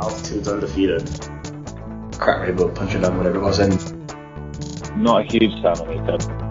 Altitude's 0.00 0.48
undefeated. 0.48 1.08
Crap, 2.18 2.42
maybe 2.42 2.52
we'll 2.52 2.70
punch 2.70 2.94
it 2.94 3.04
up, 3.04 3.14
whatever 3.14 3.38
it 3.38 3.42
was. 3.42 3.58
And 3.58 3.72
Not 4.96 5.22
a 5.22 5.24
huge 5.24 5.60
fan 5.60 5.78
of 5.78 5.88
it. 5.90 6.48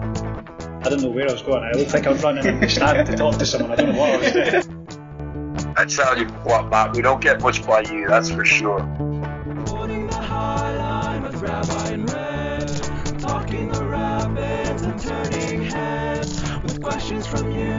I 0.84 0.90
don't 0.90 1.02
know 1.02 1.08
where 1.08 1.28
I 1.28 1.32
was 1.32 1.42
going. 1.42 1.62
I 1.62 1.72
looked 1.72 1.92
like 1.94 2.06
I 2.06 2.10
was 2.10 2.22
running 2.22 2.46
in 2.46 2.60
the 2.60 2.68
stand 2.68 3.06
to 3.06 3.16
talk 3.16 3.38
to 3.38 3.46
someone. 3.46 3.72
I 3.72 3.76
don't 3.76 3.92
know 3.92 3.98
what 3.98 4.10
I 4.10 4.16
was 4.18 4.32
doing. 4.32 5.74
I 5.76 5.84
tell 5.84 6.18
you 6.18 6.26
what, 6.44 6.68
Matt, 6.68 6.94
we 6.94 7.02
don't 7.02 7.20
get 7.20 7.40
much 7.40 7.64
by 7.66 7.82
you, 7.82 8.08
that's 8.08 8.30
for 8.30 8.44
sure. 8.44 8.80
Holding 8.80 10.08
the 10.08 10.16
high 10.16 10.76
line 10.76 11.22
with 11.22 11.36
Rabbi 11.36 11.88
and 11.90 12.10
Red, 12.12 13.20
talking 13.20 13.68
the 13.70 13.84
rapids 13.84 14.82
and 14.82 15.00
turning 15.00 15.62
heads 15.62 16.42
with 16.62 16.82
questions 16.82 17.26
from 17.26 17.52
you 17.52 17.77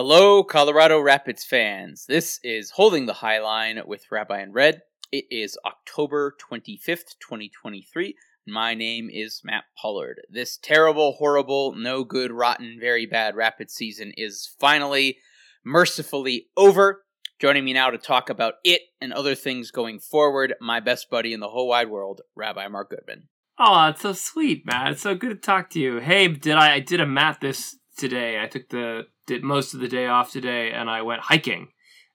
Hello, 0.00 0.44
Colorado 0.44 1.00
Rapids 1.00 1.42
fans. 1.42 2.06
This 2.06 2.38
is 2.44 2.70
Holding 2.70 3.06
the 3.06 3.14
High 3.14 3.40
Line 3.40 3.80
with 3.84 4.12
Rabbi 4.12 4.40
in 4.40 4.52
Red. 4.52 4.82
It 5.10 5.24
is 5.28 5.58
October 5.66 6.36
25th, 6.40 7.16
2023. 7.18 8.14
My 8.46 8.74
name 8.74 9.10
is 9.12 9.40
Matt 9.42 9.64
Pollard. 9.76 10.20
This 10.30 10.56
terrible, 10.56 11.14
horrible, 11.14 11.74
no 11.74 12.04
good, 12.04 12.30
rotten, 12.30 12.78
very 12.80 13.06
bad 13.06 13.34
Rapids 13.34 13.74
season 13.74 14.12
is 14.16 14.54
finally, 14.60 15.18
mercifully 15.64 16.46
over. 16.56 17.02
Joining 17.40 17.64
me 17.64 17.72
now 17.72 17.90
to 17.90 17.98
talk 17.98 18.30
about 18.30 18.54
it 18.62 18.82
and 19.00 19.12
other 19.12 19.34
things 19.34 19.72
going 19.72 19.98
forward, 19.98 20.54
my 20.60 20.78
best 20.78 21.10
buddy 21.10 21.32
in 21.32 21.40
the 21.40 21.48
whole 21.48 21.66
wide 21.66 21.90
world, 21.90 22.20
Rabbi 22.36 22.68
Mark 22.68 22.90
Goodman. 22.90 23.24
Oh, 23.58 23.88
it's 23.88 24.02
so 24.02 24.12
sweet, 24.12 24.64
Matt. 24.64 24.92
It's 24.92 25.02
so 25.02 25.16
good 25.16 25.30
to 25.30 25.34
talk 25.34 25.70
to 25.70 25.80
you. 25.80 25.98
Hey, 25.98 26.28
did 26.28 26.54
I? 26.54 26.74
I 26.74 26.78
did 26.78 27.00
a 27.00 27.06
map 27.06 27.40
this 27.40 27.76
today. 27.98 28.40
I 28.40 28.46
took 28.46 28.68
the 28.68 29.06
did 29.26 29.42
most 29.42 29.74
of 29.74 29.80
the 29.80 29.88
day 29.88 30.06
off 30.06 30.32
today, 30.32 30.72
and 30.72 30.88
I 30.88 31.02
went 31.02 31.22
hiking. 31.22 31.68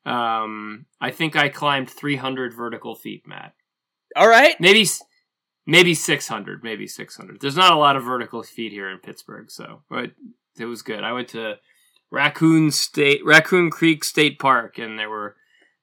Um, 0.06 0.86
I 1.00 1.12
think 1.12 1.36
I 1.36 1.50
climbed 1.50 1.90
300 1.90 2.54
vertical 2.54 2.96
feet, 2.96 3.28
Matt. 3.28 3.54
All 4.16 4.28
right. 4.28 4.56
Maybe 4.60 4.86
maybe 5.66 5.94
600, 5.94 6.64
maybe 6.64 6.88
600. 6.88 7.40
There's 7.40 7.56
not 7.56 7.74
a 7.74 7.78
lot 7.78 7.96
of 7.96 8.04
vertical 8.04 8.44
feet 8.44 8.72
here 8.72 8.90
in 8.90 8.98
Pittsburgh, 9.00 9.50
so 9.50 9.84
but 9.90 10.12
it 10.58 10.66
was 10.66 10.82
good. 10.82 11.04
I 11.04 11.14
went 11.14 11.30
to 11.30 11.56
Raccoon 12.12 12.72
State 12.72 13.22
Raccoon 13.26 13.72
Creek 13.72 14.04
State 14.04 14.40
Park, 14.40 14.78
and 14.78 15.00
there 15.00 15.10
were 15.10 15.36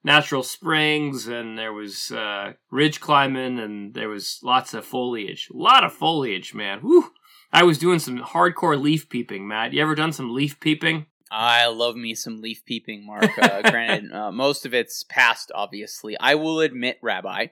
natural 0.05 0.43
springs, 0.43 1.27
and 1.27 1.59
there 1.59 1.73
was 1.73 2.11
uh, 2.13 2.53
ridge 2.71 3.01
climbing, 3.01 3.59
and 3.59 3.95
there 3.95 4.09
was 4.09 4.39
lots 4.43 4.75
of 4.75 4.85
foliage. 4.85 5.49
A 5.53 5.57
lot 5.57 5.85
of 5.85 5.93
foliage, 5.93 6.55
man. 6.55 6.81
Woo! 6.83 7.11
I 7.53 7.65
was 7.65 7.79
doing 7.79 7.99
some 7.99 8.19
hardcore 8.19 8.81
leaf 8.81 9.09
peeping, 9.09 9.47
Matt. 9.47 9.73
You 9.73 9.83
ever 9.83 9.95
done 9.95 10.13
some 10.13 10.35
leaf 10.35 10.61
peeping? 10.61 11.07
I 11.33 11.67
love 11.67 11.97
me 11.97 12.15
some 12.15 12.41
leaf 12.41 12.65
peeping, 12.65 13.05
Mark. 13.05 13.39
Uh, 13.39 13.63
granted, 13.71 14.13
uh, 14.13 14.31
most 14.31 14.67
of 14.67 14.75
it's 14.75 15.05
past, 15.09 15.51
obviously. 15.55 16.17
I 16.19 16.37
will 16.37 16.61
admit, 16.61 16.99
Rabbi, 17.03 17.47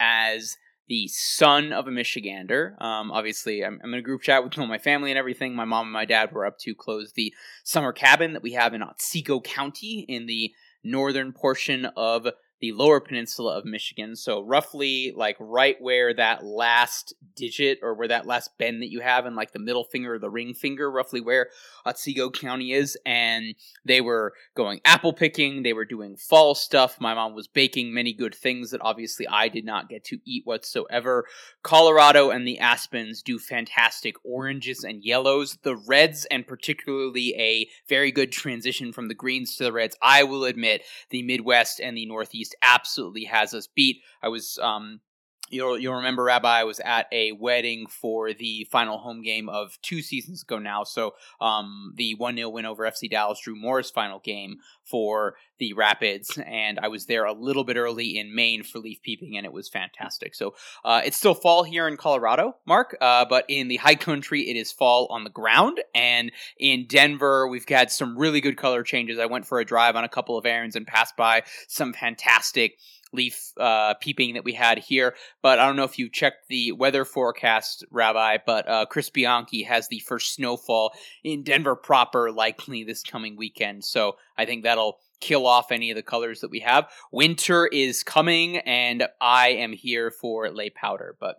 as 0.00 0.56
the 0.88 1.08
son 1.08 1.72
of 1.72 1.86
a 1.86 1.90
Michigander, 1.90 2.80
um, 2.80 3.10
obviously, 3.10 3.64
I'm, 3.64 3.80
I'm 3.82 3.94
in 3.94 4.00
a 4.00 4.02
group 4.02 4.22
chat 4.22 4.42
with 4.42 4.58
all 4.58 4.66
my 4.66 4.78
family 4.78 5.10
and 5.10 5.18
everything. 5.18 5.54
My 5.54 5.64
mom 5.64 5.86
and 5.86 5.92
my 5.92 6.04
dad 6.04 6.32
were 6.32 6.46
up 6.46 6.58
to 6.60 6.74
close 6.74 7.12
the 7.12 7.32
summer 7.64 7.92
cabin 7.92 8.32
that 8.32 8.42
we 8.42 8.52
have 8.52 8.74
in 8.74 8.82
Otsego 8.82 9.40
County 9.40 10.04
in 10.08 10.26
the 10.26 10.52
northern 10.82 11.32
portion 11.32 11.86
of 11.96 12.28
the 12.60 12.72
lower 12.72 13.00
peninsula 13.00 13.58
of 13.58 13.64
Michigan. 13.64 14.16
So, 14.16 14.42
roughly 14.42 15.12
like 15.16 15.36
right 15.38 15.76
where 15.80 16.14
that 16.14 16.44
last 16.44 17.14
digit 17.34 17.78
or 17.82 17.94
where 17.94 18.08
that 18.08 18.26
last 18.26 18.50
bend 18.58 18.82
that 18.82 18.90
you 18.90 19.00
have 19.00 19.26
in 19.26 19.34
like 19.34 19.52
the 19.52 19.58
middle 19.58 19.84
finger 19.84 20.14
or 20.14 20.18
the 20.18 20.30
ring 20.30 20.54
finger, 20.54 20.90
roughly 20.90 21.20
where 21.20 21.48
Otsego 21.84 22.30
County 22.30 22.72
is. 22.72 22.96
And 23.04 23.54
they 23.84 24.00
were 24.00 24.32
going 24.54 24.80
apple 24.84 25.12
picking, 25.12 25.62
they 25.62 25.72
were 25.72 25.84
doing 25.84 26.16
fall 26.16 26.54
stuff. 26.54 27.00
My 27.00 27.14
mom 27.14 27.34
was 27.34 27.48
baking 27.48 27.92
many 27.92 28.12
good 28.12 28.34
things 28.34 28.70
that 28.70 28.80
obviously 28.80 29.26
I 29.28 29.48
did 29.48 29.64
not 29.64 29.88
get 29.88 30.04
to 30.04 30.18
eat 30.24 30.46
whatsoever. 30.46 31.26
Colorado 31.62 32.30
and 32.30 32.46
the 32.46 32.58
Aspens 32.58 33.22
do 33.22 33.38
fantastic 33.38 34.16
oranges 34.24 34.84
and 34.84 35.04
yellows. 35.04 35.58
The 35.62 35.76
reds, 35.76 36.26
and 36.30 36.46
particularly 36.46 37.34
a 37.38 37.68
very 37.88 38.10
good 38.10 38.32
transition 38.32 38.92
from 38.92 39.08
the 39.08 39.14
greens 39.14 39.56
to 39.56 39.64
the 39.64 39.72
reds, 39.72 39.96
I 40.00 40.24
will 40.24 40.44
admit 40.44 40.82
the 41.10 41.22
Midwest 41.22 41.80
and 41.80 41.96
the 41.96 42.06
Northeast 42.06 42.45
absolutely 42.62 43.24
has 43.24 43.54
us 43.54 43.66
beat. 43.66 44.02
I 44.22 44.28
was 44.28 44.58
um 44.62 45.00
You'll, 45.48 45.78
you'll 45.78 45.94
remember, 45.94 46.24
Rabbi, 46.24 46.62
was 46.64 46.80
at 46.80 47.06
a 47.12 47.32
wedding 47.32 47.86
for 47.86 48.32
the 48.32 48.66
final 48.70 48.98
home 48.98 49.22
game 49.22 49.48
of 49.48 49.78
two 49.82 50.02
seasons 50.02 50.42
ago 50.42 50.58
now. 50.58 50.84
So, 50.84 51.14
um, 51.40 51.92
the 51.96 52.14
1 52.14 52.36
0 52.36 52.48
win 52.48 52.66
over 52.66 52.84
FC 52.84 53.10
Dallas, 53.10 53.40
Drew 53.40 53.54
Moor's 53.54 53.90
final 53.90 54.18
game 54.18 54.58
for 54.82 55.34
the 55.58 55.72
Rapids. 55.72 56.38
And 56.46 56.78
I 56.80 56.88
was 56.88 57.06
there 57.06 57.24
a 57.24 57.32
little 57.32 57.64
bit 57.64 57.76
early 57.76 58.18
in 58.18 58.34
Maine 58.34 58.62
for 58.62 58.78
leaf 58.78 59.02
peeping, 59.02 59.36
and 59.36 59.46
it 59.46 59.52
was 59.52 59.68
fantastic. 59.68 60.34
So, 60.34 60.54
uh, 60.84 61.02
it's 61.04 61.16
still 61.16 61.34
fall 61.34 61.62
here 61.62 61.86
in 61.86 61.96
Colorado, 61.96 62.56
Mark, 62.66 62.96
uh, 63.00 63.24
but 63.24 63.44
in 63.48 63.68
the 63.68 63.76
high 63.76 63.94
country, 63.94 64.48
it 64.48 64.56
is 64.56 64.72
fall 64.72 65.06
on 65.10 65.24
the 65.24 65.30
ground. 65.30 65.80
And 65.94 66.32
in 66.58 66.86
Denver, 66.86 67.46
we've 67.46 67.68
had 67.68 67.90
some 67.90 68.18
really 68.18 68.40
good 68.40 68.56
color 68.56 68.82
changes. 68.82 69.18
I 69.18 69.26
went 69.26 69.46
for 69.46 69.60
a 69.60 69.64
drive 69.64 69.96
on 69.96 70.04
a 70.04 70.08
couple 70.08 70.36
of 70.36 70.46
errands 70.46 70.76
and 70.76 70.86
passed 70.86 71.16
by 71.16 71.42
some 71.68 71.92
fantastic 71.92 72.78
leaf 73.16 73.52
uh, 73.58 73.94
peeping 73.94 74.34
that 74.34 74.44
we 74.44 74.52
had 74.52 74.78
here. 74.78 75.16
But 75.42 75.58
I 75.58 75.66
don't 75.66 75.76
know 75.76 75.84
if 75.84 75.98
you 75.98 76.08
checked 76.08 76.48
the 76.48 76.72
weather 76.72 77.04
forecast, 77.04 77.84
Rabbi, 77.90 78.38
but 78.46 78.68
uh, 78.68 78.86
Chris 78.86 79.10
Bianchi 79.10 79.64
has 79.64 79.88
the 79.88 80.00
first 80.00 80.34
snowfall 80.34 80.92
in 81.24 81.42
Denver 81.42 81.74
proper 81.74 82.30
likely 82.30 82.84
this 82.84 83.02
coming 83.02 83.36
weekend. 83.36 83.84
So 83.84 84.16
I 84.38 84.46
think 84.46 84.62
that'll 84.62 84.98
kill 85.20 85.46
off 85.46 85.72
any 85.72 85.90
of 85.90 85.96
the 85.96 86.02
colors 86.02 86.40
that 86.40 86.50
we 86.50 86.60
have. 86.60 86.88
Winter 87.10 87.66
is 87.66 88.02
coming, 88.02 88.58
and 88.58 89.08
I 89.20 89.48
am 89.48 89.72
here 89.72 90.10
for 90.10 90.50
lay 90.50 90.70
powder. 90.70 91.16
But 91.18 91.36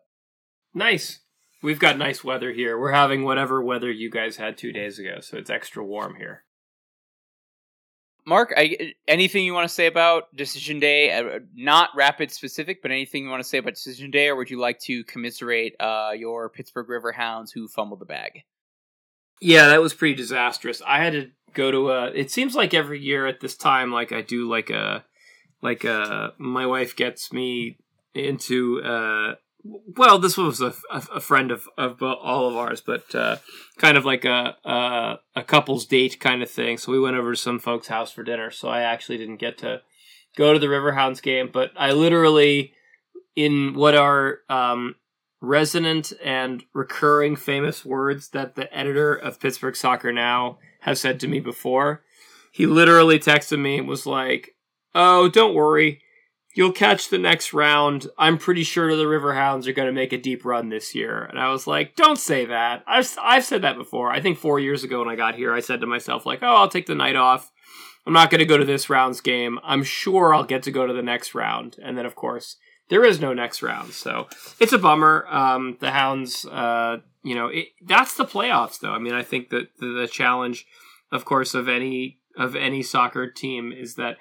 Nice. 0.74 1.20
We've 1.64 1.80
got 1.80 1.98
nice 1.98 2.24
weather 2.24 2.52
here. 2.52 2.80
We're 2.80 2.92
having 2.92 3.24
whatever 3.24 3.64
weather 3.64 3.92
you 3.92 4.12
guys 4.12 4.38
had 4.38 4.58
two 4.58 4.72
days 4.72 5.00
ago, 5.00 5.20
so 5.22 5.38
it's 5.38 5.50
extra 5.50 5.84
warm 5.84 6.16
here. 6.16 6.44
Mark, 8.28 8.54
I, 8.58 8.94
anything 9.08 9.46
you 9.46 9.54
want 9.54 9.70
to 9.70 9.74
say 9.74 9.88
about 9.88 10.36
Decision 10.36 10.82
Day? 10.82 11.14
Uh, 11.14 11.40
not 11.56 11.92
rapid 11.96 12.30
specific, 12.30 12.82
but 12.82 12.92
anything 12.92 13.24
you 13.24 13.30
want 13.30 13.42
to 13.42 13.48
say 13.48 13.58
about 13.58 13.76
Decision 13.76 14.12
Day, 14.12 14.28
or 14.28 14.36
would 14.36 14.50
you 14.50 14.60
like 14.60 14.80
to 14.82 15.06
commiserate 15.06 15.78
uh, 15.80 16.12
your 16.14 16.50
Pittsburgh 16.50 16.90
Riverhounds 16.90 17.54
who 17.54 17.70
fumbled 17.70 18.02
the 18.02 18.06
bag? 18.06 18.44
Yeah, 19.40 19.70
that 19.70 19.82
was 19.82 19.94
pretty 19.94 20.16
disastrous. 20.16 20.82
I 20.86 21.02
had 21.02 21.14
to 21.14 21.30
go 21.54 21.72
to 21.72 21.92
a. 21.92 22.08
It 22.08 22.30
seems 22.30 22.54
like 22.54 22.74
every 22.74 23.00
year 23.00 23.26
at 23.28 23.40
this 23.40 23.56
time, 23.56 23.94
like 23.94 24.12
I 24.12 24.22
do, 24.22 24.50
like 24.50 24.72
a, 24.72 25.06
like 25.62 25.86
a. 25.86 26.34
My 26.38 26.66
wife 26.66 26.98
gets 26.98 27.32
me 27.32 27.78
into. 28.14 28.82
uh 28.84 29.36
Well, 29.98 30.20
this 30.20 30.38
was 30.38 30.62
a, 30.62 30.74
a, 30.92 31.20
friend 31.20 31.52
of 31.52 31.68
of 31.78 32.02
all 32.02 32.48
of 32.48 32.56
ours, 32.56 32.82
but 32.82 33.14
uh, 33.14 33.38
kind 33.78 33.98
of 33.98 34.06
like 34.06 34.26
a, 34.26 34.56
a 34.64 35.20
a 35.36 35.44
couple's 35.44 35.86
date 35.86 36.20
kind 36.20 36.42
of 36.44 36.50
thing. 36.50 36.78
So 36.78 36.92
we 36.92 37.00
went 37.00 37.16
over 37.16 37.34
to 37.34 37.40
some 37.40 37.60
folks' 37.60 37.88
house 37.88 38.12
for 38.12 38.24
dinner. 38.24 38.52
So 38.52 38.70
I 38.70 38.82
actually 38.82 39.18
didn't 39.18 39.38
get 39.38 39.58
to 39.60 39.82
go 40.36 40.54
to 40.54 40.60
the 40.60 40.68
Riverhounds 40.68 41.22
game, 41.22 41.50
but 41.52 41.72
I 41.76 41.92
literally 41.92 42.74
in 43.36 43.74
what 43.74 43.96
are 43.96 44.40
um, 44.50 44.96
resonant 45.42 46.14
and 46.24 46.64
recurring 46.74 47.36
famous 47.36 47.86
words 47.86 48.30
that 48.30 48.56
the 48.56 48.74
editor 48.76 49.14
of 49.14 49.40
Pittsburgh 49.40 49.76
Soccer 49.76 50.12
Now 50.12 50.60
has 50.82 51.00
said 51.00 51.20
to 51.22 51.28
me 51.28 51.40
before. 51.40 52.04
He 52.52 52.66
literally 52.66 53.20
texted 53.20 53.60
me 53.60 53.80
and 53.80 53.88
was 53.88 54.06
like, 54.06 54.56
"Oh, 54.96 55.30
don't 55.30 55.54
worry. 55.54 56.02
You'll 56.58 56.72
catch 56.72 57.10
the 57.10 57.20
next 57.20 57.54
round. 57.54 58.08
I'm 58.18 58.40
pretty 58.40 58.64
sure 58.64 58.96
the 58.96 59.04
Riverhounds 59.04 59.68
are 59.68 59.74
going 59.74 59.86
to 59.86 59.92
make 59.94 60.12
a 60.12 60.18
deep 60.18 60.44
run 60.44 60.70
this 60.70 60.96
year." 60.96 61.24
And 61.24 61.40
I 61.40 61.52
was 61.52 61.68
like, 61.68 61.96
"Don't 61.96 62.18
say 62.18 62.46
that. 62.46 62.84
I've 62.88 63.16
I've 63.22 63.46
said 63.46 63.62
that 63.62 63.78
before. 63.78 64.12
I 64.12 64.20
think 64.20 64.40
4 64.40 64.60
years 64.60 64.84
ago 64.84 65.00
when 65.00 65.10
I 65.10 65.16
got 65.16 65.36
here, 65.36 65.54
I 65.54 65.60
said 65.60 65.82
to 65.82 65.88
myself 65.88 66.26
like, 66.26 66.40
"Oh, 66.42 66.56
I'll 66.56 66.68
take 66.68 66.88
the 66.88 66.96
night 66.96 67.16
off." 67.16 67.52
I'm 68.08 68.14
not 68.14 68.32
going 68.32 68.40
to 68.40 68.46
go 68.46 68.58
to 68.58 68.66
this 68.66 68.90
round's 68.90 69.22
game. 69.22 69.60
I'm 69.64 69.84
sure 69.84 70.34
I'll 70.34 70.46
get 70.46 70.64
to 70.64 70.72
go 70.72 70.88
to 70.88 70.94
the 70.94 71.04
next 71.04 71.36
round, 71.36 71.76
and 71.84 71.98
then 71.98 72.06
of 72.06 72.16
course 72.16 72.58
there 72.90 73.04
is 73.04 73.20
no 73.20 73.34
next 73.34 73.62
round, 73.62 73.94
so 73.94 74.28
it's 74.60 74.74
a 74.74 74.78
bummer. 74.78 75.28
Um, 75.30 75.78
the 75.80 75.92
Hounds, 75.92 76.46
uh, 76.46 76.98
you 77.24 77.36
know, 77.36 77.48
it, 77.48 77.68
that's 77.86 78.16
the 78.16 78.26
playoffs, 78.26 78.80
though. 78.80 78.94
I 78.94 79.00
mean, 79.00 79.14
I 79.14 79.24
think 79.24 79.50
that 79.50 79.78
the, 79.78 79.88
the 79.88 80.08
challenge, 80.08 80.66
of 81.12 81.26
course, 81.26 81.54
of 81.54 81.68
any 81.68 82.20
of 82.38 82.56
any 82.56 82.82
soccer 82.82 83.30
team 83.30 83.72
is 83.72 83.96
that 83.96 84.18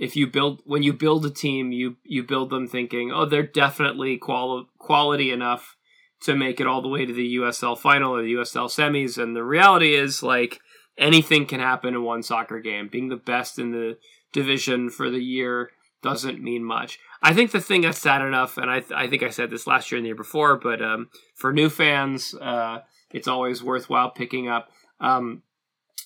if 0.00 0.16
you 0.16 0.26
build 0.26 0.62
when 0.64 0.82
you 0.82 0.94
build 0.94 1.26
a 1.26 1.30
team, 1.30 1.72
you 1.72 1.96
you 2.04 2.24
build 2.24 2.48
them 2.48 2.66
thinking, 2.66 3.12
oh, 3.12 3.26
they're 3.26 3.42
definitely 3.46 4.16
quali- 4.16 4.66
quality 4.78 5.30
enough 5.30 5.76
to 6.22 6.34
make 6.34 6.58
it 6.58 6.66
all 6.66 6.80
the 6.80 6.88
way 6.88 7.04
to 7.04 7.12
the 7.12 7.36
USL 7.36 7.78
final 7.78 8.16
or 8.16 8.22
the 8.22 8.32
USL 8.32 8.66
semis, 8.66 9.22
and 9.22 9.36
the 9.36 9.44
reality 9.44 9.94
is 9.94 10.22
like 10.22 10.58
anything 10.96 11.44
can 11.44 11.60
happen 11.60 11.94
in 11.94 12.02
one 12.02 12.22
soccer 12.22 12.60
game. 12.60 12.88
Being 12.90 13.10
the 13.10 13.16
best 13.16 13.58
in 13.58 13.72
the 13.72 13.98
division 14.32 14.88
for 14.88 15.10
the 15.10 15.22
year 15.22 15.70
doesn't 16.02 16.42
mean 16.42 16.64
much. 16.64 16.98
I 17.22 17.34
think 17.34 17.50
the 17.50 17.60
thing 17.60 17.82
that's 17.82 17.98
sad 17.98 18.22
enough, 18.22 18.56
and 18.56 18.70
I, 18.70 18.80
th- 18.80 18.92
I 18.92 19.06
think 19.06 19.22
I 19.22 19.28
said 19.28 19.50
this 19.50 19.66
last 19.66 19.92
year 19.92 19.98
and 19.98 20.04
the 20.06 20.08
year 20.08 20.16
before, 20.16 20.56
but 20.56 20.80
um, 20.80 21.10
for 21.34 21.52
new 21.52 21.68
fans, 21.68 22.34
uh, 22.40 22.78
it's 23.10 23.28
always 23.28 23.62
worthwhile 23.62 24.10
picking 24.10 24.48
up. 24.48 24.70
Um, 24.98 25.42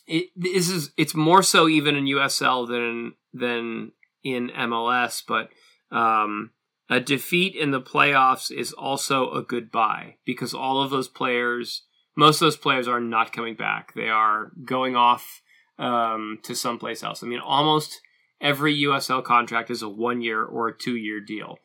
it 0.06 0.26
this 0.36 0.68
is 0.68 0.90
it's 0.96 1.14
more 1.14 1.42
so 1.42 1.68
even 1.68 1.96
in 1.96 2.04
USL 2.04 2.66
than 2.68 3.14
than 3.32 3.92
in 4.22 4.50
MLS, 4.50 5.22
but 5.26 5.50
um, 5.94 6.50
a 6.90 7.00
defeat 7.00 7.54
in 7.54 7.70
the 7.70 7.80
playoffs 7.80 8.50
is 8.50 8.72
also 8.72 9.30
a 9.32 9.42
goodbye 9.42 10.16
because 10.24 10.54
all 10.54 10.82
of 10.82 10.90
those 10.90 11.08
players, 11.08 11.84
most 12.16 12.36
of 12.36 12.46
those 12.46 12.56
players 12.56 12.88
are 12.88 13.00
not 13.00 13.32
coming 13.32 13.54
back. 13.54 13.94
They 13.94 14.08
are 14.08 14.50
going 14.64 14.96
off 14.96 15.42
um, 15.78 16.38
to 16.42 16.54
someplace 16.54 17.02
else. 17.02 17.22
I 17.22 17.26
mean, 17.26 17.40
almost 17.40 18.00
every 18.40 18.76
USL 18.82 19.24
contract 19.24 19.70
is 19.70 19.82
a 19.82 19.88
one 19.88 20.20
year 20.20 20.42
or 20.42 20.68
a 20.68 20.76
two 20.76 20.96
year 20.96 21.20
deal. 21.20 21.58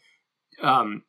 Um, 0.61 1.03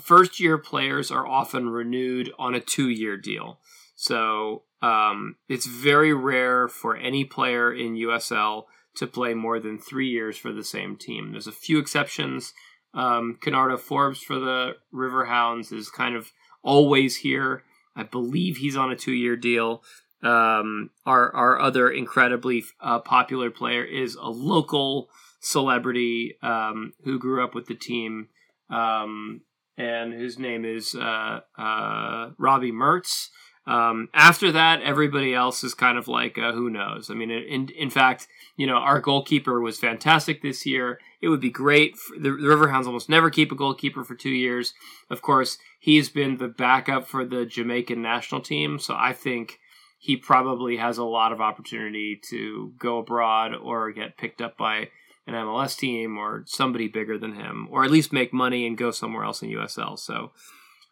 first 0.00 0.40
year 0.40 0.58
players 0.58 1.10
are 1.10 1.26
often 1.26 1.68
renewed 1.68 2.32
on 2.38 2.54
a 2.54 2.60
two 2.60 2.88
year 2.88 3.16
deal. 3.16 3.60
So 3.94 4.62
um, 4.82 5.36
it's 5.48 5.66
very 5.66 6.12
rare 6.12 6.68
for 6.68 6.96
any 6.96 7.24
player 7.24 7.72
in 7.72 7.96
USL 7.96 8.64
to 8.96 9.06
play 9.06 9.34
more 9.34 9.58
than 9.60 9.78
three 9.78 10.08
years 10.08 10.36
for 10.36 10.52
the 10.52 10.64
same 10.64 10.96
team. 10.96 11.32
There's 11.32 11.46
a 11.46 11.52
few 11.52 11.78
exceptions. 11.78 12.52
Um, 12.94 13.38
Kenardo 13.40 13.76
Forbes 13.76 14.22
for 14.22 14.38
the 14.38 14.76
Riverhounds 14.92 15.72
is 15.72 15.90
kind 15.90 16.16
of 16.16 16.32
always 16.62 17.16
here. 17.16 17.62
I 17.94 18.02
believe 18.02 18.58
he's 18.58 18.76
on 18.76 18.90
a 18.90 18.96
two 18.96 19.12
year 19.12 19.36
deal. 19.36 19.82
Um, 20.22 20.90
our 21.04 21.34
our 21.34 21.60
other 21.60 21.90
incredibly 21.90 22.64
uh, 22.80 22.98
popular 23.00 23.50
player 23.50 23.84
is 23.84 24.14
a 24.14 24.28
local 24.28 25.08
celebrity 25.40 26.36
um, 26.42 26.92
who 27.04 27.18
grew 27.18 27.44
up 27.44 27.54
with 27.54 27.66
the 27.66 27.74
team, 27.74 28.28
um, 28.70 29.42
and 29.76 30.12
whose 30.12 30.38
name 30.38 30.64
is 30.64 30.94
uh, 30.94 31.40
uh, 31.58 32.30
Robbie 32.38 32.72
Mertz. 32.72 33.28
Um, 33.66 34.08
after 34.14 34.52
that, 34.52 34.80
everybody 34.82 35.34
else 35.34 35.64
is 35.64 35.74
kind 35.74 35.98
of 35.98 36.06
like 36.06 36.38
uh, 36.38 36.52
who 36.52 36.70
knows. 36.70 37.10
I 37.10 37.14
mean, 37.14 37.30
in 37.30 37.68
in 37.70 37.90
fact, 37.90 38.28
you 38.56 38.66
know, 38.66 38.76
our 38.76 39.00
goalkeeper 39.00 39.60
was 39.60 39.78
fantastic 39.78 40.40
this 40.40 40.64
year. 40.64 41.00
It 41.20 41.28
would 41.28 41.40
be 41.40 41.50
great. 41.50 41.96
For, 41.96 42.16
the, 42.16 42.30
the 42.30 42.46
Riverhounds 42.46 42.86
almost 42.86 43.08
never 43.08 43.28
keep 43.28 43.50
a 43.50 43.56
goalkeeper 43.56 44.04
for 44.04 44.14
two 44.14 44.30
years. 44.30 44.72
Of 45.10 45.20
course, 45.20 45.58
he's 45.80 46.08
been 46.08 46.36
the 46.36 46.48
backup 46.48 47.08
for 47.08 47.24
the 47.24 47.44
Jamaican 47.44 48.00
national 48.00 48.40
team, 48.40 48.78
so 48.78 48.94
I 48.96 49.12
think 49.12 49.58
he 49.98 50.16
probably 50.16 50.76
has 50.76 50.98
a 50.98 51.04
lot 51.04 51.32
of 51.32 51.40
opportunity 51.40 52.20
to 52.30 52.72
go 52.78 52.98
abroad 52.98 53.52
or 53.54 53.90
get 53.90 54.16
picked 54.16 54.40
up 54.40 54.56
by 54.56 54.90
an 55.26 55.34
MLS 55.34 55.76
team 55.76 56.18
or 56.18 56.44
somebody 56.46 56.88
bigger 56.88 57.18
than 57.18 57.34
him, 57.34 57.68
or 57.70 57.84
at 57.84 57.90
least 57.90 58.12
make 58.12 58.32
money 58.32 58.66
and 58.66 58.78
go 58.78 58.90
somewhere 58.90 59.24
else 59.24 59.42
in 59.42 59.50
USL. 59.50 59.98
So 59.98 60.32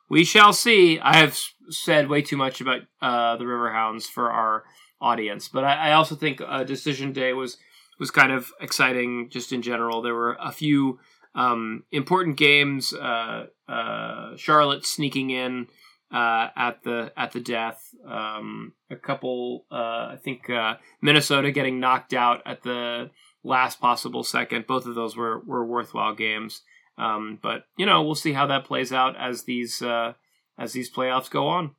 we 0.08 0.24
shall 0.24 0.52
see. 0.52 0.98
I 0.98 1.16
have 1.16 1.38
said 1.68 2.08
way 2.08 2.22
too 2.22 2.36
much 2.36 2.60
about 2.60 2.82
uh, 3.00 3.36
the 3.36 3.44
Riverhounds 3.44 4.04
for 4.04 4.30
our 4.30 4.64
audience, 5.00 5.48
but 5.48 5.64
I, 5.64 5.90
I 5.90 5.92
also 5.92 6.14
think 6.14 6.40
uh, 6.40 6.64
Decision 6.64 7.12
Day 7.12 7.32
was 7.32 7.58
was 8.00 8.10
kind 8.10 8.32
of 8.32 8.50
exciting 8.60 9.28
just 9.30 9.52
in 9.52 9.62
general. 9.62 10.02
There 10.02 10.14
were 10.14 10.36
a 10.40 10.50
few 10.50 10.98
um, 11.34 11.84
important 11.92 12.36
games. 12.36 12.92
Uh, 12.92 13.46
uh 13.68 14.36
Charlotte 14.36 14.84
sneaking 14.84 15.30
in 15.30 15.68
uh, 16.14 16.48
at 16.56 16.82
the 16.84 17.12
at 17.16 17.32
the 17.32 17.40
death. 17.40 17.94
Um, 18.06 18.72
a 18.90 18.96
couple, 18.96 19.64
uh, 19.70 20.12
I 20.12 20.18
think 20.22 20.48
uh, 20.48 20.74
Minnesota 21.02 21.50
getting 21.50 21.80
knocked 21.80 22.14
out 22.14 22.40
at 22.46 22.62
the 22.62 23.10
last 23.44 23.80
possible 23.80 24.24
second. 24.24 24.66
Both 24.66 24.86
of 24.86 24.94
those 24.94 25.16
were 25.16 25.38
were 25.40 25.64
worthwhile 25.64 26.14
games. 26.14 26.62
Um, 26.96 27.38
but 27.42 27.64
you 27.76 27.86
know, 27.86 28.02
we'll 28.02 28.14
see 28.14 28.32
how 28.32 28.46
that 28.46 28.64
plays 28.64 28.92
out 28.92 29.16
as 29.16 29.44
these 29.44 29.82
uh, 29.82 30.14
as 30.58 30.72
these 30.72 30.90
playoffs 30.90 31.30
go 31.30 31.46
on. 31.48 31.74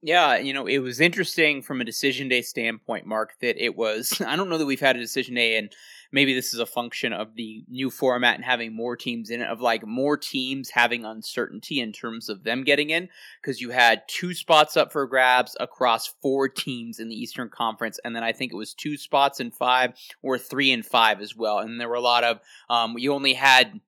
Yeah, 0.00 0.36
you 0.36 0.52
know, 0.52 0.66
it 0.66 0.78
was 0.78 1.00
interesting 1.00 1.60
from 1.60 1.80
a 1.80 1.84
decision 1.84 2.28
day 2.28 2.42
standpoint, 2.42 3.04
Mark, 3.04 3.32
that 3.40 3.62
it 3.62 3.76
was. 3.76 4.20
I 4.26 4.36
don't 4.36 4.48
know 4.48 4.58
that 4.58 4.66
we've 4.66 4.80
had 4.80 4.96
a 4.96 5.00
decision 5.00 5.34
day, 5.34 5.56
and 5.56 5.72
maybe 6.12 6.34
this 6.34 6.54
is 6.54 6.60
a 6.60 6.66
function 6.66 7.12
of 7.12 7.34
the 7.34 7.64
new 7.68 7.90
format 7.90 8.36
and 8.36 8.44
having 8.44 8.74
more 8.74 8.96
teams 8.96 9.30
in 9.30 9.42
it, 9.42 9.48
of 9.48 9.60
like 9.60 9.86
more 9.86 10.16
teams 10.16 10.70
having 10.70 11.04
uncertainty 11.04 11.80
in 11.80 11.92
terms 11.92 12.28
of 12.28 12.44
them 12.44 12.64
getting 12.64 12.90
in, 12.90 13.08
because 13.40 13.60
you 13.60 13.70
had 13.70 14.02
two 14.08 14.34
spots 14.34 14.76
up 14.76 14.92
for 14.92 15.06
grabs 15.06 15.56
across 15.60 16.14
four 16.22 16.48
teams 16.48 16.98
in 16.98 17.08
the 17.08 17.14
Eastern 17.14 17.48
Conference, 17.48 17.98
and 18.04 18.14
then 18.16 18.22
I 18.22 18.32
think 18.32 18.52
it 18.52 18.56
was 18.56 18.74
two 18.74 18.96
spots 18.96 19.40
in 19.40 19.50
five 19.50 19.92
or 20.22 20.38
three 20.38 20.72
and 20.72 20.84
five 20.84 21.20
as 21.20 21.36
well. 21.36 21.58
And 21.58 21.80
there 21.80 21.88
were 21.88 21.94
a 21.94 22.00
lot 22.00 22.24
of, 22.24 22.40
um, 22.70 22.96
you 22.98 23.12
only 23.12 23.34
had 23.34 23.80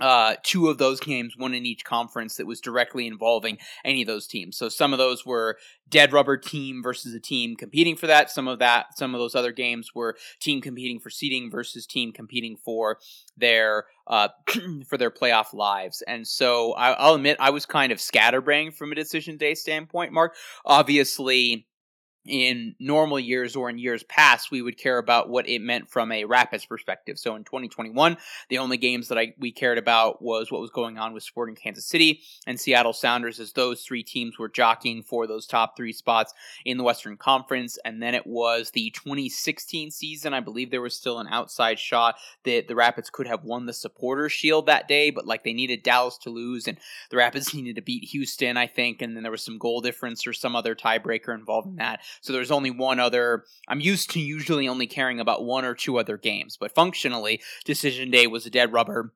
uh, 0.00 0.36
two 0.42 0.68
of 0.68 0.78
those 0.78 1.00
games, 1.00 1.36
one 1.36 1.54
in 1.54 1.66
each 1.66 1.84
conference, 1.84 2.36
that 2.36 2.46
was 2.46 2.60
directly 2.60 3.06
involving 3.06 3.58
any 3.84 4.02
of 4.02 4.06
those 4.08 4.26
teams. 4.26 4.56
So 4.56 4.68
some 4.68 4.92
of 4.92 4.98
those 4.98 5.26
were 5.26 5.58
dead 5.90 6.12
rubber 6.12 6.38
team 6.38 6.82
versus 6.82 7.14
a 7.14 7.20
team 7.20 7.56
competing 7.56 7.96
for 7.96 8.06
that. 8.06 8.30
Some 8.30 8.48
of 8.48 8.58
that, 8.60 8.96
some 8.96 9.14
of 9.14 9.20
those 9.20 9.34
other 9.34 9.52
games 9.52 9.94
were 9.94 10.16
team 10.40 10.62
competing 10.62 10.98
for 10.98 11.10
seeding 11.10 11.50
versus 11.50 11.86
team 11.86 12.12
competing 12.12 12.56
for 12.56 12.98
their 13.36 13.84
uh, 14.06 14.28
for 14.88 14.96
their 14.96 15.10
playoff 15.10 15.52
lives. 15.52 16.02
And 16.06 16.26
so 16.26 16.72
I, 16.72 17.08
will 17.08 17.16
admit 17.16 17.36
I 17.38 17.50
was 17.50 17.66
kind 17.66 17.92
of 17.92 18.00
scatterbrained 18.00 18.74
from 18.74 18.92
a 18.92 18.96
decision 18.96 19.36
day 19.36 19.54
standpoint. 19.54 20.12
Mark, 20.12 20.34
obviously 20.64 21.66
in 22.26 22.74
normal 22.78 23.18
years 23.18 23.56
or 23.56 23.68
in 23.68 23.78
years 23.78 24.02
past, 24.04 24.50
we 24.50 24.62
would 24.62 24.78
care 24.78 24.98
about 24.98 25.28
what 25.28 25.48
it 25.48 25.60
meant 25.60 25.90
from 25.90 26.12
a 26.12 26.24
Rapids 26.24 26.64
perspective. 26.64 27.18
So 27.18 27.34
in 27.34 27.44
2021, 27.44 28.16
the 28.48 28.58
only 28.58 28.76
games 28.76 29.08
that 29.08 29.18
I 29.18 29.34
we 29.38 29.50
cared 29.50 29.78
about 29.78 30.22
was 30.22 30.50
what 30.50 30.60
was 30.60 30.70
going 30.70 30.98
on 30.98 31.12
with 31.12 31.24
Sporting 31.24 31.56
Kansas 31.56 31.86
City 31.86 32.20
and 32.46 32.60
Seattle 32.60 32.92
Sounders, 32.92 33.40
as 33.40 33.52
those 33.52 33.82
three 33.82 34.02
teams 34.02 34.38
were 34.38 34.48
jockeying 34.48 35.02
for 35.02 35.26
those 35.26 35.46
top 35.46 35.76
three 35.76 35.92
spots 35.92 36.32
in 36.64 36.78
the 36.78 36.84
Western 36.84 37.16
Conference. 37.16 37.78
And 37.84 38.02
then 38.02 38.14
it 38.14 38.26
was 38.26 38.70
the 38.70 38.90
2016 38.90 39.90
season. 39.90 40.34
I 40.34 40.40
believe 40.40 40.70
there 40.70 40.80
was 40.80 40.96
still 40.96 41.18
an 41.18 41.28
outside 41.28 41.78
shot 41.78 42.16
that 42.44 42.68
the 42.68 42.76
Rapids 42.76 43.10
could 43.10 43.26
have 43.26 43.44
won 43.44 43.66
the 43.66 43.72
Supporters 43.72 44.32
Shield 44.32 44.66
that 44.66 44.86
day, 44.86 45.10
but 45.10 45.26
like 45.26 45.42
they 45.42 45.52
needed 45.52 45.82
Dallas 45.82 46.18
to 46.18 46.30
lose, 46.30 46.68
and 46.68 46.78
the 47.10 47.16
Rapids 47.16 47.52
needed 47.54 47.76
to 47.76 47.82
beat 47.82 48.04
Houston, 48.10 48.56
I 48.56 48.66
think, 48.66 49.02
and 49.02 49.16
then 49.16 49.22
there 49.22 49.32
was 49.32 49.44
some 49.44 49.58
goal 49.58 49.80
difference 49.80 50.26
or 50.26 50.32
some 50.32 50.54
other 50.54 50.74
tiebreaker 50.74 51.34
involved 51.34 51.68
in 51.68 51.76
that. 51.76 52.00
So 52.20 52.32
there's 52.32 52.50
only 52.50 52.70
one 52.70 53.00
other. 53.00 53.44
I'm 53.68 53.80
used 53.80 54.10
to 54.10 54.20
usually 54.20 54.68
only 54.68 54.86
caring 54.86 55.20
about 55.20 55.44
one 55.44 55.64
or 55.64 55.74
two 55.74 55.98
other 55.98 56.16
games, 56.16 56.56
but 56.58 56.74
functionally, 56.74 57.40
Decision 57.64 58.10
Day 58.10 58.26
was 58.26 58.46
a 58.46 58.50
dead 58.50 58.72
rubber 58.72 59.12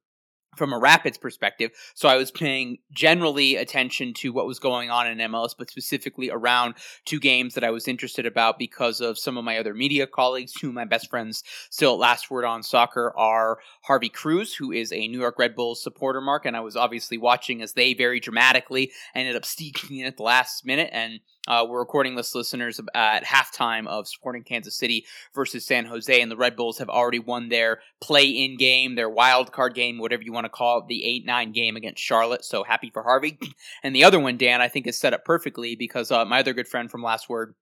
from 0.57 0.73
a 0.73 0.79
Rapids 0.79 1.19
perspective. 1.19 1.71
So 1.95 2.09
I 2.09 2.17
was 2.17 2.31
paying 2.31 2.79
generally 2.91 3.57
attention 3.57 4.15
to 4.15 4.33
what 4.33 4.47
was 4.47 4.59
going 4.59 4.91
on 4.91 5.07
in 5.07 5.19
MLS, 5.31 5.55
but 5.57 5.71
specifically 5.71 6.31
around 6.31 6.75
two 7.05 7.21
games 7.21 7.55
that 7.55 7.65
I 7.65 7.71
was 7.71 7.87
interested 7.87 8.27
about 8.27 8.59
because 8.59 9.01
of 9.01 9.19
some 9.19 9.37
of 9.37 9.45
my 9.45 9.59
other 9.59 9.75
media 9.75 10.07
colleagues, 10.07 10.55
who 10.61 10.73
my 10.73 10.85
best 10.85 11.11
friends 11.11 11.45
still 11.71 11.95
at 11.95 12.01
Last 12.01 12.31
Word 12.31 12.45
on 12.45 12.63
Soccer 12.63 13.13
are 13.17 13.59
Harvey 13.83 14.09
Cruz, 14.09 14.55
who 14.55 14.73
is 14.73 14.93
a 14.93 15.09
New 15.09 15.21
York 15.21 15.39
Red 15.39 15.55
Bulls 15.55 15.83
supporter, 15.83 16.21
Mark, 16.21 16.47
and 16.47 16.57
I 16.57 16.61
was 16.61 16.77
obviously 16.77 17.19
watching 17.19 17.63
as 17.63 17.75
they 17.75 17.95
very 17.95 18.21
dramatically 18.21 18.93
ended 19.15 19.37
up 19.37 19.45
sneaking 19.57 19.99
in 19.99 20.07
at 20.07 20.17
the 20.17 20.23
last 20.23 20.65
minute 20.65 20.91
and 20.93 21.21
uh, 21.47 21.65
we're 21.69 21.79
recording 21.79 22.17
this, 22.17 22.35
listeners, 22.35 22.81
at 22.95 23.25
halftime 23.25 23.87
of 23.87 24.09
Sporting 24.09 24.43
Kansas 24.43 24.77
City 24.77 25.07
versus 25.35 25.65
San 25.65 25.87
Jose, 25.87 26.21
and 26.21 26.31
the 26.31 26.37
Red 26.37 26.57
Bulls 26.57 26.79
have 26.79 26.89
already 26.89 27.19
won 27.19 27.49
their 27.49 27.81
play-in 28.01 28.57
game, 28.57 28.95
their 28.95 29.11
wild 29.11 29.53
card 29.53 29.75
game, 29.75 29.99
whatever 29.99 30.23
you 30.23 30.33
want 30.33 30.45
to 30.45 30.51
call 30.51 30.79
it, 30.79 30.87
the 30.89 31.05
eight-nine 31.05 31.53
game 31.53 31.77
against 31.77 32.03
Charlotte. 32.03 32.45
So 32.45 32.65
happy 32.65 32.91
for 32.91 33.03
Harvey. 33.03 33.39
And 33.83 33.95
the 33.95 34.05
other 34.05 34.19
one, 34.19 34.37
Dan, 34.37 34.61
I 34.61 34.69
think 34.69 34.87
is 34.87 34.99
set 34.99 35.15
up 35.15 35.25
perfectly 35.25 35.77
because 35.77 36.11
uh, 36.11 36.25
my 36.25 36.41
other 36.41 36.53
good 36.53 36.67
friend 36.67 36.91
from 36.91 37.03
Last 37.03 37.29
Word 37.29 37.55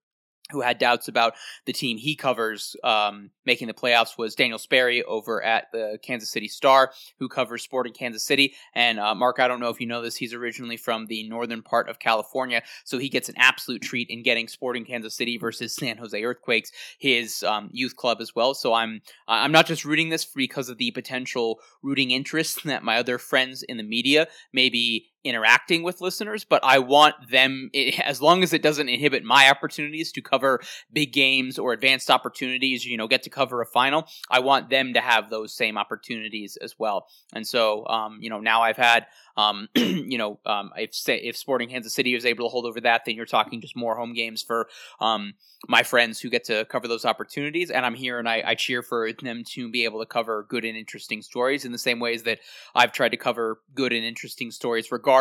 who 0.51 0.61
had 0.61 0.77
doubts 0.77 1.07
about 1.07 1.33
the 1.65 1.73
team 1.73 1.97
he 1.97 2.15
covers 2.15 2.75
um, 2.83 3.31
making 3.45 3.67
the 3.67 3.73
playoffs 3.73 4.17
was 4.17 4.35
Daniel 4.35 4.59
Sperry 4.59 5.03
over 5.03 5.43
at 5.43 5.71
the 5.71 5.97
Kansas 6.03 6.29
City 6.29 6.47
Star, 6.47 6.91
who 7.17 7.27
covers 7.27 7.63
sport 7.63 7.87
in 7.87 7.93
Kansas 7.93 8.23
City. 8.23 8.53
And 8.75 8.99
uh, 8.99 9.15
Mark, 9.15 9.39
I 9.39 9.47
don't 9.47 9.59
know 9.59 9.69
if 9.69 9.81
you 9.81 9.87
know 9.87 10.03
this, 10.03 10.15
he's 10.15 10.33
originally 10.33 10.77
from 10.77 11.07
the 11.07 11.27
northern 11.27 11.63
part 11.63 11.89
of 11.89 11.97
California, 11.97 12.61
so 12.83 12.99
he 12.99 13.09
gets 13.09 13.27
an 13.27 13.35
absolute 13.37 13.81
treat 13.81 14.09
in 14.09 14.21
getting 14.21 14.47
Sporting 14.47 14.85
Kansas 14.85 15.15
City 15.15 15.37
versus 15.37 15.75
San 15.75 15.97
Jose 15.97 16.23
Earthquakes, 16.23 16.71
his 16.99 17.41
um, 17.43 17.69
youth 17.71 17.95
club 17.95 18.19
as 18.21 18.35
well. 18.35 18.53
So 18.53 18.73
I'm 18.73 19.01
I'm 19.27 19.51
not 19.51 19.65
just 19.65 19.83
rooting 19.83 20.09
this 20.09 20.25
because 20.25 20.69
of 20.69 20.77
the 20.77 20.91
potential 20.91 21.59
rooting 21.81 22.11
interest 22.11 22.63
that 22.65 22.83
my 22.83 22.97
other 22.97 23.17
friends 23.17 23.63
in 23.63 23.77
the 23.77 23.83
media 23.83 24.27
may 24.53 24.69
be 24.69 25.07
interacting 25.25 25.83
with 25.83 26.01
listeners, 26.01 26.43
but 26.43 26.63
I 26.63 26.79
want 26.79 27.15
them, 27.29 27.69
as 28.03 28.21
long 28.21 28.43
as 28.43 28.53
it 28.53 28.61
doesn't 28.61 28.87
inhibit 28.87 29.23
my 29.23 29.49
opportunities 29.49 30.11
to 30.13 30.21
cover 30.21 30.61
big 30.93 31.11
games 31.11 31.57
or 31.57 31.73
advanced 31.73 32.09
opportunities, 32.09 32.85
you 32.85 32.95
know, 32.95 33.07
get 33.07 33.23
to 33.23 33.29
cover 33.29 33.61
a 33.61 33.65
final, 33.65 34.05
I 34.29 34.39
want 34.39 34.69
them 34.69 34.93
to 34.93 35.01
have 35.01 35.29
those 35.29 35.53
same 35.53 35.77
opportunities 35.77 36.57
as 36.61 36.75
well. 36.77 37.07
And 37.33 37.45
so, 37.45 37.85
um, 37.87 38.19
you 38.21 38.29
know, 38.29 38.39
now 38.39 38.61
I've 38.61 38.77
had 38.77 39.07
um, 39.37 39.67
you 39.75 40.17
know, 40.17 40.39
um, 40.45 40.71
if 40.77 40.91
if 41.07 41.37
Sporting 41.37 41.69
Kansas 41.69 41.93
City 41.93 42.15
is 42.15 42.25
able 42.25 42.45
to 42.45 42.49
hold 42.49 42.65
over 42.65 42.79
that, 42.81 43.03
then 43.05 43.15
you're 43.15 43.25
talking 43.25 43.61
just 43.61 43.75
more 43.75 43.95
home 43.95 44.13
games 44.13 44.41
for 44.41 44.67
um, 44.99 45.33
my 45.67 45.83
friends 45.83 46.19
who 46.19 46.29
get 46.29 46.45
to 46.45 46.65
cover 46.65 46.87
those 46.87 47.05
opportunities. 47.05 47.69
And 47.69 47.85
I'm 47.85 47.95
here 47.95 48.19
and 48.19 48.29
I, 48.29 48.43
I 48.45 48.55
cheer 48.55 48.81
for 48.81 49.11
them 49.11 49.43
to 49.53 49.69
be 49.69 49.83
able 49.83 49.99
to 49.99 50.05
cover 50.05 50.45
good 50.47 50.63
and 50.63 50.77
interesting 50.77 51.21
stories 51.21 51.65
in 51.65 51.71
the 51.71 51.77
same 51.77 51.99
ways 51.99 52.23
that 52.23 52.39
I've 52.73 52.91
tried 52.91 53.09
to 53.09 53.17
cover 53.17 53.59
good 53.73 53.93
and 53.93 54.05
interesting 54.05 54.51
stories, 54.51 54.91
regardless 54.91 55.14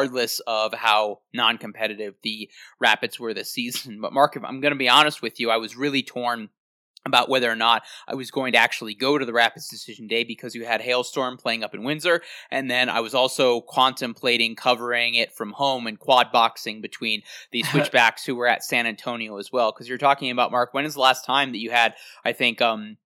of 0.46 0.74
how 0.74 1.20
non-competitive 1.32 2.14
the 2.22 2.50
Rapids 2.80 3.18
were 3.18 3.34
this 3.34 3.50
season. 3.50 4.00
But 4.04 4.12
Mark, 4.12 4.36
if 4.36 4.44
I'm 4.44 4.60
going 4.60 4.72
to 4.72 4.78
be 4.78 4.88
honest 4.88 5.22
with 5.22 5.40
you, 5.40 5.50
I 5.50 5.56
was 5.56 5.76
really 5.76 6.02
torn 6.02 6.50
about 7.06 7.28
whether 7.28 7.50
or 7.50 7.56
not 7.56 7.82
I 8.08 8.14
was 8.14 8.30
going 8.30 8.52
to 8.52 8.58
actually 8.58 8.94
go 8.94 9.18
to 9.18 9.26
the 9.26 9.32
Rapids 9.32 9.68
decision 9.68 10.06
day 10.06 10.24
because 10.24 10.54
you 10.54 10.64
had 10.64 10.80
Hailstorm 10.80 11.36
playing 11.36 11.62
up 11.62 11.74
in 11.74 11.84
Windsor. 11.84 12.22
And 12.50 12.70
then 12.70 12.88
I 12.88 13.00
was 13.00 13.14
also 13.14 13.60
contemplating 13.60 14.56
covering 14.56 15.14
it 15.14 15.30
from 15.32 15.52
home 15.52 15.86
and 15.86 15.98
quad 15.98 16.32
boxing 16.32 16.80
between 16.80 17.22
the 17.52 17.62
switchbacks 17.70 18.24
who 18.24 18.34
were 18.34 18.46
at 18.46 18.64
San 18.64 18.86
Antonio 18.86 19.36
as 19.36 19.52
well. 19.52 19.70
Because 19.70 19.86
you're 19.88 19.98
talking 19.98 20.30
about, 20.30 20.50
Mark, 20.50 20.72
when 20.72 20.86
is 20.86 20.94
the 20.94 21.00
last 21.00 21.26
time 21.26 21.52
that 21.52 21.58
you 21.58 21.70
had, 21.70 21.94
I 22.24 22.32
think, 22.32 22.62
um, 22.62 22.96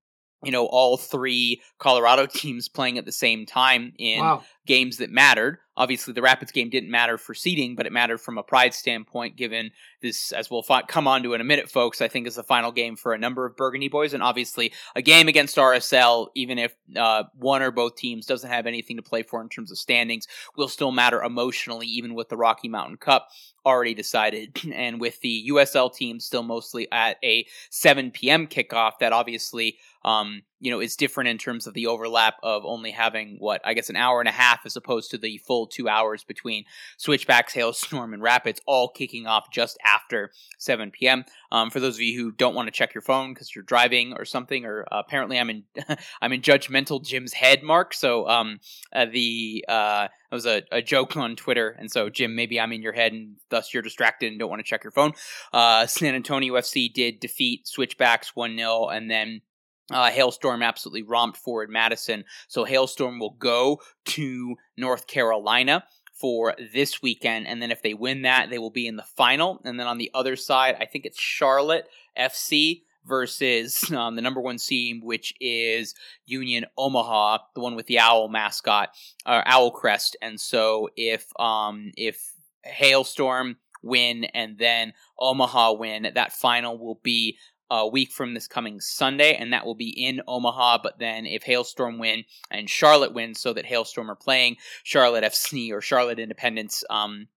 you 0.43 0.51
know, 0.51 0.65
all 0.65 0.95
three 0.95 1.61
Colorado 1.77 2.25
teams 2.33 2.69
playing 2.69 2.97
at 2.97 3.05
the 3.05 3.11
same 3.11 3.45
time 3.45 3.91
in 3.97 4.21
Wow. 4.21 4.43
games 4.65 4.97
that 4.97 5.09
mattered. 5.09 5.57
Obviously, 5.79 6.13
the 6.13 6.21
Rapids 6.21 6.51
game 6.51 6.69
didn't 6.69 6.91
matter 6.91 7.17
for 7.17 7.33
seeding, 7.33 7.73
but 7.73 7.85
it 7.85 7.93
mattered 7.93 8.19
from 8.19 8.37
a 8.37 8.43
pride 8.43 8.73
standpoint, 8.73 9.37
given 9.37 9.71
this, 10.01 10.33
as 10.33 10.51
we'll 10.51 10.61
fi- 10.61 10.81
come 10.81 11.07
on 11.07 11.23
to 11.23 11.33
in 11.33 11.39
a 11.39 11.45
minute, 11.45 11.71
folks, 11.71 12.01
I 12.01 12.09
think 12.09 12.27
is 12.27 12.35
the 12.35 12.43
final 12.43 12.73
game 12.73 12.97
for 12.97 13.13
a 13.13 13.17
number 13.17 13.45
of 13.45 13.55
Burgundy 13.55 13.87
boys. 13.87 14.13
And 14.13 14.21
obviously, 14.21 14.73
a 14.93 15.01
game 15.01 15.29
against 15.29 15.55
RSL, 15.55 16.27
even 16.35 16.59
if 16.59 16.75
uh, 16.97 17.23
one 17.33 17.61
or 17.61 17.71
both 17.71 17.95
teams 17.95 18.25
doesn't 18.25 18.49
have 18.49 18.67
anything 18.67 18.97
to 18.97 19.01
play 19.01 19.23
for 19.23 19.41
in 19.41 19.47
terms 19.47 19.71
of 19.71 19.77
standings, 19.77 20.27
will 20.57 20.67
still 20.67 20.91
matter 20.91 21.23
emotionally, 21.23 21.87
even 21.87 22.13
with 22.13 22.27
the 22.27 22.37
Rocky 22.37 22.67
Mountain 22.67 22.97
Cup 22.97 23.29
already 23.65 23.93
decided. 23.93 24.59
And 24.79 25.01
with 25.01 25.19
the 25.21 25.49
USL 25.51 25.93
team 25.93 26.19
still 26.19 26.43
mostly 26.43 26.87
at 26.91 27.17
a 27.23 27.45
7 27.69 28.11
p.m. 28.11 28.47
kickoff, 28.47 28.93
that 28.99 29.13
obviously 29.13 29.77
um, 30.05 30.43
you 30.59 30.71
know, 30.71 30.79
is 30.79 30.95
different 30.95 31.29
in 31.29 31.37
terms 31.37 31.67
of 31.67 31.73
the 31.73 31.87
overlap 31.87 32.35
of 32.43 32.63
only 32.65 32.91
having 32.91 33.37
what 33.39 33.61
I 33.63 33.73
guess 33.73 33.89
an 33.89 33.95
hour 33.95 34.19
and 34.19 34.27
a 34.27 34.33
half 34.33 34.65
as 34.65 34.75
opposed 34.75 35.11
to 35.11 35.17
the 35.17 35.37
full 35.39 35.67
two 35.67 35.87
hours 35.87 36.23
between 36.23 36.65
Switchbacks, 36.97 37.53
Hailstorm, 37.53 38.13
and 38.13 38.21
Rapids, 38.21 38.61
all 38.65 38.89
kicking 38.89 39.25
off 39.25 39.51
just 39.51 39.77
after 39.85 40.31
7 40.57 40.91
p.m. 40.91 41.25
Um, 41.51 41.69
for 41.69 41.79
those 41.79 41.95
of 41.95 42.01
you 42.01 42.19
who 42.19 42.31
don't 42.31 42.55
want 42.55 42.67
to 42.67 42.71
check 42.71 42.93
your 42.93 43.01
phone 43.01 43.33
because 43.33 43.55
you're 43.55 43.63
driving 43.63 44.13
or 44.13 44.25
something, 44.25 44.65
or 44.65 44.85
uh, 44.91 44.99
apparently 44.99 45.39
I'm 45.39 45.49
in 45.49 45.63
I'm 46.21 46.33
in 46.33 46.41
judgmental 46.41 47.03
Jim's 47.03 47.33
head, 47.33 47.63
Mark. 47.63 47.93
So 47.93 48.27
um, 48.27 48.59
uh, 48.93 49.05
the 49.05 49.65
uh, 49.67 50.07
it 50.31 50.35
was 50.35 50.45
a, 50.45 50.63
a 50.71 50.81
joke 50.81 51.15
on 51.17 51.35
Twitter, 51.35 51.75
and 51.79 51.89
so 51.89 52.09
Jim, 52.09 52.35
maybe 52.35 52.59
I'm 52.59 52.73
in 52.73 52.81
your 52.81 52.93
head, 52.93 53.13
and 53.13 53.37
thus 53.49 53.73
you're 53.73 53.83
distracted 53.83 54.27
and 54.27 54.39
don't 54.39 54.49
want 54.49 54.59
to 54.59 54.67
check 54.67 54.83
your 54.83 54.91
phone. 54.91 55.13
Uh, 55.53 55.87
San 55.87 56.13
Antonio 56.15 56.53
FC 56.55 56.93
did 56.93 57.19
defeat 57.19 57.67
Switchbacks 57.67 58.35
one 58.35 58.57
0 58.57 58.89
and 58.89 59.09
then 59.09 59.41
uh, 59.91 60.09
Hailstorm 60.09 60.61
absolutely 60.61 61.03
romped 61.03 61.37
forward 61.37 61.69
Madison. 61.69 62.25
So 62.47 62.63
Hailstorm 62.63 63.19
will 63.19 63.35
go 63.39 63.81
to 64.05 64.55
North 64.77 65.07
Carolina 65.07 65.83
for 66.13 66.55
this 66.73 67.01
weekend. 67.01 67.47
And 67.47 67.61
then 67.61 67.71
if 67.71 67.81
they 67.81 67.93
win 67.93 68.23
that, 68.23 68.49
they 68.49 68.57
will 68.57 68.71
be 68.71 68.87
in 68.87 68.97
the 68.97 69.03
final. 69.03 69.61
And 69.63 69.79
then 69.79 69.87
on 69.87 69.97
the 69.97 70.11
other 70.13 70.35
side, 70.35 70.75
I 70.79 70.85
think 70.85 71.05
it's 71.05 71.19
Charlotte 71.19 71.87
FC 72.17 72.81
versus 73.05 73.89
um, 73.95 74.15
the 74.15 74.21
number 74.21 74.41
one 74.41 74.57
team, 74.57 75.01
which 75.01 75.33
is 75.39 75.95
Union 76.25 76.65
Omaha, 76.77 77.39
the 77.55 77.61
one 77.61 77.75
with 77.75 77.87
the 77.87 77.99
owl 77.99 78.27
mascot, 78.27 78.89
uh, 79.25 79.41
owl 79.45 79.71
crest. 79.71 80.17
And 80.21 80.39
so 80.39 80.89
if 80.95 81.27
um, 81.39 81.91
if 81.95 82.33
Hailstorm 82.63 83.57
win 83.81 84.25
and 84.25 84.57
then 84.57 84.93
Omaha 85.17 85.73
win, 85.73 86.11
that 86.13 86.33
final 86.33 86.77
will 86.77 86.99
be 87.01 87.37
a 87.69 87.87
week 87.87 88.11
from 88.11 88.33
this 88.33 88.47
coming 88.47 88.79
Sunday, 88.79 89.35
and 89.35 89.53
that 89.53 89.65
will 89.65 89.75
be 89.75 89.89
in 89.89 90.21
Omaha. 90.27 90.79
But 90.81 90.99
then, 90.99 91.25
if 91.25 91.43
Hailstorm 91.43 91.99
win 91.99 92.25
and 92.49 92.69
Charlotte 92.69 93.13
win, 93.13 93.35
so 93.35 93.53
that 93.53 93.65
Hailstorm 93.65 94.09
are 94.09 94.15
playing 94.15 94.57
Charlotte 94.83 95.23
FC 95.23 95.71
or 95.71 95.81
Charlotte 95.81 96.19
Independence, 96.19 96.83
um, 96.89 97.27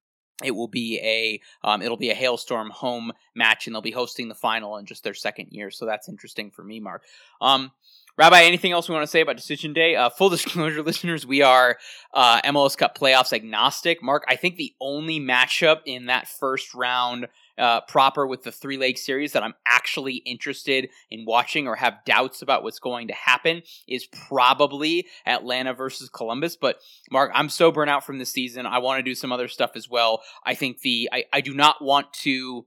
it 0.42 0.52
will 0.52 0.68
be 0.68 0.98
a 1.02 1.40
um, 1.66 1.82
it'll 1.82 1.96
be 1.96 2.10
a 2.10 2.14
Hailstorm 2.14 2.70
home 2.70 3.12
match, 3.34 3.66
and 3.66 3.74
they'll 3.74 3.82
be 3.82 3.90
hosting 3.90 4.28
the 4.28 4.34
final 4.34 4.76
in 4.76 4.86
just 4.86 5.04
their 5.04 5.14
second 5.14 5.48
year. 5.50 5.70
So 5.70 5.86
that's 5.86 6.08
interesting 6.08 6.50
for 6.50 6.64
me, 6.64 6.80
Mark. 6.80 7.02
Um, 7.40 7.72
Rabbi, 8.18 8.42
anything 8.42 8.72
else 8.72 8.90
we 8.90 8.94
want 8.94 9.04
to 9.04 9.10
say 9.10 9.22
about 9.22 9.36
Decision 9.36 9.72
Day? 9.72 9.96
Uh, 9.96 10.10
full 10.10 10.28
disclosure, 10.30 10.82
listeners, 10.82 11.26
we 11.26 11.40
are 11.42 11.78
uh, 12.12 12.42
MLS 12.42 12.76
Cup 12.76 12.96
playoffs 12.96 13.32
agnostic. 13.32 14.02
Mark, 14.02 14.24
I 14.28 14.36
think 14.36 14.56
the 14.56 14.74
only 14.80 15.18
matchup 15.18 15.80
in 15.86 16.06
that 16.06 16.28
first 16.28 16.74
round 16.74 17.28
uh, 17.58 17.80
proper 17.82 18.26
with 18.26 18.42
the 18.42 18.52
three 18.52 18.76
leg 18.76 18.96
series 18.98 19.32
that 19.32 19.42
I'm 19.42 19.54
actually 19.66 20.14
interested 20.14 20.88
in 21.10 21.24
watching 21.26 21.68
or 21.68 21.76
have 21.76 22.04
doubts 22.04 22.42
about 22.42 22.62
what's 22.62 22.78
going 22.78 23.08
to 23.08 23.14
happen 23.14 23.62
is 23.86 24.06
probably 24.06 25.06
Atlanta 25.26 25.74
versus 25.74 26.08
Columbus. 26.08 26.56
But 26.56 26.76
Mark, 27.10 27.30
I'm 27.34 27.48
so 27.48 27.70
burnt 27.70 27.90
out 27.90 28.04
from 28.04 28.18
this 28.18 28.30
season. 28.30 28.66
I 28.66 28.78
want 28.78 28.98
to 28.98 29.02
do 29.02 29.14
some 29.14 29.32
other 29.32 29.48
stuff 29.48 29.72
as 29.74 29.88
well. 29.88 30.22
I 30.44 30.54
think 30.54 30.80
the 30.80 31.08
I, 31.12 31.24
I 31.32 31.40
do 31.40 31.54
not 31.54 31.82
want 31.82 32.12
to 32.14 32.66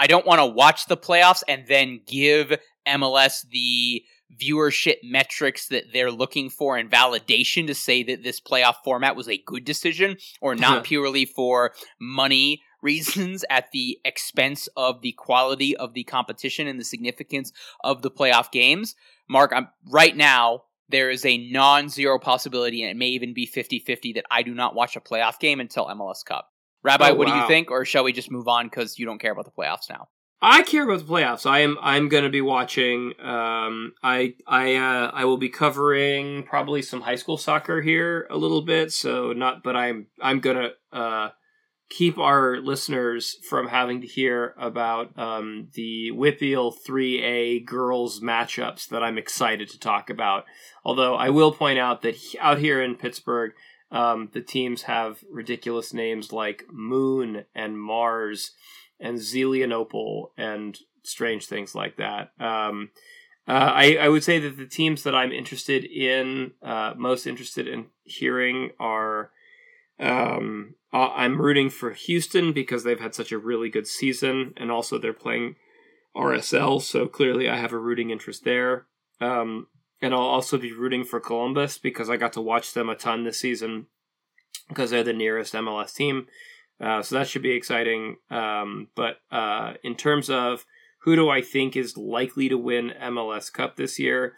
I 0.00 0.06
don't 0.06 0.26
want 0.26 0.40
to 0.40 0.46
watch 0.46 0.86
the 0.86 0.96
playoffs 0.96 1.42
and 1.48 1.66
then 1.66 2.00
give 2.06 2.56
MLS 2.86 3.46
the 3.48 4.04
viewership 4.40 4.96
metrics 5.02 5.68
that 5.68 5.84
they're 5.92 6.10
looking 6.10 6.50
for 6.50 6.76
and 6.76 6.90
validation 6.90 7.66
to 7.66 7.74
say 7.74 8.02
that 8.02 8.22
this 8.22 8.40
playoff 8.40 8.76
format 8.84 9.16
was 9.16 9.28
a 9.28 9.42
good 9.46 9.64
decision 9.64 10.16
or 10.40 10.54
not 10.54 10.84
purely 10.84 11.24
for 11.24 11.72
money 11.98 12.62
reasons 12.82 13.44
at 13.50 13.70
the 13.72 13.98
expense 14.04 14.68
of 14.76 15.00
the 15.00 15.12
quality 15.12 15.76
of 15.76 15.94
the 15.94 16.04
competition 16.04 16.66
and 16.66 16.78
the 16.78 16.84
significance 16.84 17.52
of 17.82 18.02
the 18.02 18.10
playoff 18.10 18.50
games. 18.50 18.94
Mark, 19.28 19.52
I'm 19.54 19.68
right 19.90 20.16
now 20.16 20.64
there 20.88 21.10
is 21.10 21.24
a 21.26 21.36
non-zero 21.50 22.18
possibility 22.18 22.82
and 22.82 22.90
it 22.90 22.96
may 22.96 23.08
even 23.08 23.34
be 23.34 23.46
50-50 23.46 24.14
that 24.14 24.24
I 24.30 24.42
do 24.42 24.54
not 24.54 24.74
watch 24.74 24.96
a 24.96 25.00
playoff 25.00 25.38
game 25.38 25.60
until 25.60 25.86
MLS 25.86 26.24
Cup. 26.24 26.48
Rabbi, 26.82 27.10
Oh, 27.10 27.14
what 27.14 27.26
do 27.26 27.34
you 27.34 27.46
think 27.46 27.70
or 27.70 27.84
shall 27.84 28.04
we 28.04 28.12
just 28.12 28.30
move 28.30 28.48
on 28.48 28.70
cuz 28.70 28.98
you 28.98 29.04
don't 29.04 29.18
care 29.18 29.32
about 29.32 29.44
the 29.44 29.50
playoffs 29.50 29.90
now? 29.90 30.08
I 30.40 30.62
care 30.62 30.84
about 30.84 31.04
the 31.04 31.12
playoffs. 31.12 31.50
I 31.50 31.60
am. 31.60 31.76
I'm 31.80 32.08
going 32.08 32.22
to 32.22 32.30
be 32.30 32.40
watching. 32.40 33.12
Um, 33.20 33.94
I 34.04 34.34
I 34.46 34.76
uh, 34.76 35.10
I 35.12 35.24
will 35.24 35.36
be 35.36 35.48
covering 35.48 36.44
probably 36.44 36.80
some 36.80 37.00
high 37.00 37.16
school 37.16 37.36
soccer 37.38 37.82
here 37.82 38.26
a 38.30 38.36
little 38.36 38.62
bit. 38.62 38.92
So 38.92 39.32
not, 39.32 39.64
but 39.64 39.74
I'm 39.74 40.06
I'm 40.20 40.38
gonna 40.38 40.70
uh, 40.92 41.30
keep 41.88 42.18
our 42.18 42.58
listeners 42.58 43.38
from 43.48 43.68
having 43.68 44.00
to 44.02 44.06
hear 44.06 44.54
about 44.58 45.18
um, 45.18 45.68
the 45.72 46.10
WPIAL 46.12 46.74
3A 46.86 47.64
girls 47.64 48.20
matchups 48.20 48.88
that 48.88 49.02
I'm 49.02 49.16
excited 49.16 49.70
to 49.70 49.78
talk 49.78 50.10
about. 50.10 50.44
Although 50.84 51.14
I 51.14 51.30
will 51.30 51.52
point 51.52 51.78
out 51.78 52.02
that 52.02 52.16
he- 52.16 52.38
out 52.38 52.58
here 52.58 52.82
in 52.82 52.96
Pittsburgh, 52.96 53.52
um, 53.90 54.28
the 54.34 54.42
teams 54.42 54.82
have 54.82 55.24
ridiculous 55.30 55.94
names 55.94 56.30
like 56.30 56.64
Moon 56.70 57.46
and 57.54 57.80
Mars 57.80 58.52
and 59.00 59.18
Zelienople 59.18 60.28
and 60.36 60.78
strange 61.02 61.46
things 61.46 61.74
like 61.74 61.96
that. 61.96 62.32
Um, 62.38 62.90
uh, 63.46 63.72
I, 63.74 63.96
I 63.96 64.08
would 64.10 64.24
say 64.24 64.38
that 64.40 64.58
the 64.58 64.66
teams 64.66 65.04
that 65.04 65.14
I'm 65.14 65.32
interested 65.32 65.84
in, 65.86 66.52
uh, 66.62 66.92
most 66.98 67.26
interested 67.26 67.66
in 67.66 67.86
hearing 68.04 68.72
are. 68.78 69.30
Um, 70.00 70.74
uh, 70.92 71.10
I'm 71.14 71.40
rooting 71.40 71.70
for 71.70 71.90
Houston 71.90 72.52
because 72.52 72.84
they've 72.84 73.00
had 73.00 73.14
such 73.14 73.32
a 73.32 73.38
really 73.38 73.68
good 73.68 73.86
season, 73.86 74.54
and 74.56 74.70
also 74.70 74.98
they're 74.98 75.12
playing 75.12 75.56
RSL, 76.16 76.80
so 76.80 77.06
clearly 77.06 77.48
I 77.48 77.56
have 77.56 77.72
a 77.72 77.78
rooting 77.78 78.10
interest 78.10 78.44
there. 78.44 78.86
Um, 79.20 79.66
and 80.00 80.14
I'll 80.14 80.20
also 80.20 80.58
be 80.58 80.72
rooting 80.72 81.04
for 81.04 81.20
Columbus 81.20 81.78
because 81.78 82.08
I 82.08 82.16
got 82.16 82.32
to 82.34 82.40
watch 82.40 82.72
them 82.72 82.88
a 82.88 82.94
ton 82.94 83.24
this 83.24 83.40
season 83.40 83.86
because 84.68 84.90
they're 84.90 85.02
the 85.02 85.12
nearest 85.12 85.54
MLS 85.54 85.94
team. 85.94 86.26
Uh, 86.80 87.02
so 87.02 87.16
that 87.16 87.28
should 87.28 87.42
be 87.42 87.52
exciting. 87.52 88.16
Um, 88.30 88.88
but 88.94 89.16
uh, 89.30 89.74
in 89.82 89.96
terms 89.96 90.30
of 90.30 90.64
who 91.00 91.16
do 91.16 91.28
I 91.28 91.42
think 91.42 91.76
is 91.76 91.96
likely 91.96 92.48
to 92.48 92.56
win 92.56 92.92
MLS 93.00 93.52
Cup 93.52 93.76
this 93.76 93.98
year? 93.98 94.34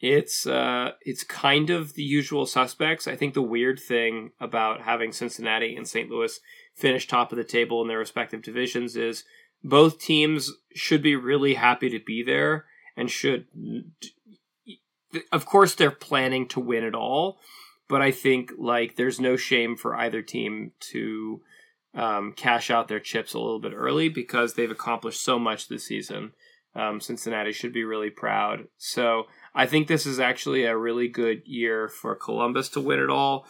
It's 0.00 0.46
uh, 0.46 0.92
it's 1.02 1.24
kind 1.24 1.70
of 1.70 1.94
the 1.94 2.04
usual 2.04 2.46
suspects. 2.46 3.08
I 3.08 3.16
think 3.16 3.34
the 3.34 3.42
weird 3.42 3.80
thing 3.80 4.30
about 4.40 4.82
having 4.82 5.10
Cincinnati 5.10 5.74
and 5.74 5.88
St. 5.88 6.08
Louis 6.08 6.38
finish 6.76 7.06
top 7.08 7.32
of 7.32 7.38
the 7.38 7.44
table 7.44 7.82
in 7.82 7.88
their 7.88 7.98
respective 7.98 8.42
divisions 8.42 8.96
is 8.96 9.24
both 9.64 9.98
teams 9.98 10.52
should 10.74 11.02
be 11.02 11.16
really 11.16 11.54
happy 11.54 11.90
to 11.90 11.98
be 11.98 12.22
there 12.22 12.66
and 12.96 13.10
should 13.10 13.46
of 15.32 15.46
course 15.46 15.74
they're 15.74 15.90
planning 15.90 16.46
to 16.46 16.60
win 16.60 16.84
it 16.84 16.94
all 16.94 17.38
but 17.88 18.00
i 18.00 18.10
think 18.10 18.52
like 18.58 18.96
there's 18.96 19.18
no 19.18 19.36
shame 19.36 19.76
for 19.76 19.96
either 19.96 20.22
team 20.22 20.72
to 20.78 21.40
um, 21.94 22.32
cash 22.36 22.70
out 22.70 22.86
their 22.86 23.00
chips 23.00 23.34
a 23.34 23.38
little 23.38 23.58
bit 23.58 23.72
early 23.74 24.08
because 24.08 24.54
they've 24.54 24.70
accomplished 24.70 25.22
so 25.22 25.38
much 25.38 25.68
this 25.68 25.86
season 25.86 26.32
um, 26.78 27.00
cincinnati 27.00 27.52
should 27.52 27.72
be 27.72 27.84
really 27.84 28.10
proud. 28.10 28.68
So 28.76 29.24
i 29.54 29.66
think 29.66 29.88
this 29.88 30.06
is 30.06 30.20
actually 30.20 30.64
a 30.64 30.76
really 30.76 31.08
good 31.08 31.42
year 31.44 31.88
for 31.88 32.14
columbus 32.14 32.68
to 32.70 32.80
win 32.80 33.00
it 33.00 33.10
all. 33.10 33.46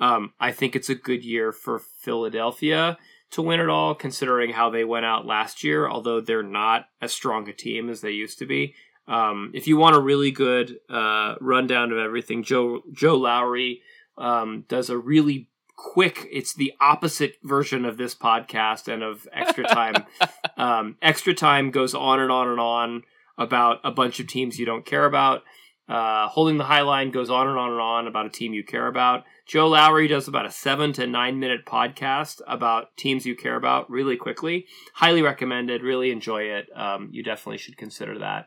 Um, 0.00 0.32
i 0.40 0.50
think 0.52 0.74
it's 0.74 0.90
a 0.90 0.94
good 0.94 1.24
year 1.24 1.52
for 1.52 1.78
philadelphia 1.78 2.98
to 3.30 3.42
win 3.42 3.60
it 3.60 3.68
all 3.68 3.94
considering 3.94 4.50
how 4.52 4.68
they 4.70 4.84
went 4.84 5.06
out 5.06 5.26
last 5.26 5.62
year 5.62 5.88
although 5.88 6.20
they're 6.20 6.42
not 6.42 6.86
as 7.00 7.12
strong 7.12 7.48
a 7.48 7.52
team 7.52 7.88
as 7.88 8.00
they 8.00 8.10
used 8.10 8.38
to 8.38 8.46
be. 8.46 8.74
Um, 9.08 9.50
if 9.52 9.66
you 9.66 9.76
want 9.76 9.96
a 9.96 10.00
really 10.00 10.30
good 10.30 10.78
uh, 10.88 11.34
rundown 11.40 11.90
of 11.92 11.98
everything, 11.98 12.42
Joe 12.44 12.82
Joe 12.92 13.16
Lowry 13.16 13.82
um, 14.16 14.64
does 14.68 14.90
a 14.90 14.98
really 14.98 15.48
quick. 15.82 16.28
It's 16.30 16.54
the 16.54 16.72
opposite 16.80 17.36
version 17.42 17.84
of 17.84 17.96
this 17.96 18.14
podcast 18.14 18.86
and 18.90 19.02
of 19.02 19.26
Extra 19.32 19.64
Time. 19.64 20.04
um, 20.56 20.96
Extra 21.02 21.34
Time 21.34 21.70
goes 21.72 21.92
on 21.92 22.20
and 22.20 22.30
on 22.30 22.48
and 22.48 22.60
on 22.60 23.02
about 23.36 23.80
a 23.82 23.90
bunch 23.90 24.20
of 24.20 24.28
teams 24.28 24.58
you 24.58 24.64
don't 24.64 24.86
care 24.86 25.04
about. 25.04 25.42
Uh, 25.88 26.28
Holding 26.28 26.56
the 26.56 26.64
High 26.64 26.82
Line 26.82 27.10
goes 27.10 27.28
on 27.28 27.48
and 27.48 27.58
on 27.58 27.72
and 27.72 27.80
on 27.80 28.06
about 28.06 28.26
a 28.26 28.30
team 28.30 28.54
you 28.54 28.62
care 28.62 28.86
about. 28.86 29.24
Joe 29.44 29.68
Lowry 29.68 30.06
does 30.06 30.28
about 30.28 30.46
a 30.46 30.50
seven 30.52 30.92
to 30.94 31.06
nine 31.06 31.40
minute 31.40 31.66
podcast 31.66 32.40
about 32.46 32.96
teams 32.96 33.26
you 33.26 33.34
care 33.34 33.56
about 33.56 33.90
really 33.90 34.16
quickly. 34.16 34.66
Highly 34.94 35.20
recommended. 35.20 35.82
Really 35.82 36.12
enjoy 36.12 36.44
it. 36.44 36.68
Um, 36.76 37.08
you 37.10 37.24
definitely 37.24 37.58
should 37.58 37.76
consider 37.76 38.20
that. 38.20 38.46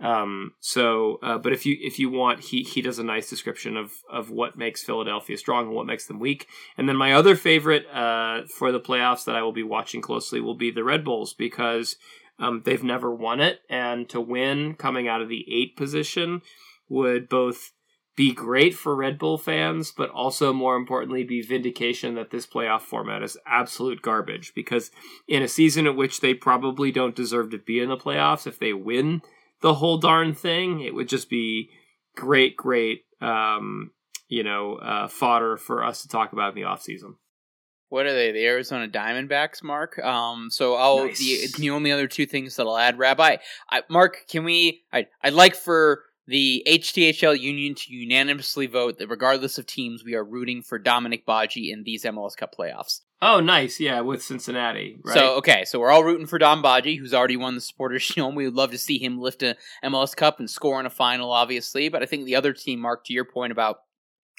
Um, 0.00 0.54
so, 0.60 1.18
uh, 1.22 1.36
but 1.36 1.52
if 1.52 1.66
you 1.66 1.76
if 1.80 1.98
you 1.98 2.08
want, 2.08 2.40
he 2.40 2.62
he 2.62 2.80
does 2.80 2.98
a 2.98 3.04
nice 3.04 3.28
description 3.28 3.76
of 3.76 3.92
of 4.10 4.30
what 4.30 4.56
makes 4.56 4.82
Philadelphia 4.82 5.36
strong 5.36 5.66
and 5.66 5.74
what 5.74 5.86
makes 5.86 6.06
them 6.06 6.18
weak. 6.18 6.46
And 6.78 6.88
then 6.88 6.96
my 6.96 7.12
other 7.12 7.36
favorite 7.36 7.86
uh, 7.92 8.42
for 8.56 8.72
the 8.72 8.80
playoffs 8.80 9.24
that 9.26 9.36
I 9.36 9.42
will 9.42 9.52
be 9.52 9.62
watching 9.62 10.00
closely 10.00 10.40
will 10.40 10.56
be 10.56 10.70
the 10.70 10.84
Red 10.84 11.04
Bulls 11.04 11.34
because 11.34 11.96
um, 12.38 12.62
they've 12.64 12.82
never 12.82 13.14
won 13.14 13.40
it, 13.40 13.60
and 13.68 14.08
to 14.08 14.20
win 14.20 14.74
coming 14.74 15.06
out 15.06 15.20
of 15.20 15.28
the 15.28 15.44
eight 15.52 15.76
position 15.76 16.40
would 16.88 17.28
both 17.28 17.72
be 18.16 18.32
great 18.32 18.74
for 18.74 18.96
Red 18.96 19.18
Bull 19.18 19.38
fans, 19.38 19.92
but 19.96 20.10
also 20.10 20.52
more 20.52 20.76
importantly, 20.76 21.24
be 21.24 21.42
vindication 21.42 22.16
that 22.16 22.30
this 22.30 22.46
playoff 22.46 22.82
format 22.82 23.22
is 23.22 23.38
absolute 23.46 24.02
garbage. 24.02 24.52
Because 24.54 24.90
in 25.28 25.42
a 25.42 25.48
season 25.48 25.86
in 25.86 25.96
which 25.96 26.20
they 26.20 26.34
probably 26.34 26.90
don't 26.90 27.14
deserve 27.14 27.50
to 27.50 27.58
be 27.58 27.80
in 27.80 27.88
the 27.88 27.96
playoffs, 27.96 28.46
if 28.46 28.58
they 28.58 28.72
win 28.72 29.22
the 29.62 29.74
whole 29.74 29.98
darn 29.98 30.34
thing. 30.34 30.80
It 30.80 30.94
would 30.94 31.08
just 31.08 31.28
be 31.30 31.70
great, 32.16 32.56
great, 32.56 33.02
um, 33.20 33.90
you 34.28 34.42
know, 34.42 34.76
uh, 34.76 35.08
fodder 35.08 35.56
for 35.56 35.84
us 35.84 36.02
to 36.02 36.08
talk 36.08 36.32
about 36.32 36.50
in 36.50 36.54
the 36.56 36.64
off 36.64 36.82
season. 36.82 37.16
What 37.88 38.06
are 38.06 38.12
they? 38.12 38.30
The 38.30 38.46
Arizona 38.46 38.86
Diamondbacks, 38.86 39.64
Mark. 39.64 39.98
Um, 39.98 40.48
so 40.50 40.74
I'll 40.76 41.06
Nice. 41.06 41.18
the 41.18 41.48
the 41.58 41.70
only 41.70 41.90
other 41.90 42.06
two 42.06 42.24
things 42.24 42.54
that 42.56 42.66
I'll 42.66 42.78
add, 42.78 42.98
Rabbi. 42.98 43.38
I, 43.68 43.82
Mark, 43.90 44.18
can 44.28 44.44
we? 44.44 44.84
I 44.92 45.08
I'd 45.24 45.32
like 45.32 45.56
for 45.56 46.04
the 46.28 46.62
HTHL 46.68 47.36
union 47.38 47.74
to 47.74 47.92
unanimously 47.92 48.66
vote 48.68 48.98
that 48.98 49.08
regardless 49.08 49.58
of 49.58 49.66
teams, 49.66 50.04
we 50.04 50.14
are 50.14 50.24
rooting 50.24 50.62
for 50.62 50.78
Dominique 50.78 51.26
Badji 51.26 51.72
in 51.72 51.82
these 51.82 52.04
MLS 52.04 52.36
Cup 52.36 52.54
playoffs. 52.56 53.00
Oh, 53.22 53.40
nice. 53.40 53.78
Yeah, 53.78 54.00
with 54.00 54.22
Cincinnati. 54.22 54.98
Right. 55.02 55.14
So 55.14 55.34
okay, 55.36 55.64
so 55.64 55.78
we're 55.78 55.90
all 55.90 56.04
rooting 56.04 56.26
for 56.26 56.38
Dom 56.38 56.62
Badji, 56.62 56.98
who's 56.98 57.12
already 57.12 57.36
won 57.36 57.54
the 57.54 57.60
Supporters 57.60 58.02
Shield. 58.02 58.34
We 58.34 58.46
would 58.46 58.54
love 58.54 58.70
to 58.70 58.78
see 58.78 58.98
him 58.98 59.20
lift 59.20 59.42
a 59.42 59.56
MLS 59.84 60.16
Cup 60.16 60.38
and 60.38 60.48
score 60.48 60.80
in 60.80 60.86
a 60.86 60.90
final, 60.90 61.30
obviously. 61.30 61.88
But 61.90 62.02
I 62.02 62.06
think 62.06 62.24
the 62.24 62.36
other 62.36 62.52
team, 62.52 62.80
Mark, 62.80 63.04
to 63.04 63.12
your 63.12 63.26
point 63.26 63.52
about 63.52 63.80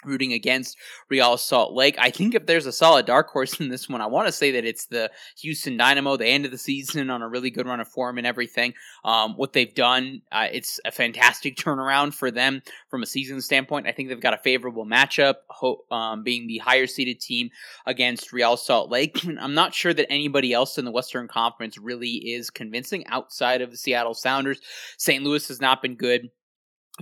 rooting 0.06 0.34
against 0.34 0.78
Real 1.10 1.38
Salt 1.38 1.74
Lake, 1.74 1.96
I 2.00 2.10
think 2.10 2.36
if 2.36 2.46
there's 2.46 2.66
a 2.66 2.72
solid 2.72 3.06
dark 3.06 3.30
horse 3.30 3.60
in 3.60 3.70
this 3.70 3.90
one, 3.90 4.02
I 4.02 4.08
want 4.08 4.28
to 4.28 4.32
say 4.32 4.52
that 4.52 4.66
it's 4.66 4.86
the 4.86 5.12
Houston 5.40 5.78
Dynamo. 5.78 6.18
The 6.18 6.28
end 6.28 6.46
of 6.46 6.52
the 6.52 6.58
season 6.58 7.10
on 7.10 7.22
a 7.22 7.30
really 7.30 7.50
good 7.50 7.68
run 7.68 7.80
of 7.80 7.88
form 7.88 8.18
and 8.18 8.28
everything. 8.28 8.74
Um, 9.04 9.36
what 9.36 9.54
they've 9.54 9.74
done, 9.74 10.22
uh, 10.32 10.48
it's 10.52 10.80
a 10.86 10.92
fantastic 10.92 11.56
turnaround 11.58 12.14
for 12.14 12.32
them 12.32 12.62
from 12.90 13.04
a 13.04 13.08
season 13.08 13.42
standpoint. 13.42 13.88
I 13.88 13.92
think 13.92 14.10
they've 14.10 14.20
got 14.20 14.34
a 14.34 14.38
favorable 14.38 14.86
matchup, 14.86 15.36
ho- 15.50 15.86
um, 15.92 16.24
being 16.24 16.48
the 16.48 16.60
higher 16.60 16.88
seeded 16.88 17.20
team 17.20 17.50
against 17.86 18.34
Real 18.34 18.58
Salt 18.58 18.90
Lake. 18.90 19.24
I'm 19.40 19.54
not 19.54 19.74
sure 19.74 19.94
that 19.94 20.12
anybody 20.12 20.54
else 20.54 20.78
in 20.78 20.86
the 20.86 20.92
Western 20.92 21.28
Conference 21.28 21.78
really 21.78 22.32
is 22.34 22.50
convincing 22.50 23.06
outside 23.08 23.62
of 23.62 23.72
the 23.72 23.78
Seattle 23.78 24.14
Sounders. 24.14 24.62
St. 24.98 25.24
Louis 25.24 25.48
has 25.48 25.62
not 25.62 25.82
been 25.82 25.96
good 25.96 26.30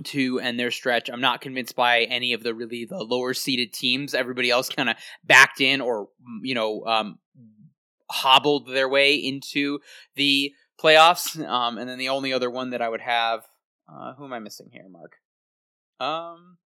to 0.06 0.40
and 0.40 0.58
their 0.58 0.70
stretch. 0.70 1.08
I'm 1.10 1.20
not 1.20 1.40
convinced 1.40 1.76
by 1.76 2.02
any 2.02 2.32
of 2.32 2.42
the 2.42 2.54
really 2.54 2.84
the 2.84 2.98
lower 2.98 3.34
seeded 3.34 3.72
teams. 3.72 4.14
Everybody 4.14 4.50
else 4.50 4.68
kind 4.68 4.90
of 4.90 4.96
backed 5.24 5.60
in 5.60 5.80
or 5.80 6.08
you 6.42 6.54
know 6.54 6.84
um, 6.84 7.18
hobbled 8.10 8.68
their 8.68 8.88
way 8.88 9.14
into 9.14 9.80
the 10.16 10.52
playoffs. 10.80 11.38
Um, 11.46 11.78
and 11.78 11.88
then 11.88 11.98
the 11.98 12.08
only 12.08 12.32
other 12.32 12.50
one 12.50 12.70
that 12.70 12.82
I 12.82 12.88
would 12.88 13.00
have, 13.00 13.46
uh, 13.92 14.14
who 14.14 14.24
am 14.24 14.32
I 14.32 14.38
missing 14.38 14.70
here, 14.72 14.88
Mark? 14.88 15.16
Um, 16.00 16.58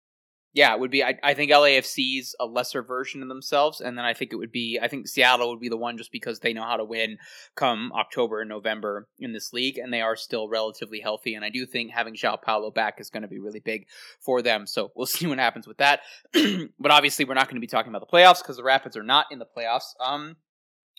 yeah, 0.55 0.75
it 0.75 0.81
would 0.81 0.91
be. 0.91 1.03
I, 1.03 1.19
I 1.23 1.33
think 1.33 1.51
LAFC's 1.51 2.37
a 2.39 2.45
lesser 2.45 2.83
version 2.83 3.23
of 3.23 3.29
themselves, 3.29 3.81
and 3.81 3.97
then 3.97 4.05
I 4.05 4.13
think 4.13 4.33
it 4.33 4.37
would 4.37 4.53
be. 4.53 4.79
I 4.81 4.87
think 4.87 5.09
Seattle 5.09 5.49
would 5.51 5.61
be 5.61 5.71
the 5.71 5.79
one 5.79 5.97
just 5.97 6.13
because 6.13 6.41
they 6.41 6.53
know 6.53 6.65
how 6.65 6.77
to 6.77 6.85
win 6.85 7.17
come 7.55 7.91
October 7.95 8.41
and 8.41 8.51
November 8.51 9.09
in 9.19 9.33
this 9.33 9.55
league, 9.55 9.79
and 9.79 9.93
they 9.93 10.03
are 10.03 10.15
still 10.15 10.49
relatively 10.49 11.01
healthy. 11.01 11.35
And 11.35 11.45
I 11.45 11.49
do 11.49 11.65
think 11.65 11.91
having 11.91 12.15
João 12.15 12.41
Paulo 12.41 12.71
back 12.71 13.01
is 13.01 13.09
going 13.09 13.23
to 13.23 13.29
be 13.29 13.39
really 13.39 13.61
big 13.61 13.87
for 14.21 14.43
them. 14.43 14.67
So 14.67 14.93
we'll 14.95 15.07
see 15.07 15.27
what 15.27 15.39
happens 15.39 15.67
with 15.67 15.79
that. 15.79 16.01
but 16.33 16.91
obviously, 16.91 17.25
we're 17.25 17.35
not 17.35 17.47
going 17.47 17.57
to 17.57 17.61
be 17.61 17.67
talking 17.67 17.91
about 17.91 18.07
the 18.07 18.15
playoffs 18.15 18.43
because 18.43 18.59
the 18.59 18.65
Rapids 18.65 18.97
are 18.97 19.03
not 19.03 19.27
in 19.31 19.39
the 19.39 19.47
playoffs. 19.57 19.95
Um, 20.01 20.37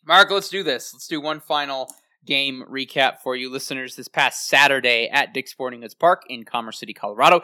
Mark, 0.05 0.31
let's 0.31 0.49
do 0.49 0.63
this. 0.63 0.93
Let's 0.93 1.07
do 1.07 1.21
one 1.21 1.39
final 1.39 1.93
game 2.25 2.63
recap 2.69 3.19
for 3.23 3.35
you 3.35 3.49
listeners 3.49 3.95
this 3.95 4.07
past 4.07 4.47
Saturday 4.47 5.09
at 5.11 5.33
Dick's 5.33 5.51
Sporting 5.51 5.81
Goods 5.81 5.93
Park 5.93 6.23
in 6.29 6.43
Commerce 6.43 6.79
City, 6.79 6.93
Colorado. 6.93 7.41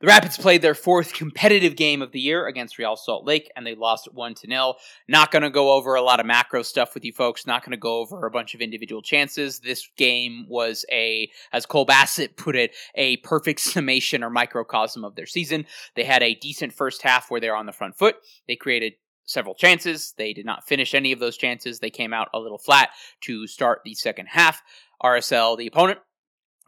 The 0.00 0.06
Rapids 0.06 0.36
played 0.36 0.62
their 0.62 0.74
fourth 0.74 1.12
competitive 1.12 1.76
game 1.76 2.02
of 2.02 2.12
the 2.12 2.20
year 2.20 2.46
against 2.46 2.78
Real 2.78 2.96
Salt 2.96 3.24
Lake 3.24 3.50
and 3.54 3.66
they 3.66 3.74
lost 3.74 4.08
1 4.12 4.34
to 4.34 4.46
0. 4.46 4.74
Not 5.08 5.30
going 5.30 5.42
to 5.42 5.50
go 5.50 5.72
over 5.72 5.94
a 5.94 6.02
lot 6.02 6.20
of 6.20 6.26
macro 6.26 6.62
stuff 6.62 6.94
with 6.94 7.04
you 7.04 7.12
folks, 7.12 7.46
not 7.46 7.62
going 7.62 7.70
to 7.70 7.76
go 7.76 7.98
over 7.98 8.26
a 8.26 8.30
bunch 8.30 8.54
of 8.54 8.60
individual 8.60 9.02
chances. 9.02 9.60
This 9.60 9.88
game 9.96 10.46
was 10.48 10.84
a 10.90 11.30
as 11.52 11.66
Cole 11.66 11.84
Bassett 11.84 12.36
put 12.36 12.56
it, 12.56 12.74
a 12.94 13.18
perfect 13.18 13.60
summation 13.72 14.22
or 14.24 14.30
microcosm 14.30 15.04
of 15.04 15.14
their 15.14 15.26
season. 15.26 15.66
They 15.94 16.04
had 16.04 16.22
a 16.22 16.34
decent 16.34 16.72
first 16.72 17.02
half 17.02 17.30
where 17.30 17.40
they're 17.40 17.56
on 17.56 17.66
the 17.66 17.72
front 17.72 17.96
foot. 17.96 18.16
They 18.48 18.56
created 18.56 18.94
several 19.24 19.54
chances. 19.54 20.14
They 20.16 20.32
did 20.32 20.46
not 20.46 20.66
finish 20.66 20.94
any 20.94 21.12
of 21.12 21.18
those 21.18 21.36
chances. 21.36 21.78
They 21.78 21.90
came 21.90 22.12
out 22.12 22.28
a 22.34 22.38
little 22.38 22.58
flat 22.58 22.90
to 23.22 23.46
start 23.46 23.80
the 23.84 23.94
second 23.94 24.26
half. 24.26 24.62
RSL, 25.02 25.56
the 25.56 25.66
opponent, 25.66 26.00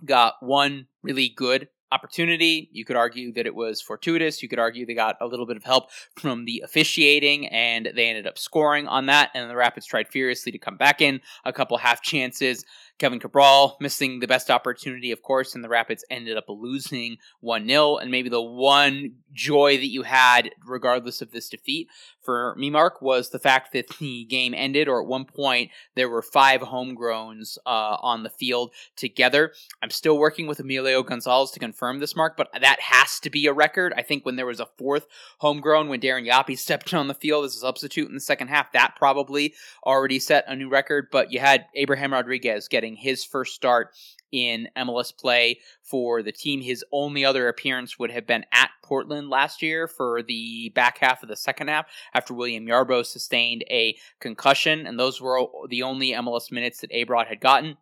got 0.05 0.35
one 0.41 0.87
really 1.03 1.29
good 1.29 1.69
opportunity. 1.93 2.69
You 2.73 2.85
could 2.85 2.97
argue 2.97 3.33
that 3.35 3.47
it 3.47 3.55
was 3.55 3.81
fortuitous. 3.81 4.43
You 4.43 4.49
could 4.49 4.59
argue 4.59 4.85
they 4.85 4.95
got 4.95 5.17
a 5.21 5.27
little 5.27 5.47
bit 5.47 5.57
of 5.57 5.63
help 5.63 5.91
from 6.19 6.45
the 6.45 6.63
officiating 6.65 7.47
and 7.49 7.89
they 7.95 8.09
ended 8.09 8.27
up 8.27 8.37
scoring 8.37 8.89
on 8.89 9.07
that. 9.07 9.31
And 9.35 9.49
the 9.49 9.57
Rapids 9.57 9.87
tried 9.87 10.09
furiously 10.09 10.51
to 10.53 10.59
come 10.59 10.77
back 10.77 11.01
in 11.01 11.21
a 11.45 11.53
couple 11.53 11.79
half 11.79 12.03
chances. 12.03 12.65
Kevin 12.99 13.19
Cabral 13.19 13.77
missing 13.81 14.21
the 14.21 14.27
best 14.27 14.51
opportunity, 14.51 15.11
of 15.11 15.23
course, 15.23 15.55
and 15.55 15.65
the 15.65 15.69
Rapids 15.69 16.05
ended 16.11 16.37
up 16.37 16.45
losing 16.49 17.17
1 17.41 17.67
0. 17.67 17.97
And 17.97 18.11
maybe 18.11 18.29
the 18.29 18.43
one 18.43 19.17
joy 19.33 19.77
that 19.77 19.89
you 19.89 20.03
had, 20.03 20.51
regardless 20.65 21.21
of 21.21 21.33
this 21.33 21.49
defeat, 21.49 21.89
for 22.23 22.55
me, 22.57 22.71
Mark, 22.71 23.03
was 23.03 23.31
the 23.31 23.39
fact 23.39 23.73
that 23.73 23.89
the 23.99 24.25
game 24.25 24.55
ended, 24.55 24.89
or 24.89 25.03
at 25.03 25.09
one 25.09 25.25
point, 25.25 25.71
there 25.95 26.09
were 26.09 26.23
five 26.23 26.61
homegrowns 26.61 27.59
uh, 27.67 27.97
on 28.01 28.23
the 28.23 28.31
field 28.31 28.71
together. 28.97 29.53
I'm 29.83 29.91
still 29.91 30.17
working 30.17 30.47
with 30.47 30.61
Emilio 30.61 31.03
Gonzalez 31.03 31.51
to 31.53 31.61
confirm 31.61 31.99
this, 31.99 32.17
Mark, 32.17 32.37
but 32.37 32.49
that 32.59 32.81
has 32.81 33.21
to 33.21 33.31
be 33.31 33.47
a 33.47 33.53
record. 33.53 33.93
I 33.97 34.03
think 34.03 34.25
when 34.25 34.37
there 34.37 34.47
was 34.47 34.61
a 34.61 34.69
fourth 34.79 35.07
homegrown, 35.39 35.89
when 35.89 36.01
Darren 36.01 36.29
Yapi 36.29 36.57
stepped 36.57 36.95
on 36.95 37.09
the 37.09 37.15
field 37.15 37.45
as 37.45 37.57
a 37.57 37.59
substitute 37.59 38.09
in 38.09 38.15
the 38.15 38.21
second 38.21 38.49
half, 38.49 38.73
that 38.73 38.95
probably 38.97 39.55
already 39.85 40.19
set 40.19 40.45
a 40.47 40.57
new 40.57 40.69
record. 40.69 41.09
But 41.11 41.33
you 41.33 41.41
had 41.41 41.67
Abraham 41.75 42.13
Rodriguez 42.13 42.69
getting 42.85 42.97
his 42.97 43.25
first 43.25 43.55
start 43.55 43.95
in 44.31 44.69
MLS 44.77 45.17
play 45.17 45.59
for 45.83 46.23
the 46.23 46.33
team. 46.33 46.61
His 46.61 46.85
only 46.93 47.25
other 47.25 47.49
appearance 47.49 47.99
would 47.99 48.11
have 48.11 48.27
been 48.27 48.45
at 48.53 48.71
Portland 48.83 49.31
last 49.31 49.63
year 49.63 49.89
for 49.89 50.23
the 50.23 50.71
back 50.75 50.99
half 50.99 51.23
of 51.23 51.29
the 51.29 51.37
second 51.37 51.69
half 51.69 51.87
after 52.13 52.35
William 52.35 52.67
Yarbrough 52.67 53.07
sustained 53.07 53.65
a 53.71 53.97
concussion, 54.21 54.87
and 54.87 54.99
those 54.99 55.21
were 55.21 55.47
the 55.69 55.83
only 55.83 56.11
MLS 56.13 56.53
minutes 56.53 56.81
that 56.81 56.93
Abrod 56.93 57.27
had 57.27 57.41
gotten. 57.41 57.77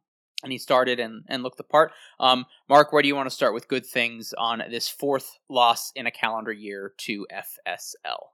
and 0.44 0.50
he 0.52 0.58
started 0.58 0.98
and, 0.98 1.22
and 1.28 1.42
looked 1.42 1.56
the 1.56 1.64
part. 1.64 1.92
Um, 2.18 2.46
Mark, 2.68 2.92
where 2.92 3.00
do 3.00 3.08
you 3.08 3.14
want 3.14 3.26
to 3.26 3.34
start 3.34 3.54
with 3.54 3.68
good 3.68 3.86
things 3.86 4.34
on 4.36 4.62
this 4.70 4.88
fourth 4.88 5.38
loss 5.48 5.92
in 5.94 6.06
a 6.06 6.10
calendar 6.10 6.52
year 6.52 6.92
to 6.98 7.26
RSL? 7.32 8.31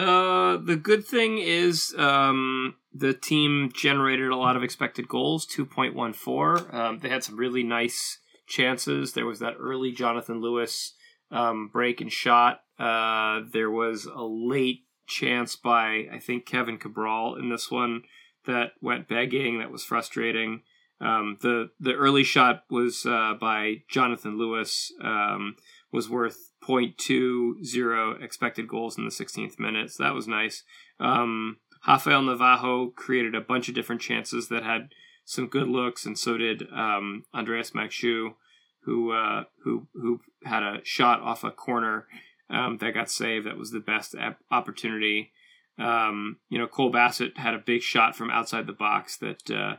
Uh, 0.00 0.56
the 0.56 0.76
good 0.76 1.04
thing 1.04 1.38
is 1.38 1.94
um, 1.98 2.74
the 2.92 3.12
team 3.12 3.70
generated 3.74 4.30
a 4.30 4.36
lot 4.36 4.56
of 4.56 4.62
expected 4.62 5.06
goals, 5.08 5.46
2.14. 5.46 6.72
Um, 6.72 6.98
they 7.00 7.10
had 7.10 7.22
some 7.22 7.36
really 7.36 7.62
nice 7.62 8.18
chances. 8.46 9.12
There 9.12 9.26
was 9.26 9.40
that 9.40 9.56
early 9.60 9.92
Jonathan 9.92 10.40
Lewis 10.40 10.94
um, 11.30 11.68
break 11.70 12.00
and 12.00 12.10
shot. 12.10 12.62
Uh, 12.78 13.42
there 13.52 13.70
was 13.70 14.06
a 14.06 14.22
late 14.22 14.86
chance 15.06 15.54
by, 15.54 16.06
I 16.10 16.18
think, 16.18 16.46
Kevin 16.46 16.78
Cabral 16.78 17.36
in 17.36 17.50
this 17.50 17.70
one 17.70 18.02
that 18.46 18.72
went 18.80 19.06
begging. 19.06 19.58
That 19.58 19.70
was 19.70 19.84
frustrating. 19.84 20.62
Um, 21.00 21.38
the 21.40 21.70
the 21.78 21.94
early 21.94 22.24
shot 22.24 22.64
was 22.70 23.06
uh, 23.06 23.34
by 23.40 23.82
Jonathan 23.88 24.38
Lewis. 24.38 24.92
Um, 25.02 25.56
was 25.92 26.08
worth 26.08 26.52
0.20 26.62 28.22
expected 28.22 28.68
goals 28.68 28.96
in 28.96 29.04
the 29.04 29.10
16th 29.10 29.58
minute. 29.58 29.90
So 29.90 30.04
that 30.04 30.14
was 30.14 30.28
nice. 30.28 30.62
Um, 30.98 31.58
Rafael 31.86 32.22
Navarro 32.22 32.92
created 32.94 33.34
a 33.34 33.40
bunch 33.40 33.68
of 33.68 33.74
different 33.74 34.00
chances 34.00 34.48
that 34.48 34.62
had 34.62 34.90
some 35.24 35.46
good 35.46 35.68
looks, 35.68 36.04
and 36.04 36.18
so 36.18 36.36
did 36.36 36.64
um, 36.72 37.24
Andreas 37.34 37.70
Maxsø, 37.70 38.34
who 38.82 39.12
uh, 39.12 39.44
who 39.64 39.86
who 39.94 40.20
had 40.44 40.62
a 40.62 40.80
shot 40.84 41.20
off 41.20 41.44
a 41.44 41.50
corner 41.50 42.06
um, 42.50 42.78
that 42.78 42.94
got 42.94 43.10
saved. 43.10 43.46
That 43.46 43.56
was 43.56 43.70
the 43.70 43.80
best 43.80 44.14
opportunity. 44.50 45.32
Um, 45.78 46.38
you 46.48 46.58
know, 46.58 46.66
Cole 46.66 46.90
Bassett 46.90 47.38
had 47.38 47.54
a 47.54 47.58
big 47.58 47.82
shot 47.82 48.14
from 48.14 48.30
outside 48.30 48.66
the 48.66 48.72
box 48.72 49.16
that 49.18 49.50
uh, 49.50 49.76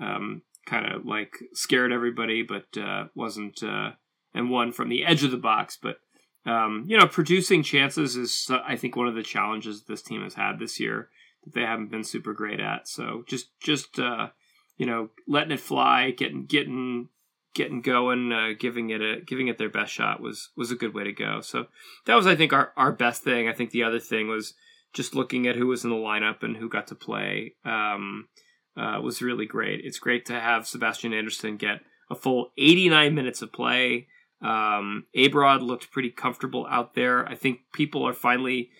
um, 0.00 0.42
kind 0.66 0.86
of 0.86 1.04
like 1.04 1.36
scared 1.52 1.92
everybody, 1.92 2.42
but 2.42 2.66
uh, 2.80 3.06
wasn't 3.14 3.62
uh, 3.62 3.92
and 4.36 4.50
one 4.50 4.70
from 4.70 4.88
the 4.88 5.04
edge 5.04 5.24
of 5.24 5.30
the 5.32 5.36
box. 5.36 5.78
But 5.80 5.96
um, 6.44 6.84
you 6.86 6.96
know, 6.96 7.08
producing 7.08 7.62
chances 7.62 8.16
is 8.16 8.48
I 8.50 8.76
think 8.76 8.94
one 8.94 9.08
of 9.08 9.16
the 9.16 9.22
challenges 9.22 9.84
this 9.84 10.02
team 10.02 10.22
has 10.22 10.34
had 10.34 10.58
this 10.58 10.78
year 10.78 11.08
that 11.44 11.54
they 11.54 11.62
haven't 11.62 11.90
been 11.90 12.04
super 12.04 12.34
great 12.34 12.60
at. 12.60 12.86
So 12.86 13.24
just 13.26 13.48
just 13.60 13.98
uh, 13.98 14.28
you 14.76 14.86
know, 14.86 15.08
letting 15.26 15.52
it 15.52 15.60
fly, 15.60 16.12
getting 16.12 16.46
getting 16.46 17.08
getting 17.54 17.80
going, 17.80 18.32
uh, 18.32 18.50
giving 18.58 18.90
it 18.90 19.00
a 19.00 19.20
giving 19.26 19.48
it 19.48 19.58
their 19.58 19.70
best 19.70 19.92
shot 19.92 20.20
was 20.20 20.50
was 20.56 20.70
a 20.70 20.76
good 20.76 20.94
way 20.94 21.02
to 21.04 21.12
go. 21.12 21.40
So 21.40 21.66
that 22.04 22.14
was 22.14 22.26
I 22.26 22.36
think 22.36 22.52
our 22.52 22.72
our 22.76 22.92
best 22.92 23.24
thing. 23.24 23.48
I 23.48 23.52
think 23.52 23.70
the 23.70 23.82
other 23.82 24.00
thing 24.00 24.28
was 24.28 24.54
just 24.92 25.14
looking 25.14 25.46
at 25.46 25.56
who 25.56 25.66
was 25.66 25.82
in 25.82 25.90
the 25.90 25.96
lineup 25.96 26.42
and 26.42 26.56
who 26.56 26.68
got 26.68 26.86
to 26.88 26.94
play. 26.94 27.54
Um, 27.64 28.28
uh, 28.76 29.00
was 29.00 29.22
really 29.22 29.46
great. 29.46 29.80
It's 29.84 29.98
great 29.98 30.26
to 30.26 30.38
have 30.38 30.66
Sebastian 30.66 31.14
Anderson 31.14 31.56
get 31.56 31.80
a 32.10 32.14
full 32.14 32.52
89 32.58 33.14
minutes 33.14 33.40
of 33.40 33.52
play. 33.52 34.06
Um, 34.46 35.06
Abrod 35.16 35.60
looked 35.62 35.90
pretty 35.90 36.10
comfortable 36.10 36.66
out 36.70 36.94
there. 36.94 37.26
I 37.26 37.34
think 37.34 37.60
people 37.72 38.06
are 38.06 38.12
finally 38.12 38.70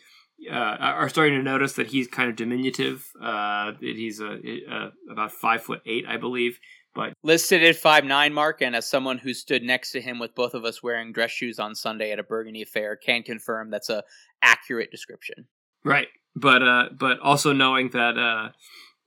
uh, 0.50 0.55
are 0.55 1.09
starting 1.09 1.35
to 1.37 1.42
notice 1.42 1.72
that 1.74 1.88
he's 1.88 2.07
kind 2.07 2.29
of 2.29 2.37
diminutive. 2.37 3.11
Uh, 3.20 3.72
that 3.72 3.96
he's 3.96 4.20
a, 4.20 4.38
a, 4.70 4.92
about 5.11 5.33
five 5.33 5.62
foot 5.62 5.81
eight, 5.87 6.05
I 6.07 6.18
believe. 6.18 6.59
But 6.94 7.14
listed 7.22 7.64
at 7.64 7.76
five 7.76 8.05
nine, 8.05 8.33
Mark, 8.33 8.62
and 8.62 8.76
as 8.76 8.88
someone 8.88 9.18
who 9.18 9.35
stood 9.35 9.62
next 9.62 9.90
to 9.92 10.00
him 10.00 10.18
with 10.18 10.35
both 10.35 10.55
of 10.55 10.64
us 10.64 10.83
wearing 10.83 11.12
dress 11.12 11.31
shoes 11.31 11.59
on 11.59 11.74
Sunday 11.74 12.12
at 12.12 12.18
a 12.18 12.22
Burgundy 12.22 12.62
affair, 12.62 12.96
can 12.96 13.22
confirm 13.22 13.70
that's 13.70 13.90
a 13.90 14.05
accurate 14.42 14.90
description. 14.90 15.46
Right, 15.85 16.09
but 16.35 16.62
uh, 16.62 16.88
but 16.98 17.18
also 17.20 17.52
knowing 17.52 17.90
that 17.90 18.16
uh, 18.16 18.50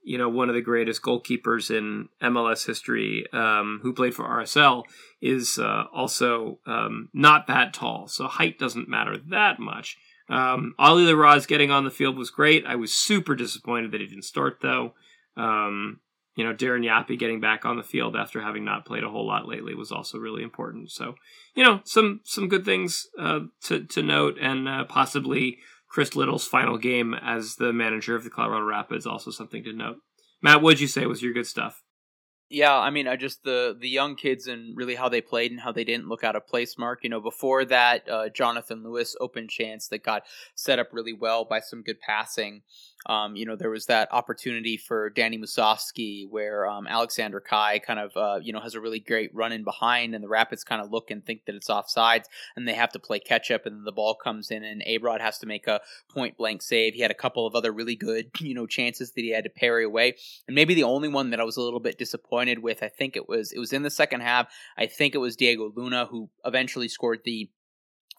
you 0.03 0.17
know, 0.17 0.29
one 0.29 0.49
of 0.49 0.55
the 0.55 0.61
greatest 0.61 1.01
goalkeepers 1.01 1.75
in 1.75 2.09
MLS 2.21 2.65
history, 2.65 3.25
um, 3.33 3.79
who 3.83 3.93
played 3.93 4.15
for 4.15 4.23
RSL, 4.23 4.83
is 5.21 5.59
uh, 5.59 5.83
also 5.93 6.59
um, 6.65 7.09
not 7.13 7.47
that 7.47 7.73
tall. 7.73 8.07
So 8.07 8.27
height 8.27 8.57
doesn't 8.57 8.89
matter 8.89 9.17
that 9.29 9.59
much. 9.59 9.97
Um, 10.29 10.75
Ollie 10.77 11.03
Larraz 11.03 11.47
getting 11.47 11.71
on 11.71 11.83
the 11.83 11.91
field 11.91 12.17
was 12.17 12.29
great. 12.29 12.65
I 12.65 12.75
was 12.75 12.93
super 12.93 13.35
disappointed 13.35 13.91
that 13.91 14.01
he 14.01 14.07
didn't 14.07 14.23
start, 14.23 14.59
though. 14.61 14.93
Um, 15.35 15.99
you 16.35 16.45
know, 16.45 16.53
Darren 16.53 16.85
Yapi 16.85 17.19
getting 17.19 17.41
back 17.41 17.65
on 17.65 17.75
the 17.75 17.83
field 17.83 18.15
after 18.15 18.39
having 18.39 18.63
not 18.63 18.85
played 18.85 19.03
a 19.03 19.09
whole 19.09 19.27
lot 19.27 19.47
lately 19.47 19.75
was 19.75 19.91
also 19.91 20.17
really 20.17 20.43
important. 20.43 20.91
So, 20.91 21.15
you 21.53 21.63
know, 21.63 21.81
some 21.83 22.21
some 22.23 22.47
good 22.47 22.63
things 22.63 23.07
uh, 23.19 23.41
to 23.63 23.83
to 23.83 24.01
note, 24.01 24.37
and 24.39 24.69
uh, 24.69 24.85
possibly 24.85 25.57
Chris 25.89 26.15
Little's 26.15 26.47
final 26.47 26.77
game 26.77 27.13
as 27.13 27.55
the 27.55 27.73
manager 27.73 28.15
of 28.15 28.23
the 28.23 28.29
Colorado 28.29 28.65
Rapids 28.65 29.05
also 29.05 29.31
something 29.31 29.63
to 29.63 29.73
note. 29.73 29.97
Matt, 30.41 30.61
what'd 30.61 30.79
you 30.79 30.87
say 30.87 31.05
was 31.05 31.21
your 31.21 31.33
good 31.33 31.47
stuff? 31.47 31.83
Yeah, 32.51 32.75
I 32.75 32.89
mean, 32.89 33.07
I 33.07 33.15
just 33.15 33.43
the 33.43 33.77
the 33.79 33.89
young 33.89 34.15
kids 34.15 34.47
and 34.47 34.75
really 34.75 34.95
how 34.95 35.07
they 35.07 35.21
played 35.21 35.51
and 35.51 35.59
how 35.59 35.71
they 35.71 35.83
didn't 35.83 36.07
look 36.07 36.23
out 36.23 36.35
of 36.35 36.47
place. 36.47 36.79
Mark, 36.79 37.03
you 37.03 37.09
know, 37.09 37.21
before 37.21 37.63
that, 37.65 38.09
uh, 38.09 38.29
Jonathan 38.29 38.83
Lewis 38.83 39.15
open 39.19 39.47
chance 39.47 39.87
that 39.89 40.03
got 40.03 40.23
set 40.55 40.79
up 40.79 40.87
really 40.91 41.13
well 41.13 41.45
by 41.45 41.59
some 41.59 41.83
good 41.83 41.99
passing. 41.99 42.63
Um, 43.05 43.35
you 43.35 43.45
know, 43.45 43.55
there 43.55 43.69
was 43.69 43.85
that 43.85 44.09
opportunity 44.11 44.75
for 44.75 45.09
Danny 45.09 45.37
Musovski 45.37 46.27
where 46.29 46.67
um, 46.67 46.85
Alexander 46.85 47.39
Kai 47.39 47.79
kind 47.79 47.99
of, 47.99 48.11
uh, 48.17 48.39
you 48.41 48.51
know, 48.51 48.59
has 48.59 48.75
a 48.75 48.81
really 48.81 48.99
great 48.99 49.33
run 49.33 49.51
in 49.51 49.63
behind, 49.63 50.13
and 50.13 50.23
the 50.23 50.27
Rapids 50.27 50.63
kind 50.63 50.81
of 50.81 50.91
look 50.91 51.09
and 51.09 51.25
think 51.25 51.45
that 51.45 51.55
it's 51.55 51.69
offsides, 51.69 52.25
and 52.55 52.67
they 52.67 52.73
have 52.73 52.91
to 52.91 52.99
play 52.99 53.19
catch 53.19 53.51
up, 53.51 53.65
and 53.65 53.87
the 53.87 53.91
ball 53.91 54.15
comes 54.15 54.51
in, 54.51 54.63
and 54.63 54.83
Abrod 54.85 55.21
has 55.21 55.37
to 55.39 55.45
make 55.45 55.65
a 55.65 55.79
point 56.09 56.37
blank 56.37 56.61
save. 56.61 56.93
He 56.93 57.01
had 57.01 57.11
a 57.11 57.15
couple 57.15 57.47
of 57.47 57.55
other 57.55 57.71
really 57.71 57.95
good, 57.95 58.31
you 58.39 58.53
know, 58.53 58.67
chances 58.67 59.11
that 59.11 59.21
he 59.21 59.29
had 59.29 59.45
to 59.45 59.49
parry 59.49 59.85
away, 59.85 60.15
and 60.47 60.55
maybe 60.55 60.73
the 60.73 60.83
only 60.83 61.07
one 61.07 61.29
that 61.29 61.39
I 61.39 61.45
was 61.45 61.57
a 61.57 61.61
little 61.61 61.79
bit 61.79 61.97
disappointed 61.97 62.59
with, 62.59 62.83
I 62.83 62.89
think 62.89 63.15
it 63.15 63.29
was, 63.29 63.51
it 63.53 63.59
was 63.59 63.71
in 63.71 63.83
the 63.83 63.89
second 63.89 64.21
half. 64.21 64.51
I 64.77 64.87
think 64.87 65.15
it 65.15 65.19
was 65.19 65.35
Diego 65.35 65.71
Luna 65.73 66.05
who 66.05 66.29
eventually 66.43 66.89
scored 66.89 67.21
the 67.23 67.49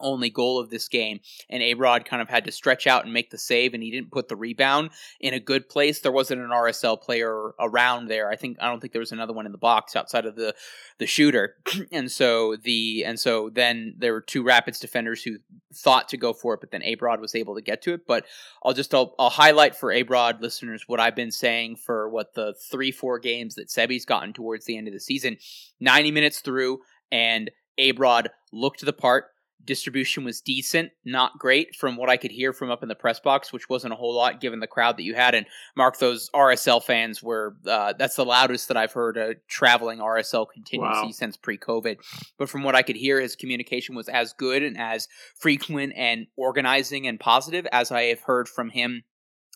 only 0.01 0.29
goal 0.29 0.59
of 0.59 0.69
this 0.69 0.87
game. 0.87 1.19
And 1.49 1.61
Abrod 1.61 2.05
kind 2.05 2.21
of 2.21 2.29
had 2.29 2.45
to 2.45 2.51
stretch 2.51 2.87
out 2.87 3.03
and 3.03 3.13
make 3.13 3.29
the 3.29 3.37
save, 3.37 3.73
and 3.73 3.83
he 3.83 3.91
didn't 3.91 4.11
put 4.11 4.27
the 4.27 4.35
rebound 4.35 4.91
in 5.19 5.33
a 5.33 5.39
good 5.39 5.69
place. 5.69 5.99
There 5.99 6.11
wasn't 6.11 6.41
an 6.41 6.49
RSL 6.49 7.01
player 7.01 7.53
around 7.59 8.07
there. 8.07 8.29
I 8.29 8.35
think 8.35 8.57
I 8.61 8.67
don't 8.67 8.79
think 8.79 8.93
there 8.93 8.99
was 8.99 9.11
another 9.11 9.33
one 9.33 9.45
in 9.45 9.51
the 9.51 9.57
box 9.57 9.95
outside 9.95 10.25
of 10.25 10.35
the 10.35 10.55
the 10.97 11.07
shooter. 11.07 11.55
and 11.91 12.11
so 12.11 12.55
the 12.55 13.03
and 13.05 13.19
so 13.19 13.49
then 13.49 13.95
there 13.97 14.13
were 14.13 14.21
two 14.21 14.43
Rapids 14.43 14.79
defenders 14.79 15.23
who 15.23 15.37
thought 15.73 16.09
to 16.09 16.17
go 16.17 16.33
for 16.33 16.53
it, 16.53 16.59
but 16.59 16.71
then 16.71 16.81
Abrod 16.81 17.19
was 17.19 17.35
able 17.35 17.55
to 17.55 17.61
get 17.61 17.81
to 17.83 17.93
it. 17.93 18.05
But 18.07 18.25
I'll 18.63 18.73
just 18.73 18.93
I'll, 18.93 19.15
I'll 19.17 19.29
highlight 19.29 19.75
for 19.75 19.89
Abrod 19.89 20.41
listeners 20.41 20.83
what 20.87 20.99
I've 20.99 21.15
been 21.15 21.31
saying 21.31 21.77
for 21.77 22.09
what 22.09 22.33
the 22.33 22.53
three 22.69 22.91
four 22.91 23.19
games 23.19 23.55
that 23.55 23.69
Sebi's 23.69 24.05
gotten 24.05 24.33
towards 24.33 24.65
the 24.65 24.77
end 24.77 24.87
of 24.87 24.93
the 24.93 24.99
season. 24.99 25.37
Ninety 25.79 26.11
minutes 26.11 26.39
through, 26.39 26.79
and 27.11 27.51
Abrod 27.79 28.27
looked 28.51 28.85
the 28.85 28.93
part 28.93 29.25
distribution 29.65 30.23
was 30.23 30.41
decent, 30.41 30.91
not 31.05 31.37
great 31.37 31.75
from 31.75 31.97
what 31.97 32.09
I 32.09 32.17
could 32.17 32.31
hear 32.31 32.53
from 32.53 32.71
up 32.71 32.83
in 32.83 32.89
the 32.89 32.95
press 32.95 33.19
box, 33.19 33.53
which 33.53 33.69
wasn't 33.69 33.93
a 33.93 33.95
whole 33.95 34.13
lot 34.13 34.41
given 34.41 34.59
the 34.59 34.67
crowd 34.67 34.97
that 34.97 35.03
you 35.03 35.15
had. 35.15 35.35
And 35.35 35.45
Mark, 35.75 35.97
those 35.99 36.29
RSL 36.31 36.83
fans 36.83 37.21
were 37.21 37.55
uh, 37.67 37.93
that's 37.97 38.15
the 38.15 38.25
loudest 38.25 38.67
that 38.67 38.77
I've 38.77 38.93
heard 38.93 39.17
a 39.17 39.35
traveling 39.47 39.99
RSL 39.99 40.47
contingency 40.51 41.05
wow. 41.05 41.11
since 41.11 41.37
pre-COVID. 41.37 41.97
But 42.37 42.49
from 42.49 42.63
what 42.63 42.75
I 42.75 42.81
could 42.81 42.95
hear, 42.95 43.19
his 43.19 43.35
communication 43.35 43.95
was 43.95 44.09
as 44.09 44.33
good 44.33 44.63
and 44.63 44.77
as 44.77 45.07
frequent 45.35 45.93
and 45.95 46.27
organizing 46.35 47.07
and 47.07 47.19
positive 47.19 47.67
as 47.71 47.91
I 47.91 48.03
have 48.03 48.21
heard 48.21 48.47
from 48.47 48.69
him 48.69 49.03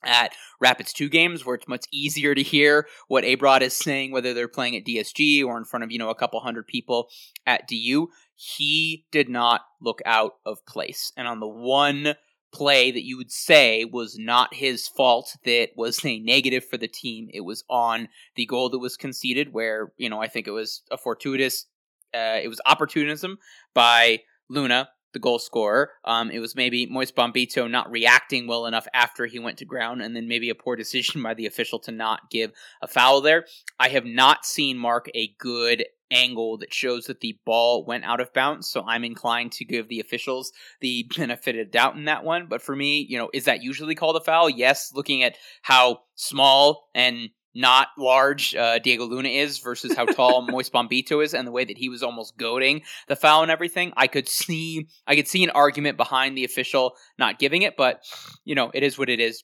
at 0.05 0.33
Rapids 0.59 0.93
2 0.93 1.09
games 1.09 1.45
where 1.45 1.55
it's 1.55 1.67
much 1.67 1.85
easier 1.91 2.35
to 2.35 2.43
hear 2.43 2.87
what 3.07 3.23
Abrod 3.23 3.61
is 3.61 3.75
saying, 3.75 4.11
whether 4.11 4.33
they're 4.33 4.47
playing 4.47 4.75
at 4.75 4.85
DSG 4.85 5.43
or 5.43 5.57
in 5.57 5.65
front 5.65 5.83
of, 5.83 5.91
you 5.91 5.99
know, 5.99 6.09
a 6.09 6.15
couple 6.15 6.39
hundred 6.39 6.67
people 6.67 7.09
at 7.45 7.67
DU. 7.67 8.09
He 8.35 9.05
did 9.11 9.29
not 9.29 9.61
look 9.81 10.01
out 10.05 10.33
of 10.45 10.65
place. 10.65 11.11
And 11.17 11.27
on 11.27 11.39
the 11.39 11.47
one 11.47 12.15
play 12.53 12.89
that 12.89 13.03
you 13.03 13.17
would 13.17 13.31
say 13.31 13.83
was 13.83 14.17
not 14.17 14.53
his 14.53 14.87
fault 14.87 15.35
that 15.43 15.69
was 15.75 16.03
a 16.05 16.19
negative 16.19 16.63
for 16.63 16.77
the 16.77 16.87
team, 16.87 17.29
it 17.33 17.41
was 17.41 17.63
on 17.69 18.07
the 18.35 18.45
goal 18.45 18.69
that 18.69 18.79
was 18.79 18.95
conceded 18.95 19.53
where, 19.53 19.91
you 19.97 20.09
know, 20.09 20.21
I 20.21 20.27
think 20.27 20.47
it 20.47 20.51
was 20.51 20.81
a 20.89 20.97
fortuitous, 20.97 21.65
uh, 22.13 22.39
it 22.41 22.47
was 22.47 22.61
opportunism 22.65 23.39
by 23.73 24.21
Luna 24.49 24.89
the 25.15 25.19
goal 25.19 25.39
scorer. 25.39 25.91
Um, 26.03 26.29
it 26.29 26.39
was 26.39 26.55
maybe 26.55 26.85
Moise 26.85 27.11
Bombito 27.11 27.71
not 27.71 27.89
reacting 27.89 28.45
well 28.45 28.67
enough 28.67 28.87
after 28.93 29.25
he 29.25 29.39
went 29.39 29.57
to 29.57 29.65
ground, 29.65 30.03
and 30.03 30.15
then 30.15 30.27
maybe 30.27 30.51
a 30.51 30.55
poor 30.55 30.75
decision 30.85 31.23
by 31.23 31.33
the 31.33 31.47
official 31.47 31.79
to 31.79 31.91
not 31.91 32.29
give 32.29 32.51
a 32.83 32.87
foul 32.87 33.21
there. 33.21 33.45
I 33.79 33.89
have 33.89 34.05
not 34.05 34.45
seen 34.45 34.77
Mark 34.77 35.09
a 35.15 35.33
good 35.39 35.85
angle 36.11 36.57
that 36.57 36.73
shows 36.73 37.05
that 37.05 37.21
the 37.21 37.39
ball 37.45 37.85
went 37.85 38.03
out 38.03 38.19
of 38.19 38.33
bounds, 38.33 38.69
so 38.69 38.83
I'm 38.85 39.03
inclined 39.03 39.53
to 39.53 39.65
give 39.65 39.87
the 39.87 39.99
officials 39.99 40.51
the 40.81 41.09
benefit 41.17 41.57
of 41.57 41.71
doubt 41.71 41.95
in 41.95 42.05
that 42.05 42.23
one. 42.23 42.47
But 42.47 42.61
for 42.61 42.75
me, 42.75 43.05
you 43.09 43.17
know, 43.17 43.29
is 43.33 43.45
that 43.45 43.63
usually 43.63 43.95
called 43.95 44.17
a 44.17 44.21
foul? 44.21 44.49
Yes, 44.49 44.91
looking 44.93 45.23
at 45.23 45.37
how 45.63 46.01
small 46.15 46.89
and 46.93 47.29
not 47.55 47.87
large 47.97 48.53
uh, 48.53 48.79
Diego 48.79 49.05
Luna 49.05 49.29
is 49.29 49.59
versus 49.59 49.95
how 49.95 50.05
tall 50.05 50.41
Moise 50.51 50.69
Bombito 50.69 51.23
is, 51.23 51.33
and 51.33 51.47
the 51.47 51.51
way 51.51 51.65
that 51.65 51.77
he 51.77 51.89
was 51.89 52.03
almost 52.03 52.37
goading 52.37 52.83
the 53.07 53.15
foul 53.15 53.41
and 53.41 53.51
everything, 53.51 53.93
I 53.95 54.07
could 54.07 54.27
see 54.27 54.87
I 55.07 55.15
could 55.15 55.27
see 55.27 55.43
an 55.43 55.49
argument 55.51 55.97
behind 55.97 56.37
the 56.37 56.43
official 56.43 56.95
not 57.17 57.39
giving 57.39 57.61
it, 57.61 57.75
but 57.77 58.01
you 58.43 58.53
know 58.53 58.69
it 58.73 58.83
is 58.83 58.97
what 58.97 59.09
it 59.09 59.19
is. 59.19 59.43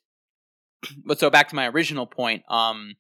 But 1.06 1.20
so 1.20 1.30
back 1.30 1.50
to 1.50 1.56
my 1.56 1.68
original 1.68 2.08
point, 2.08 2.44
um, 2.50 2.96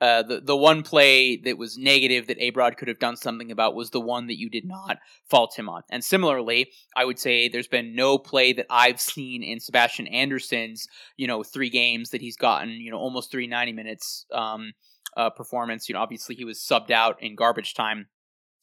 uh, 0.00 0.22
the 0.22 0.40
the 0.40 0.56
one 0.56 0.82
play 0.82 1.36
that 1.36 1.58
was 1.58 1.76
negative 1.76 2.26
that 2.26 2.38
Abrod 2.38 2.76
could 2.76 2.88
have 2.88 2.98
done 2.98 3.16
something 3.16 3.50
about 3.50 3.74
was 3.74 3.90
the 3.90 4.00
one 4.00 4.28
that 4.28 4.38
you 4.38 4.48
did 4.48 4.64
not 4.64 4.98
fault 5.28 5.58
him 5.58 5.68
on. 5.68 5.82
And 5.90 6.02
similarly, 6.02 6.70
I 6.96 7.04
would 7.04 7.18
say 7.18 7.48
there's 7.48 7.68
been 7.68 7.94
no 7.94 8.16
play 8.16 8.52
that 8.54 8.66
I've 8.70 9.00
seen 9.00 9.42
in 9.42 9.60
Sebastian 9.60 10.06
Anderson's 10.06 10.88
you 11.16 11.26
know 11.26 11.42
three 11.42 11.70
games 11.70 12.10
that 12.10 12.22
he's 12.22 12.36
gotten 12.36 12.70
you 12.70 12.90
know 12.90 12.98
almost 12.98 13.30
three 13.30 13.46
ninety 13.46 13.72
minutes 13.72 14.24
um, 14.32 14.72
uh, 15.16 15.30
performance. 15.30 15.88
You 15.88 15.94
know, 15.94 16.00
obviously 16.00 16.34
he 16.34 16.44
was 16.44 16.58
subbed 16.58 16.90
out 16.90 17.22
in 17.22 17.34
garbage 17.34 17.74
time 17.74 18.06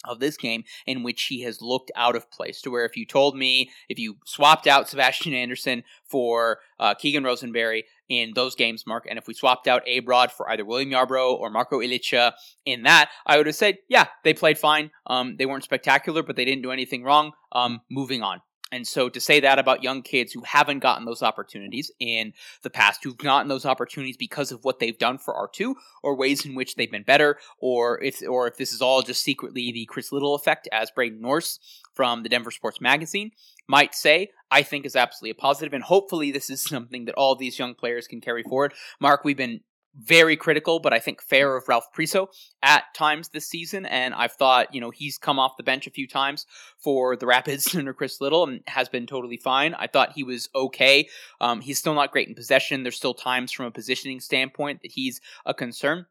of 0.06 0.20
this 0.20 0.38
game 0.38 0.64
in 0.86 1.04
which 1.04 1.24
he 1.24 1.42
has 1.42 1.62
looked 1.62 1.92
out 1.96 2.16
of 2.16 2.30
place 2.32 2.62
to 2.62 2.72
where 2.72 2.86
if 2.86 2.96
you 2.96 3.06
told 3.06 3.36
me 3.36 3.70
if 3.90 4.00
you 4.00 4.18
swapped 4.26 4.68
out 4.68 4.88
Sebastian 4.88 5.34
Anderson 5.34 5.84
for 6.06 6.60
uh, 6.80 6.94
Keegan 6.94 7.24
Rosenberry 7.24 7.86
in 8.10 8.34
those 8.36 8.56
games, 8.56 8.86
Mark, 8.88 9.06
and 9.10 9.18
if 9.18 9.28
we 9.28 9.34
swapped 9.34 9.68
out 9.68 9.86
Abrod 9.86 10.32
for 10.32 10.50
either 10.50 10.66
William 10.66 10.90
Yarbrough 10.90 11.34
or 11.34 11.50
Marco 11.50 11.80
Ilicha 11.80 12.34
in 12.66 12.84
that, 12.84 13.10
I 13.26 13.38
would 13.38 13.48
have 13.48 13.56
said, 13.56 13.78
yeah, 13.90 14.08
they 14.24 14.34
played 14.34 14.58
fine. 14.58 14.92
Um, 15.06 15.36
they 15.38 15.46
weren't 15.46 15.64
spectacular, 15.64 16.24
but 16.24 16.36
they 16.36 16.46
didn't 16.46 16.64
do 16.64 16.72
anything 16.72 17.04
wrong. 17.04 17.32
Um, 17.52 17.82
moving 17.90 18.24
on. 18.24 18.42
And 18.72 18.86
so 18.86 19.08
to 19.08 19.22
say 19.22 19.40
that 19.40 19.60
about 19.60 19.84
young 19.84 20.02
kids 20.02 20.34
who 20.34 20.42
haven't 20.42 20.80
gotten 20.80 21.06
those 21.06 21.24
opportunities 21.24 21.90
in 22.00 22.34
the 22.64 22.70
past, 22.70 23.04
who've 23.04 23.18
gotten 23.18 23.48
those 23.48 23.66
opportunities 23.66 24.18
because 24.18 24.52
of 24.52 24.64
what 24.64 24.80
they've 24.80 24.98
done 24.98 25.18
for 25.18 25.34
R2 25.34 25.76
or 26.04 26.18
ways 26.18 26.46
in 26.46 26.54
which 26.54 26.76
they've 26.76 26.92
been 26.92 27.04
better, 27.04 27.38
or 27.60 28.04
if 28.04 28.22
or 28.28 28.48
if 28.48 28.58
this 28.58 28.74
is 28.74 28.82
all 28.82 29.02
just 29.02 29.24
secretly 29.24 29.72
the 29.72 29.86
Chris 29.86 30.12
Little 30.12 30.36
effect, 30.36 30.68
as 30.72 30.92
Braden 30.92 31.22
Norse 31.22 31.60
from 31.94 32.24
the 32.24 32.30
Denver 32.30 32.52
Sports 32.52 32.82
Magazine 32.82 33.32
might 33.68 33.96
say, 33.96 34.30
I 34.50 34.64
think 34.64 34.86
is 34.86 34.96
absolutely 34.96 35.32
a 35.32 35.36
positive, 35.36 35.74
and 35.74 35.84
hopefully 35.84 36.32
this 36.32 36.50
is 36.50 36.62
something 36.68 37.06
that 37.06 37.16
all 37.16 37.36
these 37.36 37.60
young 37.60 37.76
players 37.76 38.08
can 38.08 38.22
carry 38.22 38.44
forward. 38.44 38.74
Mark, 39.00 39.24
we've 39.24 39.38
been 39.38 39.62
very 39.98 40.38
critical, 40.38 40.80
but 40.80 40.94
I 40.94 41.00
think 41.00 41.22
fair 41.22 41.56
of 41.56 41.68
Ralph 41.68 41.88
Priso 41.96 42.28
at 42.62 42.84
times 42.94 43.30
this 43.30 43.48
season. 43.48 43.86
And 43.86 44.14
I've 44.14 44.34
thought, 44.34 44.74
you 44.74 44.80
know, 44.80 44.92
he's 44.92 45.18
come 45.18 45.40
off 45.40 45.58
the 45.58 45.64
bench 45.64 45.88
a 45.88 45.92
few 45.92 46.08
times 46.08 46.46
for 46.78 47.16
the 47.16 47.26
Rapids 47.26 47.74
under 47.76 47.94
Chris 47.94 48.22
Little 48.22 48.44
and 48.44 48.62
has 48.68 48.90
been 48.90 49.08
totally 49.08 49.38
fine. 49.38 49.74
I 49.74 49.88
thought 49.88 50.14
he 50.14 50.24
was 50.24 50.50
okay. 50.54 51.10
Um, 51.42 51.62
he's 51.62 51.80
still 51.80 51.96
not 51.96 52.12
great 52.12 52.28
in 52.28 52.36
possession. 52.36 52.84
There's 52.84 52.96
still 52.96 53.14
times 53.14 53.52
from 53.52 53.66
a 53.66 53.72
positioning 53.72 54.20
standpoint 54.20 54.82
that 54.84 54.92
he's 54.92 55.20
a 55.46 55.54
concern 55.54 56.06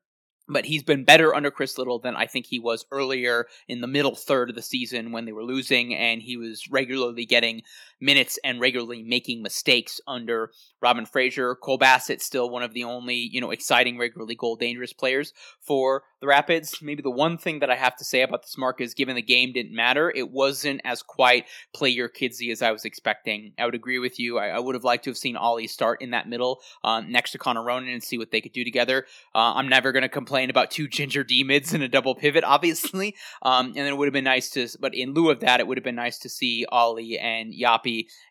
but 0.49 0.65
he's 0.65 0.83
been 0.83 1.05
better 1.05 1.35
under 1.35 1.51
Chris 1.51 1.79
Little 1.79 1.99
than 1.99 2.17
I 2.17 2.27
think 2.27 2.47
he 2.47 2.59
was 2.59 2.87
earlier 2.91 3.47
in 3.69 3.81
the 3.81 3.87
middle 3.87 4.15
third 4.15 4.51
of 4.51 4.57
the 4.57 4.63
season 4.63 5.13
when 5.13 5.25
they 5.25 5.33
were 5.33 5.45
losing, 5.45 5.95
and 5.95 6.23
he 6.23 6.37
was 6.37 6.71
regularly 6.71 7.27
getting 7.27 7.63
minutes 8.01 8.39
and 8.45 8.61
regularly 8.61 9.03
making 9.03 9.43
mistakes 9.43 10.01
under 10.07 10.51
Robin 10.83 11.07
Fraser. 11.07 11.55
Cole 11.57 11.79
Bassett 11.79 12.23
still 12.23 12.51
one 12.51 12.63
of 12.63 12.75
the 12.75 12.85
only 12.85 13.17
you 13.17 13.41
know 13.41 13.51
exciting 13.51 13.99
regularly 13.99 14.35
goal 14.35 14.57
dangerous 14.57 14.93
players 14.93 15.33
for 15.61 16.03
the 16.21 16.27
Rapids. 16.27 16.81
Maybe 16.83 17.03
the 17.03 17.11
one 17.11 17.39
thing 17.39 17.61
that 17.61 17.71
I 17.71 17.77
have 17.77 17.97
to 17.97 18.05
say 18.05 18.23
about 18.23 18.43
this 18.43 18.57
mark 18.59 18.81
is 18.81 18.95
given 18.95 19.17
the 19.17 19.23
game 19.23 19.53
didn't 19.53 19.75
matter, 19.75 20.13
it 20.15 20.31
wasn't 20.31 20.81
as 20.85 21.03
quite 21.03 21.47
play 21.75 21.91
your 21.91 22.09
kidsy 22.09 22.51
as 22.51 22.63
I 22.63 22.73
was 22.73 22.85
expecting. 22.85 23.53
I 23.59 23.65
would 23.65 23.75
agree 23.75 23.99
with 23.99 24.19
you. 24.19 24.39
I, 24.39 24.49
I 24.49 24.59
would 24.59 24.75
have 24.75 24.85
liked 24.85 25.05
to 25.05 25.11
have 25.11 25.19
seen 25.19 25.37
Ollie 25.37 25.67
start 25.67 26.03
in 26.03 26.11
that 26.11 26.29
middle 26.29 26.61
uh, 26.85 27.01
next 27.01 27.33
to 27.33 27.39
Connor 27.39 27.63
Ronan 27.63 27.91
and 27.91 28.03
see 28.03 28.19
what 28.19 28.31
they 28.31 28.41
could 28.41 28.53
do 28.53 28.65
together. 28.65 29.07
Uh, 29.35 29.55
I'm 29.55 29.69
never 29.69 29.93
going 29.93 30.03
to 30.03 30.09
complain 30.09 30.51
about 30.51 30.71
two 30.71 30.89
ginger 30.89 31.25
D 31.25 31.45
mids 31.45 31.75
and 31.75 31.83
a 31.83 31.89
double 31.89 32.15
pivot, 32.15 32.45
obviously. 32.45 33.15
Um, 33.43 33.67
and 33.67 33.77
then 33.77 33.87
it 33.89 33.97
would 33.97 34.07
have 34.07 34.13
been 34.13 34.25
nice 34.25 34.51
to, 34.51 34.69
but 34.81 34.95
in 34.95 35.13
lieu 35.13 35.31
of 35.31 35.41
that, 35.41 35.61
it 35.61 35.67
would 35.67 35.77
have 35.77 35.85
been 35.85 35.95
nice 35.95 36.19
to 36.19 36.29
see 36.29 36.67
Ollie 36.71 37.19
and 37.19 37.55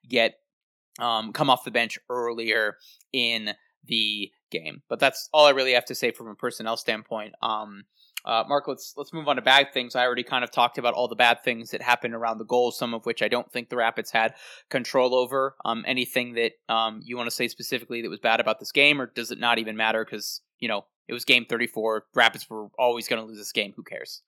Get 0.08 0.36
um, 1.00 1.34
come 1.34 1.50
off 1.50 1.63
the 1.63 1.72
bench 1.72 2.00
earlier 2.10 2.78
in 3.12 3.54
the 3.86 4.32
game. 4.52 4.82
But 4.89 5.00
that's 5.00 5.30
all 5.34 5.46
I 5.46 5.52
really 5.52 5.74
have 5.74 5.86
to 5.86 5.96
say 5.96 6.12
from 6.12 6.28
a 6.28 6.36
personnel 6.36 6.78
standpoint. 6.78 7.34
Um, 7.41 7.84
uh, 8.24 8.44
Mark, 8.48 8.68
let's 8.68 8.96
let's 8.98 9.13
move 9.13 9.28
on 9.28 9.36
to 9.36 9.41
bad 9.41 9.72
things. 9.72 9.96
I 9.96 10.04
already 10.04 10.24
kind 10.24 10.44
of 10.44 10.52
talked 10.52 10.80
about 10.80 10.96
all 10.96 11.08
the 11.08 11.15
bad 11.15 11.44
things 11.44 11.70
that 11.72 11.82
happened 11.82 12.15
around 12.15 12.39
the 12.39 12.46
goals, 12.46 12.78
some 12.78 12.96
of 12.96 13.06
which 13.06 13.22
I 13.22 13.28
don't 13.28 13.52
think 13.52 13.70
the 13.70 13.76
Rapids 13.76 14.10
had 14.10 14.34
control 14.70 15.13
over. 15.13 15.56
Um, 15.63 15.84
anything 15.88 16.34
that 16.34 16.54
um, 16.68 17.02
you 17.04 17.18
want 17.18 17.28
to 17.28 17.36
say 17.36 17.48
specifically 17.48 18.02
that 18.02 18.10
was 18.10 18.20
bad 18.20 18.39
about 18.39 18.60
this 18.60 18.72
game, 18.72 19.00
or 19.00 19.06
does 19.06 19.30
it 19.30 19.39
not 19.39 19.60
even 19.60 19.78
matter? 19.78 20.04
Because 20.04 20.41
you 20.60 20.68
know 20.68 20.86
it 21.08 21.13
was 21.13 21.24
game 21.24 21.46
34. 21.48 22.06
Rapids 22.15 22.50
were 22.50 22.70
always 22.80 23.08
going 23.08 23.22
to 23.22 23.28
lose 23.28 23.38
this 23.38 23.52
game. 23.52 23.74
Who 23.76 23.84
cares? 23.84 24.24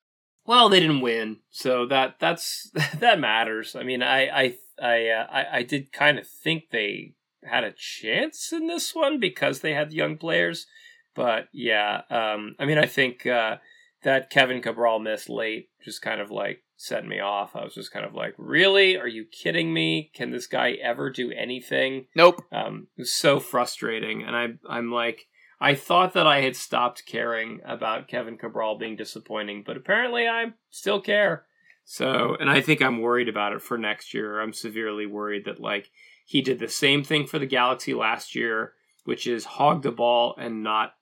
Well, 0.47 0.69
they 0.69 0.79
didn't 0.79 1.01
win, 1.01 1.39
so 1.51 1.85
that 1.87 2.15
that's 2.19 2.71
that 2.99 3.19
matters. 3.19 3.75
I 3.75 3.83
mean, 3.83 4.01
I 4.01 4.27
I 4.27 4.57
I 4.81 5.09
uh, 5.09 5.27
I, 5.29 5.57
I 5.57 5.63
did 5.63 5.91
kind 5.91 6.17
of 6.17 6.25
think 6.25 6.69
they 6.71 7.15
had 7.43 7.65
a 7.65 7.73
chance 7.73 8.51
in 8.53 8.67
this 8.67 8.95
one 8.95 9.19
because 9.19 9.59
they 9.59 9.73
had 9.73 9.91
young 9.91 10.17
players, 10.17 10.65
but 11.13 11.49
yeah, 11.51 12.01
um, 12.09 12.55
I 12.57 12.65
mean, 12.65 12.77
I 12.77 12.85
think 12.85 13.25
uh, 13.27 13.57
that 14.03 14.29
Kevin 14.29 14.61
Cabral 14.61 14.99
missed 14.99 15.29
late 15.29 15.69
just 15.83 16.01
kind 16.01 16.21
of 16.21 16.31
like 16.31 16.63
set 16.77 17.05
me 17.05 17.19
off. 17.19 17.53
I 17.53 17.65
was 17.65 17.75
just 17.75 17.91
kind 17.91 18.05
of 18.05 18.13
like, 18.13 18.33
really? 18.37 18.97
Are 18.97 19.07
you 19.07 19.25
kidding 19.25 19.73
me? 19.73 20.11
Can 20.13 20.31
this 20.31 20.47
guy 20.47 20.71
ever 20.81 21.09
do 21.09 21.29
anything? 21.31 22.05
Nope. 22.15 22.41
Um, 22.53 22.87
it 22.95 23.01
was 23.01 23.13
so 23.13 23.41
frustrating, 23.41 24.23
and 24.23 24.35
I 24.35 24.47
I'm 24.69 24.93
like. 24.93 25.27
I 25.59 25.73
thought 25.73 26.13
that 26.13 26.27
I 26.27 26.41
had 26.41 26.55
stopped 26.55 27.05
caring 27.05 27.61
about 27.65 28.07
Kevin 28.07 28.37
Cabral 28.37 28.77
being 28.77 28.95
disappointing, 28.95 29.63
but 29.65 29.77
apparently 29.77 30.27
I 30.27 30.53
still 30.69 31.01
care. 31.01 31.45
So, 31.83 32.35
and 32.39 32.49
I 32.49 32.61
think 32.61 32.81
I'm 32.81 33.01
worried 33.01 33.29
about 33.29 33.53
it 33.53 33.61
for 33.61 33.77
next 33.77 34.13
year. 34.13 34.39
I'm 34.39 34.53
severely 34.53 35.05
worried 35.05 35.45
that 35.45 35.59
like 35.59 35.89
he 36.25 36.41
did 36.41 36.59
the 36.59 36.67
same 36.67 37.03
thing 37.03 37.25
for 37.25 37.39
the 37.39 37.45
Galaxy 37.45 37.93
last 37.93 38.35
year, 38.35 38.73
which 39.05 39.25
is 39.25 39.45
hog 39.45 39.83
the 39.83 39.91
ball 39.91 40.35
and 40.37 40.63
not 40.63 40.93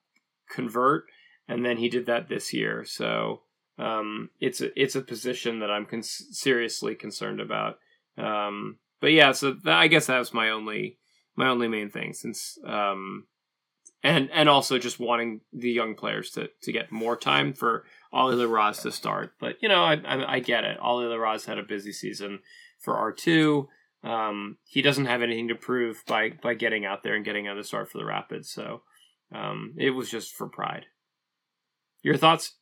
convert, 0.48 1.06
and 1.48 1.64
then 1.64 1.76
he 1.76 1.88
did 1.88 2.06
that 2.06 2.28
this 2.28 2.52
year. 2.52 2.84
So, 2.84 3.42
um, 3.78 4.30
it's 4.40 4.60
a 4.60 4.80
it's 4.80 4.94
a 4.94 5.02
position 5.02 5.58
that 5.58 5.70
I'm 5.70 5.86
con- 5.86 6.02
seriously 6.02 6.94
concerned 6.94 7.40
about. 7.40 7.78
Um, 8.16 8.78
but 9.00 9.12
yeah, 9.12 9.32
so 9.32 9.56
I 9.66 9.88
guess 9.88 10.06
that 10.06 10.18
was 10.18 10.32
my 10.32 10.50
only 10.50 10.98
my 11.34 11.48
only 11.48 11.68
main 11.68 11.90
thing 11.90 12.12
since 12.12 12.58
um, 12.64 13.26
and 14.06 14.30
and 14.32 14.48
also 14.48 14.78
just 14.78 15.00
wanting 15.00 15.40
the 15.52 15.70
young 15.70 15.96
players 15.96 16.30
to 16.30 16.48
to 16.62 16.72
get 16.72 16.92
more 16.92 17.16
time 17.16 17.52
for 17.52 17.84
Ollie 18.12 18.36
Larraz 18.36 18.82
to 18.82 18.92
start. 18.92 19.32
But 19.40 19.56
you 19.60 19.68
know, 19.68 19.82
I, 19.82 19.94
I, 19.94 20.34
I 20.34 20.40
get 20.40 20.64
it. 20.64 20.78
Ollie 20.78 21.06
Larraz 21.06 21.46
had 21.46 21.58
a 21.58 21.64
busy 21.64 21.92
season 21.92 22.38
for 22.78 22.96
R 22.96 23.12
two. 23.12 23.68
Um, 24.04 24.58
he 24.64 24.80
doesn't 24.80 25.06
have 25.06 25.22
anything 25.22 25.48
to 25.48 25.56
prove 25.56 26.04
by 26.06 26.30
by 26.40 26.54
getting 26.54 26.84
out 26.84 27.02
there 27.02 27.16
and 27.16 27.24
getting 27.24 27.48
on 27.48 27.56
the 27.56 27.64
start 27.64 27.90
for 27.90 27.98
the 27.98 28.04
Rapids. 28.04 28.48
So 28.48 28.82
um, 29.34 29.74
it 29.76 29.90
was 29.90 30.08
just 30.08 30.32
for 30.32 30.48
pride. 30.48 30.86
Your 32.02 32.16
thoughts? 32.16 32.54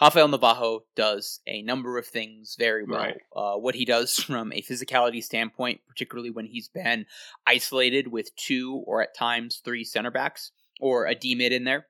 Rafael 0.00 0.28
Navarro 0.28 0.82
does 0.94 1.40
a 1.48 1.60
number 1.62 1.98
of 1.98 2.06
things 2.06 2.54
very 2.56 2.84
well. 2.84 3.00
Right. 3.00 3.20
Uh, 3.34 3.56
what 3.56 3.74
he 3.74 3.84
does 3.84 4.14
from 4.20 4.52
a 4.52 4.62
physicality 4.62 5.24
standpoint, 5.24 5.80
particularly 5.88 6.30
when 6.30 6.46
he's 6.46 6.68
been 6.68 7.06
isolated 7.44 8.06
with 8.06 8.36
two 8.36 8.84
or 8.86 9.02
at 9.02 9.16
times 9.16 9.60
three 9.64 9.82
center 9.82 10.12
backs 10.12 10.52
or 10.80 11.06
a 11.06 11.14
D 11.14 11.34
mid 11.34 11.52
in 11.52 11.64
there, 11.64 11.86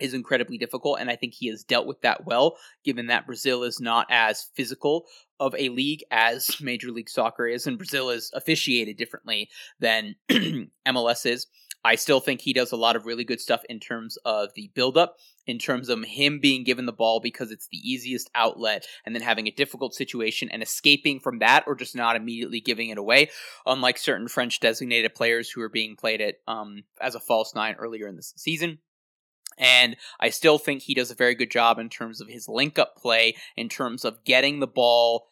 is 0.00 0.14
incredibly 0.14 0.58
difficult. 0.58 1.00
And 1.00 1.10
I 1.10 1.16
think 1.16 1.34
he 1.34 1.48
has 1.48 1.64
dealt 1.64 1.86
with 1.86 2.00
that 2.02 2.24
well, 2.24 2.56
given 2.84 3.06
that 3.08 3.26
Brazil 3.26 3.62
is 3.62 3.80
not 3.80 4.06
as 4.10 4.48
physical 4.54 5.06
of 5.40 5.54
a 5.56 5.68
league 5.68 6.02
as 6.10 6.60
Major 6.60 6.90
League 6.90 7.08
Soccer 7.08 7.46
is, 7.46 7.66
and 7.66 7.78
Brazil 7.78 8.10
is 8.10 8.30
officiated 8.34 8.96
differently 8.96 9.48
than 9.80 10.16
MLS 10.30 11.26
is. 11.26 11.46
I 11.84 11.94
still 11.94 12.20
think 12.20 12.40
he 12.40 12.52
does 12.52 12.72
a 12.72 12.76
lot 12.76 12.96
of 12.96 13.06
really 13.06 13.24
good 13.24 13.40
stuff 13.40 13.62
in 13.68 13.78
terms 13.78 14.18
of 14.24 14.50
the 14.54 14.70
buildup, 14.74 15.16
in 15.46 15.58
terms 15.58 15.88
of 15.88 16.04
him 16.04 16.40
being 16.40 16.64
given 16.64 16.86
the 16.86 16.92
ball 16.92 17.20
because 17.20 17.50
it's 17.50 17.68
the 17.68 17.78
easiest 17.78 18.30
outlet, 18.34 18.86
and 19.06 19.14
then 19.14 19.22
having 19.22 19.46
a 19.46 19.52
difficult 19.52 19.94
situation 19.94 20.48
and 20.50 20.62
escaping 20.62 21.20
from 21.20 21.38
that, 21.38 21.64
or 21.66 21.74
just 21.74 21.94
not 21.94 22.16
immediately 22.16 22.60
giving 22.60 22.90
it 22.90 22.98
away. 22.98 23.30
Unlike 23.64 23.98
certain 23.98 24.28
French 24.28 24.60
designated 24.60 25.14
players 25.14 25.50
who 25.50 25.62
are 25.62 25.68
being 25.68 25.96
played 25.96 26.20
at 26.20 26.36
um, 26.46 26.82
as 27.00 27.14
a 27.14 27.20
false 27.20 27.54
nine 27.54 27.76
earlier 27.78 28.08
in 28.08 28.16
the 28.16 28.22
season. 28.22 28.78
And 29.56 29.96
I 30.20 30.30
still 30.30 30.58
think 30.58 30.82
he 30.82 30.94
does 30.94 31.10
a 31.10 31.16
very 31.16 31.34
good 31.34 31.50
job 31.50 31.78
in 31.78 31.88
terms 31.88 32.20
of 32.20 32.28
his 32.28 32.48
link 32.48 32.78
up 32.78 32.96
play, 32.96 33.36
in 33.56 33.68
terms 33.68 34.04
of 34.04 34.24
getting 34.24 34.60
the 34.60 34.66
ball 34.66 35.26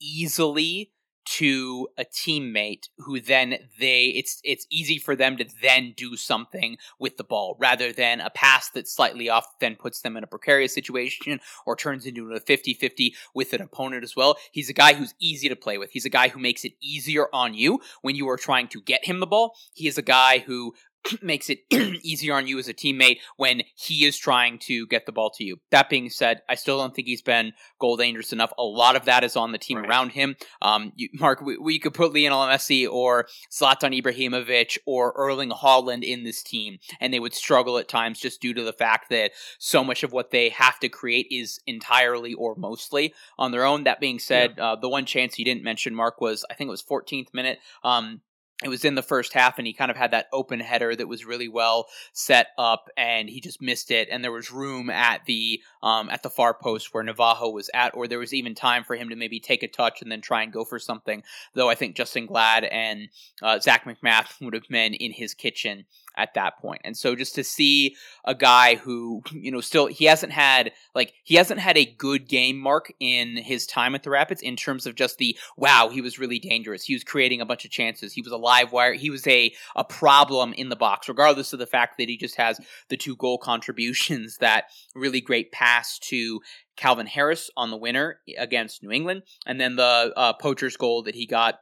easily 0.00 0.92
to 1.30 1.86
a 1.96 2.04
teammate 2.04 2.88
who 2.98 3.20
then 3.20 3.56
they 3.78 4.06
it's 4.06 4.40
it's 4.42 4.66
easy 4.68 4.98
for 4.98 5.14
them 5.14 5.36
to 5.36 5.46
then 5.62 5.94
do 5.96 6.16
something 6.16 6.76
with 6.98 7.16
the 7.18 7.24
ball 7.24 7.56
rather 7.60 7.92
than 7.92 8.20
a 8.20 8.30
pass 8.30 8.68
that's 8.70 8.92
slightly 8.92 9.28
off 9.28 9.46
then 9.60 9.76
puts 9.76 10.00
them 10.00 10.16
in 10.16 10.24
a 10.24 10.26
precarious 10.26 10.74
situation 10.74 11.38
or 11.66 11.76
turns 11.76 12.04
into 12.04 12.32
a 12.32 12.40
50-50 12.40 13.12
with 13.32 13.52
an 13.52 13.60
opponent 13.60 14.02
as 14.02 14.16
well. 14.16 14.36
He's 14.50 14.68
a 14.68 14.74
guy 14.74 14.94
who's 14.94 15.14
easy 15.20 15.48
to 15.48 15.54
play 15.54 15.78
with. 15.78 15.90
He's 15.92 16.04
a 16.04 16.10
guy 16.10 16.28
who 16.28 16.40
makes 16.40 16.64
it 16.64 16.72
easier 16.80 17.28
on 17.32 17.54
you 17.54 17.80
when 18.02 18.16
you 18.16 18.28
are 18.28 18.36
trying 18.36 18.66
to 18.68 18.80
get 18.80 19.04
him 19.04 19.20
the 19.20 19.26
ball. 19.26 19.54
He 19.72 19.86
is 19.86 19.98
a 19.98 20.02
guy 20.02 20.40
who 20.40 20.74
makes 21.22 21.50
it 21.50 21.60
easier 22.02 22.34
on 22.34 22.46
you 22.46 22.58
as 22.58 22.68
a 22.68 22.74
teammate 22.74 23.18
when 23.36 23.62
he 23.74 24.04
is 24.04 24.16
trying 24.16 24.58
to 24.60 24.86
get 24.86 25.06
the 25.06 25.12
ball 25.12 25.30
to 25.30 25.44
you. 25.44 25.58
That 25.70 25.88
being 25.88 26.10
said, 26.10 26.42
I 26.48 26.54
still 26.54 26.78
don't 26.78 26.94
think 26.94 27.08
he's 27.08 27.22
been 27.22 27.52
goal 27.80 27.96
dangerous 27.96 28.32
enough. 28.32 28.52
A 28.58 28.62
lot 28.62 28.96
of 28.96 29.04
that 29.06 29.24
is 29.24 29.36
on 29.36 29.52
the 29.52 29.58
team 29.58 29.78
Right. 29.78 29.88
around 29.88 30.10
him. 30.10 30.36
Um, 30.60 30.92
you, 30.96 31.08
Mark, 31.14 31.40
we, 31.40 31.56
we 31.56 31.78
could 31.78 31.94
put 31.94 32.12
Lionel 32.12 32.46
Messi 32.46 32.88
or 32.90 33.26
Zlatan 33.50 33.98
Ibrahimovic 34.00 34.78
or 34.86 35.12
Erling 35.16 35.50
Haaland 35.50 36.02
in 36.02 36.24
this 36.24 36.42
team, 36.42 36.78
and 37.00 37.12
they 37.14 37.20
would 37.20 37.34
struggle 37.34 37.78
at 37.78 37.88
times 37.88 38.20
just 38.20 38.40
due 38.40 38.54
to 38.54 38.62
the 38.62 38.72
fact 38.72 39.08
that 39.10 39.32
so 39.58 39.82
much 39.84 40.02
of 40.02 40.12
what 40.12 40.30
they 40.30 40.48
have 40.50 40.78
to 40.80 40.88
create 40.88 41.26
is 41.30 41.60
entirely 41.66 42.34
or 42.34 42.54
mostly 42.56 43.14
on 43.38 43.52
their 43.52 43.64
own. 43.64 43.84
That 43.84 44.00
being 44.00 44.18
said, 44.18 44.58
uh, 44.58 44.76
the 44.76 44.88
one 44.88 45.06
chance 45.06 45.38
you 45.38 45.44
didn't 45.44 45.64
mention, 45.64 45.94
Mark, 45.94 46.20
was 46.20 46.44
I 46.50 46.54
think 46.54 46.68
it 46.68 46.70
was 46.70 46.82
14th 46.82 47.32
minute. 47.32 47.58
Um, 47.82 48.20
it 48.62 48.68
was 48.68 48.84
in 48.84 48.94
the 48.94 49.02
first 49.02 49.32
half, 49.32 49.58
and 49.58 49.66
he 49.66 49.72
kind 49.72 49.90
of 49.90 49.96
had 49.96 50.10
that 50.10 50.26
open 50.32 50.60
header 50.60 50.94
that 50.94 51.08
was 51.08 51.24
really 51.24 51.48
well 51.48 51.86
set 52.12 52.48
up, 52.58 52.90
and 52.96 53.28
he 53.28 53.40
just 53.40 53.62
missed 53.62 53.90
it. 53.90 54.08
And 54.10 54.22
there 54.22 54.32
was 54.32 54.50
room 54.50 54.90
at 54.90 55.24
the 55.24 55.62
um, 55.82 56.10
at 56.10 56.22
the 56.22 56.30
far 56.30 56.52
post 56.52 56.92
where 56.92 57.02
Navarro 57.02 57.48
was 57.48 57.70
at, 57.72 57.94
or 57.94 58.06
there 58.06 58.18
was 58.18 58.34
even 58.34 58.54
time 58.54 58.84
for 58.84 58.96
him 58.96 59.08
to 59.08 59.16
maybe 59.16 59.40
take 59.40 59.62
a 59.62 59.68
touch 59.68 60.02
and 60.02 60.12
then 60.12 60.20
try 60.20 60.42
and 60.42 60.52
go 60.52 60.64
for 60.64 60.78
something. 60.78 61.22
Though 61.54 61.70
I 61.70 61.74
think 61.74 61.96
Justen 61.96 62.26
Glad 62.26 62.64
and 62.64 63.08
uh, 63.42 63.58
Zac 63.60 63.84
MacMath 63.84 64.40
would 64.42 64.54
have 64.54 64.68
been 64.68 64.94
in 64.94 65.12
his 65.12 65.32
kitchen 65.32 65.86
at 66.16 66.34
that 66.34 66.58
point. 66.58 66.80
And 66.84 66.96
so 66.96 67.14
just 67.14 67.34
to 67.36 67.44
see 67.44 67.96
a 68.24 68.34
guy 68.34 68.76
who, 68.76 69.22
you 69.32 69.50
know, 69.50 69.60
still 69.60 69.86
he 69.86 70.04
hasn't 70.04 70.32
had 70.32 70.72
like 70.94 71.12
he 71.24 71.36
hasn't 71.36 71.60
had 71.60 71.76
a 71.76 71.84
good 71.84 72.28
game 72.28 72.58
mark 72.58 72.92
in 73.00 73.36
his 73.36 73.66
time 73.66 73.94
at 73.94 74.02
the 74.02 74.10
Rapids 74.10 74.42
in 74.42 74.56
terms 74.56 74.86
of 74.86 74.94
just 74.94 75.18
the 75.18 75.36
wow, 75.56 75.88
he 75.88 76.00
was 76.00 76.18
really 76.18 76.38
dangerous. 76.38 76.84
He 76.84 76.94
was 76.94 77.04
creating 77.04 77.40
a 77.40 77.46
bunch 77.46 77.64
of 77.64 77.70
chances. 77.70 78.12
He 78.12 78.22
was 78.22 78.32
a 78.32 78.36
live 78.36 78.72
wire. 78.72 78.94
He 78.94 79.10
was 79.10 79.26
a 79.26 79.52
a 79.76 79.84
problem 79.84 80.52
in 80.54 80.68
the 80.68 80.76
box 80.76 81.08
regardless 81.08 81.52
of 81.52 81.58
the 81.58 81.66
fact 81.66 81.98
that 81.98 82.08
he 82.08 82.16
just 82.16 82.36
has 82.36 82.60
the 82.88 82.96
two 82.96 83.16
goal 83.16 83.38
contributions 83.42 84.38
that 84.38 84.64
really 84.94 85.20
great 85.20 85.52
pass 85.52 85.98
to 85.98 86.40
Calvin 86.76 87.06
Harris 87.06 87.50
on 87.56 87.70
the 87.70 87.76
winner 87.76 88.20
against 88.38 88.82
New 88.82 88.90
England 88.90 89.22
and 89.46 89.60
then 89.60 89.76
the 89.76 90.12
uh, 90.16 90.32
poacher's 90.34 90.76
goal 90.76 91.02
that 91.02 91.14
he 91.14 91.26
got 91.26 91.60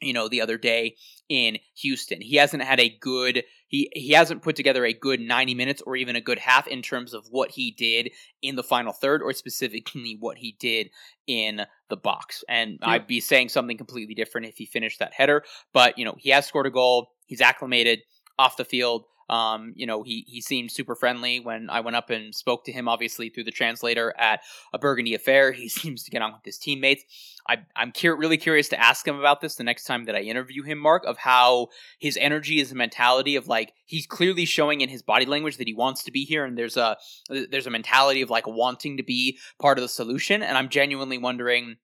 you 0.00 0.12
know 0.12 0.28
the 0.28 0.40
other 0.40 0.58
day 0.58 0.96
in 1.28 1.58
Houston. 1.76 2.20
He 2.20 2.36
hasn't 2.36 2.62
had 2.62 2.80
a 2.80 2.88
good 3.00 3.44
he 3.68 3.90
he 3.92 4.12
hasn't 4.12 4.42
put 4.42 4.56
together 4.56 4.84
a 4.84 4.92
good 4.92 5.20
90 5.20 5.54
minutes 5.54 5.82
or 5.82 5.96
even 5.96 6.16
a 6.16 6.20
good 6.20 6.38
half 6.38 6.66
in 6.66 6.82
terms 6.82 7.14
of 7.14 7.26
what 7.30 7.52
he 7.52 7.70
did 7.70 8.10
in 8.42 8.56
the 8.56 8.62
final 8.62 8.92
third 8.92 9.22
or 9.22 9.32
specifically 9.32 10.16
what 10.18 10.38
he 10.38 10.56
did 10.58 10.90
in 11.26 11.62
the 11.88 11.96
box. 11.96 12.44
And 12.48 12.78
Yeah. 12.80 12.88
I'd 12.88 13.06
be 13.06 13.20
saying 13.20 13.50
something 13.50 13.76
completely 13.76 14.14
different 14.14 14.48
if 14.48 14.56
he 14.56 14.66
finished 14.66 14.98
that 14.98 15.14
header, 15.14 15.44
but 15.72 15.98
you 15.98 16.04
know, 16.04 16.16
he 16.18 16.30
has 16.30 16.46
scored 16.46 16.66
a 16.66 16.70
goal. 16.70 17.12
He's 17.26 17.40
acclimated 17.40 18.00
off 18.38 18.56
the 18.56 18.64
field. 18.64 19.04
Um, 19.30 19.74
you 19.76 19.86
know, 19.86 20.02
he 20.02 20.24
he 20.26 20.40
seemed 20.40 20.72
super 20.72 20.96
friendly 20.96 21.38
when 21.38 21.70
I 21.70 21.80
went 21.80 21.96
up 21.96 22.10
and 22.10 22.34
spoke 22.34 22.64
to 22.64 22.72
him, 22.72 22.88
obviously 22.88 23.28
through 23.28 23.44
the 23.44 23.52
translator 23.52 24.12
at 24.18 24.40
a 24.72 24.78
Burgundy 24.78 25.14
affair. 25.14 25.52
He 25.52 25.68
seems 25.80 26.02
to 26.02 26.10
get 26.10 26.20
on 26.20 26.32
with 26.32 26.44
his 26.44 26.58
teammates. 26.58 27.04
I, 27.48 27.58
I'm 27.76 27.92
cur- 27.92 28.16
really 28.16 28.36
curious 28.36 28.68
to 28.70 28.80
ask 28.80 29.06
him 29.06 29.18
about 29.18 29.40
this 29.40 29.54
the 29.54 29.62
next 29.62 29.84
time 29.84 30.04
that 30.06 30.16
I 30.16 30.20
interview 30.20 30.64
him, 30.64 30.78
Mark, 30.78 31.04
of 31.06 31.16
how 31.16 31.68
his 32.00 32.18
energy 32.20 32.58
is 32.58 32.72
a 32.72 32.74
mentality 32.74 33.36
of 33.36 33.46
like 33.46 33.72
he's 33.86 34.06
clearly 34.06 34.46
showing 34.46 34.80
in 34.80 34.88
his 34.88 35.02
body 35.02 35.26
language 35.26 35.58
that 35.58 35.68
he 35.68 35.74
wants 35.74 36.02
to 36.04 36.10
be 36.10 36.24
here, 36.24 36.44
and 36.44 36.58
there's 36.58 36.76
a 36.76 36.96
there's 37.28 37.68
a 37.68 37.70
mentality 37.70 38.22
of 38.22 38.30
like 38.30 38.48
wanting 38.48 38.96
to 38.96 39.04
be 39.04 39.38
part 39.60 39.78
of 39.78 39.82
the 39.82 39.88
solution, 39.88 40.42
and 40.42 40.58
I'm 40.58 40.68
genuinely 40.68 41.18
wondering 41.18 41.76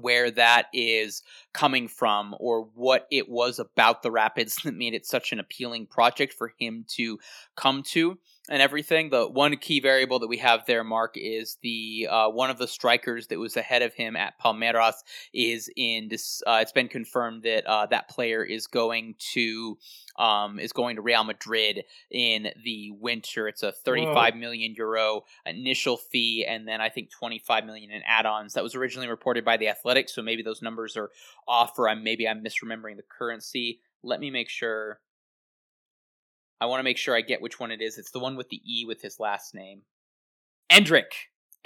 where 0.00 0.30
that 0.30 0.66
is 0.72 1.22
coming 1.52 1.88
from 1.88 2.34
or 2.38 2.68
what 2.74 3.06
it 3.10 3.28
was 3.28 3.58
about 3.58 4.02
the 4.02 4.10
Rapids 4.10 4.56
that 4.64 4.74
made 4.74 4.94
it 4.94 5.06
such 5.06 5.32
an 5.32 5.40
appealing 5.40 5.86
project 5.86 6.32
for 6.32 6.52
him 6.58 6.84
to 6.96 7.18
come 7.56 7.82
to 7.84 8.18
and 8.48 8.62
everything. 8.62 9.10
The 9.10 9.26
one 9.26 9.56
key 9.56 9.80
variable 9.80 10.18
that 10.20 10.28
we 10.28 10.38
have 10.38 10.66
there, 10.66 10.84
Mark, 10.84 11.14
is 11.16 11.58
the 11.62 12.08
uh, 12.10 12.28
one 12.28 12.50
of 12.50 12.58
the 12.58 12.68
strikers 12.68 13.26
that 13.28 13.38
was 13.38 13.56
ahead 13.56 13.82
of 13.82 13.94
him 13.94 14.16
at 14.16 14.34
Palmeiras 14.40 14.94
is 15.32 15.70
in 15.76 16.08
this. 16.08 16.42
Uh, 16.46 16.58
it's 16.60 16.72
been 16.72 16.88
confirmed 16.88 17.42
that 17.42 17.66
uh, 17.66 17.86
that 17.86 18.08
player 18.08 18.44
is 18.44 18.66
going 18.66 19.14
to 19.32 19.78
um, 20.18 20.58
is 20.58 20.72
going 20.72 20.96
to 20.96 21.02
Real 21.02 21.24
Madrid 21.24 21.84
in 22.10 22.48
the 22.64 22.90
winter. 22.92 23.48
It's 23.48 23.62
a 23.62 23.72
thirty-five 23.72 24.36
million 24.36 24.74
euro 24.76 25.22
initial 25.44 25.96
fee, 25.96 26.44
and 26.48 26.66
then 26.66 26.80
I 26.80 26.88
think 26.88 27.10
twenty-five 27.10 27.64
million 27.64 27.90
in 27.90 28.02
add-ons. 28.06 28.54
That 28.54 28.62
was 28.62 28.74
originally 28.74 29.08
reported 29.08 29.44
by 29.44 29.56
the 29.56 29.68
Athletic, 29.68 30.08
so 30.08 30.22
maybe 30.22 30.42
those 30.42 30.62
numbers 30.62 30.96
are 30.96 31.10
off, 31.48 31.78
or 31.78 31.88
I'm 31.88 32.02
maybe 32.02 32.28
I'm 32.28 32.44
misremembering 32.44 32.96
the 32.96 33.04
currency. 33.18 33.80
Let 34.02 34.20
me 34.20 34.30
make 34.30 34.48
sure. 34.48 35.00
I 36.60 36.66
want 36.66 36.80
to 36.80 36.84
make 36.84 36.98
sure 36.98 37.14
I 37.14 37.20
get 37.20 37.42
which 37.42 37.60
one 37.60 37.70
it 37.70 37.82
is. 37.82 37.98
It's 37.98 38.10
the 38.10 38.18
one 38.18 38.36
with 38.36 38.48
the 38.48 38.62
E 38.64 38.84
with 38.86 39.02
his 39.02 39.20
last 39.20 39.54
name. 39.54 39.82
Endrick. 40.70 41.12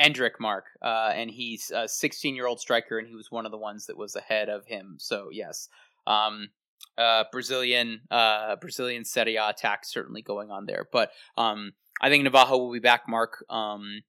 Endrick 0.01 0.41
Mark. 0.41 0.67
Uh, 0.83 1.13
and 1.15 1.31
he's 1.31 1.71
a 1.75 1.89
16 1.89 2.35
year 2.35 2.47
old 2.47 2.61
striker, 2.61 2.99
and 2.99 3.07
he 3.07 3.15
was 3.15 3.31
one 3.31 3.47
of 3.47 3.53
the 3.53 3.59
ones 3.59 3.87
that 3.87 3.97
was 3.97 4.17
ahead 4.17 4.49
of 4.49 4.67
him. 4.67 4.97
So, 4.99 5.29
yes. 5.31 5.69
Um, 6.07 6.49
uh, 6.99 7.25
Brazilian 7.31 8.01
uh, 8.11 8.57
Brazilian 8.57 9.05
Serie 9.05 9.37
A 9.37 9.49
attack 9.49 9.85
certainly 9.85 10.23
going 10.23 10.51
on 10.51 10.67
there. 10.67 10.87
But 10.91 11.11
um, 11.37 11.73
I 12.01 12.09
think 12.09 12.25
Navarro 12.25 12.59
will 12.59 12.73
be 12.73 12.79
back, 12.79 13.03
Mark. 13.09 13.45
Um, 13.51 14.03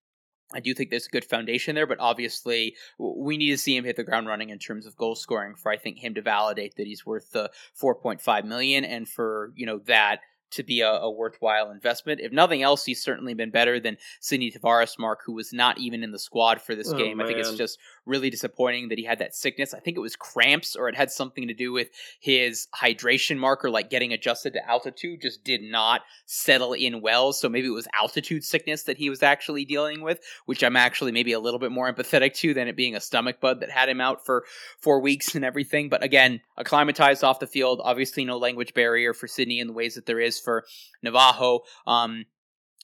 I 0.53 0.59
do 0.59 0.73
think 0.73 0.89
there's 0.89 1.07
a 1.07 1.11
good 1.11 1.23
foundation 1.23 1.75
there, 1.75 1.87
but 1.87 1.99
obviously 1.99 2.75
we 2.99 3.37
need 3.37 3.51
to 3.51 3.57
see 3.57 3.75
him 3.75 3.85
hit 3.85 3.95
the 3.95 4.03
ground 4.03 4.27
running 4.27 4.49
in 4.49 4.59
terms 4.59 4.85
of 4.85 4.97
goal 4.97 5.15
scoring 5.15 5.55
for 5.55 5.71
I 5.71 5.77
think 5.77 5.99
him 5.99 6.13
to 6.15 6.21
validate 6.21 6.75
that 6.75 6.87
he's 6.87 7.05
worth 7.05 7.31
the 7.31 7.51
4.5 7.81 8.45
million, 8.45 8.83
and 8.83 9.07
for 9.07 9.53
you 9.55 9.65
know 9.65 9.79
that 9.85 10.19
to 10.51 10.63
be 10.63 10.81
a, 10.81 10.89
a 10.89 11.09
worthwhile 11.09 11.71
investment. 11.71 12.21
If 12.21 12.31
nothing 12.31 12.61
else, 12.61 12.85
he's 12.85 13.01
certainly 13.01 13.33
been 13.33 13.51
better 13.51 13.79
than 13.79 13.97
Sidnei 14.21 14.55
Tavares, 14.55 14.99
Mark, 14.99 15.21
who 15.25 15.33
was 15.33 15.51
not 15.53 15.77
even 15.79 16.03
in 16.03 16.11
the 16.11 16.19
squad 16.19 16.61
for 16.61 16.75
this 16.75 16.91
Oh, 16.91 16.97
game. 16.97 17.21
I 17.21 17.25
think 17.25 17.39
it's 17.39 17.55
just 17.55 17.79
really 18.05 18.29
disappointing 18.29 18.89
that 18.89 18.97
he 18.97 19.05
had 19.05 19.19
that 19.19 19.35
sickness. 19.35 19.73
I 19.73 19.79
think 19.79 19.97
it 19.97 20.01
was 20.01 20.15
cramps, 20.15 20.75
or 20.75 20.89
it 20.89 20.95
had 20.95 21.11
something 21.11 21.47
to 21.47 21.53
do 21.53 21.71
with 21.71 21.89
his 22.19 22.67
hydration 22.75 23.37
marker, 23.37 23.69
like 23.69 23.89
getting 23.89 24.13
adjusted 24.13 24.53
to 24.53 24.69
altitude, 24.69 25.21
just 25.21 25.43
did 25.43 25.61
not 25.61 26.01
settle 26.25 26.73
in 26.73 27.01
well. 27.01 27.33
So 27.33 27.49
maybe 27.49 27.67
it 27.67 27.71
was 27.71 27.87
altitude 27.97 28.43
sickness 28.43 28.83
that 28.83 28.97
he 28.97 29.09
was 29.09 29.23
actually 29.23 29.65
dealing 29.65 30.01
with, 30.01 30.19
which 30.45 30.63
I'm 30.63 30.75
actually 30.75 31.11
maybe 31.11 31.33
a 31.33 31.39
little 31.39 31.59
bit 31.59 31.71
more 31.71 31.91
empathetic 31.91 32.33
to 32.35 32.53
than 32.53 32.67
it 32.67 32.75
being 32.75 32.95
a 32.95 33.01
stomach 33.01 33.39
bug 33.39 33.59
that 33.59 33.69
had 33.71 33.89
him 33.89 34.01
out 34.01 34.25
for 34.25 34.45
four 34.79 34.99
weeks 34.99 35.35
and 35.35 35.45
everything. 35.45 35.89
But 35.89 36.03
again, 36.03 36.41
acclimatized 36.57 37.23
off 37.23 37.39
the 37.39 37.47
field, 37.47 37.81
obviously 37.83 38.25
no 38.25 38.37
language 38.37 38.73
barrier 38.73 39.13
for 39.13 39.27
Sidnei 39.27 39.59
in 39.59 39.67
the 39.67 39.73
ways 39.73 39.95
that 39.95 40.05
there 40.05 40.19
is 40.19 40.39
for 40.39 40.65
Navarro. 41.03 41.61
Um, 41.85 42.25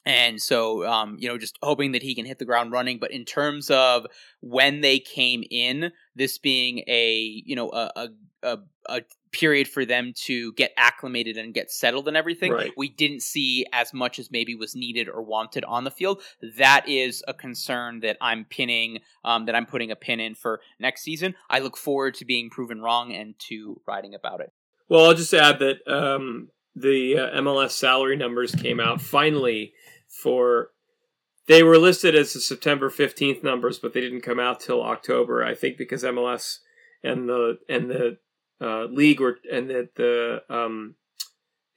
and 0.07 0.41
so, 0.41 0.87
um, 0.87 1.17
you 1.19 1.27
know, 1.27 1.37
just 1.37 1.59
hoping 1.61 1.91
that 1.91 2.01
he 2.01 2.15
can 2.15 2.25
hit 2.25 2.39
the 2.39 2.45
ground 2.45 2.71
running. 2.71 2.97
But 2.97 3.11
in 3.11 3.25
terms 3.25 3.69
of 3.69 4.05
when 4.39 4.79
they 4.79 4.99
came 4.99 5.43
in, 5.51 5.91
this 6.15 6.37
being 6.37 6.79
a, 6.87 7.43
you 7.45 7.57
know, 7.57 7.69
a, 7.71 8.09
a, 8.41 8.57
a, 8.87 9.01
period 9.33 9.67
for 9.67 9.83
them 9.83 10.13
to 10.15 10.53
get 10.53 10.71
acclimated 10.77 11.35
and 11.35 11.53
get 11.53 11.69
settled 11.69 12.07
and 12.07 12.15
everything, 12.15 12.53
Right. 12.53 12.71
we 12.77 12.87
didn't 12.87 13.21
see 13.21 13.65
as 13.73 13.93
much 13.93 14.17
as 14.17 14.31
maybe 14.31 14.55
was 14.55 14.77
needed 14.77 15.09
or 15.09 15.21
wanted 15.21 15.65
on 15.65 15.83
the 15.83 15.91
field. 15.91 16.21
That 16.55 16.87
is 16.87 17.21
a 17.27 17.33
concern 17.33 17.99
that 17.99 18.15
I'm 18.21 18.45
pinning, 18.45 18.99
um, 19.25 19.45
that 19.45 19.55
I'm 19.55 19.65
putting 19.65 19.91
a 19.91 19.97
pin 19.97 20.21
in 20.21 20.35
for 20.35 20.61
next 20.79 21.01
season. 21.01 21.35
I 21.49 21.59
look 21.59 21.75
forward 21.75 22.13
to 22.15 22.25
being 22.25 22.49
proven 22.49 22.81
wrong 22.81 23.11
and 23.13 23.37
to 23.49 23.81
writing 23.85 24.15
about 24.15 24.39
it. 24.39 24.53
Well, 24.87 25.07
I'll 25.07 25.13
just 25.13 25.33
add 25.33 25.59
that 25.59 25.85
um, 25.85 26.47
the 26.73 27.17
uh, 27.17 27.41
MLS 27.41 27.71
salary 27.71 28.15
numbers 28.15 28.55
came 28.55 28.79
out 28.79 29.01
finally 29.01 29.73
for. 30.07 30.71
They 31.47 31.63
were 31.63 31.77
listed 31.77 32.13
as 32.13 32.33
the 32.33 32.41
September 32.41 32.89
fifteenth 32.89 33.41
numbers, 33.43 33.79
but 33.79 33.93
they 33.93 34.01
didn't 34.01 34.21
come 34.21 34.39
out 34.39 34.59
till 34.59 34.83
October. 34.83 35.43
I 35.43 35.55
think 35.55 35.77
because 35.77 36.03
MLS 36.03 36.59
and 37.03 37.29
the 37.29 37.59
and 37.69 37.89
the 37.89 38.17
uh, 38.59 38.85
league 38.85 39.19
were 39.19 39.37
and 39.51 39.69
that 39.69 39.95
the 39.95 40.41
um, 40.49 40.95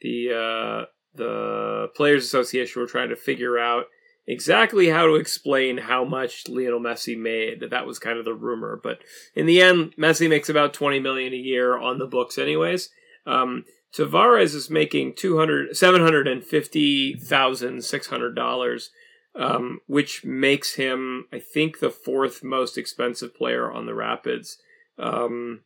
the 0.01 0.31
uh, 0.31 0.87
the 1.15 1.89
Players 1.95 2.25
Association 2.25 2.81
were 2.81 2.89
trying 2.89 3.11
to 3.11 3.17
figure 3.17 3.59
out 3.59 3.87
exactly 4.27 4.89
how 4.89 5.07
to 5.07 5.15
explain 5.15 5.79
how 5.79 6.05
much 6.05 6.49
Lionel 6.49 6.81
Messi 6.81 7.19
made. 7.19 7.71
That 7.71 7.87
was 7.87 7.99
kind 7.99 8.19
of 8.19 8.25
the 8.25 8.35
rumor, 8.35 8.81
but 8.83 9.01
in 9.35 9.47
the 9.47 9.61
end, 9.61 9.95
Messi 9.97 10.29
makes 10.29 10.49
about 10.49 10.75
twenty 10.75 11.01
million 11.01 11.33
a 11.33 11.37
year 11.37 11.77
on 11.77 11.99
the 11.99 12.07
books, 12.07 12.39
anyways. 12.39 12.91
Um, 13.27 13.65
Tavares 13.97 14.55
is 14.55 14.71
making 14.71 15.15
two 15.15 15.39
hundred 15.39 15.77
seven 15.77 16.01
hundred 16.01 16.29
and 16.29 16.45
fifty 16.45 17.15
thousand 17.15 17.85
six 17.85 18.07
hundred 18.07 18.37
dollars, 18.37 18.91
um, 19.35 19.81
which 19.87 20.25
makes 20.25 20.75
him, 20.75 21.27
I 21.33 21.41
think, 21.41 21.81
the 21.81 21.91
fourth 21.91 22.45
most 22.45 22.79
expensive 22.79 23.35
player 23.35 23.71
on 23.71 23.87
the 23.87 23.95
Rapids. 23.95 24.59
Um, 24.99 25.63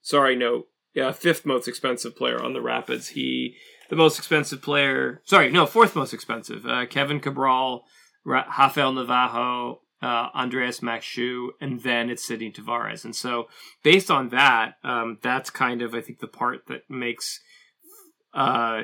sorry, 0.00 0.34
no, 0.34 0.64
yeah, 0.94 1.12
fifth 1.12 1.44
most 1.44 1.68
expensive 1.68 2.16
player 2.16 2.42
on 2.42 2.54
the 2.54 2.62
Rapids. 2.62 3.08
He, 3.08 3.56
the 3.90 3.96
most 3.96 4.18
expensive 4.18 4.62
player, 4.62 5.20
sorry, 5.24 5.50
no, 5.50 5.66
fourth 5.66 5.94
most 5.94 6.14
expensive. 6.14 6.64
Uh, 6.66 6.86
Kevin 6.86 7.20
Cabral, 7.20 7.84
Ra- 8.24 8.46
Rafael 8.58 8.92
Navarro, 8.92 9.80
uh, 10.00 10.28
Andreas 10.34 10.80
Maxsø, 10.80 11.48
and 11.60 11.82
then 11.82 12.08
it's 12.08 12.28
Sidnei 12.28 12.54
Tavares. 12.54 13.04
And 13.04 13.14
so, 13.14 13.48
based 13.82 14.10
on 14.10 14.30
that, 14.30 14.74
um, 14.84 15.18
that's 15.22 15.50
kind 15.50 15.82
of 15.82 15.94
I 15.94 16.00
think 16.00 16.20
the 16.20 16.28
part 16.28 16.66
that 16.68 16.88
makes 16.88 17.40
uh, 18.34 18.82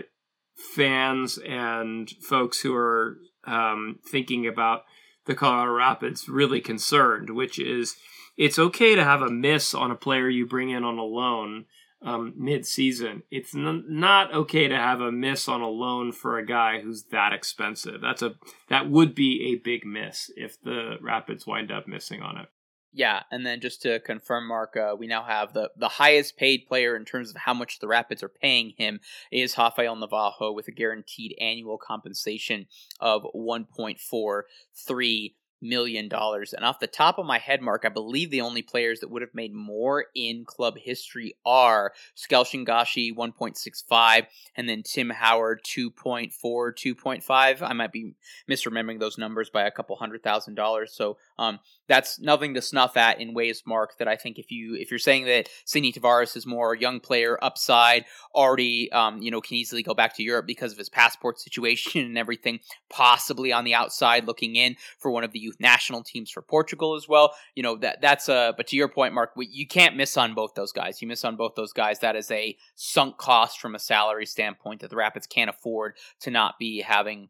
fans 0.56 1.38
and 1.38 2.10
folks 2.20 2.60
who 2.60 2.74
are 2.74 3.18
um, 3.46 3.98
thinking 4.06 4.46
about 4.46 4.82
the 5.26 5.34
Colorado 5.34 5.72
Rapids 5.72 6.28
really 6.28 6.60
concerned, 6.60 7.30
which 7.30 7.58
is 7.58 7.96
it's 8.36 8.58
okay 8.58 8.94
to 8.94 9.04
have 9.04 9.22
a 9.22 9.30
miss 9.30 9.74
on 9.74 9.90
a 9.90 9.96
player 9.96 10.28
you 10.28 10.46
bring 10.46 10.70
in 10.70 10.84
on 10.84 10.98
a 10.98 11.04
loan 11.04 11.66
um, 12.02 12.34
mid-season. 12.36 13.22
It's 13.30 13.54
n- 13.54 13.84
not 13.88 14.34
okay 14.34 14.68
to 14.68 14.76
have 14.76 15.00
a 15.00 15.12
miss 15.12 15.48
on 15.48 15.62
a 15.62 15.68
loan 15.68 16.12
for 16.12 16.36
a 16.36 16.44
guy 16.44 16.80
who's 16.80 17.04
that 17.04 17.32
expensive. 17.32 18.00
That's 18.02 18.22
a 18.22 18.34
that 18.68 18.90
would 18.90 19.14
be 19.14 19.52
a 19.52 19.62
big 19.62 19.86
miss 19.86 20.30
if 20.36 20.60
the 20.60 20.96
Rapids 21.00 21.46
wind 21.46 21.72
up 21.72 21.88
missing 21.88 22.20
on 22.20 22.36
it. 22.36 22.48
Yeah, 22.96 23.24
and 23.32 23.44
then 23.44 23.60
just 23.60 23.82
to 23.82 23.98
confirm, 23.98 24.46
Mark, 24.46 24.76
uh, 24.76 24.94
we 24.96 25.08
now 25.08 25.24
have 25.24 25.52
the, 25.52 25.68
the 25.76 25.88
highest 25.88 26.36
paid 26.36 26.68
player 26.68 26.94
in 26.94 27.04
terms 27.04 27.30
of 27.30 27.36
how 27.36 27.52
much 27.52 27.80
the 27.80 27.88
Rapids 27.88 28.22
are 28.22 28.28
paying 28.28 28.72
him 28.78 29.00
is 29.32 29.58
Rafael 29.58 29.96
Navarro 29.96 30.52
with 30.52 30.68
a 30.68 30.70
guaranteed 30.70 31.36
annual 31.40 31.76
compensation 31.76 32.68
of 33.00 33.26
1.43 33.34 35.34
million 35.64 36.08
dollars. 36.08 36.52
And 36.52 36.64
off 36.64 36.78
the 36.78 36.86
top 36.86 37.18
of 37.18 37.26
my 37.26 37.38
head, 37.38 37.62
Mark, 37.62 37.84
I 37.84 37.88
believe 37.88 38.30
the 38.30 38.42
only 38.42 38.62
players 38.62 39.00
that 39.00 39.10
would 39.10 39.22
have 39.22 39.34
made 39.34 39.52
more 39.52 40.06
in 40.14 40.44
club 40.44 40.76
history 40.78 41.36
are 41.44 41.92
Shkelzen 42.16 42.66
Gashi 42.66 43.14
1.65 43.14 44.26
and 44.56 44.68
then 44.68 44.82
Tim 44.82 45.10
Howard 45.10 45.62
2.4, 45.64 46.30
2.5. 46.32 47.62
I 47.62 47.72
might 47.72 47.92
be 47.92 48.14
misremembering 48.48 49.00
those 49.00 49.18
numbers 49.18 49.50
by 49.50 49.62
a 49.62 49.70
couple 49.70 49.96
hundred 49.96 50.22
thousand 50.22 50.54
dollars. 50.54 50.92
So 50.94 51.16
um, 51.38 51.58
that's 51.88 52.20
nothing 52.20 52.54
to 52.54 52.62
snuff 52.62 52.96
at 52.96 53.20
in 53.20 53.34
ways, 53.34 53.62
Mark, 53.66 53.98
that 53.98 54.08
I 54.08 54.16
think 54.16 54.38
if 54.38 54.50
you 54.50 54.74
if 54.74 54.90
you're 54.90 54.98
saying 54.98 55.24
that 55.26 55.48
Sidnei 55.66 55.94
Tavares 55.94 56.36
is 56.36 56.46
more 56.46 56.72
a 56.72 56.78
young 56.78 57.00
player 57.00 57.38
upside, 57.42 58.04
already 58.34 58.90
um, 58.92 59.20
you 59.20 59.30
know, 59.30 59.40
can 59.40 59.56
easily 59.56 59.82
go 59.82 59.94
back 59.94 60.16
to 60.16 60.22
Europe 60.22 60.46
because 60.46 60.72
of 60.72 60.78
his 60.78 60.88
passport 60.88 61.38
situation 61.44 62.04
and 62.04 62.18
everything, 62.18 62.60
possibly 62.90 63.52
on 63.52 63.64
the 63.64 63.74
outside 63.74 64.26
looking 64.26 64.56
in 64.56 64.76
for 64.98 65.10
one 65.10 65.24
of 65.24 65.32
the 65.32 65.40
youth 65.54 65.60
national 65.60 66.02
teams 66.02 66.30
for 66.30 66.42
Portugal 66.42 66.94
as 66.94 67.08
well. 67.08 67.34
You 67.54 67.62
know, 67.62 67.76
that 67.76 68.00
that's 68.00 68.28
a 68.28 68.54
but 68.56 68.66
to 68.68 68.76
your 68.76 68.88
point, 68.88 69.14
Mark, 69.14 69.32
you 69.36 69.66
can't 69.66 69.96
miss 69.96 70.16
on 70.16 70.34
both 70.34 70.54
those 70.54 70.72
guys. 70.72 71.00
You 71.00 71.08
miss 71.08 71.24
on 71.24 71.36
both 71.36 71.54
those 71.54 71.72
guys. 71.72 72.00
That 72.00 72.16
is 72.16 72.30
a 72.30 72.56
sunk 72.74 73.16
cost 73.18 73.60
from 73.60 73.74
a 73.74 73.78
salary 73.78 74.26
standpoint 74.26 74.80
that 74.80 74.90
the 74.90 74.96
Rapids 74.96 75.26
can't 75.26 75.50
afford 75.50 75.96
to 76.20 76.30
not 76.30 76.58
be 76.58 76.80
having 76.80 77.28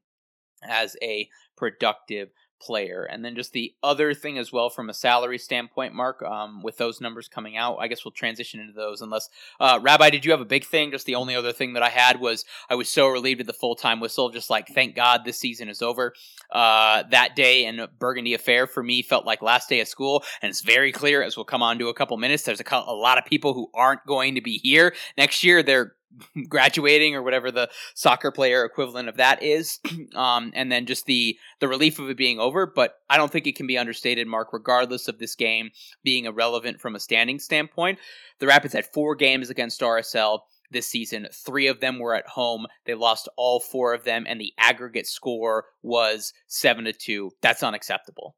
as 0.66 0.96
a 1.02 1.28
productive 1.56 2.30
player. 2.60 3.04
And 3.04 3.24
then 3.24 3.34
just 3.34 3.52
the 3.52 3.74
other 3.82 4.14
thing 4.14 4.38
as 4.38 4.52
well 4.52 4.70
from 4.70 4.88
a 4.88 4.94
salary 4.94 5.38
standpoint, 5.38 5.94
Mark, 5.94 6.22
um, 6.22 6.62
with 6.62 6.76
those 6.76 7.00
numbers 7.00 7.28
coming 7.28 7.56
out, 7.56 7.76
I 7.78 7.88
guess 7.88 8.04
we'll 8.04 8.12
transition 8.12 8.60
into 8.60 8.72
those. 8.72 9.00
Unless, 9.00 9.28
uh, 9.60 9.78
Rabbi, 9.82 10.10
did 10.10 10.24
you 10.24 10.30
have 10.30 10.40
a 10.40 10.46
big 10.46 10.64
thing? 10.64 10.90
Just 10.90 11.06
the 11.06 11.14
only 11.14 11.34
other 11.34 11.52
thing 11.52 11.74
that 11.74 11.82
I 11.82 11.88
had 11.88 12.20
was 12.20 12.44
I 12.68 12.74
was 12.74 12.88
so 12.88 13.08
relieved 13.08 13.40
at 13.40 13.46
the 13.46 13.52
full 13.52 13.76
time 13.76 14.00
whistle, 14.00 14.30
just 14.30 14.50
like 14.50 14.68
thank 14.68 14.94
God 14.94 15.22
this 15.24 15.38
season 15.38 15.68
is 15.68 15.82
over. 15.82 16.14
Uh, 16.50 17.04
that 17.10 17.36
day 17.36 17.64
in 17.66 17.86
Burgundy 17.98 18.34
Affair 18.34 18.66
for 18.66 18.82
me 18.82 19.02
felt 19.02 19.26
like 19.26 19.42
last 19.42 19.68
day 19.68 19.80
of 19.80 19.88
school, 19.88 20.24
and 20.42 20.50
it's 20.50 20.62
very 20.62 20.92
clear 20.92 21.22
as 21.22 21.36
we'll 21.36 21.44
come 21.44 21.62
on 21.62 21.78
to 21.78 21.88
a 21.88 21.94
couple 21.94 22.16
minutes. 22.16 22.44
There's 22.44 22.60
a, 22.60 22.64
a 22.74 22.94
lot 22.94 23.18
of 23.18 23.24
people 23.24 23.54
who 23.54 23.70
aren't 23.74 24.04
going 24.06 24.34
to 24.34 24.40
be 24.40 24.58
here 24.58 24.94
next 25.16 25.44
year. 25.44 25.62
They're 25.62 25.94
graduating 26.48 27.14
or 27.14 27.22
whatever 27.22 27.50
the 27.50 27.70
soccer 27.94 28.30
player 28.30 28.64
equivalent 28.64 29.08
of 29.08 29.16
that 29.16 29.42
is. 29.42 29.80
Um, 30.14 30.52
and 30.54 30.70
then 30.70 30.86
just 30.86 31.06
the 31.06 31.38
the 31.60 31.66
relief 31.66 31.98
of 31.98 32.08
it 32.08 32.16
being 32.16 32.38
over. 32.38 32.66
But 32.66 32.94
i 33.08 33.16
don't 33.16 33.32
think 33.32 33.46
it 33.46 33.56
can 33.56 33.66
be 33.66 33.78
understated 33.78 34.28
mark 34.28 34.52
regardless 34.52 35.08
of 35.08 35.18
this 35.18 35.34
game 35.34 35.70
being 36.04 36.26
irrelevant 36.26 36.80
from 36.80 36.94
a 36.94 37.00
standing 37.00 37.40
standpoint 37.40 37.98
the 38.38 38.46
rapids 38.46 38.74
had 38.74 38.86
four 38.86 39.14
games 39.16 39.50
against 39.50 39.80
rsl 39.80 40.40
this 40.74 40.86
season. 40.86 41.26
Three 41.32 41.66
of 41.68 41.80
them 41.80 41.98
were 41.98 42.14
at 42.14 42.28
home. 42.28 42.66
They 42.84 42.94
lost 42.94 43.28
all 43.36 43.60
four 43.60 43.94
of 43.94 44.04
them 44.04 44.26
and 44.28 44.38
the 44.38 44.52
aggregate 44.58 45.06
score 45.06 45.66
was 45.82 46.34
seven 46.46 46.84
to 46.84 46.92
two. 46.92 47.30
That's 47.40 47.62
unacceptable. 47.62 48.36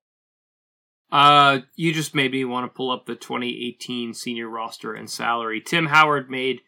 Uh, 1.10 1.60
you 1.76 1.92
just 1.92 2.14
made 2.14 2.32
me 2.32 2.44
want 2.44 2.64
to 2.64 2.76
pull 2.76 2.90
up 2.90 3.06
the 3.06 3.14
2018 3.14 4.12
senior 4.14 4.48
roster 4.48 4.92
and 4.92 5.08
salary. 5.08 5.60
Tim 5.60 5.86
Howard 5.86 6.30
made 6.30 6.60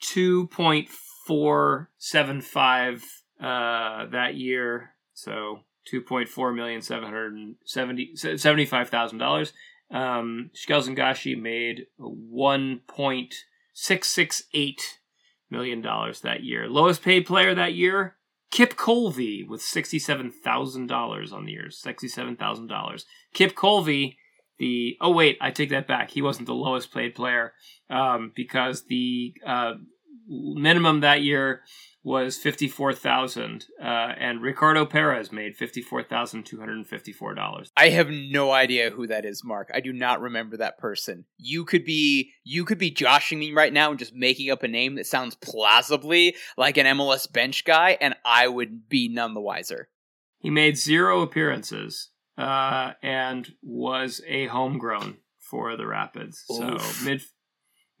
two 0.00 0.46
point 0.48 0.88
four 1.26 1.90
seven 1.98 2.40
five 2.40 3.04
uh, 3.40 4.06
that 4.06 4.34
year. 4.34 4.94
So 5.14 5.60
two 5.84 6.00
point 6.00 6.28
four 6.28 6.52
million 6.52 6.82
seven 6.82 7.04
hundred 7.04 7.54
seventy 7.64 8.14
seventy 8.14 8.66
five 8.66 8.88
thousand 8.88 9.18
dollars. 9.18 9.52
Um, 9.90 10.50
made 11.36 11.86
one 11.96 12.80
point 12.86 13.34
six 13.72 14.08
six 14.08 14.44
eight 14.52 14.98
million 15.50 15.80
dollars 15.80 16.20
that 16.20 16.42
year. 16.42 16.68
Lowest 16.68 17.02
paid 17.02 17.26
player 17.26 17.54
that 17.54 17.74
year, 17.74 18.16
Kip 18.50 18.74
Colvey 18.74 19.46
with 19.46 19.62
sixty 19.62 19.98
seven 19.98 20.30
thousand 20.30 20.88
dollars 20.88 21.32
on 21.32 21.46
the 21.46 21.52
year. 21.52 21.70
Sixty 21.70 22.08
seven 22.08 22.36
thousand 22.36 22.66
dollars. 22.66 23.06
Kip 23.32 23.54
Colvey 23.54 24.16
the 24.58 24.96
oh 25.00 25.10
wait 25.10 25.38
i 25.40 25.50
take 25.50 25.70
that 25.70 25.86
back. 25.86 26.10
He 26.10 26.22
wasn't 26.22 26.46
the 26.46 26.54
lowest 26.54 26.92
paid 26.92 27.14
player 27.14 27.52
um, 27.90 28.32
because 28.34 28.86
the 28.86 29.34
uh, 29.46 29.74
minimum 30.28 31.00
that 31.00 31.22
year 31.22 31.62
was 32.04 32.38
54000 32.38 33.66
uh, 33.80 33.84
and 33.84 34.40
ricardo 34.40 34.86
perez 34.86 35.32
made 35.32 35.58
$54254 35.58 37.70
i 37.76 37.88
have 37.88 38.08
no 38.08 38.52
idea 38.52 38.90
who 38.90 39.06
that 39.08 39.24
is 39.24 39.44
mark. 39.44 39.70
I 39.74 39.80
do 39.80 39.92
not 39.92 40.20
remember 40.20 40.56
that 40.58 40.78
person. 40.78 41.24
You 41.36 41.64
could 41.64 41.84
be 41.84 42.32
you 42.44 42.64
could 42.64 42.78
be 42.78 42.90
joshing 42.90 43.38
me 43.38 43.52
right 43.52 43.72
now 43.72 43.90
and 43.90 43.98
just 43.98 44.14
making 44.14 44.50
up 44.50 44.62
a 44.62 44.68
name 44.68 44.94
that 44.94 45.06
sounds 45.06 45.34
plausibly 45.34 46.36
like 46.56 46.76
an 46.76 46.86
mls 46.86 47.30
bench 47.32 47.64
guy 47.64 47.98
and 48.00 48.14
i 48.24 48.48
would 48.48 48.88
be 48.88 49.08
none 49.08 49.34
the 49.34 49.40
wiser. 49.40 49.88
He 50.38 50.50
made 50.50 50.78
zero 50.78 51.20
appearances 51.20 52.10
uh, 52.38 52.92
and 53.02 53.52
was 53.62 54.22
a 54.26 54.46
homegrown 54.46 55.16
for 55.38 55.76
the 55.76 55.86
Rapids. 55.86 56.44
Oof. 56.50 56.80
So 56.80 57.04
mid 57.04 57.22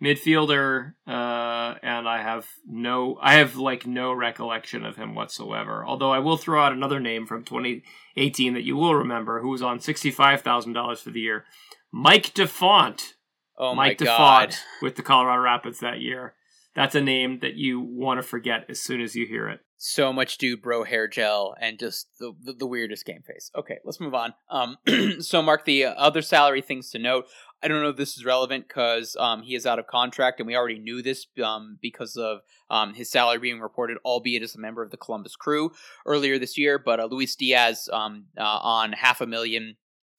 midfielder, 0.02 0.92
uh, 1.08 1.74
and 1.82 2.08
I 2.08 2.22
have 2.22 2.46
no, 2.64 3.18
I 3.20 3.34
have 3.34 3.56
like 3.56 3.86
no 3.86 4.12
recollection 4.12 4.86
of 4.86 4.96
him 4.96 5.14
whatsoever. 5.14 5.84
Although 5.84 6.12
I 6.12 6.20
will 6.20 6.36
throw 6.36 6.62
out 6.62 6.72
another 6.72 7.00
name 7.00 7.26
from 7.26 7.42
2018 7.44 8.54
that 8.54 8.62
you 8.62 8.76
will 8.76 8.94
remember, 8.94 9.42
who 9.42 9.48
was 9.48 9.62
on 9.62 9.80
sixty 9.80 10.12
five 10.12 10.42
thousand 10.42 10.74
dollars 10.74 11.00
for 11.00 11.10
the 11.10 11.20
year, 11.20 11.44
Mike 11.92 12.32
da 12.32 12.46
Fonte. 12.46 13.14
Oh 13.58 13.74
Mike 13.74 14.00
my 14.00 14.06
God. 14.06 14.16
da 14.16 14.16
Fonte 14.16 14.56
with 14.82 14.94
the 14.94 15.02
Colorado 15.02 15.42
Rapids 15.42 15.80
that 15.80 16.00
year. 16.00 16.34
That's 16.76 16.94
a 16.94 17.00
name 17.00 17.40
that 17.40 17.56
you 17.56 17.80
want 17.80 18.18
to 18.18 18.22
forget 18.26 18.66
as 18.68 18.80
soon 18.80 19.00
as 19.00 19.16
you 19.16 19.26
hear 19.26 19.48
it 19.48 19.60
so 19.78 20.12
much 20.12 20.38
dude 20.38 20.60
bro 20.60 20.82
hair 20.82 21.06
gel 21.06 21.54
and 21.60 21.78
just 21.78 22.08
the, 22.18 22.34
the, 22.42 22.52
the 22.52 22.66
weirdest 22.66 23.06
game 23.06 23.22
face. 23.22 23.50
Okay, 23.56 23.78
let's 23.84 24.00
move 24.00 24.14
on. 24.14 24.34
Um, 24.50 24.76
so 25.20 25.40
Mark, 25.40 25.64
the 25.64 25.86
other 25.86 26.20
salary 26.20 26.60
things 26.60 26.90
to 26.90 26.98
note. 26.98 27.26
I 27.62 27.66
don't 27.68 27.82
know 27.82 27.88
if 27.88 27.96
this 27.96 28.16
is 28.16 28.24
relevant 28.24 28.68
because 28.68 29.16
um, 29.18 29.42
he 29.42 29.54
is 29.54 29.66
out 29.66 29.78
of 29.78 29.86
contract, 29.86 30.38
and 30.38 30.46
we 30.46 30.54
already 30.54 30.78
knew 30.78 31.02
this 31.02 31.26
um, 31.42 31.78
because 31.80 32.16
of 32.16 32.40
um, 32.70 32.94
his 32.94 33.10
salary 33.10 33.38
being 33.38 33.60
reported, 33.60 33.98
albeit 34.04 34.42
as 34.42 34.54
a 34.54 34.60
member 34.60 34.82
of 34.82 34.90
the 34.90 34.96
Columbus 34.96 35.34
Crew 35.34 35.72
earlier 36.06 36.38
this 36.38 36.56
year. 36.56 36.78
But 36.78 37.00
uh, 37.00 37.06
Luis 37.06 37.34
Diaz 37.34 37.88
um, 37.92 38.26
uh, 38.36 38.42
on 38.42 38.92
half 38.92 39.20
a 39.20 39.26
million 39.26 39.76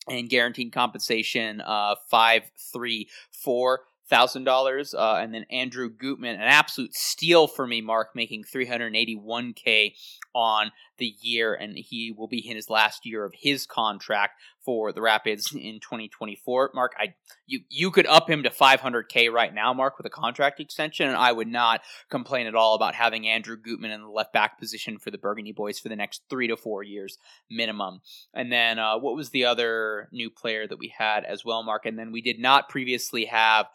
and 0.08 0.30
guaranteed 0.30 0.74
compensation, 0.74 1.62
uh, 1.62 1.96
five 2.10 2.52
three 2.74 3.10
four 3.32 3.82
thousand 4.10 4.48
uh, 4.48 4.52
dollars, 4.52 4.94
and 4.98 5.34
then 5.34 5.46
Andrew 5.52 5.90
Gutman, 5.90 6.36
an 6.36 6.42
absolute 6.42 6.94
steal 6.94 7.48
for 7.48 7.68
me, 7.68 7.82
Mark, 7.82 8.10
making 8.16 8.44
three 8.44 8.66
hundred 8.66 8.96
eighty 8.96 9.16
one 9.16 9.54
k 9.54 9.96
on 10.34 10.72
the 10.98 11.14
year, 11.22 11.54
and 11.54 11.78
he 11.78 12.14
will 12.16 12.28
be 12.28 12.48
in 12.48 12.56
his 12.56 12.70
last 12.70 13.06
year 13.06 13.26
of 13.26 13.34
his 13.38 13.66
contract 13.66 14.40
for 14.64 14.92
the 14.92 15.02
Rapids 15.02 15.54
in 15.54 15.80
2024. 15.80 16.72
Mark, 16.74 16.94
I 16.98 17.14
you 17.46 17.62
you 17.70 17.92
could 17.92 18.06
up 18.08 18.30
him 18.30 18.44
to 18.44 18.50
500k 18.50 19.32
right 19.32 19.54
now, 19.54 19.74
Mark, 19.74 19.98
with 19.98 20.06
a 20.06 20.12
contract 20.12 20.60
extension, 20.60 21.08
and 21.08 21.18
I 21.18 21.32
would 21.32 21.48
not 21.48 21.82
complain 22.10 22.48
at 22.48 22.56
all 22.56 22.76
about 22.76 22.96
having 22.96 23.28
Andrew 23.28 23.58
Gutman 23.58 23.92
in 23.92 24.02
the 24.02 24.10
left 24.10 24.34
back 24.34 24.60
position 24.60 24.98
for 24.98 25.12
the 25.12 25.18
Burgundy 25.18 25.52
Boys 25.52 25.80
for 25.80 25.90
the 25.90 25.96
next 25.96 26.24
three 26.30 26.48
to 26.48 26.58
four 26.58 26.84
years 26.84 27.18
minimum. 27.50 28.02
And 28.34 28.52
then 28.52 28.80
uh, 28.80 28.98
what 28.98 29.16
was 29.16 29.30
the 29.30 29.46
other 29.46 30.10
new 30.12 30.30
player 30.30 30.68
that 30.68 30.80
we 30.80 30.94
had 30.96 31.24
as 31.24 31.44
well, 31.46 31.64
Mark? 31.64 31.86
And 31.86 31.98
then 31.98 32.12
we 32.12 32.22
did 32.22 32.40
not 32.40 32.70
previously 32.70 33.26
have. 33.26 33.68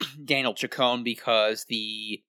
Daniel 0.24 0.54
Chacon 0.54 1.02
because 1.02 1.64
the 1.68 2.22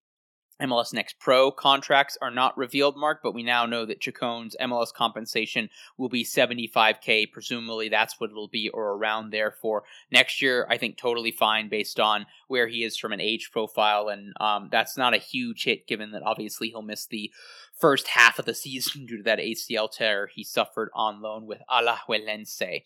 MLS 0.62 0.94
Next 0.94 1.20
Pro 1.20 1.52
contracts 1.52 2.18
are 2.22 2.32
not 2.32 2.58
revealed, 2.58 2.98
Mark, 2.98 3.20
but 3.24 3.34
we 3.34 3.44
now 3.44 3.66
know 3.66 3.86
that 3.86 4.02
Chacon's 4.02 4.56
MLS 4.62 4.94
compensation 4.94 5.70
will 5.98 6.10
be 6.10 6.24
75K. 6.24 7.32
Presumably 7.32 7.90
that's 7.90 8.20
what 8.20 8.30
it'll 8.30 8.48
be 8.48 8.70
or 8.70 8.94
around 8.94 9.32
there 9.32 9.52
for 9.52 9.84
next 10.12 10.42
year. 10.42 10.68
I 10.70 10.78
think 10.78 10.98
totally 10.98 11.32
fine 11.32 11.70
based 11.70 12.00
on 12.00 12.26
where 12.48 12.68
he 12.68 12.84
is 12.84 12.98
from 12.98 13.14
an 13.14 13.22
age 13.22 13.52
profile. 13.52 14.10
And 14.10 14.34
um, 14.40 14.70
that's 14.72 14.98
not 14.98 15.14
a 15.14 15.18
huge 15.18 15.64
hit 15.64 15.88
given 15.88 16.12
that 16.12 16.24
obviously 16.24 16.70
he'll 16.70 16.82
miss 16.82 17.06
the 17.06 17.32
first 17.78 18.08
half 18.10 18.40
of 18.40 18.46
the 18.46 18.54
season 18.56 19.06
due 19.06 19.18
to 19.18 19.24
that 19.24 19.40
ACL 19.40 19.92
tear 19.92 20.28
he 20.28 20.44
suffered 20.44 20.90
on 20.94 21.22
loan 21.22 21.46
with 21.46 21.62
Alajuelense. 21.70 22.82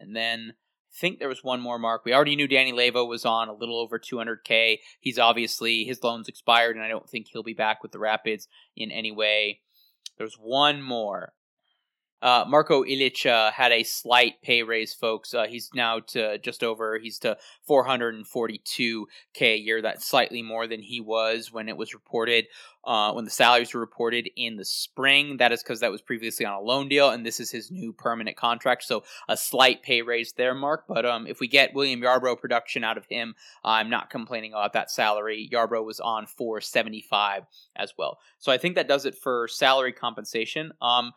And 0.00 0.14
then 0.14 0.54
think 0.98 1.18
there 1.18 1.28
was 1.28 1.44
one 1.44 1.60
more 1.60 1.78
mark. 1.78 2.04
We 2.04 2.12
already 2.12 2.36
knew 2.36 2.48
Danny 2.48 2.72
Leyva 2.72 3.06
was 3.06 3.24
on 3.24 3.48
a 3.48 3.54
little 3.54 3.78
over 3.78 3.98
200k. 3.98 4.78
He's 5.00 5.18
obviously 5.18 5.84
his 5.84 6.02
loan's 6.02 6.28
expired, 6.28 6.76
and 6.76 6.84
I 6.84 6.88
don't 6.88 7.08
think 7.08 7.28
he'll 7.28 7.42
be 7.42 7.54
back 7.54 7.82
with 7.82 7.92
the 7.92 7.98
Rapids 7.98 8.48
in 8.76 8.90
any 8.90 9.12
way. 9.12 9.60
There's 10.16 10.34
one 10.34 10.82
more. 10.82 11.32
Uh, 12.20 12.44
Marko 12.48 12.82
Ilic 12.82 13.26
uh, 13.26 13.52
had 13.52 13.70
a 13.70 13.84
slight 13.84 14.42
pay 14.42 14.62
raise, 14.62 14.92
folks. 14.92 15.32
Uh, 15.32 15.46
he's 15.46 15.70
now 15.74 16.00
to 16.00 16.38
just 16.38 16.64
over, 16.64 16.98
he's 16.98 17.18
to 17.20 17.36
442k 17.68 19.06
a 19.42 19.56
year. 19.56 19.80
That's 19.80 20.06
slightly 20.06 20.42
more 20.42 20.66
than 20.66 20.82
he 20.82 21.00
was 21.00 21.52
when 21.52 21.68
it 21.68 21.76
was 21.76 21.94
reported, 21.94 22.46
uh, 22.84 23.12
when 23.12 23.24
the 23.24 23.30
salaries 23.30 23.72
were 23.72 23.80
reported 23.80 24.28
in 24.34 24.56
the 24.56 24.64
spring. 24.64 25.36
That 25.36 25.52
is 25.52 25.62
because 25.62 25.78
that 25.80 25.92
was 25.92 26.02
previously 26.02 26.44
on 26.44 26.54
a 26.54 26.60
loan 26.60 26.88
deal, 26.88 27.10
and 27.10 27.24
this 27.24 27.38
is 27.38 27.52
his 27.52 27.70
new 27.70 27.92
permanent 27.92 28.36
contract. 28.36 28.82
So 28.82 29.04
a 29.28 29.36
slight 29.36 29.82
pay 29.82 30.02
raise 30.02 30.32
there, 30.32 30.54
Mark. 30.54 30.86
But 30.88 31.06
um, 31.06 31.26
if 31.28 31.38
we 31.38 31.46
get 31.46 31.74
William 31.74 32.00
Yarbrough 32.00 32.40
production 32.40 32.82
out 32.82 32.98
of 32.98 33.06
him, 33.06 33.36
I'm 33.62 33.90
not 33.90 34.10
complaining 34.10 34.52
about 34.54 34.72
that 34.72 34.90
salary. 34.90 35.48
Yarbrough 35.52 35.84
was 35.84 36.00
on 36.00 36.26
475 36.26 37.44
as 37.76 37.92
well. 37.96 38.18
So 38.40 38.50
I 38.50 38.58
think 38.58 38.74
that 38.74 38.88
does 38.88 39.06
it 39.06 39.14
for 39.14 39.46
salary 39.46 39.92
compensation. 39.92 40.72
Um, 40.82 41.12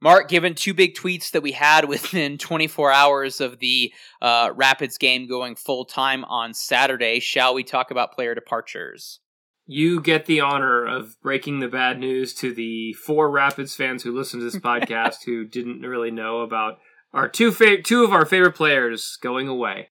Mark, 0.00 0.28
given 0.28 0.54
two 0.54 0.74
big 0.74 0.94
tweets 0.94 1.30
that 1.30 1.42
we 1.42 1.52
had 1.52 1.84
within 1.88 2.38
24 2.38 2.92
hours 2.92 3.40
of 3.40 3.58
the 3.58 3.92
uh, 4.20 4.50
Rapids 4.54 4.98
game 4.98 5.26
going 5.26 5.54
full 5.56 5.84
time 5.84 6.24
on 6.24 6.54
Saturday, 6.54 7.20
shall 7.20 7.54
we 7.54 7.64
talk 7.64 7.90
about 7.90 8.12
player 8.12 8.34
departures? 8.34 9.20
You 9.68 10.00
get 10.00 10.26
the 10.26 10.40
honor 10.40 10.86
of 10.86 11.20
breaking 11.20 11.58
the 11.58 11.68
bad 11.68 11.98
news 11.98 12.34
to 12.34 12.54
the 12.54 12.92
four 12.92 13.30
Rapids 13.30 13.74
fans 13.74 14.02
who 14.02 14.16
listen 14.16 14.38
to 14.38 14.44
this 14.44 14.56
podcast 14.62 15.24
who 15.24 15.44
didn't 15.44 15.82
really 15.82 16.10
know 16.10 16.40
about 16.40 16.78
our 17.12 17.28
two 17.28 17.50
fa- 17.50 17.82
two 17.82 18.04
of 18.04 18.12
our 18.12 18.26
favorite 18.26 18.54
players 18.54 19.18
going 19.20 19.48
away. 19.48 19.88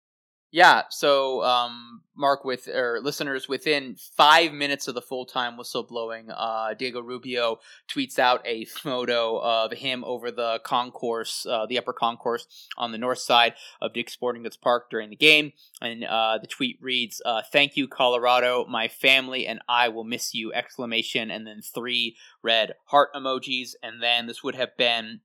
Yeah, 0.55 0.83
so 0.91 1.43
um, 1.45 2.03
Mark, 2.15 2.45
with 2.45 2.69
or 2.69 3.01
listeners, 3.01 3.49
within 3.49 3.97
five 3.97 4.53
minutes 4.53 4.87
of 4.87 4.95
the 4.95 5.01
full 5.01 5.25
time 5.25 5.57
whistle 5.57 5.83
blowing, 5.83 6.31
uh, 6.31 6.75
Diego 6.75 7.01
Rubio 7.01 7.59
tweets 7.89 8.19
out 8.19 8.43
a 8.45 8.67
photo 8.67 9.39
of 9.39 9.73
him 9.73 10.05
over 10.05 10.31
the 10.31 10.61
concourse, 10.63 11.47
uh, 11.49 11.65
the 11.65 11.79
upper 11.79 11.95
concourse 11.95 12.69
on 12.77 12.93
the 12.93 12.99
north 12.99 13.21
side 13.21 13.55
of 13.81 13.95
Dick's 13.95 14.13
Sporting 14.13 14.43
Goods 14.43 14.59
Park 14.59 14.91
during 14.91 15.09
the 15.09 15.17
game, 15.17 15.55
and 15.81 16.05
uh, 16.05 16.37
the 16.39 16.47
tweet 16.47 16.77
reads, 16.83 17.23
uh, 17.25 17.41
"Thank 17.51 17.79
you, 17.79 17.89
Colorado. 17.89 18.67
My 18.67 18.89
family 18.89 19.47
and 19.47 19.61
I 19.71 19.89
will 19.89 20.05
miss 20.05 20.35
you!" 20.35 20.53
Exclamation, 20.53 21.31
and 21.31 21.47
then 21.47 21.63
three 21.63 22.15
red 22.43 22.75
heart 22.89 23.09
emojis, 23.15 23.71
and 23.83 24.03
then 24.03 24.27
this 24.27 24.45
would 24.45 24.57
have 24.57 24.77
been 24.77 25.21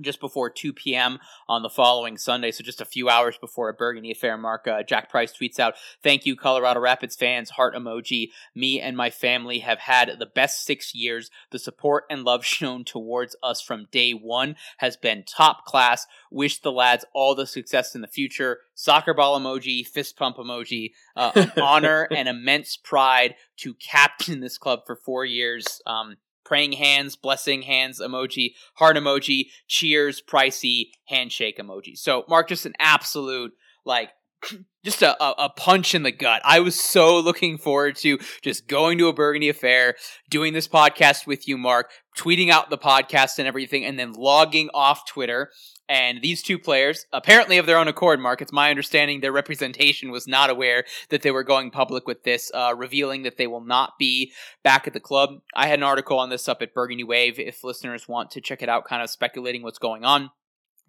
just 0.00 0.20
before 0.20 0.50
2 0.50 0.72
p.m. 0.72 1.18
on 1.48 1.62
the 1.62 1.70
following 1.70 2.16
Sunday, 2.16 2.50
so 2.50 2.64
just 2.64 2.80
a 2.80 2.86
few 2.86 3.08
hours 3.08 3.38
before 3.38 3.68
a 3.68 3.74
Burgundy 3.74 4.10
affair. 4.10 4.36
Mark 4.36 4.66
uh, 4.66 4.82
Jack 4.82 5.10
Price 5.10 5.32
tweets 5.32 5.58
out, 5.58 5.74
"Thank 6.02 6.26
you, 6.26 6.36
Colorado 6.36 6.80
Rapids 6.80 7.16
fans. 7.16 7.50
Heart 7.50 7.74
emoji. 7.74 8.30
Me 8.54 8.80
and 8.80 8.96
my 8.96 9.10
family 9.10 9.60
have 9.60 9.78
had 9.78 10.10
the 10.18 10.26
best 10.26 10.64
six 10.64 10.94
years. 10.94 11.30
The 11.50 11.58
support 11.58 12.04
and 12.10 12.24
love 12.24 12.44
shown 12.54 12.84
towards 12.84 13.36
us 13.42 13.60
from 13.60 13.88
day 13.90 14.12
one 14.12 14.56
has 14.78 14.96
been 14.96 15.24
top 15.24 15.64
class. 15.64 16.06
Wish 16.30 16.60
the 16.60 16.72
lads 16.72 17.04
all 17.14 17.34
the 17.34 17.46
success 17.46 17.94
in 17.94 18.00
the 18.00 18.08
future. 18.08 18.58
Soccer 18.74 19.14
ball 19.14 19.38
emoji, 19.38 19.86
fist 19.86 20.16
pump 20.16 20.36
emoji. 20.36 20.92
Uh, 21.16 21.32
an 21.34 21.52
honor 21.62 22.08
and 22.10 22.28
immense 22.28 22.76
pride 22.76 23.34
to 23.58 23.74
captain 23.74 24.40
this 24.40 24.58
club 24.58 24.80
for 24.86 24.96
four 24.96 25.24
years." 25.24 25.80
Um, 25.86 26.16
praying 26.44 26.72
hands, 26.72 27.16
blessing 27.16 27.62
hands 27.62 28.00
emoji, 28.00 28.54
heart 28.74 28.96
emoji, 28.96 29.46
cheers, 29.68 30.22
pricey, 30.22 30.90
handshake 31.06 31.58
emoji. 31.58 31.96
So, 31.96 32.24
Mark, 32.28 32.48
just 32.48 32.66
an 32.66 32.74
absolute, 32.78 33.52
like, 33.84 34.10
just 34.84 35.02
a, 35.02 35.42
a, 35.42 35.48
punch 35.48 35.94
in 35.94 36.02
the 36.02 36.12
gut. 36.12 36.42
I 36.44 36.60
was 36.60 36.78
so 36.78 37.18
looking 37.18 37.56
forward 37.58 37.96
to 37.96 38.18
just 38.42 38.68
going 38.68 38.98
to 38.98 39.08
a 39.08 39.12
Burgundy 39.12 39.48
affair, 39.48 39.94
doing 40.30 40.52
this 40.52 40.68
podcast 40.68 41.26
with 41.26 41.48
you, 41.48 41.56
Mark, 41.56 41.90
tweeting 42.18 42.50
out 42.50 42.70
the 42.70 42.78
podcast 42.78 43.38
and 43.38 43.48
everything, 43.48 43.84
and 43.84 43.98
then 43.98 44.12
logging 44.12 44.68
off 44.74 45.08
Twitter. 45.08 45.50
And 45.88 46.22
these 46.22 46.42
two 46.42 46.58
players, 46.58 47.04
apparently 47.12 47.58
of 47.58 47.66
their 47.66 47.76
own 47.76 47.88
accord, 47.88 48.18
Mark, 48.18 48.40
it's 48.40 48.52
my 48.52 48.70
understanding 48.70 49.20
their 49.20 49.32
representation 49.32 50.10
was 50.10 50.26
not 50.26 50.48
aware 50.48 50.84
that 51.10 51.22
they 51.22 51.30
were 51.30 51.44
going 51.44 51.70
public 51.70 52.06
with 52.06 52.22
this, 52.22 52.50
uh, 52.54 52.74
revealing 52.76 53.22
that 53.24 53.36
they 53.36 53.46
will 53.46 53.64
not 53.64 53.92
be 53.98 54.32
back 54.62 54.86
at 54.86 54.94
the 54.94 55.00
club. 55.00 55.30
I 55.54 55.66
had 55.66 55.78
an 55.78 55.82
article 55.82 56.18
on 56.18 56.30
this 56.30 56.48
up 56.48 56.62
at 56.62 56.72
Burgundy 56.72 57.04
Wave 57.04 57.38
if 57.38 57.64
listeners 57.64 58.08
want 58.08 58.30
to 58.32 58.40
check 58.40 58.62
it 58.62 58.68
out, 58.68 58.86
kind 58.86 59.02
of 59.02 59.10
speculating 59.10 59.62
what's 59.62 59.78
going 59.78 60.04
on. 60.04 60.30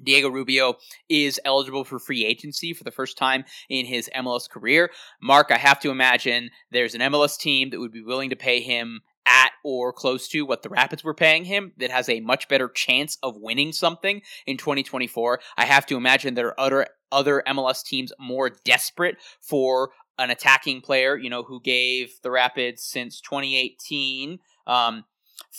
Diego 0.04 0.30
Rubio 0.30 0.76
is 1.10 1.40
eligible 1.46 1.84
for 1.84 2.00
free 2.00 2.26
agency 2.26 2.74
for 2.74 2.84
the 2.84 2.92
first 2.92 3.18
time 3.18 3.46
in 3.70 3.86
his 3.86 4.10
MLS 4.16 4.50
career. 4.50 4.92
Mark, 5.22 5.52
I 5.52 5.58
have 5.58 5.80
to 5.82 5.90
imagine 5.90 6.50
there's 6.72 6.96
an 6.96 7.02
MLS 7.02 7.38
team 7.38 7.70
that 7.70 7.80
would 7.80 7.92
be 7.92 8.04
willing 8.04 8.30
to 8.30 8.36
pay 8.36 8.62
him 8.62 9.02
at 9.26 9.52
or 9.64 9.92
close 9.92 10.28
to 10.30 10.46
what 10.46 10.62
the 10.62 10.70
Rapids 10.70 11.04
were 11.04 11.14
paying 11.14 11.46
him 11.46 11.74
that 11.78 11.90
has 11.90 12.10
a 12.10 12.20
much 12.20 12.48
better 12.48 12.70
chance 12.70 13.18
of 13.24 13.38
winning 13.38 13.72
something 13.72 14.22
in 14.46 14.58
2024. 14.58 15.40
I 15.58 15.66
have 15.66 15.86
to 15.88 15.98
imagine 15.98 16.34
there 16.34 16.48
are 16.48 16.60
other 16.60 16.88
other 17.12 17.44
MLS 17.48 17.84
teams 17.84 18.12
more 18.20 18.50
desperate 18.50 19.18
for 19.42 19.92
an 20.18 20.30
attacking 20.30 20.82
player, 20.82 21.18
you 21.18 21.30
know, 21.30 21.44
who 21.44 21.62
gave 21.62 22.20
the 22.24 22.32
Rapids 22.32 22.84
since 22.84 23.22
2018 23.22 24.40
um, 24.68 25.04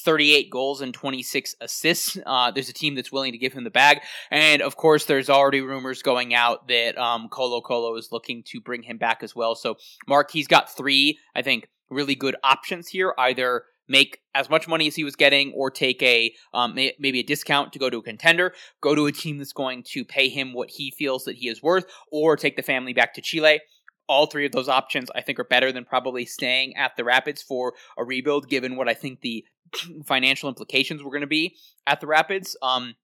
38 0.05 0.51
goals 0.51 0.81
and 0.81 0.93
26 0.93 1.57
assists. 1.61 2.19
Uh, 2.25 2.51
there's 2.51 2.69
a 2.69 2.73
team 2.73 2.95
that's 2.95 3.13
willing 3.13 3.33
to 3.33 3.39
give 3.39 3.53
him 3.53 3.65
the 3.65 3.71
bag. 3.71 4.01
And 4.31 4.63
of 4.63 4.77
course, 4.77 5.07
there's 5.07 5.31
already 5.31 5.61
rumors 5.61 6.03
going 6.03 6.35
out 6.35 6.69
that 6.69 6.99
um, 6.99 7.29
Colo 7.29 7.61
Colo 7.61 7.97
is 7.97 8.11
looking 8.13 8.43
to 8.47 8.61
bring 8.61 8.83
him 8.83 8.99
back 8.99 9.23
as 9.23 9.35
well. 9.35 9.55
So, 9.55 9.77
Mark, 10.07 10.31
he's 10.31 10.47
got 10.47 10.75
three, 10.75 11.19
I 11.35 11.43
think, 11.43 11.69
really 11.91 12.15
good 12.15 12.37
options 12.43 12.89
here. 12.89 13.15
Either 13.19 13.65
make 13.89 14.21
as 14.35 14.51
much 14.51 14.69
money 14.69 14.87
as 14.87 14.97
he 14.97 15.05
was 15.05 15.17
getting 15.17 15.53
or 15.55 15.71
take 15.71 16.03
a 16.03 16.33
um, 16.53 16.75
maybe 16.75 17.21
a 17.21 17.23
discount 17.23 17.73
to 17.73 17.79
go 17.79 17.89
to 17.89 17.99
a 17.99 18.03
contender 18.03 18.53
go 18.81 18.95
to 18.95 19.07
a 19.07 19.13
team 19.13 19.39
that's 19.39 19.53
going 19.53 19.83
to 19.83 20.05
pay 20.05 20.29
him 20.29 20.53
what 20.53 20.71
he 20.71 20.91
feels 20.91 21.25
that 21.25 21.37
he 21.37 21.49
is 21.49 21.63
worth 21.63 21.85
or 22.11 22.37
take 22.37 22.57
the 22.57 22.63
family 22.63 22.93
back 22.93 23.15
to 23.15 23.21
chile 23.21 23.61
all 24.09 24.27
three 24.27 24.47
of 24.47 24.53
those 24.53 24.69
options 24.69 25.11
I 25.15 25.21
think 25.21 25.39
are 25.39 25.45
better 25.45 25.73
than 25.73 25.85
probably 25.85 26.25
staying 26.25 26.77
at 26.77 26.97
the 26.97 27.05
Rapids 27.05 27.43
for 27.43 27.75
a 27.99 28.05
rebuild, 28.05 28.49
given 28.49 28.77
what 28.77 28.89
I 28.89 28.95
think 28.95 29.21
the 29.21 29.45
financial 30.07 30.49
implications 30.49 31.03
were 31.03 31.11
going 31.11 31.21
to 31.23 31.27
be 31.27 31.57
at 31.87 32.01
the 32.01 32.07
Rapids. 32.07 32.57
Um, 32.63 32.95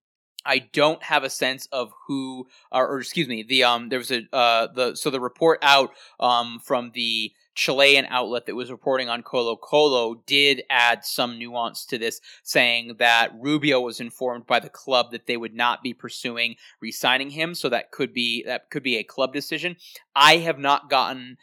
I 0.44 0.58
don't 0.58 1.02
have 1.04 1.22
a 1.22 1.30
sense 1.30 1.68
of 1.70 1.92
who, 2.06 2.48
or, 2.72 2.88
or, 2.88 2.98
excuse 2.98 3.28
me, 3.28 3.44
the 3.44 3.64
um, 3.64 3.88
there 3.88 3.98
was 3.98 4.10
a 4.10 4.22
uh, 4.32 4.68
the 4.74 4.96
so 4.96 5.10
the 5.10 5.20
report 5.20 5.60
out 5.62 5.90
um 6.18 6.58
from 6.64 6.90
the 6.94 7.32
Chilean 7.54 8.06
outlet 8.08 8.46
that 8.46 8.54
was 8.54 8.70
reporting 8.70 9.08
on 9.08 9.22
Colo 9.22 9.56
Colo 9.56 10.22
did 10.26 10.62
add 10.70 11.04
some 11.04 11.38
nuance 11.38 11.84
to 11.86 11.98
this, 11.98 12.20
saying 12.42 12.96
that 12.98 13.32
Rubio 13.38 13.80
was 13.80 14.00
informed 14.00 14.46
by 14.46 14.58
the 14.60 14.70
club 14.70 15.10
that 15.10 15.26
they 15.26 15.36
would 15.36 15.54
not 15.54 15.82
be 15.82 15.92
pursuing 15.92 16.56
re-signing 16.80 17.30
him, 17.30 17.54
so 17.54 17.68
that 17.68 17.90
could 17.90 18.12
be 18.14 18.42
that 18.44 18.70
could 18.70 18.82
be 18.82 18.96
a 18.96 19.04
club 19.04 19.32
decision. 19.32 19.76
I 20.14 20.38
have 20.38 20.58
not 20.58 20.88
gotten 20.88 21.36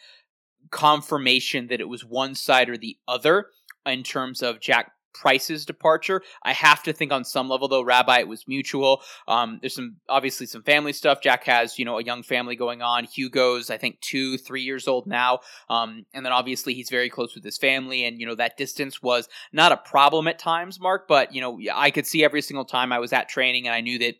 confirmation 0.72 1.68
that 1.68 1.82
it 1.82 1.90
was 1.90 2.06
one 2.06 2.36
side 2.36 2.70
or 2.70 2.78
the 2.78 2.98
other 3.08 3.48
in 3.86 4.04
terms 4.04 4.42
of 4.42 4.60
Jack 4.60 4.92
Price's 5.14 5.66
departure. 5.66 6.22
I 6.44 6.54
have 6.54 6.84
to 6.84 6.94
think 6.94 7.12
on 7.12 7.26
some 7.26 7.50
level 7.50 7.68
though, 7.68 7.82
Rabbi, 7.82 8.20
it 8.20 8.28
was 8.28 8.48
mutual. 8.48 9.02
Um, 9.28 9.60
there's 9.62 9.76
some 9.76 9.98
obviously 10.08 10.46
some 10.46 10.64
family 10.64 10.94
stuff. 10.94 11.22
Jack 11.22 11.44
has 11.46 11.78
you 11.80 11.86
know 11.86 11.98
a 11.98 12.04
young 12.04 12.24
family 12.24 12.56
going 12.56 12.82
on. 12.82 13.06
Hugo's 13.06 13.70
I 13.70 13.78
think 13.78 14.00
two, 14.02 14.38
three 14.38 14.62
years 14.62 14.88
old 14.88 15.08
now, 15.08 15.40
um, 15.70 16.06
and 16.14 16.26
then 16.26 16.34
obviously 16.34 16.74
he's 16.74 16.90
very 16.90 17.10
close 17.10 17.36
with 17.36 17.44
his 17.44 17.58
family, 17.58 18.06
and 18.06 18.20
you 18.20 18.26
know 18.26 18.36
that 18.36 18.58
distance 18.58 19.02
was 19.02 19.28
not 19.52 19.72
a 19.72 19.78
problem 19.78 20.28
at 20.28 20.40
times, 20.40 20.80
Mark. 20.80 21.08
But 21.08 21.34
you 21.34 21.42
know 21.42 21.60
I 21.74 21.92
could 21.92 22.08
see 22.08 22.24
every 22.24 22.42
single 22.42 22.66
time 22.66 22.92
I 22.92 23.00
was 23.00 23.14
at 23.14 23.30
training, 23.30 23.68
and 23.68 23.76
I 23.76 23.82
knew 23.82 24.00
that 24.00 24.16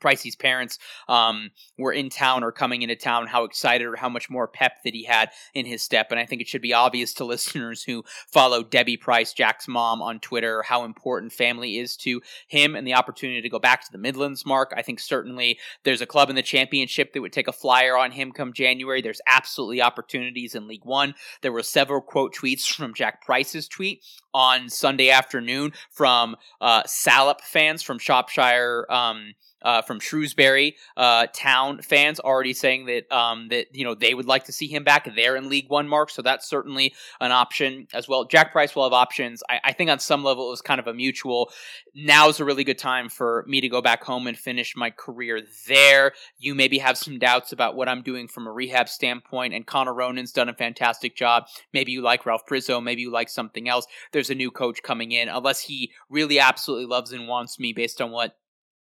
Pricey's 0.00 0.36
parents 0.36 0.78
um, 1.08 1.50
were 1.78 1.92
in 1.92 2.10
town 2.10 2.42
or 2.42 2.52
coming 2.52 2.82
into 2.82 2.96
town, 2.96 3.26
how 3.26 3.44
excited 3.44 3.86
or 3.86 3.96
how 3.96 4.08
much 4.08 4.30
more 4.30 4.48
pep 4.48 4.72
that 4.84 4.94
he 4.94 5.04
had 5.04 5.30
in 5.54 5.66
his 5.66 5.82
step. 5.82 6.08
And 6.10 6.18
I 6.18 6.26
think 6.26 6.40
it 6.40 6.48
should 6.48 6.62
be 6.62 6.74
obvious 6.74 7.14
to 7.14 7.24
listeners 7.30 7.82
who 7.82 8.04
follow 8.28 8.62
Debbie 8.62 8.96
Price, 8.96 9.32
Jack's 9.32 9.68
mom, 9.68 10.02
on 10.02 10.20
Twitter, 10.20 10.62
how 10.62 10.84
important 10.84 11.32
family 11.32 11.78
is 11.78 11.96
to 11.98 12.20
him 12.48 12.74
and 12.74 12.86
the 12.86 12.94
opportunity 12.94 13.42
to 13.42 13.48
go 13.48 13.58
back 13.58 13.84
to 13.84 13.92
the 13.92 13.98
Midlands, 13.98 14.46
Mark. 14.46 14.72
I 14.76 14.82
think 14.82 15.00
certainly 15.00 15.58
there's 15.84 16.00
a 16.00 16.06
club 16.06 16.30
in 16.30 16.36
the 16.36 16.42
championship 16.42 17.12
that 17.12 17.20
would 17.20 17.32
take 17.32 17.48
a 17.48 17.52
flyer 17.52 17.96
on 17.96 18.12
him 18.12 18.32
come 18.32 18.52
January. 18.52 19.02
There's 19.02 19.20
absolutely 19.26 19.82
opportunities 19.82 20.54
in 20.54 20.68
League 20.68 20.84
One. 20.84 21.14
There 21.42 21.52
were 21.52 21.62
several 21.62 22.00
quote 22.00 22.34
tweets 22.34 22.66
from 22.66 22.94
Jack 22.94 23.24
Price's 23.24 23.68
tweet 23.68 24.02
on 24.32 24.68
Sunday 24.68 25.10
afternoon 25.10 25.72
from 25.90 26.36
uh, 26.60 26.82
Salop 26.86 27.40
fans 27.42 27.82
from 27.82 27.98
Shropshire. 27.98 28.86
Um, 28.90 29.34
uh, 29.62 29.82
from 29.82 30.00
Shrewsbury 30.00 30.76
uh, 30.96 31.26
Town 31.32 31.82
fans 31.82 32.20
already 32.20 32.52
saying 32.52 32.86
that 32.86 33.10
um, 33.14 33.48
that 33.48 33.74
you 33.74 33.84
know 33.84 33.94
they 33.94 34.14
would 34.14 34.26
like 34.26 34.44
to 34.44 34.52
see 34.52 34.66
him 34.66 34.84
back 34.84 35.14
there 35.14 35.36
in 35.36 35.48
League 35.48 35.68
One, 35.68 35.88
Mark. 35.88 36.10
So 36.10 36.22
that's 36.22 36.48
certainly 36.48 36.94
an 37.20 37.32
option 37.32 37.86
as 37.92 38.08
well. 38.08 38.24
Jack 38.24 38.52
Price 38.52 38.74
will 38.74 38.84
have 38.84 38.92
options. 38.92 39.42
I, 39.48 39.60
I 39.64 39.72
think 39.72 39.90
on 39.90 39.98
some 39.98 40.24
level 40.24 40.48
it 40.48 40.50
was 40.50 40.62
kind 40.62 40.80
of 40.80 40.86
a 40.86 40.94
mutual. 40.94 41.50
Now's 41.94 42.40
a 42.40 42.44
really 42.44 42.64
good 42.64 42.78
time 42.78 43.08
for 43.08 43.44
me 43.46 43.60
to 43.60 43.68
go 43.68 43.82
back 43.82 44.04
home 44.04 44.26
and 44.26 44.36
finish 44.36 44.74
my 44.76 44.90
career 44.90 45.42
there. 45.66 46.12
You 46.38 46.54
maybe 46.54 46.78
have 46.78 46.96
some 46.96 47.18
doubts 47.18 47.52
about 47.52 47.76
what 47.76 47.88
I'm 47.88 48.02
doing 48.02 48.28
from 48.28 48.46
a 48.46 48.52
rehab 48.52 48.88
standpoint, 48.88 49.54
and 49.54 49.66
Connor 49.66 49.94
Ronan's 49.94 50.32
done 50.32 50.48
a 50.48 50.54
fantastic 50.54 51.16
job. 51.16 51.44
Maybe 51.72 51.92
you 51.92 52.02
like 52.02 52.26
Ralph 52.26 52.46
Priso, 52.46 52.82
maybe 52.82 53.02
you 53.02 53.10
like 53.10 53.28
something 53.28 53.68
else. 53.68 53.86
There's 54.12 54.30
a 54.30 54.34
new 54.34 54.50
coach 54.50 54.82
coming 54.82 55.12
in, 55.12 55.28
unless 55.28 55.60
he 55.60 55.92
really 56.08 56.38
absolutely 56.38 56.86
loves 56.86 57.12
and 57.12 57.28
wants 57.28 57.58
me 57.58 57.72
based 57.72 58.00
on 58.00 58.10
what 58.10 58.36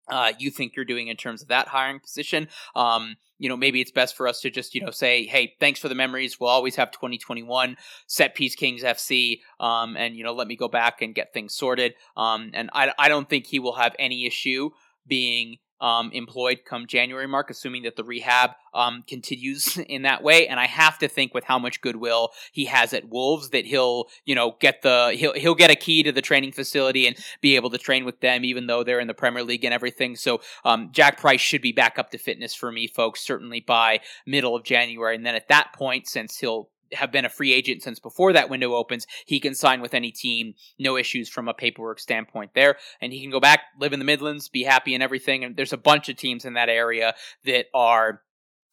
uh, 0.09 0.33
you 0.39 0.51
think 0.51 0.77
you're 0.77 0.85
doing 0.85 1.09
in 1.09 1.17
terms 1.17 1.43
of 1.43 1.49
that 1.49 1.69
hiring 1.69 2.01
position. 2.01 2.49
Um, 2.75 3.17
you 3.39 3.49
know, 3.49 3.57
maybe 3.57 3.81
it's 3.81 3.91
best 3.91 4.17
for 4.17 4.27
us 4.27 4.41
to 4.41 4.51
just, 4.51 4.75
you 4.75 4.81
know, 4.81 4.91
say, 4.91 5.27
hey, 5.27 5.55
thanks 5.61 5.79
for 5.79 5.89
the 5.89 5.95
memories. 5.95 6.41
We'll 6.41 6.51
always 6.51 6.77
have 6.77 6.91
2021 6.91 7.77
set 8.07 8.35
piece 8.35 8.55
Kings 8.55 8.83
FC. 8.83 9.41
Um, 9.61 9.97
and, 9.97 10.17
you 10.17 10.25
know, 10.25 10.33
let 10.33 10.49
me 10.49 10.57
go 10.57 10.69
back 10.69 11.03
and 11.03 11.15
get 11.15 11.35
things 11.35 11.55
sorted. 11.55 11.95
Um, 12.17 12.51
and 12.55 12.71
I, 12.73 12.93
I 12.99 13.09
don't 13.09 13.29
think 13.29 13.47
he 13.47 13.59
will 13.59 13.75
have 13.75 13.95
any 13.99 14.27
issue 14.27 14.71
being 15.07 15.59
um, 15.81 16.11
employed 16.13 16.61
come 16.65 16.87
January 16.87 17.27
mark, 17.27 17.51
assuming 17.51 17.83
that 17.83 17.97
the 17.97 18.05
rehab 18.05 18.51
um, 18.75 19.05
continues 19.07 19.77
in 19.89 20.03
that 20.03 20.23
way. 20.23 20.47
And 20.47 20.59
I 20.59 20.67
have 20.67 20.99
to 20.99 21.09
think 21.09 21.35
with 21.35 21.45
how 21.45 21.59
much 21.59 21.81
goodwill 21.81 22.31
he 22.53 22.67
has 22.67 22.93
at 22.93 23.09
Wolves 23.09 23.51
that 23.51 23.65
he'll, 23.65 24.07
you 24.25 24.35
know, 24.35 24.57
get 24.61 24.83
the 24.83 25.15
he'll 25.17 25.35
he'll 25.35 25.55
get 25.55 25.71
a 25.71 25.77
key 25.77 26.03
to 26.03 26.13
the 26.13 26.23
training 26.23 26.53
facility 26.53 27.07
and 27.07 27.17
be 27.41 27.57
able 27.57 27.71
to 27.71 27.79
train 27.79 28.05
with 28.05 28.21
them, 28.21 28.45
even 28.45 28.67
though 28.67 28.83
they're 28.83 29.01
in 29.01 29.09
the 29.09 29.15
Premier 29.15 29.43
League 29.43 29.65
and 29.65 29.75
everything. 29.75 30.17
So 30.17 30.41
um, 30.65 30.91
Jack 30.93 31.19
Price 31.21 31.41
should 31.41 31.63
be 31.63 31.73
back 31.73 31.99
up 31.99 32.11
to 32.11 32.19
fitness 32.19 32.55
for 32.55 32.71
me, 32.71 32.87
folks, 32.87 33.21
certainly 33.21 33.61
by 33.61 34.01
middle 34.27 34.55
of 34.55 34.65
January. 34.65 35.15
And 35.15 35.27
then 35.27 35.35
at 35.35 35.49
that 35.49 35.73
point, 35.75 36.09
since 36.09 36.39
he'll 36.39 36.71
have 36.93 37.13
been 37.13 37.25
a 37.25 37.31
free 37.31 37.53
agent 37.53 37.83
since 37.83 37.99
before 37.99 38.33
that 38.33 38.51
window 38.51 38.75
opens. 38.75 39.07
He 39.25 39.41
can 39.41 39.55
sign 39.55 39.81
with 39.81 39.95
any 39.95 40.11
team, 40.11 40.55
no 40.79 40.97
issues 40.97 41.29
from 41.29 41.49
a 41.49 41.55
paperwork 41.55 41.99
standpoint 41.99 42.53
there. 42.55 42.77
And 43.01 43.13
he 43.13 43.21
can 43.21 43.31
go 43.31 43.41
back, 43.41 43.61
live 43.79 43.93
in 43.93 43.99
the 43.99 44.05
Midlands, 44.05 44.49
be 44.49 44.63
happy 44.65 44.95
and 44.95 45.03
everything. 45.03 45.45
And 45.45 45.57
there's 45.57 45.73
a 45.73 45.79
bunch 45.79 46.09
of 46.09 46.17
teams 46.17 46.45
in 46.45 46.55
that 46.55 46.69
area 46.69 47.15
that 47.45 47.67
are 47.75 48.23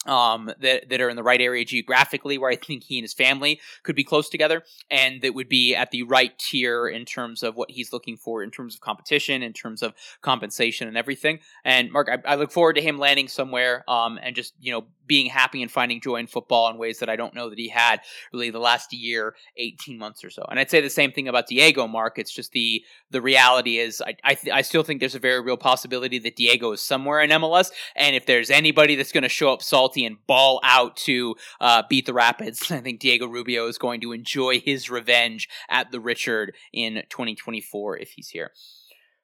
um, 0.05 0.51
that 0.59 0.89
that 0.89 1.01
are 1.01 1.09
in 1.09 1.16
the 1.16 1.24
right 1.24 1.39
area 1.39 1.64
geographically, 1.66 2.38
where 2.38 2.49
I 2.49 2.55
think 2.55 2.84
he 2.84 2.97
and 2.97 3.03
his 3.03 3.14
family 3.14 3.59
could 3.84 3.95
be 3.95 4.03
close 4.03 4.30
together, 4.30 4.64
and 4.89 5.22
that 5.22 5.34
would 5.34 5.49
be 5.49 5.76
at 5.76 5.91
the 5.91 6.03
right 6.03 6.38
tier 6.38 6.88
in 6.88 7.05
terms 7.05 7.43
of 7.43 7.55
what 7.55 7.72
he's 7.72 7.93
looking 7.93 8.18
for, 8.18 8.43
in 8.43 8.51
terms 8.51 8.76
of 8.76 8.82
competition, 8.82 9.43
in 9.43 9.53
terms 9.53 9.82
of 9.82 9.93
compensation, 10.22 10.88
and 10.88 10.97
everything. 10.97 11.39
And 11.64 11.91
Mark, 11.91 12.09
I, 12.09 12.34
I 12.34 12.36
look 12.36 12.51
forward 12.51 12.74
to 12.74 12.82
him 12.82 12.97
landing 12.97 13.28
somewhere, 13.28 13.89
um, 13.89 14.20
and 14.22 14.36
just 14.36 14.53
you 14.59 14.72
know 14.72 14.86
being 15.06 15.28
happy 15.28 15.62
and 15.62 15.72
finding 15.72 16.01
joy 16.01 16.18
in 16.18 16.28
football 16.28 16.70
in 16.70 16.78
ways 16.78 16.99
that 16.99 17.10
I 17.10 17.16
don't 17.16 17.36
know 17.36 17.49
that 17.49 17.60
he 17.60 17.70
had 17.70 18.01
really 18.32 18.49
the 18.49 18.60
last 18.60 18.93
year, 18.93 19.36
eighteen 19.58 19.97
months 19.97 20.24
or 20.24 20.30
so. 20.30 20.45
And 20.49 20.60
I'd 20.60 20.70
say 20.70 20.82
the 20.82 20.89
same 20.89 21.12
thing 21.12 21.28
about 21.28 21.47
Diego. 21.47 21.88
Mark, 21.88 22.18
it's 22.18 22.34
just 22.34 22.51
the 22.51 22.84
the 23.12 23.22
reality 23.22 23.78
is 23.78 24.01
I 24.01 24.16
I, 24.24 24.34
th- 24.36 24.54
I 24.54 24.62
still 24.62 24.84
think 24.84 24.99
there's 24.99 25.16
a 25.16 25.20
very 25.20 25.41
real 25.41 25.58
possibility 25.58 26.20
that 26.20 26.36
Diego 26.36 26.72
is 26.72 26.82
somewhere 26.82 27.22
in 27.22 27.30
MLS, 27.32 27.72
and 27.95 28.16
if 28.16 28.26
there's 28.26 28.49
anybody 28.49 28.95
that's 28.95 29.12
going 29.12 29.24
to 29.24 29.30
show 29.30 29.51
up 29.51 29.62
salty 29.62 30.06
and 30.06 30.18
ball 30.28 30.60
out 30.64 30.95
to 30.97 31.36
uh, 31.60 31.84
beat 31.89 32.06
the 32.06 32.14
Rapids, 32.14 32.72
I 32.72 32.80
think 32.80 32.99
Diego 32.99 33.28
Rubio 33.28 33.68
is 33.68 33.78
going 33.78 34.01
to 34.01 34.12
enjoy 34.12 34.60
his 34.60 34.89
revenge 34.89 35.49
at 35.70 35.91
the 35.91 35.99
Richard 35.99 36.56
in 36.72 37.04
2024 37.10 37.97
if 37.97 38.12
he's 38.12 38.30
here. 38.30 38.51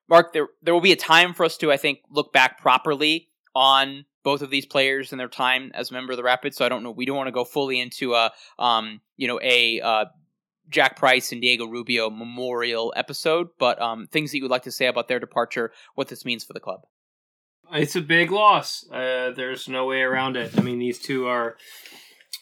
Mark, 0.09 0.33
there 0.33 0.47
there 0.61 0.73
will 0.73 0.81
be 0.81 0.91
a 0.91 0.97
time 0.97 1.33
for 1.33 1.45
us 1.45 1.57
to 1.57 1.71
I 1.71 1.77
think 1.77 1.99
look 2.09 2.33
back 2.33 2.59
properly 2.59 3.29
on 3.59 4.05
both 4.23 4.41
of 4.41 4.49
these 4.49 4.65
players 4.65 5.11
and 5.11 5.19
their 5.19 5.27
time 5.27 5.69
as 5.75 5.91
a 5.91 5.93
member 5.93 6.13
of 6.13 6.17
the 6.17 6.23
Rapids. 6.23 6.55
So 6.55 6.65
I 6.65 6.69
don't 6.69 6.81
know. 6.81 6.91
We 6.91 7.05
don't 7.05 7.17
want 7.17 7.27
to 7.27 7.33
go 7.33 7.43
fully 7.43 7.79
into 7.79 8.15
a 8.15 8.31
um 8.57 9.01
you 9.17 9.27
know 9.27 9.39
a 9.43 9.81
uh, 9.81 10.05
Jack 10.69 10.95
Price 10.95 11.33
and 11.33 11.41
Diego 11.41 11.65
Rubio 11.65 12.09
memorial 12.09 12.93
episode, 12.95 13.49
but 13.59 13.81
um, 13.81 14.07
things 14.07 14.31
that 14.31 14.37
you 14.37 14.43
would 14.43 14.51
like 14.51 14.63
to 14.63 14.71
say 14.71 14.85
about 14.85 15.09
their 15.09 15.19
departure, 15.19 15.71
what 15.95 16.07
this 16.07 16.23
means 16.23 16.43
for 16.43 16.53
the 16.53 16.59
club. 16.59 16.85
It's 17.73 17.95
a 17.95 18.01
big 18.01 18.31
loss. 18.31 18.87
Uh, 18.89 19.31
there's 19.35 19.67
no 19.67 19.85
way 19.85 20.01
around 20.01 20.37
it. 20.37 20.57
I 20.57 20.61
mean, 20.61 20.79
these 20.79 20.99
two 20.99 21.27
are 21.27 21.57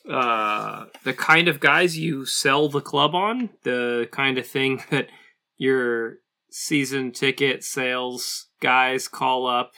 uh, 0.09 0.85
the 1.03 1.13
kind 1.13 1.47
of 1.47 1.59
guys 1.59 1.97
you 1.97 2.25
sell 2.25 2.69
the 2.69 2.81
club 2.81 3.15
on, 3.15 3.49
the 3.63 4.07
kind 4.11 4.37
of 4.37 4.45
thing 4.45 4.83
that 4.91 5.07
your 5.57 6.17
season 6.49 7.11
ticket 7.11 7.63
sales 7.63 8.47
guys 8.61 9.07
call 9.07 9.47
up 9.47 9.71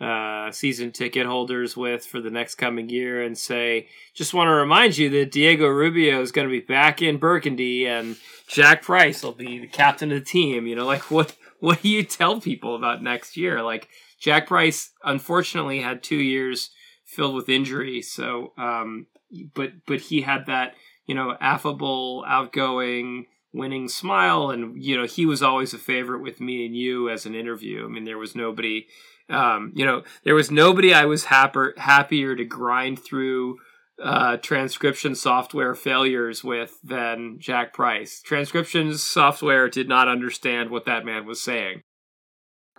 uh, 0.00 0.50
season 0.50 0.90
ticket 0.90 1.26
holders 1.26 1.76
with 1.76 2.04
for 2.04 2.20
the 2.20 2.30
next 2.30 2.56
coming 2.56 2.88
year 2.88 3.22
and 3.22 3.38
say, 3.38 3.88
just 4.14 4.34
want 4.34 4.48
to 4.48 4.52
remind 4.52 4.98
you 4.98 5.08
that 5.10 5.30
Diego 5.30 5.68
Rubio 5.68 6.20
is 6.20 6.32
going 6.32 6.48
to 6.48 6.52
be 6.52 6.60
back 6.60 7.00
in 7.00 7.16
Burgundy 7.18 7.86
and 7.86 8.16
Jack 8.48 8.82
Price 8.82 9.22
will 9.22 9.32
be 9.32 9.60
the 9.60 9.66
captain 9.66 10.10
of 10.10 10.18
the 10.18 10.24
team. 10.24 10.66
You 10.66 10.76
know, 10.76 10.86
like 10.86 11.10
what 11.10 11.36
what 11.60 11.82
do 11.82 11.88
you 11.88 12.02
tell 12.02 12.40
people 12.40 12.74
about 12.74 13.02
next 13.02 13.36
year? 13.36 13.62
Like 13.62 13.88
Jack 14.18 14.46
Price, 14.46 14.90
unfortunately, 15.04 15.80
had 15.80 16.02
two 16.02 16.16
years 16.16 16.70
filled 17.04 17.34
with 17.34 17.48
injury. 17.48 18.02
So, 18.02 18.52
um, 18.58 19.06
but 19.54 19.86
but 19.86 20.00
he 20.00 20.22
had 20.22 20.46
that 20.46 20.74
you 21.06 21.14
know 21.14 21.36
affable, 21.40 22.24
outgoing, 22.26 23.26
winning 23.52 23.88
smile, 23.88 24.50
and 24.50 24.82
you 24.82 24.96
know 24.96 25.06
he 25.06 25.24
was 25.24 25.42
always 25.42 25.72
a 25.72 25.78
favorite 25.78 26.22
with 26.22 26.40
me 26.40 26.66
and 26.66 26.76
you 26.76 27.08
as 27.08 27.26
an 27.26 27.34
interview. 27.34 27.84
I 27.84 27.88
mean, 27.88 28.04
there 28.04 28.18
was 28.18 28.34
nobody 28.34 28.86
um, 29.28 29.72
you 29.74 29.84
know, 29.84 30.02
there 30.24 30.34
was 30.34 30.50
nobody 30.50 30.92
I 30.92 31.06
was 31.06 31.26
happier 31.26 31.74
happier 31.76 32.36
to 32.36 32.44
grind 32.44 32.98
through 32.98 33.58
uh, 34.02 34.36
transcription 34.38 35.14
software 35.14 35.74
failures 35.74 36.42
with 36.42 36.78
than 36.82 37.38
Jack 37.38 37.72
Price. 37.72 38.20
Transcription 38.22 38.96
software 38.98 39.68
did 39.68 39.88
not 39.88 40.08
understand 40.08 40.70
what 40.70 40.84
that 40.86 41.04
man 41.04 41.26
was 41.26 41.40
saying. 41.40 41.82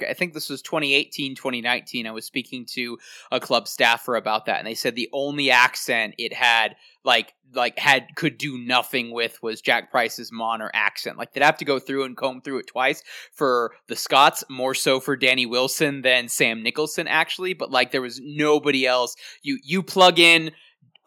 I 0.02 0.14
think 0.14 0.34
this 0.34 0.50
was 0.50 0.62
2018, 0.62 1.36
2019. 1.36 2.08
I 2.08 2.12
was 2.12 2.26
speaking 2.26 2.66
to 2.72 2.98
a 3.32 3.40
club 3.40 3.68
staffer 3.68 4.16
about 4.16 4.46
that, 4.46 4.60
and 4.60 4.68
they 4.68 4.76
said 4.76 4.96
the 4.96 5.10
only 5.14 5.52
accent 5.52 6.16
it 6.18 6.34
had, 6.34 6.76
like, 7.04 7.34
like 7.54 7.80
had 7.80 8.16
could 8.16 8.38
do 8.38 8.58
nothing 8.58 9.12
with 9.12 9.42
was 9.42 9.62
Jack 9.62 9.92
Price's 9.92 10.32
Monner 10.32 10.70
accent. 10.74 11.18
Like 11.18 11.34
they'd 11.34 11.44
have 11.44 11.58
to 11.58 11.66
go 11.66 11.80
through 11.80 12.04
and 12.04 12.18
comb 12.18 12.42
through 12.42 12.60
it 12.60 12.68
twice 12.68 13.04
for 13.34 13.74
the 13.88 13.96
Scots, 13.96 14.44
more 14.50 14.74
so 14.74 15.00
for 15.00 15.16
Danny 15.16 15.46
Wilson 15.46 16.02
than 16.02 16.28
Sam 16.28 16.64
Nicholson, 16.64 17.08
actually. 17.08 17.54
But 17.54 17.72
like 17.72 17.92
there 17.92 18.02
was 18.02 18.20
nobody 18.22 18.86
else. 18.86 19.16
You 19.42 19.60
you 19.64 19.84
plug 19.84 20.20
in 20.20 20.52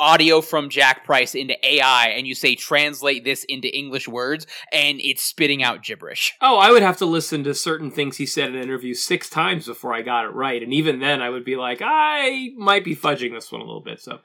audio 0.00 0.40
from 0.40 0.68
Jack 0.68 1.04
Price 1.04 1.34
into 1.34 1.54
AI 1.66 2.08
and 2.08 2.26
you 2.26 2.34
say 2.34 2.54
translate 2.54 3.24
this 3.24 3.44
into 3.44 3.74
English 3.76 4.08
words 4.08 4.46
and 4.72 5.00
it's 5.00 5.22
spitting 5.22 5.62
out 5.62 5.82
gibberish. 5.82 6.34
Oh, 6.40 6.58
I 6.58 6.70
would 6.70 6.82
have 6.82 6.96
to 6.98 7.06
listen 7.06 7.44
to 7.44 7.54
certain 7.54 7.90
things 7.90 8.16
he 8.16 8.26
said 8.26 8.50
in 8.50 8.62
interviews 8.62 9.04
six 9.04 9.28
times 9.28 9.66
before 9.66 9.94
I 9.94 10.02
got 10.02 10.24
it 10.24 10.34
right. 10.34 10.62
And 10.62 10.72
even 10.72 11.00
then 11.00 11.20
I 11.20 11.30
would 11.30 11.44
be 11.44 11.56
like, 11.56 11.80
I 11.82 12.50
might 12.56 12.84
be 12.84 12.96
fudging 12.96 13.32
this 13.32 13.50
one 13.50 13.60
a 13.60 13.64
little 13.64 13.82
bit. 13.82 14.00
So 14.00 14.20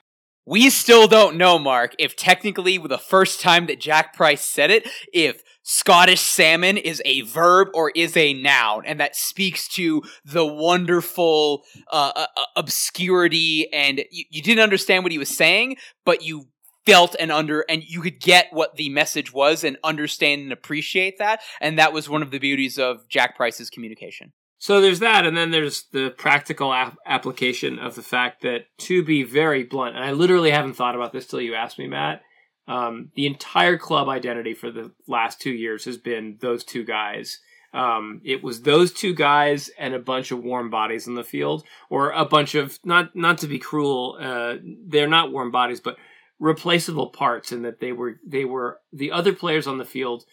we 0.46 0.70
still 0.70 1.08
don't 1.08 1.38
know, 1.38 1.58
Mark, 1.58 1.96
if 1.98 2.16
technically 2.16 2.78
the 2.78 2.98
first 2.98 3.40
time 3.40 3.68
that 3.68 3.80
Jack 3.80 4.14
Price 4.14 4.44
said 4.44 4.72
it, 4.72 4.88
if 5.14 5.42
Scottish 5.64 6.20
salmon 6.20 6.78
is 6.78 7.02
a 7.06 7.22
verb 7.22 7.70
or 7.74 7.92
is 7.96 8.16
a 8.18 8.34
noun, 8.34 8.84
and 8.86 9.00
that 9.00 9.16
speaks 9.16 9.68
to 9.70 10.04
the 10.26 10.46
wonderful 10.46 11.64
uh, 11.92 12.12
uh, 12.16 12.26
uh, 12.36 12.44
obscurity. 12.58 13.72
And 13.74 14.04
you, 14.12 14.26
you 14.30 14.42
didn't 14.42 14.64
understand 14.64 15.04
what 15.04 15.14
he 15.14 15.18
was 15.18 15.36
saying, 15.36 15.78
but 16.06 16.22
you 16.22 16.50
felt 16.86 17.16
and 17.18 17.32
under 17.32 17.64
and 17.70 17.82
you 17.82 18.02
could 18.02 18.20
get 18.20 18.48
what 18.52 18.76
the 18.76 18.90
message 18.90 19.34
was 19.34 19.64
and 19.64 19.78
understand 19.86 20.42
and 20.42 20.52
appreciate 20.52 21.18
that. 21.18 21.40
And 21.62 21.80
that 21.80 21.94
was 21.94 22.10
one 22.10 22.22
of 22.22 22.32
the 22.32 22.40
beauties 22.40 22.78
of 22.78 23.08
Jack 23.08 23.38
Price's 23.38 23.70
communication. 23.70 24.34
So 24.60 24.80
there's 24.80 25.00
that, 25.00 25.26
and 25.26 25.36
then 25.36 25.52
there's 25.52 25.88
the 25.92 26.10
practical 26.10 26.74
ap- 26.74 26.96
application 27.06 27.80
of 27.80 27.96
the 27.96 28.02
fact 28.02 28.44
that, 28.44 28.66
to 28.80 29.04
be 29.04 29.24
very 29.24 29.64
blunt, 29.64 29.98
and 29.98 30.06
I 30.06 30.14
literally 30.14 30.52
haven't 30.52 30.76
thought 30.76 30.96
about 30.96 31.12
this 31.12 31.28
till 31.28 31.42
you 31.42 31.54
asked 31.54 31.78
me, 31.78 31.88
Matt. 31.88 32.22
Um, 32.68 33.12
the 33.16 33.26
entire 33.26 33.78
club 33.78 34.08
identity 34.08 34.54
for 34.54 34.72
the 34.72 34.92
last 35.08 35.42
two 35.42 35.52
years 35.52 35.86
has 35.86 35.98
been 35.98 36.38
those 36.40 36.64
two 36.64 36.84
guys. 36.84 37.40
Um, 37.74 38.22
it 38.24 38.44
was 38.44 38.62
those 38.62 38.94
two 38.94 39.14
guys 39.14 39.70
and 39.78 39.94
a 39.94 40.00
bunch 40.00 40.32
of 40.32 40.44
warm 40.44 40.70
bodies 40.70 41.08
in 41.08 41.16
the 41.16 41.24
field, 41.24 41.64
or 41.90 42.12
a 42.12 42.24
bunch 42.24 42.56
of 42.56 42.78
not 42.86 43.16
not 43.16 43.40
to 43.40 43.48
be 43.48 43.60
cruel, 43.60 44.18
uh, 44.22 44.56
they're 44.88 45.08
not 45.08 45.32
warm 45.32 45.50
bodies, 45.50 45.82
but 45.82 45.98
replaceable 46.40 47.08
parts, 47.08 47.52
in 47.52 47.64
that 47.64 47.80
they 47.80 47.92
were 47.92 48.20
they 48.26 48.46
were 48.46 48.80
the 48.92 49.12
other 49.12 49.34
players 49.34 49.66
on 49.66 49.80
the 49.80 49.86
field 49.86 50.24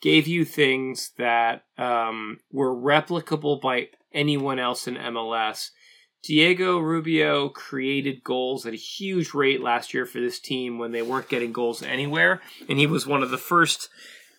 gave 0.00 0.26
you 0.26 0.44
things 0.44 1.12
that 1.18 1.64
um, 1.76 2.38
were 2.52 2.74
replicable 2.74 3.60
by 3.60 3.88
anyone 4.12 4.58
else 4.58 4.86
in 4.86 4.94
MLS. 4.94 5.70
Diego 6.22 6.78
Rubio 6.78 7.48
created 7.48 8.24
goals 8.24 8.66
at 8.66 8.72
a 8.72 8.76
huge 8.76 9.34
rate 9.34 9.62
last 9.62 9.94
year 9.94 10.04
for 10.04 10.20
this 10.20 10.38
team 10.38 10.78
when 10.78 10.92
they 10.92 11.02
weren't 11.02 11.28
getting 11.28 11.52
goals 11.52 11.82
anywhere, 11.82 12.40
and 12.68 12.78
he 12.78 12.86
was 12.86 13.06
one 13.06 13.22
of 13.22 13.30
the 13.30 13.38
first 13.38 13.88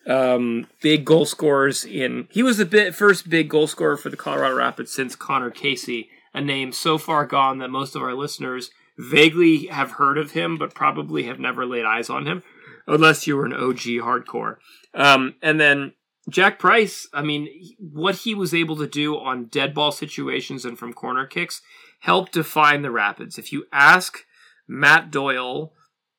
um, 0.05 0.67
big 0.81 1.05
goal 1.05 1.25
scorers 1.25 1.85
in. 1.85 2.27
He 2.31 2.43
was 2.43 2.57
the 2.57 2.65
bit, 2.65 2.95
first 2.95 3.29
big 3.29 3.49
goal 3.49 3.67
scorer 3.67 3.97
for 3.97 4.09
the 4.09 4.17
Colorado 4.17 4.55
Rapids 4.55 4.93
since 4.93 5.15
Conor 5.15 5.51
Casey, 5.51 6.09
a 6.33 6.41
name 6.41 6.71
so 6.71 6.97
far 6.97 7.25
gone 7.25 7.59
that 7.59 7.69
most 7.69 7.95
of 7.95 8.01
our 8.01 8.13
listeners 8.13 8.71
vaguely 8.97 9.67
have 9.67 9.91
heard 9.91 10.17
of 10.17 10.31
him, 10.31 10.57
but 10.57 10.73
probably 10.73 11.23
have 11.23 11.39
never 11.39 11.65
laid 11.65 11.85
eyes 11.85 12.09
on 12.09 12.27
him, 12.27 12.43
unless 12.87 13.25
you 13.25 13.37
were 13.37 13.45
an 13.45 13.53
OG 13.53 14.01
hardcore. 14.01 14.57
Um, 14.93 15.35
and 15.41 15.59
then 15.59 15.93
Jack 16.27 16.59
Price, 16.59 17.07
I 17.13 17.21
mean, 17.21 17.47
what 17.79 18.15
he 18.15 18.35
was 18.35 18.53
able 18.53 18.75
to 18.77 18.87
do 18.87 19.17
on 19.17 19.45
dead 19.45 19.73
ball 19.73 19.91
situations 19.91 20.65
and 20.65 20.77
from 20.77 20.93
corner 20.93 21.25
kicks 21.25 21.61
helped 21.99 22.33
define 22.33 22.81
the 22.81 22.91
Rapids. 22.91 23.37
If 23.37 23.51
you 23.51 23.65
ask 23.71 24.25
Matt 24.67 25.11
Doyle, 25.11 25.73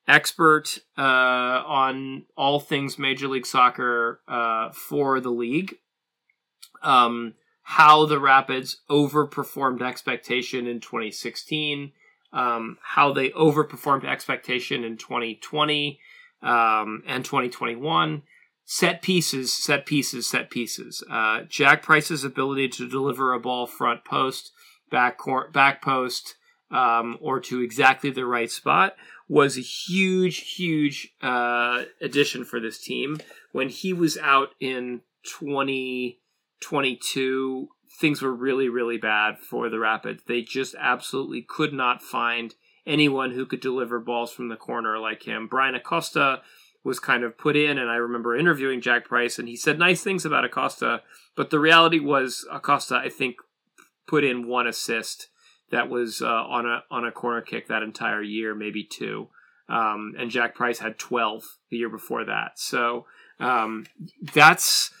expert 0.07 0.79
uh, 0.97 1.01
on 1.01 2.25
all 2.35 2.59
things 2.59 2.99
Major 2.99 3.27
League 3.27 3.45
Soccer 3.45 4.21
uh, 4.27 4.71
for 4.71 5.19
the 5.19 5.29
league, 5.29 5.75
um, 6.81 7.35
how 7.63 8.05
the 8.05 8.19
Rapids 8.19 8.81
overperformed 8.89 9.81
expectation 9.81 10.67
in 10.67 10.79
2016, 10.79 11.91
um, 12.33 12.77
how 12.81 13.13
they 13.13 13.29
overperformed 13.29 14.03
expectation 14.03 14.83
in 14.83 14.97
2020 14.97 15.99
um, 16.41 17.03
and 17.07 17.23
2021 17.23 18.23
set 18.71 19.01
pieces, 19.01 19.51
set 19.51 19.85
pieces, 19.85 20.25
set 20.25 20.49
pieces. 20.49 21.03
Uh, 21.11 21.41
Jack 21.41 21.83
Price's 21.83 22.23
ability 22.23 22.69
to 22.69 22.87
deliver 22.87 23.33
a 23.33 23.39
ball 23.39 23.67
front 23.67 24.05
post, 24.05 24.53
back 24.89 25.19
back 25.51 25.81
post, 25.81 26.35
um, 26.71 27.17
or 27.19 27.41
to 27.41 27.59
exactly 27.59 28.11
the 28.11 28.25
right 28.25 28.49
spot 28.49 28.95
was 29.27 29.57
a 29.57 29.61
huge, 29.61 30.55
huge 30.55 31.09
uh, 31.21 31.83
addition 31.99 32.45
for 32.45 32.61
this 32.61 32.81
team. 32.81 33.19
When 33.51 33.67
he 33.67 33.91
was 33.91 34.17
out 34.17 34.51
in 34.61 35.01
2022, 35.25 37.69
things 37.99 38.21
were 38.21 38.33
really, 38.33 38.69
really 38.69 38.97
bad 38.97 39.37
for 39.37 39.67
the 39.67 39.79
Rapids. 39.79 40.23
They 40.25 40.43
just 40.43 40.75
absolutely 40.79 41.41
could 41.41 41.73
not 41.73 42.01
find 42.01 42.55
anyone 42.87 43.31
who 43.31 43.45
could 43.45 43.59
deliver 43.59 43.99
balls 43.99 44.31
from 44.31 44.47
the 44.47 44.55
corner 44.55 44.97
like 44.97 45.23
him. 45.23 45.47
Bryan 45.47 45.75
Acosta 45.75 46.41
was 46.83 46.99
kind 46.99 47.23
of 47.23 47.37
put 47.37 47.55
in, 47.55 47.77
and 47.77 47.89
I 47.89 47.95
remember 47.95 48.35
interviewing 48.35 48.81
Jack 48.81 49.05
Price, 49.05 49.37
and 49.37 49.47
he 49.47 49.55
said 49.55 49.77
nice 49.77 50.03
things 50.03 50.25
about 50.25 50.45
Acosta, 50.45 51.01
but 51.35 51.49
the 51.49 51.59
reality 51.59 51.99
was 51.99 52.45
Acosta, 52.51 52.95
I 52.95 53.09
think, 53.09 53.35
put 54.07 54.23
in 54.23 54.47
one 54.47 54.67
assist 54.67 55.27
that 55.71 55.89
was 55.89 56.21
uh, 56.21 56.25
on 56.25 56.65
a 56.65 56.83
on 56.91 57.05
a 57.05 57.11
corner 57.11 57.41
kick 57.41 57.67
that 57.67 57.83
entire 57.83 58.21
year, 58.21 58.53
maybe 58.53 58.83
two, 58.83 59.29
um, 59.69 60.13
and 60.17 60.31
Jack 60.31 60.55
Price 60.55 60.79
had 60.79 60.97
twelve 60.97 61.43
the 61.69 61.77
year 61.77 61.89
before 61.89 62.25
that. 62.25 62.59
So 62.59 63.05
um, 63.39 63.85
that's 64.33 64.91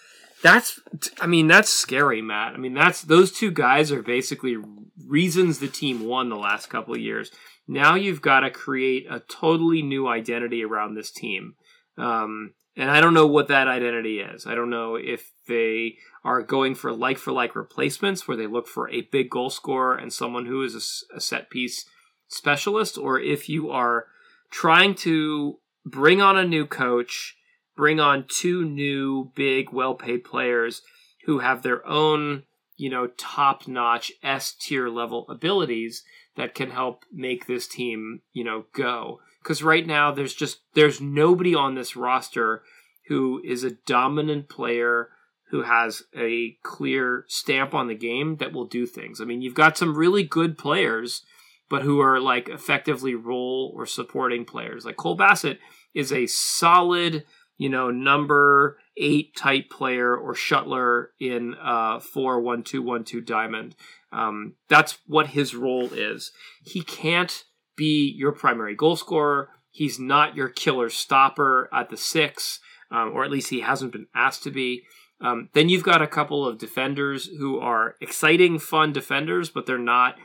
that's 0.41 0.79
I 1.19 1.27
mean 1.27 1.47
that's 1.47 1.69
scary, 1.69 2.21
Matt. 2.21 2.53
I 2.53 2.57
mean 2.57 2.73
that's 2.73 3.01
those 3.01 3.31
two 3.31 3.51
guys 3.51 3.91
are 3.91 4.01
basically 4.01 4.57
reasons 5.05 5.59
the 5.59 5.67
team 5.67 6.05
won 6.05 6.29
the 6.29 6.35
last 6.35 6.69
couple 6.69 6.93
of 6.93 7.01
years. 7.01 7.31
Now 7.67 7.95
you've 7.95 8.21
got 8.21 8.41
to 8.41 8.49
create 8.49 9.05
a 9.09 9.19
totally 9.19 9.81
new 9.81 10.07
identity 10.07 10.63
around 10.63 10.95
this 10.95 11.11
team. 11.11 11.55
Um, 12.01 12.53
and 12.75 12.89
I 12.89 12.99
don't 12.99 13.13
know 13.13 13.27
what 13.27 13.49
that 13.49 13.67
identity 13.67 14.19
is. 14.19 14.47
I 14.47 14.55
don't 14.55 14.69
know 14.69 14.95
if 14.95 15.31
they 15.47 15.97
are 16.23 16.41
going 16.41 16.73
for 16.73 16.91
like 16.91 17.17
for 17.17 17.31
like 17.31 17.55
replacements 17.55 18.27
where 18.27 18.37
they 18.37 18.47
look 18.47 18.67
for 18.67 18.89
a 18.89 19.01
big 19.11 19.29
goal 19.29 19.49
scorer 19.49 19.95
and 19.95 20.11
someone 20.11 20.45
who 20.45 20.63
is 20.63 21.03
a, 21.13 21.17
a 21.17 21.21
set 21.21 21.49
piece 21.49 21.85
specialist, 22.27 22.97
or 22.97 23.19
if 23.19 23.47
you 23.47 23.69
are 23.69 24.07
trying 24.49 24.95
to 24.95 25.59
bring 25.85 26.21
on 26.21 26.37
a 26.37 26.47
new 26.47 26.65
coach, 26.65 27.35
bring 27.75 27.99
on 27.99 28.25
two 28.27 28.65
new 28.65 29.31
big, 29.35 29.71
well 29.71 29.93
paid 29.93 30.23
players 30.23 30.81
who 31.25 31.39
have 31.39 31.61
their 31.61 31.85
own, 31.85 32.43
you 32.77 32.89
know, 32.89 33.07
top 33.17 33.67
notch 33.67 34.11
S 34.23 34.53
tier 34.53 34.89
level 34.89 35.27
abilities 35.29 36.03
that 36.37 36.55
can 36.55 36.71
help 36.71 37.03
make 37.11 37.45
this 37.45 37.67
team, 37.67 38.21
you 38.31 38.43
know, 38.43 38.65
go 38.73 39.19
because 39.41 39.63
right 39.63 39.85
now 39.85 40.11
there's 40.11 40.33
just 40.33 40.61
there's 40.73 41.01
nobody 41.01 41.55
on 41.55 41.75
this 41.75 41.95
roster 41.95 42.63
who 43.07 43.41
is 43.43 43.63
a 43.63 43.71
dominant 43.85 44.49
player 44.49 45.09
who 45.49 45.63
has 45.63 46.03
a 46.15 46.57
clear 46.63 47.25
stamp 47.27 47.73
on 47.73 47.87
the 47.87 47.95
game 47.95 48.37
that 48.37 48.53
will 48.53 48.65
do 48.65 48.85
things. 48.85 49.19
I 49.19 49.25
mean, 49.25 49.41
you've 49.41 49.53
got 49.53 49.77
some 49.77 49.97
really 49.97 50.23
good 50.23 50.57
players, 50.57 51.23
but 51.69 51.81
who 51.81 51.99
are 51.99 52.21
like 52.21 52.47
effectively 52.47 53.15
role 53.15 53.73
or 53.75 53.85
supporting 53.85 54.45
players. 54.45 54.85
Like 54.85 54.95
Cole 54.95 55.15
Bassett 55.15 55.59
is 55.93 56.13
a 56.13 56.25
solid, 56.27 57.25
you 57.57 57.67
know, 57.67 57.91
number 57.91 58.77
eight 58.95 59.35
type 59.35 59.69
player 59.69 60.15
or 60.15 60.33
shuttler 60.33 61.07
in 61.19 61.55
uh 61.61 61.99
four 61.99 62.39
one 62.39 62.63
two 62.63 62.81
one 62.81 63.03
two 63.03 63.21
diamond. 63.21 63.75
Um, 64.13 64.55
that's 64.69 64.99
what 65.05 65.27
his 65.27 65.55
role 65.55 65.91
is. 65.93 66.31
He 66.63 66.81
can't 66.81 67.43
be 67.75 68.13
your 68.15 68.31
primary 68.31 68.75
goal 68.75 68.95
scorer. 68.95 69.49
He's 69.69 69.99
not 69.99 70.35
your 70.35 70.49
killer 70.49 70.89
stopper 70.89 71.69
at 71.73 71.89
the 71.89 71.97
six, 71.97 72.59
um, 72.91 73.11
or 73.13 73.23
at 73.23 73.31
least 73.31 73.49
he 73.49 73.61
hasn't 73.61 73.93
been 73.93 74.07
asked 74.13 74.43
to 74.43 74.51
be. 74.51 74.83
Um, 75.21 75.49
then 75.53 75.69
you've 75.69 75.83
got 75.83 76.01
a 76.01 76.07
couple 76.07 76.45
of 76.45 76.57
defenders 76.57 77.27
who 77.27 77.59
are 77.59 77.95
exciting, 78.01 78.59
fun 78.59 78.91
defenders, 78.91 79.49
but 79.49 79.65
they're 79.65 79.77
not 79.77 80.15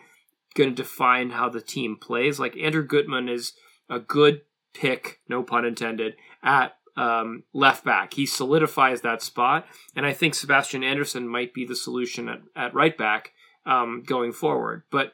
going 0.55 0.71
to 0.71 0.83
define 0.83 1.31
how 1.31 1.49
the 1.49 1.61
team 1.61 1.97
plays. 2.01 2.41
Like 2.41 2.57
Andrew 2.57 2.85
Gutman 2.85 3.29
is 3.29 3.53
a 3.91 4.01
good 4.01 4.41
pick, 4.75 5.21
no 5.29 5.43
pun 5.43 5.65
intended, 5.65 6.15
at 6.43 6.77
um, 6.97 7.45
left 7.53 7.85
back. 7.85 8.15
He 8.15 8.27
solidifies 8.27 9.03
that 9.03 9.23
spot, 9.23 9.67
and 9.95 10.07
I 10.07 10.13
think 10.13 10.35
Sebastian 10.35 10.83
Anderson 10.83 11.29
might 11.29 11.53
be 11.53 11.67
the 11.67 11.77
solution 11.77 12.29
at, 12.29 12.41
at 12.57 12.75
right 12.75 12.97
back 12.97 13.33
um, 13.67 14.03
going 14.05 14.33
forward. 14.33 14.85
But 14.91 15.13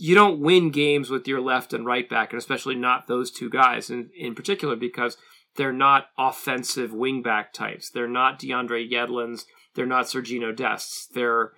you 0.00 0.14
don't 0.14 0.40
win 0.40 0.70
games 0.70 1.10
with 1.10 1.28
your 1.28 1.40
left 1.40 1.74
and 1.74 1.84
right 1.84 2.08
back, 2.08 2.32
and 2.32 2.38
especially 2.38 2.74
not 2.74 3.06
those 3.06 3.30
two 3.30 3.50
guys 3.50 3.90
in, 3.90 4.08
in 4.16 4.34
particular 4.34 4.74
because 4.74 5.18
they're 5.56 5.72
not 5.72 6.06
offensive 6.18 6.90
wingback 6.90 7.52
types. 7.52 7.90
They're 7.90 8.08
not 8.08 8.40
DeAndre 8.40 8.90
Yedlins. 8.90 9.44
They're 9.74 9.86
not 9.86 10.06
Sergino 10.06 10.56
Dests. 10.56 11.06
They're 11.12 11.52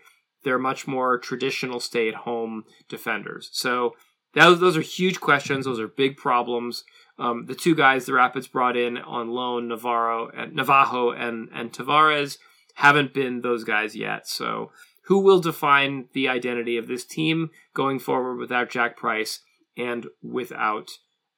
they're 0.45 0.59
much 0.59 0.89
more 0.89 1.19
traditional 1.19 1.79
stay 1.79 2.09
at 2.09 2.15
home 2.15 2.65
defenders. 2.89 3.49
So 3.53 3.93
those 4.35 4.59
those 4.59 4.77
are 4.77 4.83
huge 4.83 5.21
questions. 5.21 5.65
Those 5.65 5.81
are 5.81 5.89
big 5.89 6.17
problems. 6.17 6.85
Um, 7.19 7.47
the 7.47 7.55
two 7.55 7.77
guys 7.77 8.07
the 8.07 8.15
Rapids 8.15 8.49
brought 8.49 8.77
in 8.77 8.99
on 8.99 9.31
loan, 9.31 9.69
Navarro 9.69 10.31
Navajo 10.51 11.13
and 11.13 11.49
and 11.55 11.73
Tavares, 11.73 12.39
haven't 12.75 13.15
been 13.15 13.43
those 13.43 13.63
guys 13.63 13.95
yet. 13.95 14.27
So 14.27 14.73
who 15.07 15.19
will 15.19 15.41
define 15.41 16.09
the 16.13 16.29
identity 16.29 16.77
of 16.77 16.87
this 16.89 17.05
team 17.05 17.51
going 17.75 17.99
forward 17.99 18.37
without 18.37 18.71
Jack 18.71 18.97
Price 18.97 19.41
and 19.77 20.07
without 20.23 20.91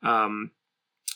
um, 0.02 0.50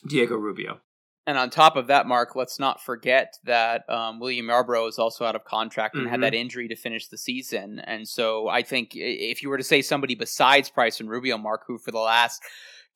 Diego 0.07 0.37
Rubio. 0.37 0.81
And 1.27 1.37
on 1.37 1.51
top 1.51 1.77
of 1.77 1.89
that, 1.89 2.07
Mark, 2.07 2.35
let's 2.35 2.59
not 2.59 2.83
forget 2.83 3.35
that 3.45 3.85
um, 3.91 4.19
William 4.19 4.47
Yarbrough 4.47 4.89
is 4.89 4.99
also 4.99 5.27
out 5.27 5.37
of 5.37 5.45
contract 5.45 5.95
and 5.95 6.07
Mhm. 6.07 6.11
had 6.11 6.23
that 6.23 6.33
injury 6.33 6.69
to 6.69 6.75
finish 6.77 7.09
the 7.09 7.19
season. 7.19 7.81
And 7.81 8.09
so 8.09 8.49
I 8.49 8.63
think 8.63 8.93
if 8.95 9.43
you 9.43 9.51
were 9.51 9.59
to 9.59 9.65
say 9.65 9.83
somebody 9.83 10.15
besides 10.15 10.71
Price 10.71 11.01
and 11.01 11.11
Rubio, 11.11 11.37
Mark, 11.37 11.65
who 11.67 11.77
for 11.77 11.91
the 11.91 11.99
last 11.99 12.43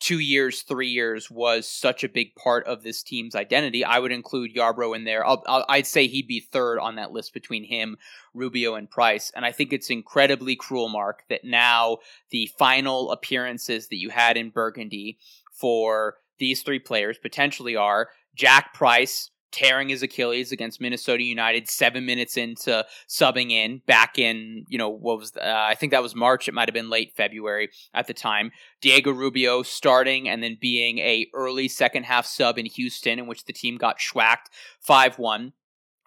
two 0.02 0.18
years, 0.18 0.62
three 0.62 0.88
years 0.88 1.30
was 1.30 1.68
such 1.68 2.02
a 2.02 2.08
big 2.08 2.34
part 2.34 2.66
of 2.66 2.82
this 2.82 3.04
team's 3.04 3.36
identity, 3.36 3.84
I 3.84 4.00
would 4.00 4.10
include 4.10 4.52
Yarbrough 4.52 4.96
in 4.96 5.04
there. 5.04 5.24
I'll, 5.24 5.44
I'd 5.46 5.86
say 5.86 6.08
he'd 6.08 6.26
be 6.26 6.40
third 6.40 6.80
on 6.80 6.96
that 6.96 7.12
list 7.12 7.32
between 7.32 7.62
him, 7.62 7.96
Rubio, 8.34 8.74
and 8.74 8.90
Price. 8.90 9.30
And 9.36 9.46
I 9.46 9.52
think 9.52 9.72
it's 9.72 9.90
incredibly 9.90 10.56
cruel, 10.56 10.88
Mark, 10.88 11.22
that 11.28 11.44
now 11.44 11.98
the 12.30 12.50
final 12.58 13.12
appearances 13.12 13.88
that 13.88 13.96
you 13.96 14.10
had 14.10 14.36
in 14.36 14.50
Burgundy 14.50 15.18
for 15.52 16.16
these 16.40 16.62
three 16.62 16.80
players 16.80 17.16
potentially 17.16 17.76
are 17.76 18.08
Jack 18.34 18.74
Price 18.74 19.30
tearing 19.52 19.90
his 19.90 20.02
Achilles 20.02 20.50
against 20.50 20.80
Minnesota 20.80 21.22
United 21.22 21.68
seven 21.68 22.04
minutes 22.04 22.36
into 22.36 22.84
subbing 23.08 23.52
in 23.52 23.82
back 23.86 24.18
in, 24.18 24.64
you 24.68 24.78
know, 24.78 24.88
what 24.88 25.18
was, 25.18 25.36
uh, 25.36 25.42
I 25.44 25.74
think 25.74 25.92
that 25.92 26.02
was 26.02 26.14
March. 26.14 26.48
It 26.48 26.54
might 26.54 26.68
have 26.68 26.74
been 26.74 26.90
late 26.90 27.12
February 27.14 27.70
at 27.94 28.06
the 28.06 28.14
time. 28.14 28.50
Diego 28.80 29.12
Rubio 29.12 29.62
starting 29.62 30.28
and 30.28 30.42
then 30.42 30.56
being 30.60 30.98
a 30.98 31.28
early 31.34 31.68
second 31.68 32.04
half 32.04 32.26
sub 32.26 32.58
in 32.58 32.66
Houston 32.66 33.18
in 33.18 33.26
which 33.26 33.44
the 33.44 33.52
team 33.52 33.76
got 33.76 33.98
schwacked 33.98 34.46
5-1 34.86 35.52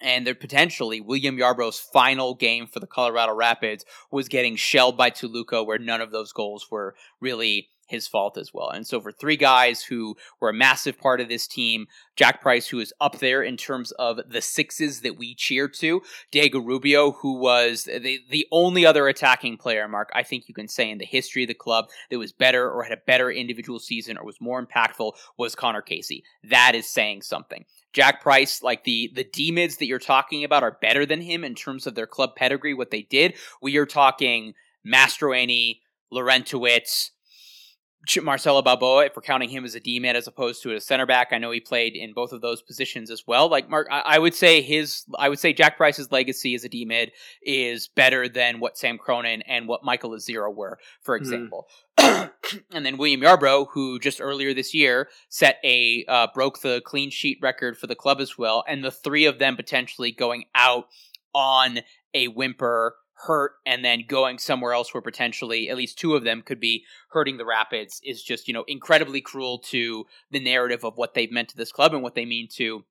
and 0.02 0.28
there 0.28 0.36
potentially 0.36 1.00
William 1.00 1.38
Yarbrough's 1.38 1.80
final 1.80 2.36
game 2.36 2.68
for 2.68 2.80
the 2.80 2.88
Colorado 2.88 3.34
Rapids 3.34 3.86
was 4.12 4.28
getting 4.28 4.56
shelled 4.56 4.98
by 4.98 5.10
Toluca, 5.10 5.64
where 5.64 5.80
none 5.80 6.02
of 6.02 6.12
those 6.12 6.34
goals 6.34 6.70
were 6.70 6.96
really 7.22 7.70
his 7.86 8.08
fault 8.08 8.38
as 8.38 8.54
well. 8.54 8.70
And 8.70 8.86
so 8.86 9.00
for 9.00 9.12
three 9.12 9.38
guys 9.38 9.84
who 9.84 10.16
were 10.40 10.50
a 10.50 10.54
massive 10.54 10.98
part 10.98 11.22
of 11.22 11.30
this 11.30 11.48
team, 11.48 11.88
Jack 12.16 12.42
Price, 12.42 12.68
who 12.68 12.80
is 12.80 12.94
up 13.00 13.20
there 13.20 13.44
in 13.44 13.58
terms 13.58 13.92
of 13.94 14.20
the 14.28 14.42
sixes 14.42 15.02
that 15.02 15.18
we 15.18 15.36
cheer 15.36 15.68
to, 15.68 16.02
Diego 16.32 16.60
Rubio, 16.60 17.12
who 17.12 17.38
was 17.38 17.84
the, 17.84 18.20
the 18.30 18.48
only 18.52 18.86
other 18.86 19.08
attacking 19.08 19.58
player, 19.58 19.88
Mark, 19.88 20.10
I 20.14 20.24
think 20.24 20.48
you 20.48 20.54
can 20.54 20.68
say 20.68 20.90
in 20.90 20.98
the 20.98 21.06
history 21.06 21.44
of 21.44 21.48
the 21.48 21.54
club 21.54 21.90
that 22.10 22.20
was 22.20 22.32
better 22.32 22.70
or 22.70 22.84
had 22.84 22.94
a 22.94 23.02
better 23.06 23.32
individual 23.32 23.80
season 23.80 24.18
or 24.18 24.26
was 24.26 24.42
more 24.42 24.66
impactful 24.66 25.14
was 25.38 25.56
Conor 25.56 25.82
Casey. 25.82 26.24
That 26.44 26.74
is 26.76 26.90
saying 26.90 27.22
something. 27.22 27.66
Jack 27.94 28.22
Price, 28.22 28.62
like 28.62 28.84
the 28.84 29.10
the 29.16 29.24
D 29.24 29.52
mids 29.52 29.78
that 29.78 29.86
you're 29.86 30.00
talking 30.00 30.44
about, 30.44 30.64
are 30.64 30.78
better 30.82 31.06
than 31.06 31.22
him 31.22 31.46
in 31.46 31.56
terms 31.56 31.88
of 31.88 31.96
their 31.96 32.06
club 32.06 32.36
pedigree, 32.36 32.74
what 32.74 32.92
they 32.92 33.04
did. 33.04 33.36
We 33.62 33.78
are 33.78 33.86
talking 33.86 34.54
Mastroeni, 34.86 35.80
Larentowicz, 36.14 37.12
Marcelo 38.22 38.62
Balboa, 38.62 39.06
if 39.06 39.16
we're 39.16 39.22
counting 39.22 39.50
him 39.50 39.66
as 39.66 39.76
a 39.76 39.80
D 39.80 40.00
man 40.00 40.16
as 40.16 40.28
opposed 40.28 40.62
to 40.64 40.74
a 40.76 40.82
center 40.82 41.06
back, 41.06 41.30
I 41.32 41.38
know 41.38 41.52
he 41.52 41.60
played 41.60 41.96
in 41.96 42.14
both 42.14 42.32
of 42.32 42.42
those 42.42 42.62
positions 42.62 43.10
as 43.10 43.24
well. 43.26 43.50
Like 43.50 43.70
Mark, 43.70 43.88
I, 43.92 44.00
I 44.02 44.20
would 44.20 44.34
say 44.34 44.62
his, 44.62 45.06
I 45.18 45.30
would 45.30 45.40
say 45.40 45.54
Jack 45.54 45.78
Price's 45.78 46.12
legacy 46.12 46.56
as 46.56 46.64
a 46.64 46.70
D 46.70 46.86
mid 46.86 47.12
is 47.42 47.88
better 47.88 48.28
than 48.28 48.60
what 48.60 48.78
Sam 48.78 48.98
Cronin 48.98 49.42
and 49.44 49.68
what 49.68 49.84
Michael 49.84 50.12
Azira 50.12 50.54
were, 50.54 50.78
for 51.02 51.16
example. 51.16 51.68
Mm. 51.98 52.32
and 52.72 52.86
then 52.86 52.98
William 52.98 53.22
Yarbrough, 53.22 53.68
who 53.72 54.00
just 54.00 54.22
earlier 54.22 54.54
this 54.54 54.74
year 54.74 55.10
set 55.30 55.60
a 55.64 56.06
uh, 56.08 56.28
broke 56.34 56.62
the 56.62 56.82
clean 56.86 57.10
sheet 57.10 57.40
record 57.42 57.78
for 57.78 57.88
the 57.88 57.96
club 57.96 58.20
as 58.20 58.38
well, 58.38 58.64
and 58.68 58.84
the 58.84 58.92
three 58.92 59.26
of 59.26 59.40
them 59.40 59.56
potentially 59.56 60.12
going 60.12 60.46
out 60.54 60.88
on 61.34 61.80
a 62.14 62.28
whimper 62.28 62.96
hurt 63.16 63.54
and 63.66 63.84
then 63.84 64.04
going 64.08 64.38
somewhere 64.38 64.74
else 64.74 64.94
where 64.94 65.02
potentially 65.02 65.70
at 65.70 65.78
least 65.78 65.98
two 65.98 66.16
of 66.16 66.24
them 66.24 66.42
could 66.42 66.60
be 66.60 66.84
hurting 67.10 67.38
the 67.38 67.46
Rapids 67.46 68.02
is 68.04 68.22
just, 68.22 68.48
you 68.48 68.54
know, 68.54 68.66
incredibly 68.68 69.22
cruel 69.22 69.60
to 69.60 70.06
the 70.32 70.40
narrative 70.40 70.84
of 70.84 70.98
what 70.98 71.14
they've 71.14 71.32
meant 71.32 71.50
to 71.50 71.58
this 71.58 71.72
club 71.72 71.94
and 71.94 72.04
what 72.04 72.16
they 72.16 72.26
mean 72.26 72.48
to 72.56 72.84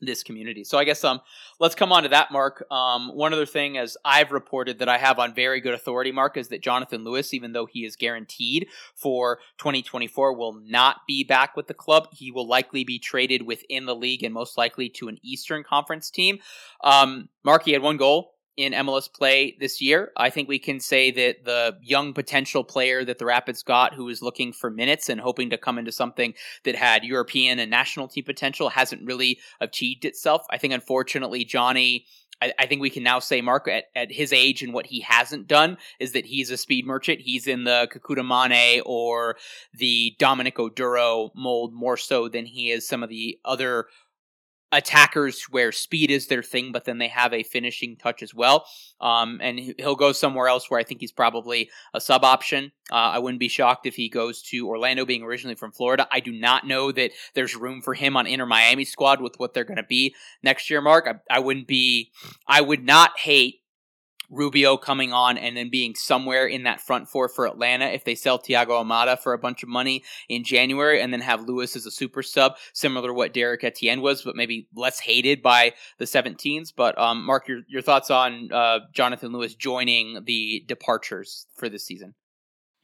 this 0.00 0.22
community. 0.22 0.64
So 0.64 0.76
I 0.76 0.84
guess 0.84 1.04
um 1.04 1.20
let's 1.60 1.74
come 1.74 1.92
on 1.92 2.02
to 2.02 2.08
that 2.10 2.32
mark. 2.32 2.66
Um 2.70 3.14
one 3.14 3.32
other 3.32 3.46
thing 3.46 3.78
as 3.78 3.96
I've 4.04 4.32
reported 4.32 4.78
that 4.80 4.88
I 4.88 4.98
have 4.98 5.18
on 5.18 5.34
very 5.34 5.60
good 5.60 5.72
authority 5.72 6.12
mark 6.12 6.36
is 6.36 6.48
that 6.48 6.62
Jonathan 6.62 7.04
Lewis 7.04 7.32
even 7.32 7.52
though 7.52 7.66
he 7.66 7.84
is 7.84 7.96
guaranteed 7.96 8.66
for 8.94 9.38
2024 9.58 10.36
will 10.36 10.60
not 10.64 10.98
be 11.06 11.24
back 11.24 11.56
with 11.56 11.68
the 11.68 11.74
club. 11.74 12.08
He 12.12 12.30
will 12.30 12.46
likely 12.46 12.84
be 12.84 12.98
traded 12.98 13.42
within 13.42 13.86
the 13.86 13.94
league 13.94 14.22
and 14.22 14.34
most 14.34 14.58
likely 14.58 14.88
to 14.90 15.08
an 15.08 15.18
Eastern 15.22 15.62
Conference 15.62 16.10
team. 16.10 16.38
Um 16.82 17.28
Mark 17.44 17.64
he 17.64 17.72
had 17.72 17.82
one 17.82 17.96
goal 17.96 18.33
in 18.56 18.72
MLS 18.72 19.12
play 19.12 19.56
this 19.58 19.80
year. 19.80 20.12
I 20.16 20.30
think 20.30 20.48
we 20.48 20.58
can 20.58 20.80
say 20.80 21.10
that 21.10 21.44
the 21.44 21.76
young 21.82 22.12
potential 22.12 22.64
player 22.64 23.04
that 23.04 23.18
the 23.18 23.26
Rapids 23.26 23.62
got 23.62 23.94
who 23.94 24.04
was 24.04 24.22
looking 24.22 24.52
for 24.52 24.70
minutes 24.70 25.08
and 25.08 25.20
hoping 25.20 25.50
to 25.50 25.58
come 25.58 25.78
into 25.78 25.92
something 25.92 26.34
that 26.64 26.76
had 26.76 27.04
European 27.04 27.58
and 27.58 27.70
national 27.70 28.08
team 28.08 28.24
potential 28.24 28.70
hasn't 28.70 29.06
really 29.06 29.38
achieved 29.60 30.04
itself. 30.04 30.46
I 30.50 30.58
think 30.58 30.72
unfortunately 30.72 31.44
Johnny 31.44 32.06
I, 32.58 32.66
think 32.66 32.80
we 32.80 32.90
can 32.90 33.02
now 33.02 33.18
say 33.20 33.40
Mark 33.40 33.68
at, 33.68 33.84
at 33.94 34.12
his 34.12 34.32
age 34.32 34.62
and 34.62 34.72
what 34.72 34.86
he 34.86 35.00
hasn't 35.00 35.46
done 35.46 35.78
is 35.98 36.12
that 36.12 36.26
he's 36.26 36.50
a 36.50 36.56
speed 36.56 36.86
merchant. 36.86 37.20
He's 37.20 37.46
in 37.46 37.64
the 37.64 37.88
Kekuta 37.92 38.24
Manneh 38.24 38.82
or 38.84 39.36
the 39.72 40.14
Dominic 40.18 40.56
Oduro 40.56 41.30
mold 41.34 41.72
more 41.72 41.96
so 41.96 42.28
than 42.28 42.46
he 42.46 42.70
is 42.70 42.86
some 42.86 43.02
of 43.02 43.08
the 43.08 43.38
other 43.44 43.86
attackers 44.76 45.44
where 45.50 45.72
speed 45.72 46.10
is 46.10 46.26
their 46.26 46.42
thing, 46.42 46.72
but 46.72 46.84
then 46.84 46.98
they 46.98 47.08
have 47.08 47.32
a 47.32 47.42
finishing 47.42 47.96
touch 47.96 48.22
as 48.22 48.34
well. 48.34 48.66
Um, 49.00 49.38
and 49.42 49.58
he'll 49.78 49.96
go 49.96 50.12
somewhere 50.12 50.48
else 50.48 50.70
where 50.70 50.80
I 50.80 50.84
think 50.84 51.00
he's 51.00 51.12
probably 51.12 51.70
a 51.92 52.00
sub 52.00 52.24
option. 52.24 52.72
Uh, 52.90 52.96
I 52.96 53.18
wouldn't 53.18 53.40
be 53.40 53.48
shocked 53.48 53.86
if 53.86 53.94
he 53.94 54.08
goes 54.08 54.42
to 54.42 54.68
Orlando, 54.68 55.04
being 55.04 55.22
originally 55.22 55.56
from 55.56 55.72
Florida. 55.72 56.06
I 56.10 56.20
do 56.20 56.32
not 56.32 56.66
know 56.66 56.92
that 56.92 57.12
there's 57.34 57.56
room 57.56 57.82
for 57.82 57.94
him 57.94 58.16
on 58.16 58.26
Inter 58.26 58.46
Miami 58.46 58.84
squad 58.84 59.20
with 59.20 59.38
what 59.38 59.54
they're 59.54 59.64
going 59.64 59.76
to 59.76 59.82
be 59.82 60.14
next 60.42 60.70
year, 60.70 60.80
Mark. 60.80 61.06
I, 61.08 61.36
I 61.36 61.38
wouldn't 61.40 61.66
be, 61.66 62.12
I 62.46 62.60
would 62.60 62.84
not 62.84 63.18
hate 63.18 63.60
Rubio 64.30 64.76
coming 64.76 65.12
on 65.12 65.38
and 65.38 65.56
then 65.56 65.70
being 65.70 65.94
somewhere 65.94 66.46
in 66.46 66.64
that 66.64 66.80
front 66.80 67.08
four 67.08 67.28
for 67.28 67.46
Atlanta 67.46 67.86
if 67.86 68.04
they 68.04 68.14
sell 68.14 68.38
Thiago 68.38 68.84
Almada 68.84 69.18
for 69.18 69.32
a 69.32 69.38
bunch 69.38 69.62
of 69.62 69.68
money 69.68 70.04
in 70.28 70.44
January 70.44 71.00
and 71.00 71.12
then 71.12 71.20
have 71.20 71.46
Lewis 71.46 71.76
as 71.76 71.86
a 71.86 71.90
super 71.90 72.22
sub, 72.22 72.56
similar 72.72 73.08
to 73.08 73.14
what 73.14 73.32
Derrick 73.32 73.64
Etienne 73.64 74.00
was, 74.00 74.22
but 74.22 74.36
maybe 74.36 74.68
less 74.74 75.00
hated 75.00 75.42
by 75.42 75.72
the 75.98 76.04
17s. 76.04 76.72
But 76.76 76.98
um, 76.98 77.24
Mark, 77.24 77.48
your, 77.48 77.60
your 77.68 77.82
thoughts 77.82 78.10
on 78.10 78.50
uh, 78.52 78.80
Jonathan 78.92 79.32
Lewis 79.32 79.54
joining 79.54 80.24
the 80.24 80.64
departures 80.66 81.46
for 81.56 81.68
this 81.68 81.84
season? 81.84 82.14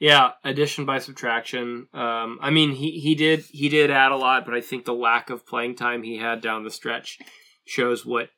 Yeah, 0.00 0.30
addition 0.44 0.86
by 0.86 0.98
subtraction. 0.98 1.86
Um, 1.92 2.38
I 2.40 2.48
mean, 2.48 2.72
he, 2.72 3.00
he 3.00 3.14
did 3.14 3.44
he 3.50 3.68
did 3.68 3.90
add 3.90 4.12
a 4.12 4.16
lot, 4.16 4.46
but 4.46 4.54
I 4.54 4.62
think 4.62 4.86
the 4.86 4.94
lack 4.94 5.28
of 5.28 5.46
playing 5.46 5.76
time 5.76 6.02
he 6.02 6.16
had 6.16 6.40
down 6.40 6.64
the 6.64 6.70
stretch 6.70 7.18
shows 7.66 8.06
what 8.06 8.30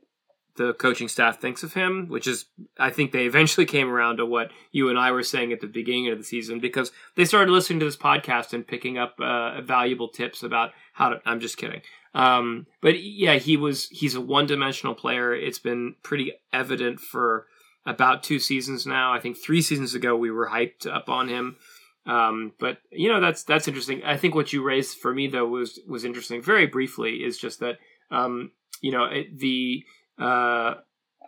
the 0.56 0.74
coaching 0.74 1.08
staff 1.08 1.40
thinks 1.40 1.62
of 1.62 1.72
him, 1.72 2.08
which 2.08 2.26
is, 2.26 2.44
I 2.78 2.90
think 2.90 3.12
they 3.12 3.24
eventually 3.24 3.64
came 3.64 3.90
around 3.90 4.18
to 4.18 4.26
what 4.26 4.50
you 4.70 4.90
and 4.90 4.98
I 4.98 5.10
were 5.10 5.22
saying 5.22 5.52
at 5.52 5.60
the 5.60 5.66
beginning 5.66 6.10
of 6.10 6.18
the 6.18 6.24
season 6.24 6.60
because 6.60 6.92
they 7.16 7.24
started 7.24 7.50
listening 7.50 7.78
to 7.80 7.86
this 7.86 7.96
podcast 7.96 8.52
and 8.52 8.66
picking 8.66 8.98
up 8.98 9.14
uh, 9.18 9.62
valuable 9.62 10.08
tips 10.08 10.42
about 10.42 10.72
how 10.92 11.10
to. 11.10 11.22
I'm 11.24 11.40
just 11.40 11.56
kidding. 11.56 11.80
Um, 12.14 12.66
but 12.82 13.02
yeah, 13.02 13.36
he 13.36 13.56
was, 13.56 13.88
he's 13.88 14.14
a 14.14 14.20
one 14.20 14.46
dimensional 14.46 14.94
player. 14.94 15.34
It's 15.34 15.58
been 15.58 15.94
pretty 16.02 16.32
evident 16.52 17.00
for 17.00 17.46
about 17.86 18.22
two 18.22 18.38
seasons 18.38 18.86
now. 18.86 19.14
I 19.14 19.20
think 19.20 19.38
three 19.38 19.62
seasons 19.62 19.94
ago 19.94 20.14
we 20.14 20.30
were 20.30 20.48
hyped 20.48 20.86
up 20.86 21.08
on 21.08 21.28
him. 21.28 21.56
Um, 22.04 22.52
but 22.58 22.78
you 22.90 23.08
know, 23.08 23.20
that's, 23.20 23.44
that's 23.44 23.68
interesting. 23.68 24.02
I 24.04 24.18
think 24.18 24.34
what 24.34 24.52
you 24.52 24.62
raised 24.62 24.98
for 24.98 25.14
me 25.14 25.28
though 25.28 25.46
was, 25.46 25.80
was 25.88 26.04
interesting 26.04 26.42
very 26.42 26.66
briefly 26.66 27.24
is 27.24 27.38
just 27.38 27.60
that, 27.60 27.78
um, 28.10 28.50
you 28.82 28.92
know, 28.92 29.04
it, 29.04 29.38
the, 29.38 29.84
uh, 30.18 30.74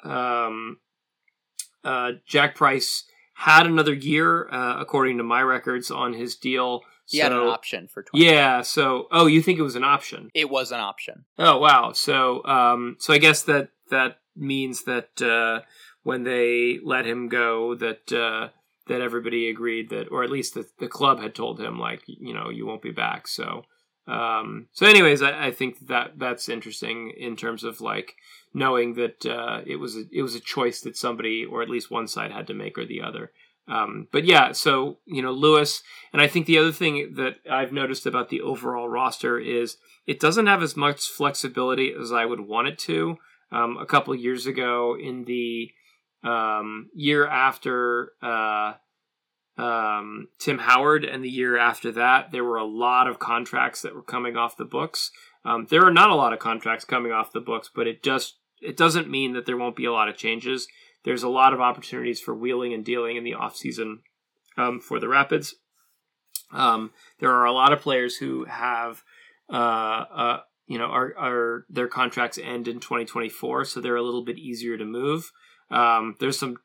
um, 0.05 0.78
uh, 1.85 2.12
Jack 2.26 2.55
Price 2.55 3.05
had 3.35 3.66
another 3.66 3.93
year, 3.93 4.49
uh, 4.51 4.76
according 4.78 5.18
to 5.18 5.24
my 5.24 5.43
records, 5.43 5.91
on 5.91 6.14
his 6.14 6.37
deal. 6.37 6.82
He 7.07 7.18
so, 7.18 7.24
had 7.24 7.32
an 7.32 7.39
option 7.39 7.89
for 7.89 8.03
20. 8.03 8.24
Yeah. 8.24 8.62
So, 8.62 9.09
oh, 9.11 9.26
you 9.26 9.43
think 9.43 9.59
it 9.59 9.62
was 9.62 9.76
an 9.76 9.85
option? 9.85 10.30
It 10.35 10.49
was 10.49 10.72
an 10.72 10.80
option. 10.80 11.24
Oh 11.39 11.59
wow. 11.59 11.93
So, 11.93 12.45
um, 12.45 12.97
so 12.99 13.12
I 13.12 13.18
guess 13.18 13.43
that 13.43 13.70
that 13.91 14.18
means 14.37 14.85
that 14.85 15.20
uh, 15.20 15.64
when 16.03 16.22
they 16.24 16.78
let 16.82 17.07
him 17.07 17.28
go, 17.28 17.74
that 17.74 18.12
uh, 18.12 18.49
that 18.87 19.01
everybody 19.01 19.49
agreed 19.49 19.91
that, 19.91 20.09
or 20.11 20.22
at 20.22 20.30
least 20.30 20.55
the 20.55 20.66
the 20.78 20.89
club 20.89 21.20
had 21.20 21.35
told 21.35 21.61
him, 21.61 21.78
like, 21.78 22.03
you 22.07 22.32
know, 22.32 22.49
you 22.49 22.66
won't 22.66 22.82
be 22.82 22.91
back. 22.93 23.28
So, 23.28 23.64
um, 24.07 24.68
so 24.72 24.87
anyways, 24.87 25.22
I, 25.22 25.47
I 25.47 25.51
think 25.51 25.87
that 25.89 26.18
that's 26.18 26.49
interesting 26.49 27.11
in 27.11 27.37
terms 27.37 27.64
of 27.64 27.80
like 27.80 28.14
knowing 28.55 28.95
that 28.95 29.27
uh, 29.27 29.61
it 29.67 29.77
was 29.77 29.97
a, 29.97 30.05
it 30.13 30.23
was 30.23 30.35
a 30.35 30.41
choice 30.41 30.81
that 30.81 30.97
somebody 30.97 31.45
or 31.45 31.61
at 31.61 31.69
least 31.69 31.91
one 31.91 32.07
side 32.07 32.31
had 32.31 32.47
to 32.47 32.55
make 32.55 32.79
or 32.79 32.87
the 32.87 33.03
other. 33.03 33.33
Um, 33.67 34.09
but 34.13 34.25
yeah, 34.25 34.53
so 34.53 34.99
you 35.07 35.23
know 35.23 35.33
Lewis, 35.33 35.83
and 36.13 36.23
I 36.23 36.29
think 36.29 36.47
the 36.47 36.59
other 36.59 36.73
thing 36.73 37.15
that 37.17 37.37
I've 37.51 37.73
noticed 37.73 38.07
about 38.07 38.29
the 38.29 38.43
overall 38.43 38.89
roster 38.89 39.39
is 39.39 39.79
it 40.07 40.21
doesn't 40.21 40.47
have 40.47 40.63
as 40.63 40.77
much 40.77 41.09
flexibility 41.09 41.93
as 41.99 42.13
I 42.13 42.27
would 42.27 42.41
want 42.41 42.69
it 42.69 42.79
to. 42.81 43.17
Um, 43.51 43.77
a 43.79 43.87
couple 43.87 44.15
years 44.15 44.47
ago, 44.47 44.97
in 45.01 45.25
the 45.25 45.71
um, 46.25 46.91
year 46.95 47.27
after 47.27 48.13
uh, 48.23 48.75
um, 49.57 50.29
Tim 50.39 50.59
Howard, 50.59 51.05
and 51.05 51.25
the 51.25 51.31
year 51.31 51.57
after 51.57 51.93
that, 51.93 52.33
there 52.33 52.45
were 52.45 52.57
a 52.57 52.65
lot 52.65 53.07
of 53.07 53.19
contracts 53.19 53.83
that 53.83 53.95
were 53.95 54.03
coming 54.03 54.37
off 54.37 54.57
the 54.57 54.65
books. 54.65 55.11
Um, 55.45 55.67
there 55.71 55.85
are 55.85 55.93
not 55.93 56.11
a 56.11 56.15
lot 56.15 56.33
of 56.33 56.39
contracts 56.39 56.85
coming 56.85 57.13
off 57.13 57.33
the 57.33 57.41
books, 57.41 57.71
but 57.75 57.87
it 57.87 58.03
just 58.03 58.37
it 58.61 58.77
doesn't 58.77 59.11
mean 59.11 59.33
that 59.35 59.47
there 59.47 59.57
won't 59.57 59.77
be 59.77 59.85
a 59.85 59.93
lot 59.93 60.09
of 60.09 60.17
changes. 60.17 60.69
There's 61.05 61.23
a 61.23 61.29
lot 61.29 61.53
of 61.53 61.61
opportunities 61.61 62.21
for 62.21 62.35
wheeling 62.35 62.73
and 62.73 62.85
dealing 62.85 63.17
in 63.17 63.25
the 63.25 63.33
offseason 63.33 63.99
um, 64.57 64.81
for 64.81 64.99
the 64.99 65.09
Rapids. 65.09 65.55
Um, 66.53 66.93
there 67.19 67.33
are 67.33 67.45
a 67.45 67.53
lot 67.53 67.73
of 67.73 67.81
players 67.81 68.17
who 68.17 68.45
have, 68.45 69.03
uh, 69.53 69.57
uh, 69.57 70.41
you 70.67 70.79
know, 70.79 70.87
are, 70.87 71.15
are 71.19 71.67
their 71.69 71.89
contracts 71.89 72.39
end 72.39 72.69
in 72.69 72.81
2024, 72.81 73.65
so 73.65 73.81
they're 73.81 73.97
a 73.97 74.03
little 74.03 74.25
bit 74.25 74.39
easier 74.39 74.79
to 74.79 74.85
move. 74.85 75.31
Um, 75.71 76.15
there's 76.21 76.39
some 76.39 76.57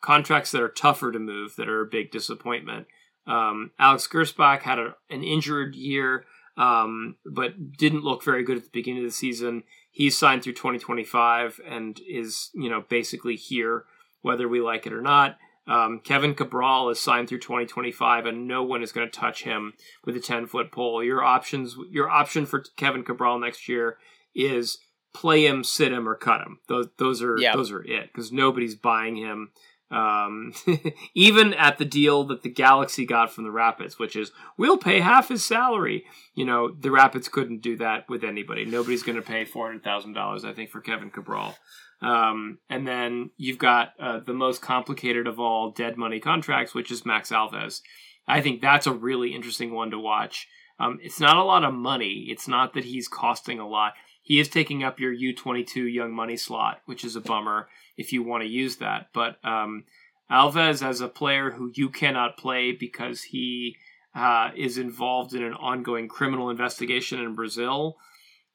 contracts 0.00 0.50
that 0.52 0.62
are 0.62 0.68
tougher 0.68 1.12
to 1.12 1.18
move 1.18 1.56
that 1.56 1.68
are 1.68 1.82
a 1.82 1.86
big 1.86 2.10
disappointment. 2.10 2.86
Um, 3.26 3.72
Alex 3.78 4.06
Gersbach 4.06 4.62
had 4.62 4.78
a, 4.78 4.94
an 5.10 5.24
injured 5.24 5.74
year, 5.74 6.24
um, 6.56 7.16
but 7.24 7.76
didn't 7.76 8.04
look 8.04 8.24
very 8.24 8.42
good 8.44 8.56
at 8.56 8.64
the 8.64 8.70
beginning 8.72 9.04
of 9.04 9.08
the 9.08 9.14
season 9.14 9.62
he's 9.96 10.14
signed 10.14 10.44
through 10.44 10.52
2025 10.52 11.58
and 11.66 12.02
is 12.06 12.50
you 12.54 12.68
know 12.68 12.84
basically 12.86 13.34
here 13.34 13.84
whether 14.20 14.46
we 14.46 14.60
like 14.60 14.86
it 14.86 14.92
or 14.92 15.00
not. 15.00 15.38
Um, 15.68 16.00
Kevin 16.04 16.34
Cabral 16.34 16.90
is 16.90 17.00
signed 17.00 17.28
through 17.28 17.40
2025, 17.40 18.26
and 18.26 18.46
no 18.46 18.62
one 18.62 18.82
is 18.82 18.92
going 18.92 19.08
to 19.08 19.18
touch 19.18 19.42
him 19.42 19.72
with 20.04 20.16
a 20.16 20.20
10 20.20 20.46
foot 20.46 20.70
pole. 20.70 21.02
Your 21.02 21.24
options, 21.24 21.76
your 21.90 22.08
option 22.08 22.46
for 22.46 22.62
Kevin 22.76 23.02
Cabral 23.02 23.38
next 23.38 23.68
year 23.68 23.96
is 24.34 24.78
play 25.14 25.46
him, 25.46 25.64
sit 25.64 25.92
him, 25.92 26.08
or 26.08 26.14
cut 26.14 26.42
him. 26.42 26.58
Those 26.68 26.88
those 26.98 27.22
are 27.22 27.36
those 27.54 27.72
are 27.72 27.82
it 27.82 28.12
because 28.12 28.30
nobody's 28.30 28.74
buying 28.74 29.16
him. 29.16 29.50
Um, 29.90 30.52
even 31.14 31.54
at 31.54 31.78
the 31.78 31.84
deal 31.84 32.24
that 32.24 32.42
the 32.42 32.50
Galaxy 32.50 33.06
got 33.06 33.32
from 33.32 33.44
the 33.44 33.52
Rapids, 33.52 33.98
which 33.98 34.16
is 34.16 34.32
we'll 34.58 34.78
pay 34.78 35.00
half 35.00 35.28
his 35.28 35.44
salary. 35.44 36.04
You 36.34 36.44
know, 36.44 36.70
the 36.72 36.90
Rapids 36.90 37.28
couldn't 37.28 37.62
do 37.62 37.76
that 37.76 38.08
with 38.08 38.24
anybody. 38.24 38.64
Nobody's 38.64 39.04
going 39.04 39.16
to 39.16 39.22
pay 39.22 39.44
four 39.44 39.66
hundred 39.66 39.84
thousand 39.84 40.14
dollars, 40.14 40.44
I 40.44 40.52
think, 40.52 40.70
for 40.70 40.80
Kevin 40.80 41.10
Cabral. 41.10 41.54
Um, 42.02 42.58
and 42.68 42.86
then 42.86 43.30
you've 43.36 43.58
got 43.58 43.92
uh, 43.98 44.20
the 44.20 44.34
most 44.34 44.60
complicated 44.60 45.26
of 45.26 45.40
all 45.40 45.70
dead 45.70 45.96
money 45.96 46.20
contracts, 46.20 46.74
which 46.74 46.90
is 46.90 47.06
Max 47.06 47.30
Alves. 47.30 47.80
I 48.28 48.40
think 48.40 48.60
that's 48.60 48.86
a 48.86 48.92
really 48.92 49.34
interesting 49.34 49.72
one 49.72 49.90
to 49.92 49.98
watch. 49.98 50.48
Um, 50.78 50.98
it's 51.02 51.20
not 51.20 51.36
a 51.36 51.44
lot 51.44 51.64
of 51.64 51.72
money. 51.72 52.26
It's 52.28 52.48
not 52.48 52.74
that 52.74 52.84
he's 52.84 53.08
costing 53.08 53.58
a 53.58 53.66
lot. 53.66 53.94
He 54.26 54.40
is 54.40 54.48
taking 54.48 54.82
up 54.82 54.98
your 54.98 55.14
U22 55.14 55.92
young 55.94 56.12
money 56.12 56.36
slot, 56.36 56.80
which 56.84 57.04
is 57.04 57.14
a 57.14 57.20
bummer 57.20 57.68
if 57.96 58.12
you 58.12 58.24
want 58.24 58.42
to 58.42 58.48
use 58.48 58.78
that. 58.78 59.10
But 59.14 59.36
um, 59.44 59.84
Alves, 60.28 60.84
as 60.84 61.00
a 61.00 61.06
player 61.06 61.52
who 61.52 61.70
you 61.76 61.88
cannot 61.90 62.36
play 62.36 62.72
because 62.72 63.22
he 63.22 63.76
uh, 64.16 64.50
is 64.56 64.78
involved 64.78 65.32
in 65.32 65.44
an 65.44 65.52
ongoing 65.54 66.08
criminal 66.08 66.50
investigation 66.50 67.20
in 67.20 67.36
Brazil, 67.36 67.98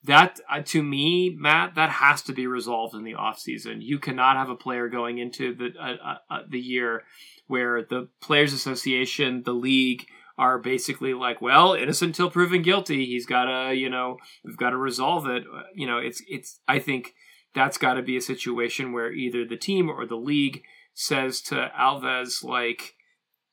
that 0.04 0.42
uh, 0.50 0.60
to 0.60 0.84
me, 0.84 1.30
Matt, 1.40 1.76
that 1.76 1.90
has 1.90 2.22
to 2.24 2.34
be 2.34 2.48
resolved 2.48 2.94
in 2.94 3.06
the 3.06 3.14
offseason. 3.14 3.78
You 3.80 3.98
cannot 3.98 4.36
have 4.36 4.50
a 4.50 4.56
player 4.58 4.90
going 4.90 5.20
into 5.20 5.56
the 5.56 5.70
uh, 5.80 5.96
uh, 6.04 6.18
uh, 6.30 6.40
the 6.50 6.60
year 6.60 7.04
where 7.48 7.82
the 7.82 8.10
Players 8.20 8.52
Association, 8.52 9.44
the 9.44 9.54
league, 9.54 10.06
are 10.42 10.58
basically 10.58 11.14
like, 11.14 11.40
well, 11.40 11.76
innocent 11.76 12.16
till 12.16 12.32
proven 12.32 12.64
guilty. 12.64 13.06
He's 13.06 13.28
got 13.28 13.46
to, 13.46 13.76
you 13.76 13.90
know, 13.90 14.18
we've 14.44 14.58
got 14.58 14.72
to 14.72 14.78
resolve 14.78 15.28
it. 15.28 15.44
Uh, 15.44 15.62
You 15.76 15.86
know, 15.86 16.00
it's 16.00 16.24
it's. 16.28 16.60
I 16.68 16.80
think 16.80 17.14
that's 17.54 17.78
got 17.78 17.94
to 17.94 18.02
be 18.02 18.18
a 18.18 18.22
situation 18.22 18.92
where 18.92 19.12
either 19.14 19.46
the 19.46 19.56
team 19.56 19.88
or 19.88 20.08
the 20.08 20.16
league 20.16 20.64
says 20.96 21.42
to 21.42 21.72
Alves 21.80 22.44
like, 22.44 22.96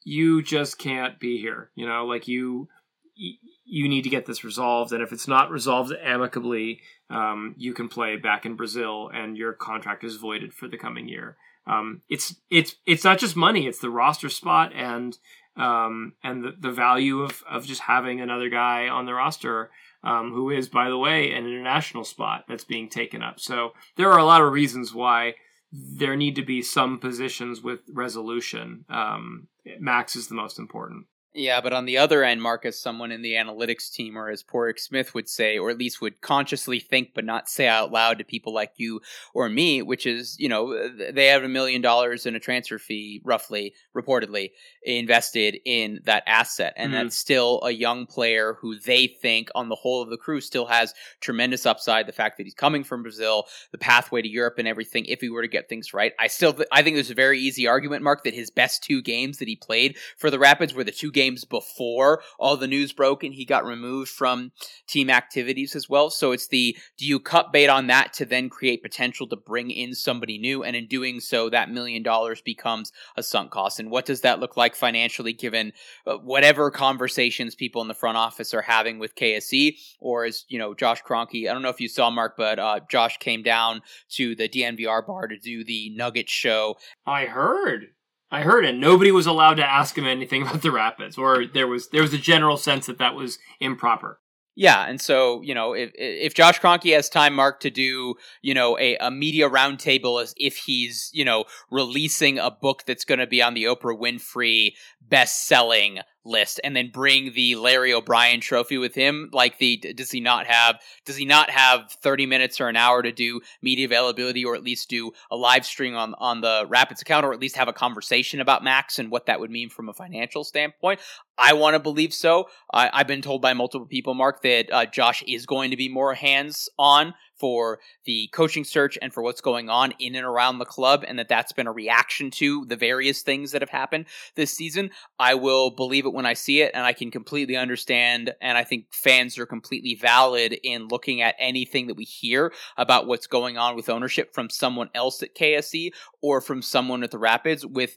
you 0.02 0.42
just 0.42 0.78
can't 0.78 1.20
be 1.20 1.38
here. 1.38 1.70
You 1.74 1.86
know, 1.86 2.06
like 2.06 2.26
you 2.26 2.68
you 3.14 3.86
need 3.86 4.04
to 4.04 4.08
get 4.08 4.24
this 4.24 4.42
resolved, 4.42 4.90
and 4.92 5.02
if 5.02 5.12
it's 5.12 5.28
not 5.28 5.50
resolved 5.50 5.92
amicably, 6.02 6.80
um, 7.10 7.54
you 7.58 7.74
can 7.74 7.90
play 7.90 8.16
back 8.16 8.46
in 8.46 8.56
Brazil, 8.56 9.10
and 9.12 9.36
your 9.36 9.52
contract 9.52 10.04
is 10.04 10.16
voided 10.16 10.54
for 10.54 10.68
the 10.68 10.78
coming 10.78 11.06
year. 11.06 11.36
Um, 11.66 12.00
it's 12.08 12.36
it's 12.48 12.76
it's 12.86 13.04
not 13.04 13.18
just 13.18 13.36
money; 13.36 13.66
it's 13.66 13.80
the 13.80 13.90
roster 13.90 14.30
spot 14.30 14.72
and 14.74 15.18
um, 15.58 16.14
and 16.22 16.44
the, 16.44 16.52
the 16.58 16.70
value 16.70 17.22
of 17.22 17.42
of 17.50 17.66
just 17.66 17.82
having 17.82 18.20
another 18.20 18.48
guy 18.48 18.88
on 18.88 19.06
the 19.06 19.14
roster 19.14 19.70
um, 20.04 20.32
who 20.32 20.50
is, 20.50 20.68
by 20.68 20.88
the 20.88 20.98
way, 20.98 21.32
an 21.32 21.46
international 21.46 22.04
spot 22.04 22.44
that's 22.48 22.64
being 22.64 22.88
taken 22.88 23.22
up. 23.22 23.40
So 23.40 23.72
there 23.96 24.10
are 24.12 24.18
a 24.18 24.24
lot 24.24 24.42
of 24.42 24.52
reasons 24.52 24.94
why 24.94 25.34
there 25.72 26.16
need 26.16 26.36
to 26.36 26.44
be 26.44 26.62
some 26.62 26.98
positions 26.98 27.60
with 27.62 27.80
resolution. 27.92 28.84
Um, 28.88 29.48
Max 29.78 30.16
is 30.16 30.28
the 30.28 30.34
most 30.34 30.58
important. 30.58 31.06
Yeah, 31.34 31.60
but 31.60 31.74
on 31.74 31.84
the 31.84 31.98
other 31.98 32.24
end, 32.24 32.40
Marcus, 32.42 32.80
someone 32.80 33.12
in 33.12 33.20
the 33.20 33.34
analytics 33.34 33.92
team, 33.92 34.16
or 34.16 34.30
as 34.30 34.42
Padraig 34.42 34.78
Smith 34.78 35.14
would 35.14 35.28
say, 35.28 35.58
or 35.58 35.68
at 35.70 35.78
least 35.78 36.00
would 36.00 36.20
consciously 36.22 36.80
think 36.80 37.10
but 37.14 37.24
not 37.24 37.48
say 37.50 37.68
out 37.68 37.92
loud 37.92 38.18
to 38.18 38.24
people 38.24 38.52
like 38.54 38.72
you 38.76 39.00
or 39.34 39.48
me, 39.50 39.82
which 39.82 40.06
is, 40.06 40.36
you 40.40 40.48
know, 40.48 40.88
they 41.12 41.26
have 41.26 41.44
a 41.44 41.48
million 41.48 41.82
dollars 41.82 42.24
in 42.24 42.34
a 42.34 42.40
transfer 42.40 42.78
fee, 42.78 43.20
roughly, 43.24 43.74
reportedly, 43.94 44.50
invested 44.82 45.58
in 45.66 46.00
that 46.06 46.24
asset. 46.26 46.72
And 46.76 46.90
Mhm. 46.92 46.96
that's 46.96 47.18
still 47.18 47.60
a 47.62 47.70
young 47.70 48.06
player 48.06 48.54
who 48.60 48.78
they 48.78 49.06
think, 49.06 49.50
on 49.54 49.68
the 49.68 49.76
whole 49.76 50.00
of 50.02 50.08
the 50.08 50.16
crew, 50.16 50.40
still 50.40 50.66
has 50.66 50.94
tremendous 51.20 51.66
upside. 51.66 52.06
The 52.06 52.12
fact 52.12 52.38
that 52.38 52.44
he's 52.44 52.54
coming 52.54 52.82
from 52.84 53.02
Brazil, 53.02 53.46
the 53.70 53.78
pathway 53.78 54.22
to 54.22 54.28
Europe 54.28 54.54
and 54.58 54.66
everything, 54.66 55.04
if 55.04 55.20
he 55.20 55.28
were 55.28 55.42
to 55.42 55.48
get 55.48 55.68
things 55.68 55.92
right. 55.92 56.14
I 56.18 56.26
still, 56.28 56.54
th- 56.54 56.68
I 56.72 56.82
think 56.82 56.96
there's 56.96 57.10
a 57.10 57.14
very 57.14 57.38
easy 57.38 57.66
argument, 57.66 58.02
Mark, 58.02 58.24
that 58.24 58.34
his 58.34 58.50
best 58.50 58.82
two 58.82 59.02
games 59.02 59.38
that 59.38 59.46
he 59.48 59.56
played 59.56 59.98
for 60.16 60.30
the 60.30 60.38
Rapids 60.38 60.72
were 60.72 60.84
the 60.84 60.90
two 60.90 61.12
games 61.18 61.44
before 61.44 62.22
all 62.38 62.56
the 62.56 62.68
news 62.68 62.92
broke 62.92 63.24
and 63.24 63.34
he 63.34 63.44
got 63.44 63.64
removed 63.64 64.08
from 64.08 64.52
team 64.86 65.10
activities 65.10 65.74
as 65.74 65.88
well. 65.88 66.10
So 66.10 66.30
it's 66.30 66.46
the 66.46 66.76
do 66.96 67.04
you 67.04 67.18
cut 67.18 67.52
bait 67.52 67.66
on 67.66 67.88
that 67.88 68.12
to 68.14 68.24
then 68.24 68.48
create 68.48 68.84
potential 68.84 69.26
to 69.26 69.36
bring 69.36 69.72
in 69.72 69.94
somebody 69.94 70.38
new? 70.38 70.62
And 70.62 70.76
in 70.76 70.86
doing 70.86 71.18
so, 71.18 71.50
that 71.50 71.70
million 71.70 72.04
dollars 72.04 72.40
becomes 72.40 72.92
a 73.16 73.24
sunk 73.24 73.50
cost. 73.50 73.80
And 73.80 73.90
what 73.90 74.06
does 74.06 74.20
that 74.20 74.38
look 74.38 74.56
like 74.56 74.76
financially 74.76 75.32
given 75.32 75.72
uh, 76.06 76.18
whatever 76.18 76.70
conversations 76.70 77.56
people 77.56 77.82
in 77.82 77.88
the 77.88 77.94
front 77.94 78.16
office 78.16 78.54
are 78.54 78.62
having 78.62 79.00
with 79.00 79.16
KSE 79.16 79.76
or 79.98 80.24
as, 80.24 80.44
you 80.46 80.60
know, 80.60 80.72
Josh 80.72 81.02
Kroenke? 81.02 81.50
I 81.50 81.52
don't 81.52 81.62
know 81.62 81.68
if 81.68 81.80
you 81.80 81.88
saw 81.88 82.10
Mark, 82.10 82.36
but 82.36 82.60
uh, 82.60 82.78
Josh 82.88 83.18
came 83.18 83.42
down 83.42 83.82
to 84.10 84.36
the 84.36 84.48
DNVR 84.48 85.04
bar 85.04 85.26
to 85.26 85.36
do 85.36 85.64
the 85.64 85.90
Nugget 85.96 86.30
show 86.30 86.76
I 87.04 87.24
heard. 87.24 87.88
I 88.30 88.42
heard 88.42 88.64
it. 88.64 88.74
Nobody 88.74 89.10
was 89.10 89.26
allowed 89.26 89.54
to 89.54 89.70
ask 89.70 89.96
him 89.96 90.06
anything 90.06 90.42
about 90.46 90.62
the 90.62 90.70
Rapids, 90.70 91.18
or 91.18 91.46
there 91.46 91.66
was 91.66 91.88
there 91.88 92.02
was 92.02 92.14
a 92.14 92.18
general 92.18 92.56
sense 92.56 92.86
that 92.86 92.98
that 92.98 93.14
was 93.14 93.38
improper. 93.60 94.20
Yeah, 94.60 94.86
and 94.88 95.00
so 95.00 95.40
you 95.42 95.54
know, 95.54 95.72
if 95.72 95.92
if 95.94 96.34
Josh 96.34 96.58
Kroenke 96.60 96.92
has 96.92 97.08
time, 97.08 97.34
Mark, 97.34 97.60
to 97.60 97.70
do 97.70 98.16
you 98.42 98.54
know 98.54 98.76
a, 98.78 98.96
a 98.96 99.08
media 99.08 99.48
roundtable 99.48 100.20
as 100.20 100.34
if 100.36 100.56
he's 100.56 101.10
you 101.14 101.24
know 101.24 101.44
releasing 101.70 102.40
a 102.40 102.50
book 102.50 102.82
that's 102.84 103.04
going 103.04 103.20
to 103.20 103.26
be 103.28 103.40
on 103.40 103.54
the 103.54 103.64
Oprah 103.64 103.96
Winfrey 103.96 104.72
best 105.08 105.46
selling 105.46 106.00
list, 106.24 106.60
and 106.62 106.76
then 106.76 106.90
bring 106.92 107.32
the 107.32 107.54
Larry 107.54 107.94
O'Brien 107.94 108.40
Trophy 108.40 108.76
with 108.76 108.94
him, 108.94 109.30
like 109.32 109.58
the 109.58 109.78
does 109.96 110.10
he 110.10 110.20
not 110.20 110.46
have 110.46 110.78
does 111.06 111.16
he 111.16 111.24
not 111.24 111.50
have 111.50 111.90
thirty 112.02 112.26
minutes 112.26 112.60
or 112.60 112.68
an 112.68 112.76
hour 112.76 113.02
to 113.02 113.12
do 113.12 113.40
media 113.62 113.86
availability, 113.86 114.44
or 114.44 114.54
at 114.54 114.62
least 114.62 114.90
do 114.90 115.12
a 115.30 115.36
live 115.36 115.64
stream 115.64 115.94
on 115.96 116.14
on 116.18 116.40
the 116.40 116.66
Rapids 116.68 117.02
account, 117.02 117.24
or 117.24 117.32
at 117.32 117.40
least 117.40 117.56
have 117.56 117.68
a 117.68 117.72
conversation 117.72 118.40
about 118.40 118.62
Max 118.62 118.98
and 118.98 119.10
what 119.10 119.26
that 119.26 119.40
would 119.40 119.50
mean 119.50 119.70
from 119.70 119.88
a 119.88 119.94
financial 119.94 120.44
standpoint? 120.44 121.00
I 121.38 121.52
want 121.52 121.74
to 121.74 121.80
believe 121.80 122.12
so. 122.12 122.48
I, 122.72 122.90
I've 122.92 123.06
been 123.06 123.22
told 123.22 123.40
by 123.40 123.54
multiple 123.54 123.86
people, 123.86 124.14
Mark, 124.14 124.42
that 124.42 124.66
uh, 124.72 124.86
Josh 124.86 125.22
is 125.26 125.46
going 125.46 125.70
to 125.70 125.76
be 125.76 125.88
more 125.88 126.14
hands 126.14 126.68
on 126.78 127.14
for 127.38 127.78
the 128.04 128.28
coaching 128.32 128.64
search 128.64 128.98
and 129.00 129.12
for 129.12 129.22
what's 129.22 129.40
going 129.40 129.68
on 129.68 129.92
in 129.98 130.14
and 130.14 130.26
around 130.26 130.58
the 130.58 130.64
club, 130.64 131.04
and 131.06 131.18
that 131.18 131.28
that's 131.28 131.52
been 131.52 131.66
a 131.66 131.72
reaction 131.72 132.30
to 132.32 132.64
the 132.66 132.76
various 132.76 133.22
things 133.22 133.52
that 133.52 133.62
have 133.62 133.70
happened 133.70 134.06
this 134.34 134.52
season. 134.52 134.90
I 135.18 135.34
will 135.34 135.70
believe 135.70 136.06
it 136.06 136.12
when 136.12 136.26
I 136.26 136.34
see 136.34 136.60
it, 136.60 136.72
and 136.74 136.84
I 136.84 136.92
can 136.92 137.10
completely 137.10 137.56
understand. 137.56 138.34
And 138.40 138.58
I 138.58 138.64
think 138.64 138.86
fans 138.92 139.38
are 139.38 139.46
completely 139.46 139.94
valid 139.94 140.58
in 140.62 140.88
looking 140.88 141.22
at 141.22 141.36
anything 141.38 141.86
that 141.86 141.96
we 141.96 142.04
hear 142.04 142.52
about 142.76 143.06
what's 143.06 143.26
going 143.26 143.58
on 143.58 143.76
with 143.76 143.88
ownership 143.88 144.34
from 144.34 144.50
someone 144.50 144.90
else 144.94 145.22
at 145.22 145.34
KSE 145.34 145.90
or 146.22 146.40
from 146.40 146.62
someone 146.62 147.02
at 147.02 147.10
the 147.10 147.18
Rapids 147.18 147.64
with 147.64 147.96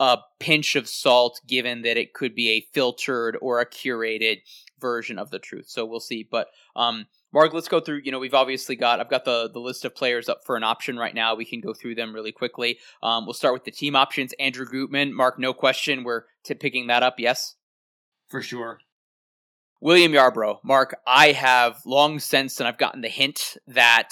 a 0.00 0.18
pinch 0.40 0.74
of 0.74 0.88
salt, 0.88 1.40
given 1.46 1.82
that 1.82 1.96
it 1.96 2.12
could 2.12 2.34
be 2.34 2.50
a 2.50 2.66
filtered 2.72 3.36
or 3.40 3.60
a 3.60 3.66
curated 3.66 4.38
version 4.82 5.18
of 5.18 5.30
the 5.30 5.38
truth. 5.38 5.70
So 5.70 5.86
we'll 5.86 6.00
see. 6.00 6.28
But 6.30 6.48
um, 6.76 7.06
Mark, 7.32 7.54
let's 7.54 7.68
go 7.68 7.80
through. 7.80 8.02
You 8.04 8.12
know, 8.12 8.18
we've 8.18 8.34
obviously 8.34 8.76
got. 8.76 9.00
I've 9.00 9.08
got 9.08 9.24
the 9.24 9.48
the 9.50 9.60
list 9.60 9.86
of 9.86 9.94
players 9.94 10.28
up 10.28 10.44
for 10.44 10.56
an 10.56 10.64
option 10.64 10.98
right 10.98 11.14
now. 11.14 11.34
We 11.34 11.46
can 11.46 11.60
go 11.60 11.72
through 11.72 11.94
them 11.94 12.14
really 12.14 12.32
quickly. 12.32 12.78
Um, 13.02 13.24
we'll 13.24 13.32
start 13.32 13.54
with 13.54 13.64
the 13.64 13.70
team 13.70 13.96
options. 13.96 14.34
Andrew 14.38 14.66
Gutman, 14.66 15.14
Mark, 15.14 15.38
no 15.38 15.54
question. 15.54 16.04
We're 16.04 16.24
t- 16.44 16.54
picking 16.54 16.88
that 16.88 17.02
up. 17.02 17.14
Yes. 17.18 17.54
For 18.28 18.42
sure. 18.42 18.80
William 19.80 20.12
Yarbrough, 20.12 20.58
Mark, 20.62 20.96
I 21.08 21.32
have 21.32 21.80
long 21.84 22.20
since, 22.20 22.60
and 22.60 22.68
I've 22.68 22.78
gotten 22.78 23.00
the 23.00 23.08
hint 23.08 23.56
that 23.66 24.10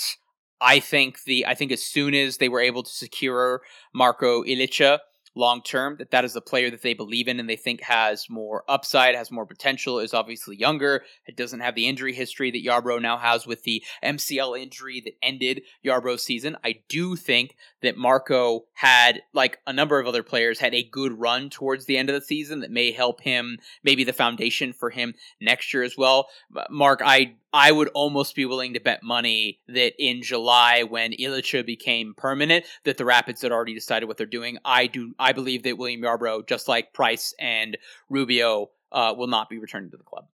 I 0.60 0.80
think 0.80 1.22
the 1.24 1.46
I 1.46 1.54
think 1.54 1.72
as 1.72 1.82
soon 1.82 2.14
as 2.14 2.36
they 2.36 2.48
were 2.48 2.60
able 2.60 2.82
to 2.82 2.90
secure 2.90 3.62
Marko 3.94 4.42
Ilicha 4.42 4.98
long 5.34 5.62
term, 5.62 5.96
that 5.98 6.10
that 6.10 6.24
is 6.24 6.32
the 6.32 6.40
player 6.40 6.70
that 6.70 6.82
they 6.82 6.94
believe 6.94 7.28
in 7.28 7.40
and 7.40 7.48
they 7.48 7.56
think 7.56 7.82
has 7.82 8.28
more 8.28 8.64
upside, 8.68 9.14
has 9.14 9.30
more 9.30 9.46
potential, 9.46 9.98
is 9.98 10.14
obviously 10.14 10.56
younger, 10.56 11.02
it 11.26 11.36
doesn't 11.36 11.60
have 11.60 11.74
the 11.74 11.86
injury 11.86 12.12
history 12.12 12.50
that 12.50 12.64
Yarbrough 12.64 13.02
now 13.02 13.16
has 13.16 13.46
with 13.46 13.62
the 13.62 13.82
MCL 14.02 14.60
injury 14.60 15.00
that 15.04 15.14
ended 15.22 15.62
Yarbrough's 15.84 16.22
season. 16.22 16.56
I 16.64 16.80
do 16.88 17.16
think 17.16 17.56
that 17.82 17.96
Marko 17.96 18.64
had, 18.74 19.22
like 19.32 19.58
a 19.66 19.72
number 19.72 19.98
of 19.98 20.06
other 20.06 20.22
players, 20.22 20.58
had 20.58 20.74
a 20.74 20.82
good 20.82 21.18
run 21.18 21.50
towards 21.50 21.86
the 21.86 21.96
end 21.96 22.08
of 22.08 22.14
the 22.14 22.20
season 22.20 22.60
that 22.60 22.70
may 22.70 22.92
help 22.92 23.20
him, 23.20 23.58
maybe 23.84 24.04
the 24.04 24.12
foundation 24.12 24.72
for 24.72 24.90
him 24.90 25.14
next 25.40 25.72
year 25.72 25.82
as 25.82 25.96
well. 25.96 26.28
Mark, 26.70 27.00
I 27.04 27.36
I 27.52 27.72
would 27.72 27.88
almost 27.94 28.36
be 28.36 28.46
willing 28.46 28.74
to 28.74 28.80
bet 28.80 29.02
money 29.02 29.60
that 29.66 29.94
in 29.98 30.22
July, 30.22 30.84
when 30.84 31.12
Ilicha 31.12 31.66
became 31.66 32.14
permanent, 32.16 32.64
that 32.84 32.96
the 32.96 33.04
Rapids 33.04 33.42
had 33.42 33.50
already 33.50 33.74
decided 33.74 34.06
what 34.06 34.16
they're 34.16 34.26
doing. 34.26 34.58
I 34.64 34.86
do. 34.86 35.14
I 35.20 35.32
believe 35.32 35.62
that 35.64 35.78
William 35.78 36.00
Yarbrough, 36.00 36.48
just 36.48 36.66
like 36.66 36.92
Price 36.92 37.34
and 37.38 37.76
Rubio, 38.08 38.70
uh, 38.90 39.14
will 39.16 39.28
not 39.28 39.48
be 39.48 39.58
returning 39.58 39.90
to 39.90 39.96
the 39.96 40.02
club. 40.02 40.26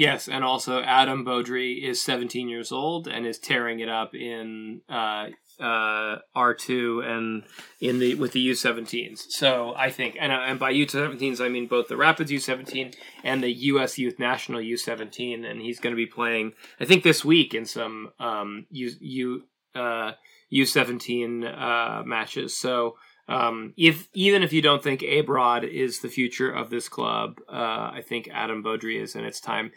Yes, 0.00 0.28
and 0.28 0.42
also 0.42 0.80
Adam 0.80 1.26
Beaudry 1.26 1.82
is 1.84 2.02
17 2.02 2.48
years 2.48 2.72
old 2.72 3.06
and 3.06 3.26
is 3.26 3.38
tearing 3.38 3.80
it 3.80 3.88
up 3.90 4.14
in 4.14 4.80
uh, 4.88 5.26
uh, 5.60 6.18
R2 6.34 7.04
and 7.04 7.42
in 7.82 7.98
the 7.98 8.14
with 8.14 8.32
the 8.32 8.48
U17s. 8.48 9.30
So 9.30 9.74
I 9.76 9.90
think, 9.90 10.16
and, 10.18 10.32
uh, 10.32 10.40
and 10.46 10.58
by 10.58 10.72
U17s 10.72 11.44
I 11.44 11.48
mean 11.50 11.66
both 11.66 11.88
the 11.88 11.98
Rapids 11.98 12.30
U17 12.30 12.94
and 13.24 13.42
the 13.42 13.52
U.S. 13.52 13.98
Youth 13.98 14.18
National 14.18 14.60
U17, 14.60 15.44
and 15.44 15.60
he's 15.60 15.80
going 15.80 15.92
to 15.92 15.96
be 15.96 16.06
playing 16.06 16.52
I 16.80 16.86
think 16.86 17.02
this 17.02 17.22
week 17.22 17.52
in 17.52 17.66
some 17.66 18.12
um, 18.18 18.66
U 18.70 18.90
U 19.00 19.42
uh, 19.74 20.12
U17 20.50 21.44
uh, 21.44 22.02
matches. 22.04 22.56
So. 22.56 22.96
Um, 23.30 23.74
if 23.76 24.08
even 24.12 24.42
if 24.42 24.52
you 24.52 24.60
don't 24.60 24.82
think 24.82 25.02
Abrod 25.02 25.62
is 25.62 26.00
the 26.00 26.08
future 26.08 26.50
of 26.50 26.68
this 26.68 26.88
club, 26.88 27.40
uh, 27.48 27.92
I 27.94 28.02
think 28.06 28.28
Adam 28.32 28.62
Beaudry 28.62 29.00
is, 29.00 29.14
and 29.14 29.24
it's 29.24 29.40
time 29.40 29.70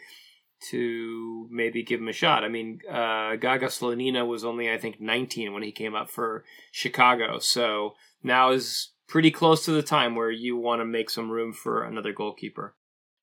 to 0.70 1.46
maybe 1.50 1.84
give 1.84 2.00
him 2.00 2.08
a 2.08 2.12
shot. 2.12 2.42
I 2.42 2.48
mean, 2.48 2.80
uh, 2.90 3.36
Gaga 3.36 3.66
Slonina 3.66 4.26
was 4.26 4.44
only 4.44 4.72
I 4.72 4.78
think 4.78 5.00
19 5.00 5.52
when 5.52 5.62
he 5.62 5.70
came 5.70 5.94
up 5.94 6.10
for 6.10 6.44
Chicago, 6.72 7.38
so 7.38 7.94
now 8.24 8.50
is 8.50 8.90
pretty 9.06 9.30
close 9.30 9.64
to 9.66 9.70
the 9.70 9.82
time 9.82 10.16
where 10.16 10.32
you 10.32 10.56
want 10.56 10.80
to 10.80 10.84
make 10.84 11.08
some 11.08 11.30
room 11.30 11.52
for 11.52 11.84
another 11.84 12.12
goalkeeper. 12.12 12.74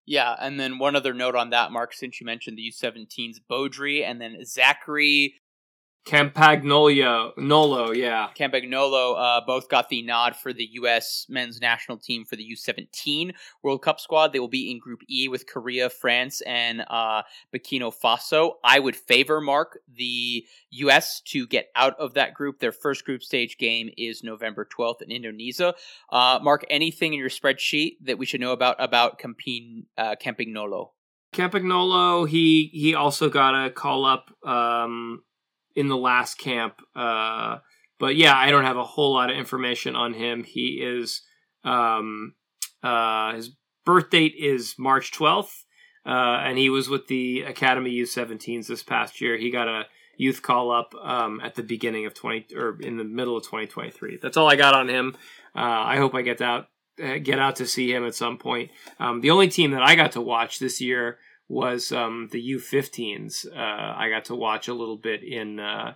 Yeah, 0.05 0.36
and 0.39 0.57
then 0.59 0.79
one 0.79 0.95
other 0.95 1.13
note 1.13 1.36
on 1.36 1.49
that, 1.49 1.71
Mark, 1.71 1.93
since 1.93 2.21
you 2.21 2.25
mentioned 2.25 2.57
the 2.57 2.71
U17s, 2.71 3.38
Beaudry, 3.49 4.03
and 4.03 4.21
then 4.21 4.45
Zachary 4.45 5.40
Campagnolo, 6.06 7.38
Nolo, 7.38 7.91
yeah. 7.91 8.30
Campagnolo 8.36 9.16
uh, 9.18 9.41
both 9.45 9.70
got 9.70 9.89
the 9.89 10.02
nod 10.02 10.36
for 10.36 10.52
the 10.52 10.68
U.S. 10.74 11.28
men's 11.30 11.62
national 11.62 11.97
team 11.97 12.26
for 12.26 12.36
the 12.36 12.56
U17 12.56 13.34
World 13.62 13.84
Cup 13.84 13.99
squad. 13.99 14.34
They 14.34 14.39
will 14.39 14.47
be 14.47 14.72
in 14.72 14.80
Group 14.80 15.02
E 15.08 15.28
with 15.28 15.45
Korea, 15.45 15.89
France, 15.91 16.41
and 16.41 16.84
uh, 16.89 17.22
Burkina 17.54 17.93
Faso. 17.93 18.54
I 18.64 18.80
would 18.80 18.95
favor 18.95 19.39
Mark 19.41 19.80
the 19.88 20.45
U.S. 20.72 21.22
to 21.28 21.45
get 21.45 21.68
out 21.76 21.97
of 21.99 22.16
that 22.16 22.34
group. 22.34 22.60
Their 22.60 22.72
first 22.72 23.06
group 23.06 23.22
stage 23.22 23.60
game 23.60 23.91
is 23.95 24.24
November 24.24 24.68
12th 24.68 25.04
in 25.04 25.12
Indonesia. 25.12 25.76
Uh, 26.12 26.39
Mark, 26.41 26.66
anything 26.72 27.14
in 27.14 27.20
your 27.20 27.30
spreadsheet 27.30 27.97
that 28.02 28.18
we 28.18 28.26
should 28.26 28.41
know 28.41 28.54
about 28.54 28.76
about 28.80 29.20
Campin, 29.20 29.86
uh, 29.99 30.16
Campagnolo? 30.16 30.89
Campagnolo, 31.32 32.28
he 32.28 32.72
he 32.74 32.95
also 32.95 33.30
got 33.30 33.66
a 33.66 33.70
call 33.70 34.04
up. 34.06 34.32
Um, 34.43 35.22
in 35.76 35.88
the 35.88 35.97
last 35.97 36.38
camp. 36.38 36.82
Uh, 36.95 37.57
but 37.99 38.15
yeah, 38.15 38.36
I 38.36 38.51
don't 38.51 38.65
have 38.65 38.78
a 38.78 38.84
whole 38.84 39.13
lot 39.13 39.30
of 39.30 39.38
information 39.38 39.95
on 39.95 40.13
him. 40.13 40.43
He 40.43 40.82
is 40.84 41.22
um, 41.63 42.34
uh, 42.84 43.36
his 43.36 43.51
birth 43.86 44.09
date 44.09 44.34
is 44.38 44.76
March 44.78 45.11
twelfth, 45.11 45.65
uh, 46.05 46.41
and 46.43 46.57
he 46.57 46.69
was 46.69 46.89
with 46.89 47.07
the 47.07 47.41
Academy 47.41 47.91
U17s 47.91 48.67
this 48.67 48.84
past 48.84 49.22
year. 49.22 49.38
He 49.38 49.51
got 49.51 49.67
a 49.67 49.86
youth 50.17 50.41
call 50.41 50.72
up 50.72 50.93
um, 51.01 51.39
at 51.41 51.55
the 51.55 51.63
beginning 51.63 52.05
of 52.05 52.13
twenty 52.13 52.47
or 52.55 52.80
in 52.82 52.97
the 52.97 53.03
middle 53.03 53.38
of 53.38 53.45
twenty 53.45 53.67
twenty 53.67 53.91
three. 53.91 54.17
That's 54.22 54.38
all 54.38 54.49
I 54.49 54.55
got 54.55 54.74
on 54.74 54.89
him. 54.89 55.15
Uh, 55.55 55.59
I 55.59 55.97
hope 55.97 56.15
I 56.15 56.22
get 56.22 56.41
out 56.41 56.67
uh, 57.01 57.17
get 57.17 57.39
out 57.39 57.57
to 57.57 57.67
see 57.67 57.93
him 57.93 58.05
at 58.05 58.15
some 58.15 58.38
point. 58.38 58.72
Um, 58.99 59.22
the 59.22 59.32
only 59.32 59.47
team 59.47 59.72
that 59.72 59.84
I 59.84 59.95
got 59.95 60.13
to 60.13 60.22
watch 60.22 60.59
this 60.59 60.82
year 60.82 61.19
was 61.52 61.91
um, 61.91 62.30
the 62.32 62.52
U15s. 62.54 63.45
Uh, 63.45 63.93
I 63.97 64.10
got 64.10 64.26
to 64.26 64.36
watch 64.36 64.70
a 64.70 64.74
little 64.74 64.97
bit 64.97 65.22
in 65.22 65.60
uh, 65.60 65.95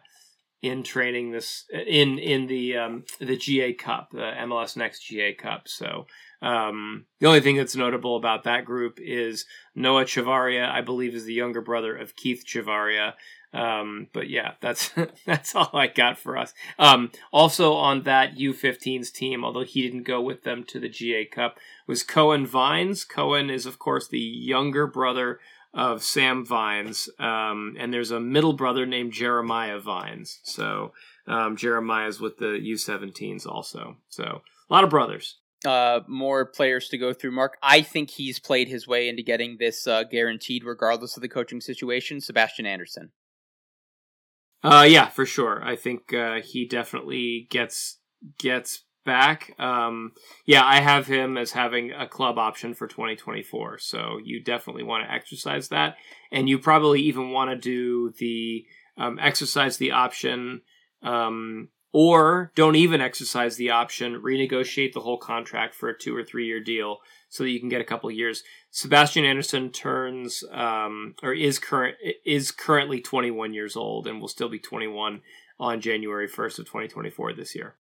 in 0.61 0.83
training 0.83 1.31
this 1.31 1.65
in 1.71 2.19
in 2.19 2.47
the 2.47 2.77
um, 2.77 3.05
the 3.19 3.37
GA 3.37 3.73
Cup, 3.73 4.09
the 4.11 4.33
MLS 4.41 4.75
Next 4.75 5.03
GA 5.07 5.33
Cup. 5.33 5.67
So 5.67 6.07
um, 6.41 7.05
the 7.19 7.27
only 7.27 7.39
thing 7.39 7.55
that's 7.55 7.75
notable 7.75 8.17
about 8.17 8.43
that 8.43 8.65
group 8.65 8.99
is 9.01 9.45
Noah 9.73 10.03
Chavaria, 10.03 10.69
I 10.69 10.81
believe, 10.81 11.15
is 11.15 11.23
the 11.23 11.33
younger 11.33 11.61
brother 11.61 11.95
of 11.95 12.15
Keith 12.15 12.43
Chavaria. 12.45 13.13
Um, 13.55 14.07
but 14.11 14.29
yeah, 14.29 14.53
that's 14.59 14.91
that's 15.25 15.55
all 15.55 15.69
I 15.73 15.87
got 15.87 16.19
for 16.19 16.37
us. 16.37 16.53
Um, 16.77 17.11
also 17.31 17.73
on 17.73 18.03
that 18.03 18.35
U15s 18.35 19.11
team, 19.11 19.45
although 19.45 19.63
he 19.63 19.81
didn't 19.81 20.03
go 20.03 20.21
with 20.21 20.43
them 20.43 20.63
to 20.65 20.79
the 20.79 20.89
GA 20.89 21.25
Cup, 21.25 21.57
was 21.87 22.03
Cohen 22.03 22.45
Vines. 22.45 23.05
Cohen 23.05 23.49
is 23.49 23.65
of 23.65 23.79
course 23.79 24.07
the 24.07 24.19
younger 24.19 24.85
brother 24.85 25.39
of 25.73 26.03
Sam 26.03 26.45
Vines, 26.45 27.09
um, 27.17 27.75
and 27.79 27.93
there's 27.93 28.11
a 28.11 28.19
middle 28.19 28.53
brother 28.53 28.85
named 28.85 29.13
Jeremiah 29.13 29.79
Vines. 29.79 30.39
So 30.43 30.91
um, 31.27 31.55
Jeremiah's 31.55 32.19
with 32.19 32.37
the 32.37 32.59
U17s 32.59 33.47
also. 33.47 33.97
So 34.09 34.41
a 34.69 34.73
lot 34.73 34.83
of 34.83 34.89
brothers. 34.89 35.37
Uh, 35.65 36.01
more 36.07 36.45
players 36.45 36.89
to 36.89 36.97
go 36.97 37.11
through. 37.13 37.31
Mark, 37.31 37.57
I 37.63 37.81
think 37.81 38.11
he's 38.11 38.39
played 38.39 38.67
his 38.67 38.87
way 38.87 39.09
into 39.09 39.23
getting 39.23 39.57
this 39.57 39.87
uh, 39.87 40.03
guaranteed, 40.03 40.63
regardless 40.63 41.15
of 41.15 41.21
the 41.21 41.29
coaching 41.29 41.59
situation. 41.59 42.21
Sebastian 42.21 42.65
Anderson. 42.65 43.11
Uh, 44.63 44.85
yeah, 44.87 45.09
for 45.09 45.25
sure. 45.25 45.63
I 45.63 45.75
think 45.75 46.13
uh, 46.13 46.41
he 46.41 46.67
definitely 46.67 47.47
gets 47.49 47.99
gets 48.39 48.83
back. 49.05 49.53
Um, 49.59 50.13
yeah, 50.45 50.65
I 50.65 50.81
have 50.81 51.07
him 51.07 51.37
as 51.37 51.51
having 51.51 51.91
a 51.91 52.07
club 52.07 52.37
option 52.37 52.73
for 52.73 52.87
2024. 52.87 53.77
So 53.77 54.19
you 54.23 54.43
definitely 54.43 54.83
want 54.83 55.05
to 55.05 55.13
exercise 55.13 55.69
that, 55.69 55.95
and 56.31 56.49
you 56.49 56.57
probably 56.59 57.01
even 57.01 57.31
want 57.31 57.51
to 57.51 57.55
do 57.55 58.11
the 58.17 58.65
um, 58.97 59.19
exercise 59.21 59.77
the 59.77 59.91
option, 59.91 60.61
um, 61.03 61.69
or 61.93 62.51
don't 62.55 62.75
even 62.75 63.01
exercise 63.01 63.55
the 63.57 63.69
option. 63.69 64.21
Renegotiate 64.21 64.93
the 64.93 65.01
whole 65.01 65.19
contract 65.19 65.75
for 65.75 65.89
a 65.89 65.97
two 65.97 66.15
or 66.15 66.23
three 66.23 66.47
year 66.47 66.59
deal 66.59 66.97
so 67.29 67.43
that 67.43 67.51
you 67.51 67.59
can 67.59 67.69
get 67.69 67.81
a 67.81 67.85
couple 67.85 68.09
years. 68.09 68.43
Sebastian 68.75 69.23
Anderson 69.23 69.71
turns 69.71 70.43
um, 70.51 71.15
or 71.23 71.33
is 71.33 71.59
current 71.59 71.95
is 72.25 72.51
currently 72.51 72.99
21 72.99 73.53
years 73.53 73.77
old 73.77 74.05
and 74.05 74.19
will 74.19 74.27
still 74.27 74.49
be 74.49 74.59
21 74.59 75.21
on 75.57 75.79
January 75.79 76.27
1st 76.27 76.59
of 76.59 76.65
2024 76.65 77.31
this 77.31 77.55
year. 77.55 77.75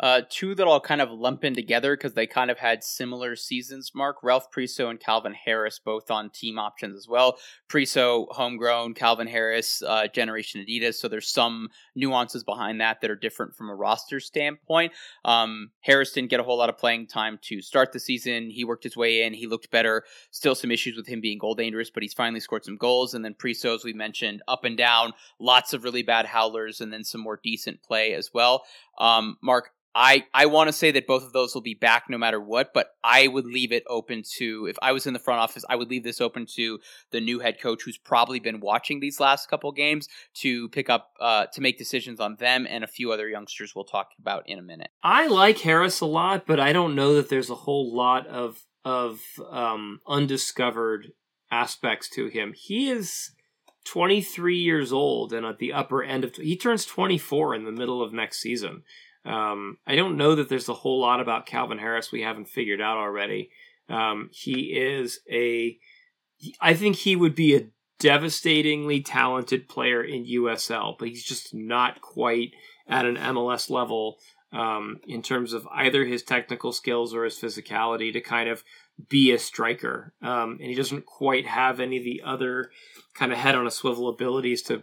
Uh, 0.00 0.22
two 0.30 0.54
that 0.54 0.66
I'll 0.66 0.80
kind 0.80 1.02
of 1.02 1.10
lump 1.10 1.44
in 1.44 1.54
together 1.54 1.94
because 1.96 2.14
they 2.14 2.26
kind 2.26 2.50
of 2.50 2.58
had 2.58 2.82
similar 2.82 3.36
seasons. 3.36 3.92
Mark 3.94 4.16
Ralph 4.22 4.50
Priso 4.50 4.88
and 4.88 4.98
Calvin 4.98 5.34
Harris 5.34 5.78
both 5.78 6.10
on 6.10 6.30
team 6.30 6.58
options 6.58 6.96
as 6.96 7.06
well. 7.06 7.38
Priso 7.68 8.26
homegrown, 8.30 8.94
Calvin 8.94 9.26
Harris 9.26 9.82
uh, 9.86 10.06
Generation 10.08 10.64
Adidas. 10.66 10.94
So 10.94 11.06
there's 11.06 11.28
some 11.28 11.68
nuances 11.94 12.42
behind 12.44 12.80
that 12.80 13.00
that 13.00 13.10
are 13.10 13.16
different 13.16 13.54
from 13.54 13.68
a 13.68 13.74
roster 13.74 14.20
standpoint. 14.20 14.92
Um, 15.24 15.70
Harris 15.80 16.12
didn't 16.12 16.30
get 16.30 16.40
a 16.40 16.44
whole 16.44 16.58
lot 16.58 16.70
of 16.70 16.78
playing 16.78 17.06
time 17.06 17.38
to 17.42 17.60
start 17.60 17.92
the 17.92 18.00
season. 18.00 18.50
He 18.50 18.64
worked 18.64 18.84
his 18.84 18.96
way 18.96 19.22
in. 19.22 19.34
He 19.34 19.46
looked 19.46 19.70
better. 19.70 20.04
Still 20.30 20.54
some 20.54 20.70
issues 20.70 20.96
with 20.96 21.06
him 21.06 21.20
being 21.20 21.38
goal 21.38 21.54
dangerous, 21.54 21.90
but 21.90 22.02
he's 22.02 22.14
finally 22.14 22.40
scored 22.40 22.64
some 22.64 22.76
goals. 22.76 23.12
And 23.12 23.24
then 23.24 23.34
Priso, 23.34 23.74
as 23.74 23.84
we 23.84 23.92
mentioned, 23.92 24.42
up 24.48 24.64
and 24.64 24.76
down, 24.76 25.12
lots 25.38 25.74
of 25.74 25.84
really 25.84 26.02
bad 26.02 26.24
howlers, 26.24 26.80
and 26.80 26.92
then 26.92 27.04
some 27.04 27.20
more 27.20 27.38
decent 27.42 27.82
play 27.82 28.14
as 28.14 28.30
well. 28.32 28.64
Um, 28.98 29.36
Mark, 29.42 29.70
I, 29.94 30.24
I 30.32 30.46
want 30.46 30.68
to 30.68 30.72
say 30.72 30.92
that 30.92 31.06
both 31.06 31.24
of 31.24 31.32
those 31.32 31.54
will 31.54 31.62
be 31.62 31.74
back 31.74 32.04
no 32.08 32.16
matter 32.16 32.40
what, 32.40 32.72
but 32.72 32.90
I 33.02 33.26
would 33.26 33.44
leave 33.44 33.72
it 33.72 33.82
open 33.88 34.22
to, 34.36 34.66
if 34.66 34.76
I 34.80 34.92
was 34.92 35.06
in 35.06 35.12
the 35.12 35.18
front 35.18 35.40
office, 35.40 35.64
I 35.68 35.76
would 35.76 35.90
leave 35.90 36.04
this 36.04 36.20
open 36.20 36.46
to 36.54 36.78
the 37.10 37.20
new 37.20 37.40
head 37.40 37.60
coach 37.60 37.82
who's 37.84 37.98
probably 37.98 38.38
been 38.38 38.60
watching 38.60 39.00
these 39.00 39.18
last 39.18 39.50
couple 39.50 39.72
games 39.72 40.08
to 40.34 40.68
pick 40.68 40.88
up, 40.88 41.10
uh, 41.20 41.46
to 41.46 41.60
make 41.60 41.76
decisions 41.76 42.20
on 42.20 42.36
them 42.36 42.66
and 42.68 42.84
a 42.84 42.88
few 42.88 43.10
other 43.10 43.28
youngsters 43.28 43.74
we'll 43.74 43.84
talk 43.84 44.10
about 44.20 44.44
in 44.48 44.58
a 44.58 44.62
minute. 44.62 44.90
I 45.02 45.26
like 45.26 45.58
Harris 45.58 46.00
a 46.00 46.06
lot, 46.06 46.46
but 46.46 46.60
I 46.60 46.72
don't 46.72 46.94
know 46.94 47.14
that 47.16 47.28
there's 47.28 47.50
a 47.50 47.56
whole 47.56 47.94
lot 47.94 48.26
of, 48.28 48.64
of 48.84 49.20
um, 49.50 50.00
undiscovered 50.06 51.12
aspects 51.50 52.08
to 52.10 52.28
him. 52.28 52.52
He 52.56 52.88
is 52.88 53.32
23 53.86 54.56
years 54.56 54.92
old 54.92 55.32
and 55.32 55.44
at 55.44 55.58
the 55.58 55.72
upper 55.72 56.02
end 56.02 56.22
of, 56.22 56.36
he 56.36 56.56
turns 56.56 56.84
24 56.84 57.56
in 57.56 57.64
the 57.64 57.72
middle 57.72 58.02
of 58.02 58.12
next 58.12 58.38
season. 58.38 58.84
Um, 59.24 59.78
I 59.86 59.96
don't 59.96 60.16
know 60.16 60.34
that 60.34 60.48
there's 60.48 60.68
a 60.68 60.74
whole 60.74 61.00
lot 61.00 61.20
about 61.20 61.46
Calvin 61.46 61.78
Harris 61.78 62.10
we 62.10 62.22
haven't 62.22 62.48
figured 62.48 62.80
out 62.80 62.96
already. 62.96 63.50
Um, 63.88 64.30
he 64.32 64.72
is 64.72 65.20
a, 65.30 65.78
I 66.60 66.74
think 66.74 66.96
he 66.96 67.16
would 67.16 67.34
be 67.34 67.56
a 67.56 67.68
devastatingly 67.98 69.02
talented 69.02 69.68
player 69.68 70.02
in 70.02 70.24
USL, 70.24 70.96
but 70.98 71.08
he's 71.08 71.24
just 71.24 71.54
not 71.54 72.00
quite 72.00 72.52
at 72.88 73.04
an 73.04 73.16
MLS 73.16 73.68
level 73.68 74.18
um, 74.52 75.00
in 75.06 75.22
terms 75.22 75.52
of 75.52 75.68
either 75.72 76.04
his 76.04 76.22
technical 76.22 76.72
skills 76.72 77.14
or 77.14 77.24
his 77.24 77.38
physicality 77.38 78.12
to 78.12 78.20
kind 78.20 78.48
of 78.48 78.64
be 79.08 79.32
a 79.32 79.38
striker. 79.38 80.12
Um, 80.22 80.58
and 80.60 80.68
he 80.68 80.74
doesn't 80.74 81.06
quite 81.06 81.46
have 81.46 81.78
any 81.78 81.98
of 81.98 82.04
the 82.04 82.22
other 82.24 82.70
kind 83.14 83.32
of 83.32 83.38
head 83.38 83.54
on 83.54 83.66
a 83.66 83.70
swivel 83.70 84.08
abilities 84.08 84.62
to 84.62 84.82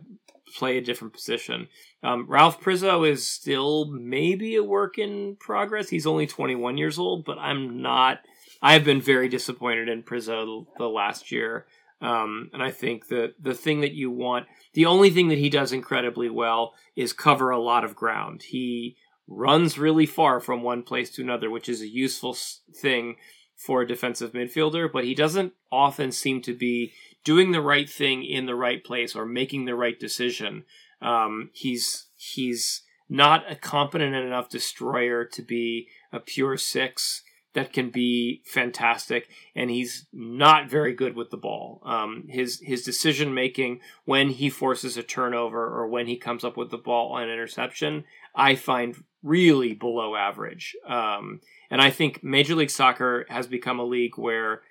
play 0.56 0.78
a 0.78 0.82
different 0.82 1.14
position. 1.14 1.68
Um, 2.04 2.26
Ralph 2.28 2.62
Priso 2.62 3.10
is 3.10 3.28
still 3.28 3.86
maybe 3.86 4.56
a 4.56 4.64
work 4.64 4.98
in 4.98 5.36
progress. 5.40 5.90
He's 5.90 6.08
only 6.08 6.28
21 6.28 6.78
years 6.78 7.00
old, 7.00 7.26
but 7.26 7.38
I'm 7.38 7.82
not. 7.82 8.20
I've 8.62 8.84
been 8.84 9.02
very 9.02 9.30
disappointed 9.30 9.90
in 9.90 10.04
Priso 10.04 10.66
the 10.78 10.90
last 10.90 11.32
year. 11.32 11.68
Um, 12.00 12.50
and 12.54 12.62
I 12.62 12.72
think 12.72 13.08
that 13.08 13.34
the 13.40 13.56
thing 13.56 13.82
that 13.82 13.94
you 13.94 14.12
want, 14.12 14.46
the 14.74 14.86
only 14.86 15.10
thing 15.10 15.30
that 15.30 15.40
he 15.40 15.50
does 15.50 15.74
incredibly 15.74 16.30
well 16.30 16.74
is 16.96 17.14
cover 17.14 17.50
a 17.50 17.60
lot 17.60 17.84
of 17.84 17.96
ground. 17.96 18.44
He 18.44 18.98
runs 19.28 19.78
really 19.78 20.06
far 20.06 20.40
from 20.40 20.62
one 20.62 20.84
place 20.84 21.10
to 21.12 21.22
another, 21.22 21.50
which 21.50 21.68
is 21.68 21.82
a 21.82 21.88
useful 21.88 22.38
thing 22.74 23.18
for 23.56 23.82
a 23.82 23.88
defensive 23.88 24.34
midfielder, 24.34 24.90
but 24.92 25.04
he 25.04 25.16
doesn't 25.16 25.54
often 25.72 26.12
seem 26.12 26.42
to 26.44 26.54
be 26.54 26.94
doing 27.28 27.52
the 27.52 27.62
right 27.62 27.90
thing 27.90 28.24
in 28.24 28.46
the 28.46 28.56
right 28.56 28.86
place 28.86 29.14
or 29.14 29.26
making 29.26 29.66
the 29.66 29.76
right 29.76 30.00
decision. 30.00 30.64
Um, 31.02 31.50
he's 31.52 32.08
he's 32.16 32.84
not 33.10 33.52
a 33.52 33.56
competent 33.58 34.16
enough 34.16 34.48
destroyer 34.50 35.26
to 35.26 35.42
be 35.42 35.90
a 36.14 36.22
pure 36.22 36.56
six 36.56 37.24
that 37.54 37.74
can 37.74 37.90
be 37.90 38.44
fantastic, 38.46 39.28
and 39.54 39.70
he's 39.70 40.08
not 40.14 40.70
very 40.70 40.94
good 40.94 41.18
with 41.18 41.30
the 41.30 41.36
ball. 41.36 41.82
Um, 41.86 42.28
his 42.30 42.62
his 42.64 42.84
decision 42.84 43.34
making 43.34 43.82
when 44.06 44.30
he 44.30 44.50
forces 44.50 44.96
a 44.96 45.04
turnover 45.04 45.66
or 45.66 45.86
when 45.86 46.08
he 46.08 46.16
comes 46.16 46.46
up 46.46 46.56
with 46.56 46.72
the 46.72 46.78
ball 46.78 47.12
on 47.12 47.24
interception, 47.24 48.06
I 48.34 48.56
find 48.56 49.04
really 49.22 49.74
below 49.74 50.16
average. 50.16 50.78
Um, 50.88 51.42
and 51.70 51.82
I 51.82 51.90
think 51.90 52.24
Major 52.24 52.56
League 52.56 52.70
Soccer 52.70 53.26
has 53.28 53.48
become 53.48 53.80
a 53.80 53.84
league 53.84 54.18
where 54.18 54.62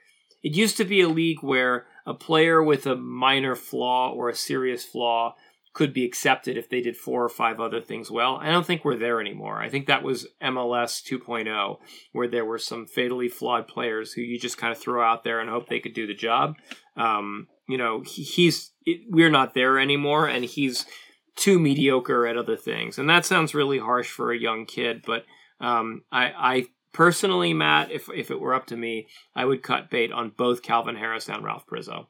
it 0.43 0.55
used 0.55 0.79
to 0.79 0.87
be 0.87 1.03
a 1.03 1.09
league 1.09 1.43
where 1.43 1.87
a 2.07 2.15
player 2.15 2.63
with 2.63 2.87
a 2.87 2.97
minor 2.97 3.55
flaw 3.57 4.13
or 4.13 4.29
a 4.29 4.35
serious 4.35 4.85
flaw 4.85 5.35
could 5.77 5.93
be 5.93 6.07
accepted 6.07 6.57
if 6.57 6.71
they 6.71 6.81
did 6.81 6.97
four 6.97 7.23
or 7.23 7.29
five 7.29 7.61
other 7.61 7.83
things 7.83 8.11
well. 8.11 8.39
I 8.41 8.51
don't 8.51 8.65
think 8.65 8.83
we're 8.83 8.97
there 8.97 9.21
anymore. 9.21 9.61
I 9.61 9.69
think 9.69 9.87
that 9.87 10.03
was 10.03 10.27
MLS 10.43 11.03
2.0, 11.03 11.77
where 12.13 12.29
there 12.29 12.47
were 12.47 12.59
some 12.59 12.87
fatally 12.87 13.29
flawed 13.29 13.69
players 13.69 14.13
who 14.13 14.23
you 14.23 14.39
just 14.39 14.57
kind 14.57 14.73
of 14.73 14.79
throw 14.79 15.07
out 15.07 15.23
there 15.23 15.39
and 15.39 15.51
hope 15.51 15.69
they 15.69 15.81
could 15.81 15.93
do 15.93 16.07
the 16.07 16.15
job. 16.15 16.55
Um, 16.97 17.49
you 17.69 17.77
know, 17.77 18.01
he, 18.07 18.23
he's 18.23 18.73
it, 18.87 19.03
we're 19.11 19.29
not 19.29 19.53
there 19.53 19.79
anymore, 19.79 20.27
and 20.27 20.47
he's 20.47 20.87
too 21.37 21.59
mediocre 21.59 22.27
at 22.27 22.39
other 22.39 22.57
things. 22.57 22.97
And 22.97 23.11
that 23.11 23.27
sounds 23.27 23.55
really 23.55 23.79
harsh 23.79 24.09
for 24.09 24.33
a 24.33 24.39
young 24.39 24.65
kid, 24.65 25.05
but 25.07 25.27
um, 25.61 26.05
I, 26.11 26.25
I 26.25 26.65
personally, 26.97 27.53
Matt, 27.53 27.93
if 27.93 28.09
if 28.09 28.31
it 28.31 28.41
were 28.41 28.55
up 28.55 28.67
to 28.69 28.77
me, 28.77 29.07
I 29.35 29.45
would 29.45 29.63
cut 29.63 29.91
bait 29.91 30.11
on 30.11 30.31
both 30.31 30.63
Calvin 30.63 30.97
Harris 30.97 31.29
and 31.29 31.45
Ralph 31.45 31.67
Priso. 31.67 32.07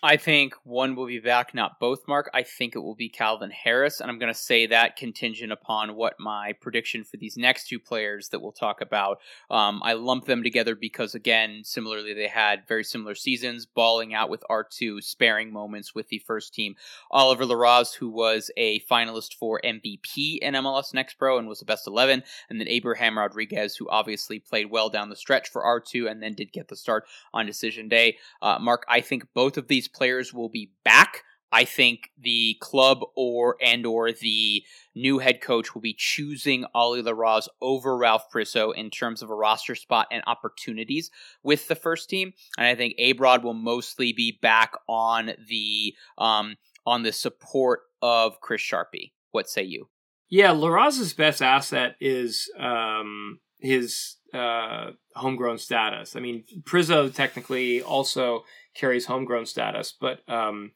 I 0.00 0.16
think 0.16 0.54
one 0.62 0.94
will 0.94 1.08
be 1.08 1.18
back, 1.18 1.54
not 1.54 1.80
both, 1.80 2.06
Mark. 2.06 2.30
I 2.32 2.44
think 2.44 2.76
it 2.76 2.78
will 2.78 2.94
be 2.94 3.08
Calvin 3.08 3.50
Harris, 3.50 4.00
and 4.00 4.08
I'm 4.08 4.20
going 4.20 4.32
to 4.32 4.38
say 4.38 4.64
that 4.66 4.94
contingent 4.94 5.50
upon 5.50 5.96
what 5.96 6.20
my 6.20 6.52
prediction 6.60 7.02
for 7.02 7.16
these 7.16 7.36
next 7.36 7.66
two 7.66 7.80
players 7.80 8.28
that 8.28 8.40
we'll 8.40 8.52
talk 8.52 8.80
about. 8.80 9.18
Um, 9.50 9.80
I 9.82 9.94
lump 9.94 10.26
them 10.26 10.44
together 10.44 10.76
because, 10.76 11.16
again, 11.16 11.62
similarly, 11.64 12.14
they 12.14 12.28
had 12.28 12.62
very 12.68 12.84
similar 12.84 13.16
seasons, 13.16 13.66
balling 13.66 14.14
out 14.14 14.30
with 14.30 14.44
R2, 14.48 15.02
sparing 15.02 15.52
moments 15.52 15.96
with 15.96 16.06
the 16.10 16.20
first 16.20 16.54
team. 16.54 16.76
Oliver 17.10 17.44
Larraz, 17.44 17.96
who 17.96 18.08
was 18.08 18.52
a 18.56 18.78
finalist 18.88 19.34
for 19.34 19.60
MVP 19.64 20.38
in 20.40 20.54
MLS 20.54 20.94
Next 20.94 21.14
Pro 21.14 21.38
and 21.38 21.48
was 21.48 21.58
the 21.58 21.64
best 21.64 21.88
11, 21.88 22.22
and 22.48 22.60
then 22.60 22.68
Abraham 22.68 23.18
Rodriguez, 23.18 23.74
who 23.74 23.88
obviously 23.88 24.38
played 24.38 24.70
well 24.70 24.90
down 24.90 25.08
the 25.08 25.16
stretch 25.16 25.48
for 25.48 25.64
R2 25.64 26.08
and 26.08 26.22
then 26.22 26.34
did 26.34 26.52
get 26.52 26.68
the 26.68 26.76
start 26.76 27.02
on 27.34 27.46
decision 27.46 27.88
day. 27.88 28.18
Uh, 28.40 28.60
Mark, 28.60 28.84
I 28.88 29.00
think 29.00 29.26
both 29.34 29.56
of 29.56 29.66
these 29.66 29.87
players 29.88 30.32
will 30.32 30.48
be 30.48 30.72
back. 30.84 31.22
I 31.50 31.64
think 31.64 32.10
the 32.20 32.56
club 32.60 33.00
or 33.16 33.56
and 33.62 33.86
or 33.86 34.12
the 34.12 34.62
new 34.94 35.18
head 35.18 35.40
coach 35.40 35.74
will 35.74 35.80
be 35.80 35.94
choosing 35.96 36.66
Ollie 36.74 37.02
Larraz 37.02 37.48
over 37.62 37.96
Ralph 37.96 38.30
Priso 38.30 38.74
in 38.74 38.90
terms 38.90 39.22
of 39.22 39.30
a 39.30 39.34
roster 39.34 39.74
spot 39.74 40.08
and 40.10 40.22
opportunities 40.26 41.10
with 41.42 41.66
the 41.68 41.74
first 41.74 42.10
team. 42.10 42.34
And 42.58 42.66
I 42.66 42.74
think 42.74 42.98
Abrod 42.98 43.42
will 43.42 43.54
mostly 43.54 44.12
be 44.12 44.38
back 44.42 44.74
on 44.88 45.32
the 45.48 45.94
um, 46.18 46.56
on 46.84 47.02
the 47.02 47.12
support 47.12 47.80
of 48.02 48.40
Chris 48.40 48.62
Sharpie. 48.62 49.12
What 49.30 49.48
say 49.48 49.62
you? 49.62 49.88
Yeah, 50.28 50.50
Larraz's 50.50 51.14
best 51.14 51.40
asset 51.40 51.96
is 52.00 52.50
um, 52.58 53.40
his 53.60 54.16
uh, 54.34 54.90
homegrown 55.14 55.58
status. 55.58 56.16
I 56.16 56.20
mean, 56.20 56.44
Priso 56.62 57.12
technically 57.12 57.80
also 57.80 58.44
carries 58.78 59.06
homegrown 59.06 59.46
status, 59.46 59.92
but 60.00 60.20
um, 60.28 60.72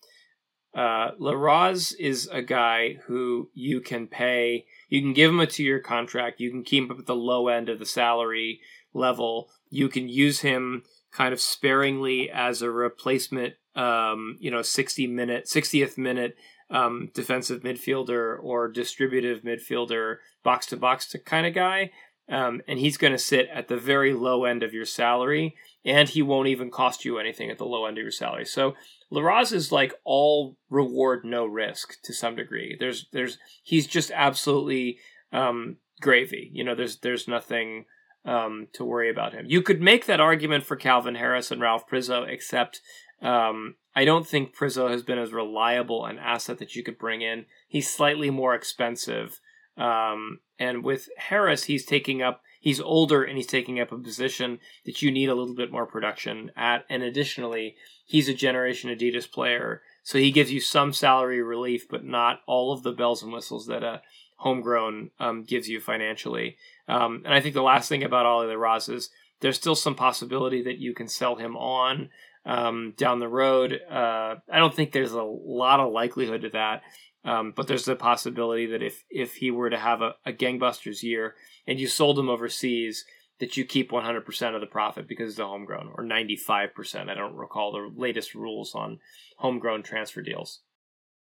uh, 0.74 1.12
Larraz 1.20 1.94
is 1.98 2.28
a 2.32 2.42
guy 2.42 2.98
who 3.06 3.50
you 3.54 3.80
can 3.80 4.06
pay. 4.06 4.64
You 4.88 5.00
can 5.00 5.12
give 5.12 5.30
him 5.30 5.40
a 5.40 5.46
two-year 5.46 5.80
contract. 5.80 6.40
You 6.40 6.50
can 6.50 6.64
keep 6.64 6.90
him 6.90 6.98
at 6.98 7.06
the 7.06 7.14
low 7.14 7.48
end 7.48 7.68
of 7.68 7.78
the 7.78 7.86
salary 7.86 8.60
level. 8.92 9.50
You 9.70 9.88
can 9.88 10.08
use 10.08 10.40
him 10.40 10.82
kind 11.12 11.32
of 11.32 11.40
sparingly 11.40 12.30
as 12.30 12.62
a 12.62 12.70
replacement. 12.70 13.54
Um, 13.74 14.36
you 14.40 14.50
know, 14.50 14.62
sixty 14.62 15.06
minute, 15.06 15.48
sixtieth 15.48 15.96
minute 15.96 16.36
um, 16.70 17.10
defensive 17.14 17.62
midfielder 17.62 18.36
or 18.42 18.68
distributive 18.68 19.42
midfielder, 19.42 20.16
box 20.42 20.66
to 20.66 20.76
box 20.76 21.14
kind 21.24 21.46
of 21.46 21.54
guy. 21.54 21.90
Um, 22.28 22.62
and 22.68 22.78
he's 22.78 22.96
going 22.96 23.12
to 23.12 23.18
sit 23.18 23.48
at 23.52 23.68
the 23.68 23.76
very 23.76 24.14
low 24.14 24.44
end 24.44 24.62
of 24.62 24.72
your 24.72 24.86
salary, 24.86 25.54
and 25.84 26.08
he 26.08 26.22
won't 26.22 26.48
even 26.48 26.70
cost 26.70 27.04
you 27.04 27.18
anything 27.18 27.50
at 27.50 27.58
the 27.58 27.64
low 27.64 27.86
end 27.86 27.98
of 27.98 28.02
your 28.02 28.10
salary. 28.10 28.44
So 28.44 28.74
Larraz 29.12 29.52
is 29.52 29.72
like 29.72 29.94
all 30.04 30.56
reward, 30.70 31.24
no 31.24 31.44
risk 31.44 32.00
to 32.04 32.12
some 32.12 32.36
degree. 32.36 32.76
There's, 32.78 33.08
there's, 33.12 33.38
he's 33.62 33.86
just 33.86 34.10
absolutely 34.14 34.98
um, 35.32 35.76
gravy. 36.00 36.50
You 36.52 36.64
know, 36.64 36.74
there's, 36.74 36.98
there's 36.98 37.26
nothing 37.26 37.86
um, 38.24 38.68
to 38.74 38.84
worry 38.84 39.10
about 39.10 39.32
him. 39.32 39.46
You 39.48 39.62
could 39.62 39.82
make 39.82 40.06
that 40.06 40.20
argument 40.20 40.64
for 40.64 40.76
Calvin 40.76 41.16
Harris 41.16 41.50
and 41.50 41.60
Ralph 41.60 41.88
Priso, 41.88 42.28
except 42.28 42.80
um, 43.20 43.74
I 43.94 44.04
don't 44.04 44.26
think 44.26 44.56
Priso 44.56 44.90
has 44.90 45.02
been 45.02 45.18
as 45.18 45.32
reliable 45.32 46.06
an 46.06 46.18
asset 46.18 46.58
that 46.58 46.74
you 46.74 46.82
could 46.82 46.98
bring 46.98 47.22
in. 47.22 47.46
He's 47.68 47.92
slightly 47.92 48.30
more 48.30 48.54
expensive. 48.54 49.40
Um, 49.76 50.40
and 50.58 50.84
with 50.84 51.08
Harris, 51.16 51.64
he's 51.64 51.84
taking 51.84 52.22
up, 52.22 52.42
he's 52.62 52.80
older 52.80 53.24
and 53.24 53.36
he's 53.36 53.46
taking 53.46 53.80
up 53.80 53.90
a 53.92 53.98
position 53.98 54.60
that 54.86 55.02
you 55.02 55.10
need 55.10 55.28
a 55.28 55.34
little 55.34 55.54
bit 55.54 55.72
more 55.72 55.84
production 55.84 56.52
at. 56.56 56.86
And 56.88 57.02
additionally, 57.02 57.76
he's 58.06 58.28
a 58.28 58.34
Generation 58.34 58.88
Adidas 58.88 59.30
player. 59.30 59.82
So 60.04 60.18
he 60.18 60.30
gives 60.30 60.52
you 60.52 60.60
some 60.60 60.92
salary 60.92 61.42
relief, 61.42 61.88
but 61.88 62.04
not 62.04 62.40
all 62.46 62.72
of 62.72 62.84
the 62.84 62.92
bells 62.92 63.22
and 63.22 63.32
whistles 63.32 63.66
that 63.66 63.82
a 63.82 64.00
homegrown 64.36 65.10
um, 65.18 65.42
gives 65.42 65.68
you 65.68 65.80
financially. 65.80 66.56
Um, 66.88 67.22
and 67.24 67.34
I 67.34 67.40
think 67.40 67.54
the 67.54 67.62
last 67.62 67.88
thing 67.88 68.04
about 68.04 68.26
Ollie 68.26 68.46
Larraz 68.46 68.88
is 68.88 69.10
there's 69.40 69.56
still 69.56 69.74
some 69.74 69.96
possibility 69.96 70.62
that 70.62 70.78
you 70.78 70.94
can 70.94 71.08
sell 71.08 71.34
him 71.34 71.56
on 71.56 72.10
um, 72.46 72.94
down 72.96 73.18
the 73.18 73.28
road. 73.28 73.80
Uh, 73.90 74.36
I 74.50 74.58
don't 74.58 74.74
think 74.74 74.92
there's 74.92 75.12
a 75.12 75.22
lot 75.22 75.80
of 75.80 75.92
likelihood 75.92 76.42
to 76.42 76.50
that. 76.50 76.82
Um, 77.24 77.52
but 77.54 77.68
there's 77.68 77.86
a 77.86 77.94
possibility 77.94 78.66
that 78.66 78.82
if 78.82 79.04
if 79.08 79.36
he 79.36 79.50
were 79.50 79.70
to 79.70 79.78
have 79.78 80.02
a, 80.02 80.14
a 80.26 80.32
gangbusters 80.32 81.02
year 81.02 81.36
and 81.66 81.78
you 81.78 81.86
sold 81.86 82.18
him 82.18 82.28
overseas, 82.28 83.04
that 83.42 83.56
you 83.56 83.64
keep 83.64 83.90
100% 83.90 84.54
of 84.54 84.60
the 84.60 84.66
profit 84.68 85.08
because 85.08 85.30
it's 85.30 85.38
a 85.40 85.46
homegrown 85.46 85.90
or 85.96 86.04
95%. 86.04 87.08
I 87.08 87.14
don't 87.14 87.34
recall 87.34 87.72
the 87.72 87.92
latest 88.00 88.36
rules 88.36 88.72
on 88.72 89.00
homegrown 89.36 89.82
transfer 89.82 90.22
deals. 90.22 90.60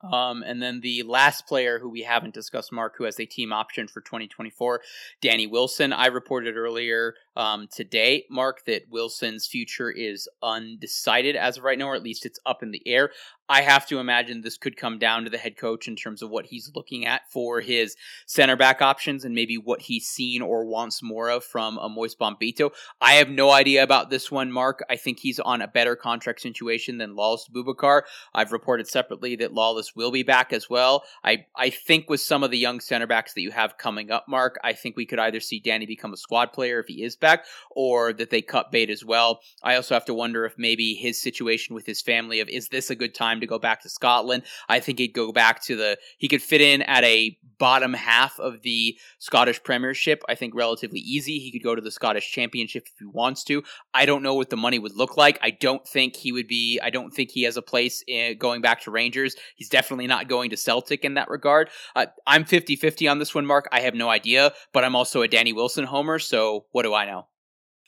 Um, 0.03 0.43
and 0.45 0.61
then 0.61 0.81
the 0.81 1.03
last 1.03 1.47
player 1.47 1.80
who 1.80 1.89
we 1.89 2.01
haven't 2.01 2.34
discussed, 2.34 2.73
Mark, 2.73 2.95
who 2.97 3.03
has 3.03 3.19
a 3.19 3.26
team 3.26 3.53
option 3.53 3.88
for 3.88 4.01
2024, 4.01 4.81
Danny 5.22 5.47
Wilson. 5.47 5.93
I 5.93 6.07
reported 6.07 6.57
earlier 6.57 7.13
um, 7.35 7.67
today, 7.71 8.25
Mark, 8.29 8.65
that 8.65 8.83
Wilson's 8.89 9.47
future 9.47 9.89
is 9.89 10.27
undecided 10.43 11.35
as 11.35 11.57
of 11.57 11.63
right 11.63 11.77
now, 11.77 11.87
or 11.87 11.95
at 11.95 12.03
least 12.03 12.25
it's 12.25 12.39
up 12.45 12.63
in 12.63 12.71
the 12.71 12.81
air. 12.85 13.11
I 13.51 13.63
have 13.63 13.85
to 13.87 13.99
imagine 13.99 14.39
this 14.39 14.57
could 14.57 14.77
come 14.77 14.97
down 14.97 15.25
to 15.25 15.29
the 15.29 15.37
head 15.37 15.57
coach 15.57 15.89
in 15.89 15.97
terms 15.97 16.21
of 16.21 16.29
what 16.29 16.45
he's 16.45 16.71
looking 16.73 17.05
at 17.05 17.29
for 17.29 17.59
his 17.59 17.97
center 18.25 18.55
back 18.55 18.81
options 18.81 19.25
and 19.25 19.35
maybe 19.35 19.57
what 19.57 19.81
he's 19.81 20.07
seen 20.07 20.41
or 20.41 20.65
wants 20.65 21.03
more 21.03 21.29
of 21.29 21.43
from 21.43 21.77
a 21.77 21.89
Moise 21.89 22.15
Bombito. 22.15 22.71
I 23.01 23.15
have 23.15 23.27
no 23.27 23.51
idea 23.51 23.83
about 23.83 24.09
this 24.09 24.31
one, 24.31 24.53
Mark. 24.53 24.85
I 24.89 24.95
think 24.95 25.19
he's 25.19 25.37
on 25.37 25.61
a 25.61 25.67
better 25.67 25.97
contract 25.97 26.39
situation 26.39 26.97
than 26.97 27.13
Lalas 27.13 27.51
Abubakar. 27.51 28.03
I've 28.33 28.53
reported 28.53 28.87
separately 28.87 29.35
that 29.35 29.53
Lalas 29.53 29.97
will 29.97 30.11
be 30.11 30.23
back 30.23 30.53
as 30.53 30.69
well. 30.69 31.03
I, 31.21 31.45
I 31.53 31.71
think 31.71 32.09
with 32.09 32.21
some 32.21 32.43
of 32.43 32.51
the 32.51 32.57
young 32.57 32.79
center 32.79 33.07
backs 33.07 33.33
that 33.33 33.41
you 33.41 33.51
have 33.51 33.77
coming 33.77 34.11
up, 34.11 34.29
Mark, 34.29 34.59
I 34.63 34.71
think 34.71 34.95
we 34.95 35.05
could 35.05 35.19
either 35.19 35.41
see 35.41 35.59
Danny 35.59 35.85
become 35.85 36.13
a 36.13 36.17
squad 36.17 36.53
player 36.53 36.79
if 36.79 36.87
he 36.87 37.03
is 37.03 37.17
back 37.22 37.45
or 37.72 38.14
that 38.14 38.30
they 38.30 38.41
cut 38.41 38.72
bait 38.72 38.89
as 38.89 39.06
well. 39.06 39.39
I 39.64 39.76
also 39.76 39.93
have 39.93 40.06
to 40.06 40.14
wonder 40.14 40.45
if 40.45 40.56
maybe 40.57 40.93
his 40.93 41.22
situation 41.22 41.76
with 41.76 41.85
his 41.85 42.02
family 42.02 42.39
of 42.39 42.49
is 42.49 42.68
this 42.68 42.89
a 42.89 42.95
good 42.95 43.15
time 43.15 43.39
to 43.39 43.48
go 43.48 43.60
back 43.60 43.81
to 43.84 43.89
Scotland. 43.89 44.43
I 44.68 44.80
think 44.80 44.99
he'd 44.99 45.14
go 45.14 45.31
back 45.31 45.64
to 45.65 45.76
the 45.76 45.98
he 46.18 46.27
could 46.27 46.41
fit 46.41 46.61
in 46.61 46.81
at 46.84 47.03
a 47.03 47.38
bottom 47.61 47.93
half 47.93 48.39
of 48.39 48.64
the 48.64 48.98
Scottish 49.19 49.61
Premiership. 49.64 50.23
I 50.27 50.34
think 50.34 50.56
relatively 50.56 50.99
easy. 50.99 51.38
He 51.38 51.52
could 51.52 51.64
go 51.64 51.76
to 51.76 51.81
the 51.81 51.91
Scottish 51.91 52.31
Championship 52.31 52.88
if 52.88 52.93
he 52.98 53.06
wants 53.06 53.43
to. 53.43 53.64
I 53.93 54.07
don't 54.07 54.23
know 54.23 54.34
what 54.34 54.49
the 54.49 54.57
money 54.57 54.80
would 54.80 54.95
look 54.95 55.15
like. 55.15 55.38
I 55.43 55.52
don't 55.52 55.88
think 55.88 56.15
he 56.15 56.31
would 56.31 56.48
be. 56.48 56.80
I 56.81 56.89
don't 56.89 57.11
think 57.11 57.30
he 57.30 57.43
has 57.43 57.57
a 57.57 57.61
place 57.61 58.03
in 58.07 58.39
going 58.39 58.61
back 58.61 58.81
to 58.81 58.91
Rangers. 58.91 59.35
He's 59.56 59.69
definitely 59.69 60.07
not 60.07 60.27
going 60.27 60.49
to 60.49 60.57
Celtic 60.57 61.06
in 61.06 61.14
that 61.14 61.30
regard. 61.30 61.69
Uh, 61.95 62.07
I'm 62.26 62.45
50-50 62.45 63.10
on 63.10 63.19
this 63.19 63.35
one, 63.35 63.45
Mark. 63.45 63.69
I 63.72 63.81
have 63.81 63.93
no 63.93 64.10
idea, 64.10 64.53
but 64.73 64.84
I'm 64.84 64.95
also 64.95 65.22
a 65.22 65.27
Danny 65.27 65.53
Wilson 65.53 65.85
homer. 65.85 66.18
So 66.18 66.65
what 66.72 66.81
do 66.81 66.95
I 66.95 67.06
know? 67.06 67.10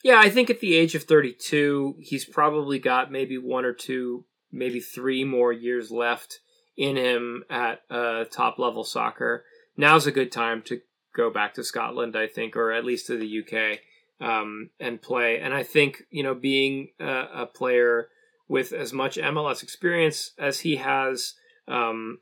Yeah, 0.04 0.20
I 0.20 0.30
think 0.30 0.50
at 0.50 0.60
the 0.60 0.76
age 0.76 0.96
of 0.96 1.04
32, 1.04 1.96
he's 2.00 2.26
probably 2.26 2.78
got 2.78 3.12
maybe 3.12 3.38
one 3.38 3.66
or 3.66 3.74
two 3.74 4.26
maybe 4.52 4.80
three 4.80 5.24
more 5.24 5.52
years 5.52 5.90
left 5.90 6.40
in 6.78 6.96
him 6.96 7.44
at 7.50 7.82
uh, 7.90 8.26
top 8.26 8.60
level 8.60 8.84
soccer. 8.84 9.44
Now's 9.76 10.06
a 10.06 10.12
good 10.12 10.32
time 10.32 10.62
to 10.64 10.82
go 11.16 11.32
back 11.32 11.56
to 11.56 11.64
Scotland, 11.64 12.16
I 12.16 12.28
think, 12.28 12.56
or 12.56 12.72
at 12.72 12.86
least 12.86 13.08
to 13.08 13.18
the 13.18 13.40
UK 13.42 13.80
um, 14.22 14.70
and 14.80 15.02
play. 15.02 15.40
And 15.40 15.54
I 15.54 15.64
think, 15.64 16.04
you 16.10 16.24
know, 16.24 16.36
being 16.36 16.90
a, 17.00 17.26
a, 17.34 17.46
player 17.46 18.10
with 18.48 18.72
as 18.74 18.94
much 18.94 19.18
MLS 19.18 19.64
experience 19.64 20.32
as 20.38 20.62
he 20.62 20.78
has, 20.78 21.34
um, 21.68 22.20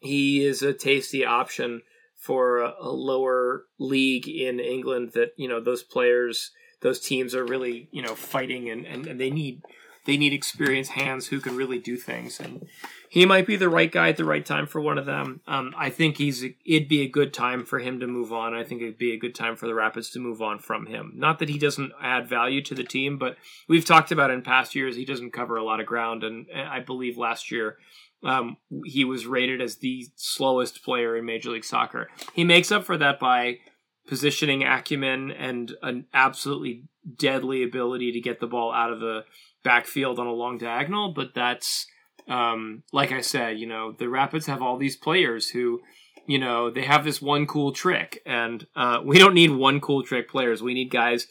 he 0.00 0.44
is 0.44 0.62
a 0.62 0.72
tasty 0.72 1.24
option 1.24 1.82
for 2.16 2.58
a, 2.58 2.74
a 2.80 2.90
lower 2.90 3.64
league 3.78 4.28
in 4.28 4.60
England 4.60 5.12
that, 5.14 5.32
you 5.36 5.48
know, 5.48 5.60
those 5.60 5.82
players, 5.82 6.50
those 6.82 7.00
teams 7.00 7.34
are 7.34 7.44
really, 7.44 7.88
you 7.90 8.02
know, 8.02 8.14
fighting 8.14 8.68
and, 8.68 8.84
and, 8.86 9.06
and 9.06 9.20
they 9.20 9.30
need 9.30 9.62
they 10.04 10.16
need 10.16 10.32
experienced 10.32 10.92
hands 10.92 11.28
who 11.28 11.40
can 11.40 11.56
really 11.56 11.78
do 11.78 11.96
things. 11.96 12.40
And 12.40 12.66
he 13.08 13.24
might 13.24 13.46
be 13.46 13.56
the 13.56 13.68
right 13.68 13.90
guy 13.90 14.08
at 14.08 14.16
the 14.16 14.24
right 14.24 14.44
time 14.44 14.66
for 14.66 14.80
one 14.80 14.98
of 14.98 15.06
them. 15.06 15.40
Um, 15.46 15.74
I 15.76 15.90
think 15.90 16.16
he's 16.16 16.44
it'd 16.66 16.88
be 16.88 17.02
a 17.02 17.08
good 17.08 17.32
time 17.32 17.64
for 17.64 17.78
him 17.78 18.00
to 18.00 18.06
move 18.06 18.32
on. 18.32 18.54
I 18.54 18.64
think 18.64 18.82
it'd 18.82 18.98
be 18.98 19.12
a 19.12 19.18
good 19.18 19.34
time 19.34 19.54
for 19.54 19.66
the 19.66 19.74
Rapids 19.74 20.10
to 20.10 20.18
move 20.18 20.42
on 20.42 20.58
from 20.58 20.86
him. 20.86 21.12
Not 21.14 21.38
that 21.38 21.48
he 21.48 21.58
doesn't 21.58 21.92
add 22.02 22.28
value 22.28 22.62
to 22.62 22.74
the 22.74 22.84
team, 22.84 23.16
but 23.16 23.36
we've 23.68 23.84
talked 23.84 24.10
about 24.10 24.30
in 24.30 24.42
past 24.42 24.74
years 24.74 24.96
he 24.96 25.04
doesn't 25.04 25.32
cover 25.32 25.56
a 25.56 25.64
lot 25.64 25.80
of 25.80 25.86
ground. 25.86 26.24
And 26.24 26.46
I 26.52 26.80
believe 26.80 27.16
last 27.16 27.52
year 27.52 27.78
um, 28.24 28.56
he 28.84 29.04
was 29.04 29.26
rated 29.26 29.60
as 29.60 29.76
the 29.76 30.06
slowest 30.16 30.84
player 30.84 31.16
in 31.16 31.24
Major 31.24 31.50
League 31.50 31.64
Soccer. 31.64 32.08
He 32.32 32.44
makes 32.44 32.72
up 32.72 32.84
for 32.84 32.96
that 32.96 33.20
by 33.20 33.58
positioning 34.06 34.64
acumen 34.64 35.30
and 35.30 35.72
an 35.82 36.06
absolutely 36.12 36.84
deadly 37.16 37.62
ability 37.62 38.12
to 38.12 38.20
get 38.20 38.40
the 38.40 38.46
ball 38.46 38.72
out 38.72 38.92
of 38.92 39.00
the 39.00 39.24
backfield 39.64 40.18
on 40.18 40.26
a 40.26 40.32
long 40.32 40.58
diagonal. 40.58 41.12
But 41.12 41.34
that's, 41.34 41.86
um, 42.28 42.82
like 42.92 43.12
I 43.12 43.20
said, 43.20 43.58
you 43.58 43.66
know, 43.66 43.92
the 43.92 44.08
Rapids 44.08 44.46
have 44.46 44.62
all 44.62 44.76
these 44.76 44.96
players 44.96 45.48
who, 45.48 45.80
you 46.26 46.38
know, 46.38 46.70
they 46.70 46.82
have 46.82 47.04
this 47.04 47.22
one 47.22 47.46
cool 47.46 47.72
trick. 47.72 48.20
And 48.26 48.66
uh, 48.74 49.00
we 49.04 49.18
don't 49.18 49.34
need 49.34 49.50
one 49.50 49.80
cool 49.80 50.02
trick 50.02 50.28
players. 50.28 50.62
We 50.62 50.74
need 50.74 50.90
guys 50.90 51.26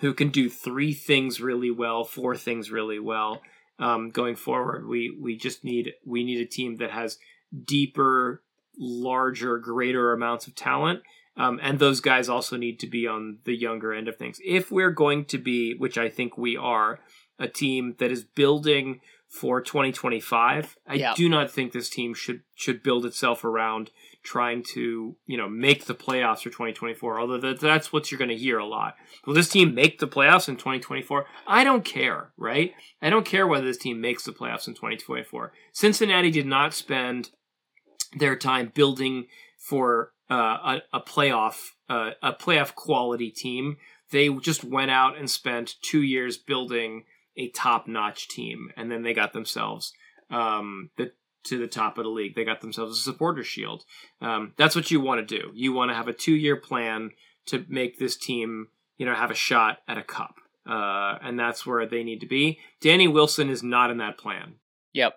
who 0.00 0.12
can 0.12 0.28
do 0.28 0.50
three 0.50 0.92
things 0.92 1.40
really 1.40 1.70
well, 1.70 2.04
four 2.04 2.36
things 2.36 2.70
really 2.70 2.98
well. 2.98 3.40
Um, 3.78 4.10
going 4.10 4.36
forward, 4.36 4.88
we 4.88 5.14
we 5.20 5.36
just 5.36 5.62
need 5.62 5.92
we 6.02 6.24
need 6.24 6.40
a 6.40 6.46
team 6.46 6.76
that 6.76 6.92
has 6.92 7.18
deeper, 7.66 8.42
larger, 8.78 9.58
greater 9.58 10.14
amounts 10.14 10.46
of 10.46 10.54
talent 10.54 11.02
um, 11.36 11.58
and 11.62 11.78
those 11.78 12.00
guys 12.00 12.28
also 12.28 12.56
need 12.56 12.78
to 12.80 12.86
be 12.86 13.06
on 13.06 13.38
the 13.44 13.54
younger 13.56 13.92
end 13.92 14.08
of 14.08 14.16
things. 14.16 14.40
If 14.44 14.70
we're 14.70 14.90
going 14.90 15.24
to 15.26 15.38
be, 15.38 15.74
which 15.74 15.98
I 15.98 16.08
think 16.08 16.36
we 16.38 16.56
are, 16.56 17.00
a 17.38 17.48
team 17.48 17.94
that 17.98 18.10
is 18.10 18.24
building 18.24 19.00
for 19.28 19.60
2025, 19.60 20.76
I 20.86 20.94
Yeah. 20.94 21.14
do 21.14 21.28
not 21.28 21.50
think 21.50 21.72
this 21.72 21.90
team 21.90 22.14
should 22.14 22.42
should 22.54 22.82
build 22.82 23.04
itself 23.04 23.44
around 23.44 23.90
trying 24.22 24.62
to 24.74 25.16
you 25.26 25.36
know 25.36 25.48
make 25.48 25.84
the 25.84 25.94
playoffs 25.94 26.42
for 26.42 26.50
2024. 26.50 27.20
Although 27.20 27.38
that, 27.38 27.60
that's 27.60 27.92
what 27.92 28.10
you're 28.10 28.18
going 28.18 28.30
to 28.30 28.36
hear 28.36 28.58
a 28.58 28.64
lot. 28.66 28.94
Will 29.26 29.34
this 29.34 29.48
team 29.48 29.74
make 29.74 29.98
the 29.98 30.06
playoffs 30.08 30.48
in 30.48 30.56
2024? 30.56 31.26
I 31.46 31.64
don't 31.64 31.84
care, 31.84 32.30
right? 32.36 32.72
I 33.02 33.10
don't 33.10 33.26
care 33.26 33.46
whether 33.46 33.66
this 33.66 33.76
team 33.78 34.00
makes 34.00 34.24
the 34.24 34.32
playoffs 34.32 34.68
in 34.68 34.74
2024. 34.74 35.52
Cincinnati 35.72 36.30
did 36.30 36.46
not 36.46 36.72
spend 36.72 37.30
their 38.16 38.36
time 38.36 38.72
building 38.74 39.26
for 39.58 40.12
uh, 40.30 40.34
a, 40.34 40.82
a 40.94 41.00
playoff 41.00 41.70
uh, 41.88 42.10
a 42.22 42.32
playoff 42.32 42.74
quality 42.74 43.30
team. 43.30 43.76
They 44.10 44.28
just 44.28 44.64
went 44.64 44.90
out 44.90 45.16
and 45.16 45.28
spent 45.28 45.76
two 45.82 46.02
years 46.02 46.36
building 46.36 47.04
a 47.36 47.48
top 47.50 47.86
notch 47.86 48.28
team, 48.28 48.70
and 48.76 48.90
then 48.90 49.02
they 49.02 49.12
got 49.12 49.32
themselves 49.32 49.92
um, 50.30 50.90
the, 50.96 51.12
to 51.44 51.58
the 51.58 51.66
top 51.66 51.98
of 51.98 52.04
the 52.04 52.10
league. 52.10 52.34
They 52.34 52.44
got 52.44 52.60
themselves 52.60 52.98
a 52.98 53.02
supporter 53.02 53.44
shield. 53.44 53.84
Um, 54.20 54.52
that's 54.56 54.76
what 54.76 54.90
you 54.90 55.00
want 55.00 55.26
to 55.26 55.38
do. 55.38 55.50
You 55.54 55.72
want 55.72 55.90
to 55.90 55.94
have 55.94 56.08
a 56.08 56.12
two 56.12 56.34
year 56.34 56.56
plan 56.56 57.10
to 57.46 57.64
make 57.68 57.98
this 57.98 58.16
team, 58.16 58.68
you 58.96 59.06
know, 59.06 59.14
have 59.14 59.30
a 59.30 59.34
shot 59.34 59.78
at 59.86 59.98
a 59.98 60.02
cup, 60.02 60.36
uh, 60.68 61.18
and 61.22 61.38
that's 61.38 61.66
where 61.66 61.86
they 61.86 62.02
need 62.02 62.20
to 62.20 62.26
be. 62.26 62.58
Danny 62.80 63.08
Wilson 63.08 63.50
is 63.50 63.62
not 63.62 63.90
in 63.90 63.98
that 63.98 64.18
plan. 64.18 64.54
Yep. 64.92 65.14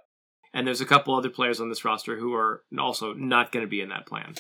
And 0.54 0.66
there's 0.66 0.82
a 0.82 0.86
couple 0.86 1.16
other 1.16 1.30
players 1.30 1.60
on 1.62 1.70
this 1.70 1.86
roster 1.86 2.18
who 2.18 2.34
are 2.34 2.64
also 2.78 3.14
not 3.14 3.52
going 3.52 3.64
to 3.64 3.70
be 3.70 3.82
in 3.82 3.90
that 3.90 4.08
plan. 4.08 4.34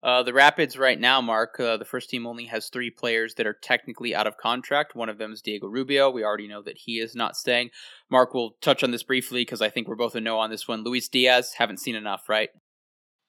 Uh, 0.00 0.22
the 0.22 0.32
Rapids 0.32 0.78
right 0.78 0.98
now, 0.98 1.20
Mark, 1.20 1.58
uh, 1.58 1.76
the 1.76 1.84
first 1.84 2.08
team 2.08 2.26
only 2.26 2.44
has 2.44 2.68
three 2.68 2.90
players 2.90 3.34
that 3.34 3.46
are 3.46 3.58
technically 3.60 4.14
out 4.14 4.28
of 4.28 4.36
contract. 4.36 4.94
One 4.94 5.08
of 5.08 5.18
them 5.18 5.32
is 5.32 5.42
Diego 5.42 5.66
Rubio. 5.66 6.08
We 6.08 6.22
already 6.22 6.46
know 6.46 6.62
that 6.62 6.78
he 6.78 7.00
is 7.00 7.16
not 7.16 7.36
staying. 7.36 7.70
Mark 8.08 8.32
we'll 8.32 8.52
touch 8.60 8.84
on 8.84 8.92
this 8.92 9.02
briefly 9.02 9.42
because 9.42 9.60
I 9.60 9.70
think 9.70 9.88
we're 9.88 9.96
both 9.96 10.14
a 10.14 10.20
no 10.20 10.38
on 10.38 10.50
this 10.50 10.68
one. 10.68 10.84
Luis 10.84 11.08
Diaz, 11.08 11.54
haven't 11.58 11.80
seen 11.80 11.96
enough, 11.96 12.28
right? 12.28 12.50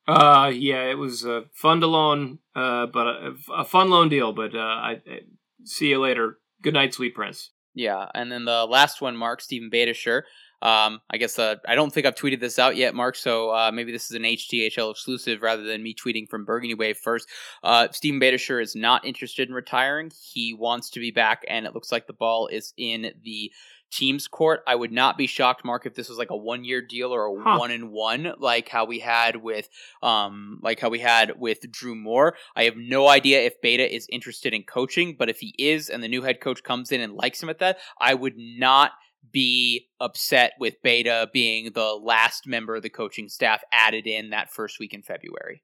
Uh, 0.08 0.52
yeah, 0.54 0.84
it 0.84 0.98
was 0.98 1.26
a 1.26 1.44
fun 1.54 1.82
to 1.82 1.88
loan, 1.88 2.40
uh, 2.56 2.86
but 2.88 3.08
a, 3.08 3.34
a 3.58 3.66
fun 3.66 3.90
loan 3.90 4.10
deal. 4.10 4.32
But 4.32 4.54
uh, 4.54 4.60
I, 4.60 5.02
I 5.08 5.20
see 5.64 5.90
you 5.90 6.00
later. 6.00 6.38
Good 6.62 6.74
night, 6.76 6.94
sweet 6.94 7.16
prince. 7.16 7.52
Yeah, 7.74 8.08
and 8.14 8.32
then 8.32 8.46
the 8.46 8.66
last 8.66 9.02
one, 9.02 9.16
Mark 9.16 9.42
Steven 9.42 9.70
Beitashour. 9.72 10.24
Um, 10.62 11.00
I 11.10 11.18
guess 11.18 11.40
uh, 11.40 11.56
I 11.68 11.76
don't 11.76 11.92
think 11.94 12.06
I've 12.06 12.16
tweeted 12.16 12.40
this 12.40 12.60
out 12.60 12.76
yet, 12.76 12.94
Mark. 12.94 13.16
So 13.16 13.52
uh, 13.52 13.72
maybe 13.74 13.92
this 13.92 14.06
is 14.10 14.16
an 14.16 14.24
HTHL 14.24 14.92
exclusive 14.92 15.42
rather 15.42 15.64
than 15.64 15.82
me 15.84 15.94
tweeting 15.96 16.28
from 16.30 16.46
Burgundy 16.46 16.74
Wave 16.76 16.98
first. 16.98 17.28
Uh, 17.64 17.88
Steven 17.92 18.20
Beitashour 18.20 18.62
is 18.62 18.76
not 18.76 19.06
interested 19.06 19.48
in 19.48 19.56
retiring. 19.56 20.12
He 20.34 20.54
wants 20.54 20.90
to 20.92 21.00
be 21.00 21.12
back, 21.12 21.44
and 21.48 21.66
it 21.66 21.74
looks 21.74 21.92
like 21.92 22.08
the 22.08 22.14
ball 22.14 22.48
is 22.48 22.74
in 22.78 23.12
the 23.24 23.52
team's 23.92 24.28
court. 24.28 24.62
I 24.68 24.76
would 24.76 24.92
not 24.92 25.18
be 25.18 25.26
shocked, 25.26 25.66
Mark, 25.66 25.88
if 25.88 25.96
this 25.96 26.10
was 26.10 26.20
like 26.20 26.30
a 26.30 26.38
one 26.38 26.64
year 26.64 26.80
deal 26.82 27.12
or 27.14 27.26
a 27.26 27.42
Huh. 27.42 27.58
one 27.58 27.72
in 27.72 27.90
one, 27.90 28.34
like 28.38 28.70
how 28.70 28.86
we 28.86 29.00
had 29.00 29.38
with 29.38 29.68
um 30.04 30.60
like 30.62 30.80
how 30.80 30.90
we 30.90 31.00
had 31.00 31.40
with 31.40 31.72
Drew 31.72 31.96
Moor. 31.96 32.36
I 32.56 32.66
have 32.66 32.78
no 32.78 33.08
idea 33.08 33.42
if 33.42 33.60
Beta 33.62 33.92
is 33.92 34.06
interested 34.12 34.54
in 34.54 34.62
coaching, 34.64 35.16
but 35.18 35.30
if 35.30 35.40
he 35.40 35.56
is 35.58 35.90
and 35.90 36.04
the 36.04 36.08
new 36.08 36.22
head 36.22 36.40
coach 36.40 36.62
comes 36.64 36.92
in 36.92 37.02
and 37.02 37.14
likes 37.14 37.42
him 37.42 37.50
at 37.50 37.60
that, 37.60 37.80
I 38.00 38.14
would 38.14 38.38
not 38.38 38.92
be 39.32 39.88
upset 40.00 40.54
with 40.60 40.82
Beta 40.82 41.30
being 41.34 41.72
the 41.74 41.94
last 41.94 42.48
member 42.48 42.76
of 42.76 42.84
the 42.84 42.90
coaching 42.90 43.30
staff 43.30 43.62
added 43.72 44.08
in 44.08 44.32
that 44.32 44.52
first 44.52 44.80
week 44.80 44.94
in 44.94 45.02
February. 45.02 45.64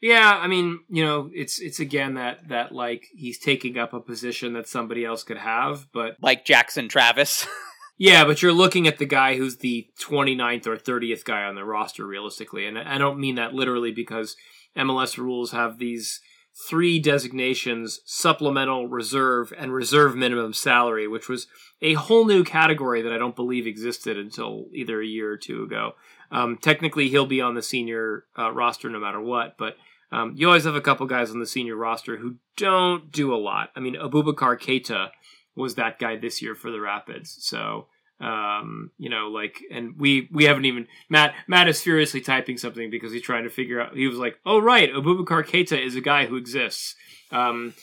Yeah, 0.00 0.38
I 0.38 0.48
mean, 0.48 0.80
you 0.88 1.02
know, 1.02 1.30
it's 1.32 1.60
it's 1.60 1.80
again 1.80 2.14
that 2.14 2.48
that 2.48 2.72
like 2.72 3.06
he's 3.14 3.38
taking 3.38 3.78
up 3.78 3.94
a 3.94 4.00
position 4.00 4.52
that 4.52 4.68
somebody 4.68 5.04
else 5.04 5.22
could 5.22 5.38
have, 5.38 5.86
but 5.92 6.16
Like 6.20 6.44
Jackson 6.44 6.88
Travis. 6.88 7.46
yeah, 7.98 8.24
but 8.24 8.42
you're 8.42 8.52
looking 8.52 8.86
at 8.86 8.98
the 8.98 9.06
guy 9.06 9.36
who's 9.36 9.58
the 9.58 9.88
29th 10.02 10.66
or 10.66 10.76
30th 10.76 11.24
guy 11.24 11.44
on 11.44 11.54
the 11.54 11.64
roster 11.64 12.06
realistically, 12.06 12.66
and 12.66 12.78
I 12.78 12.98
don't 12.98 13.18
mean 13.18 13.36
that 13.36 13.54
literally 13.54 13.92
because 13.92 14.36
MLS 14.76 15.16
rules 15.16 15.52
have 15.52 15.78
these 15.78 16.20
three 16.68 17.00
designations 17.00 18.00
supplemental 18.04 18.86
reserve 18.86 19.52
and 19.58 19.72
reserve 19.72 20.14
minimum 20.14 20.52
salary 20.52 21.08
which 21.08 21.28
was 21.28 21.46
a 21.82 21.94
whole 21.94 22.24
new 22.24 22.44
category 22.44 23.02
that 23.02 23.12
i 23.12 23.18
don't 23.18 23.36
believe 23.36 23.66
existed 23.66 24.16
until 24.16 24.66
either 24.72 25.00
a 25.00 25.06
year 25.06 25.30
or 25.30 25.36
two 25.36 25.62
ago. 25.62 25.94
Um, 26.30 26.56
technically 26.56 27.08
he'll 27.08 27.26
be 27.26 27.40
on 27.40 27.54
the 27.54 27.62
senior 27.62 28.24
uh, 28.38 28.50
roster 28.52 28.88
no 28.88 29.00
matter 29.00 29.20
what 29.20 29.58
but 29.58 29.76
um, 30.12 30.34
you 30.36 30.46
always 30.46 30.64
have 30.64 30.76
a 30.76 30.80
couple 30.80 31.06
guys 31.06 31.30
on 31.30 31.40
the 31.40 31.46
senior 31.46 31.74
roster 31.74 32.18
who 32.18 32.36
don't 32.56 33.10
do 33.10 33.34
a 33.34 33.36
lot. 33.36 33.70
I 33.74 33.80
mean 33.80 33.96
abubakar 33.96 34.58
keita 34.58 35.10
was 35.56 35.74
that 35.74 35.98
guy 35.98 36.16
this 36.16 36.40
year 36.40 36.54
for 36.54 36.70
the 36.70 36.80
rapids 36.80 37.36
so 37.40 37.88
um, 38.24 38.90
you 38.96 39.10
know, 39.10 39.28
like, 39.28 39.60
and 39.70 39.98
we 39.98 40.28
we 40.32 40.44
haven't 40.44 40.64
even 40.64 40.86
Matt 41.10 41.34
Matt 41.46 41.68
is 41.68 41.82
furiously 41.82 42.22
typing 42.22 42.56
something 42.56 42.90
because 42.90 43.12
he's 43.12 43.22
trying 43.22 43.44
to 43.44 43.50
figure 43.50 43.80
out. 43.80 43.94
He 43.94 44.06
was 44.06 44.18
like, 44.18 44.38
"Oh 44.46 44.58
right, 44.58 44.90
Abubakar 44.90 45.44
Keita 45.44 45.78
is 45.78 45.94
a 45.94 46.00
guy 46.00 46.24
who 46.24 46.36
exists." 46.36 46.94
Um, 47.30 47.74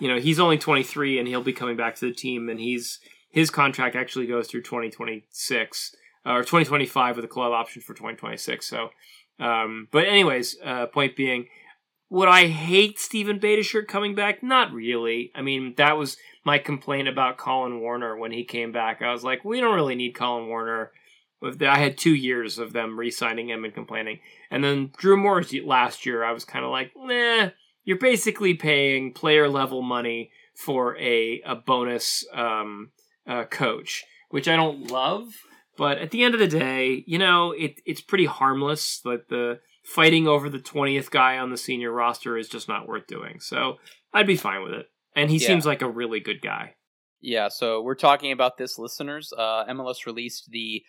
you 0.00 0.08
know, 0.08 0.18
he's 0.18 0.40
only 0.40 0.56
23 0.56 1.18
and 1.18 1.28
he'll 1.28 1.42
be 1.42 1.52
coming 1.52 1.76
back 1.76 1.96
to 1.96 2.06
the 2.06 2.14
team, 2.14 2.48
and 2.48 2.58
he's 2.58 2.98
his 3.30 3.50
contract 3.50 3.94
actually 3.94 4.26
goes 4.26 4.48
through 4.48 4.62
2026 4.62 5.96
uh, 6.24 6.30
or 6.30 6.40
2025 6.40 7.16
with 7.16 7.24
a 7.24 7.28
club 7.28 7.52
option 7.52 7.82
for 7.82 7.92
2026. 7.92 8.66
So, 8.66 8.88
um, 9.38 9.88
but 9.90 10.06
anyways, 10.06 10.56
uh, 10.64 10.86
point 10.86 11.14
being, 11.14 11.46
would 12.10 12.28
I 12.28 12.48
hate 12.48 12.98
Steven 12.98 13.38
Beitashour 13.38 13.86
coming 13.86 14.14
back? 14.14 14.42
Not 14.42 14.72
really. 14.72 15.30
I 15.34 15.42
mean, 15.42 15.74
that 15.76 15.96
was 15.96 16.16
my 16.44 16.58
complaint 16.58 17.08
about 17.08 17.38
Collen 17.38 17.80
Warner 17.80 18.16
when 18.16 18.32
he 18.32 18.44
came 18.44 18.72
back. 18.72 19.00
I 19.00 19.12
was 19.12 19.22
like, 19.22 19.44
we 19.44 19.60
don't 19.60 19.74
really 19.74 19.94
need 19.94 20.14
Collen 20.14 20.48
Warner. 20.48 20.90
I 21.42 21.78
had 21.78 21.96
two 21.96 22.14
years 22.14 22.58
of 22.58 22.72
them 22.72 22.98
re-signing 22.98 23.48
him 23.48 23.64
and 23.64 23.72
complaining, 23.72 24.20
and 24.50 24.62
then 24.62 24.90
Drew 24.98 25.16
Moor's 25.16 25.54
last 25.54 26.04
year. 26.04 26.22
I 26.22 26.32
was 26.32 26.44
kind 26.44 26.64
of 26.64 26.70
like, 26.70 26.92
nah. 26.96 27.50
You're 27.82 27.98
basically 27.98 28.52
paying 28.52 29.14
player 29.14 29.48
level 29.48 29.80
money 29.80 30.32
for 30.54 30.98
a 30.98 31.40
a 31.46 31.56
bonus 31.56 32.26
um, 32.34 32.90
uh, 33.26 33.44
coach, 33.44 34.04
which 34.28 34.48
I 34.48 34.56
don't 34.56 34.90
love. 34.90 35.32
But 35.78 35.96
at 35.96 36.10
the 36.10 36.22
end 36.22 36.34
of 36.34 36.40
the 36.40 36.46
day, 36.46 37.04
you 37.06 37.18
know, 37.18 37.52
it 37.52 37.80
it's 37.86 38.02
pretty 38.02 38.26
harmless. 38.26 39.00
Like 39.02 39.28
the 39.28 39.60
fighting 39.82 40.26
over 40.28 40.48
the 40.48 40.58
twentieth 40.58 41.10
guy 41.10 41.38
on 41.38 41.50
the 41.50 41.56
senior 41.56 41.90
roster 41.92 42.36
is 42.36 42.48
just 42.48 42.68
not 42.68 42.86
worth 42.88 43.06
doing. 43.06 43.40
So 43.40 43.76
I'd 44.12 44.26
be 44.26 44.36
fine 44.36 44.62
with 44.62 44.72
it. 44.72 44.86
And 45.16 45.30
he 45.30 45.38
Yeah. 45.38 45.46
seems 45.48 45.66
like 45.66 45.82
a 45.82 45.88
really 45.90 46.20
good 46.20 46.40
guy. 46.42 46.74
Yeah, 47.22 47.48
so 47.48 47.82
we're 47.82 47.96
talking 47.96 48.32
about 48.32 48.56
this, 48.56 48.78
listeners. 48.78 49.32
Uh, 49.36 49.64
MLS 49.68 50.06
released 50.06 50.50
the 50.50 50.82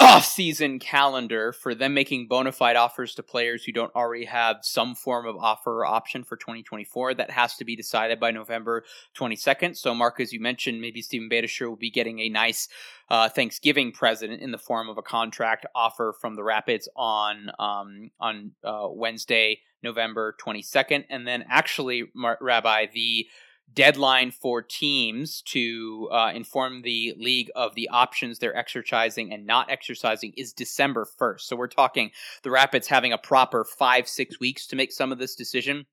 off-season 0.00 0.78
calendar 0.78 1.52
for 1.52 1.74
them 1.74 1.94
making 1.94 2.26
bona 2.28 2.52
fide 2.52 2.76
offers 2.76 3.14
to 3.14 3.22
players 3.22 3.64
who 3.64 3.72
don't 3.72 3.94
already 3.94 4.24
have 4.24 4.58
some 4.62 4.94
form 4.94 5.26
of 5.26 5.36
offer 5.36 5.80
or 5.80 5.86
option 5.86 6.24
for 6.24 6.36
2024. 6.36 7.14
That 7.14 7.30
has 7.30 7.56
to 7.56 7.64
be 7.64 7.76
decided 7.76 8.20
by 8.20 8.30
November 8.30 8.84
22nd. 9.16 9.76
So, 9.76 9.94
Mark, 9.94 10.20
as 10.20 10.32
you 10.32 10.40
mentioned, 10.40 10.80
maybe 10.80 11.02
Steven 11.02 11.28
Beitashour 11.28 11.68
will 11.68 11.76
be 11.76 11.90
getting 11.90 12.20
a 12.20 12.28
nice 12.28 12.68
uh, 13.08 13.28
Thanksgiving 13.28 13.92
present 13.92 14.40
in 14.40 14.50
the 14.50 14.58
form 14.58 14.88
of 14.88 14.98
a 14.98 15.02
contract 15.02 15.66
offer 15.74 16.14
from 16.20 16.34
the 16.34 16.44
Rapids 16.44 16.88
on 16.96 17.50
um, 17.58 18.10
on 18.20 18.52
uh, 18.64 18.88
Wednesday, 18.88 19.60
November 19.82 20.36
22nd, 20.40 21.04
and 21.10 21.26
then 21.26 21.44
actually, 21.48 22.04
Rabbi, 22.40 22.86
the 22.92 23.26
deadline 23.72 24.30
for 24.30 24.62
teams 24.62 25.42
to 25.42 26.08
uh, 26.12 26.32
inform 26.34 26.82
the 26.82 27.14
league 27.18 27.50
of 27.54 27.74
the 27.74 27.88
options 27.88 28.38
they're 28.38 28.56
exercising 28.56 29.32
and 29.32 29.46
not 29.46 29.70
exercising 29.70 30.32
is 30.36 30.52
December 30.52 31.06
1st. 31.18 31.40
So 31.40 31.56
we're 31.56 31.68
talking 31.68 32.10
the 32.42 32.50
Rapids 32.50 32.88
having 32.88 33.12
a 33.12 33.18
proper 33.18 33.64
five, 33.64 34.08
six 34.08 34.38
weeks 34.38 34.66
to 34.68 34.76
make 34.76 34.92
some 34.92 35.12
of 35.12 35.18
this 35.18 35.34
decision. 35.34 35.86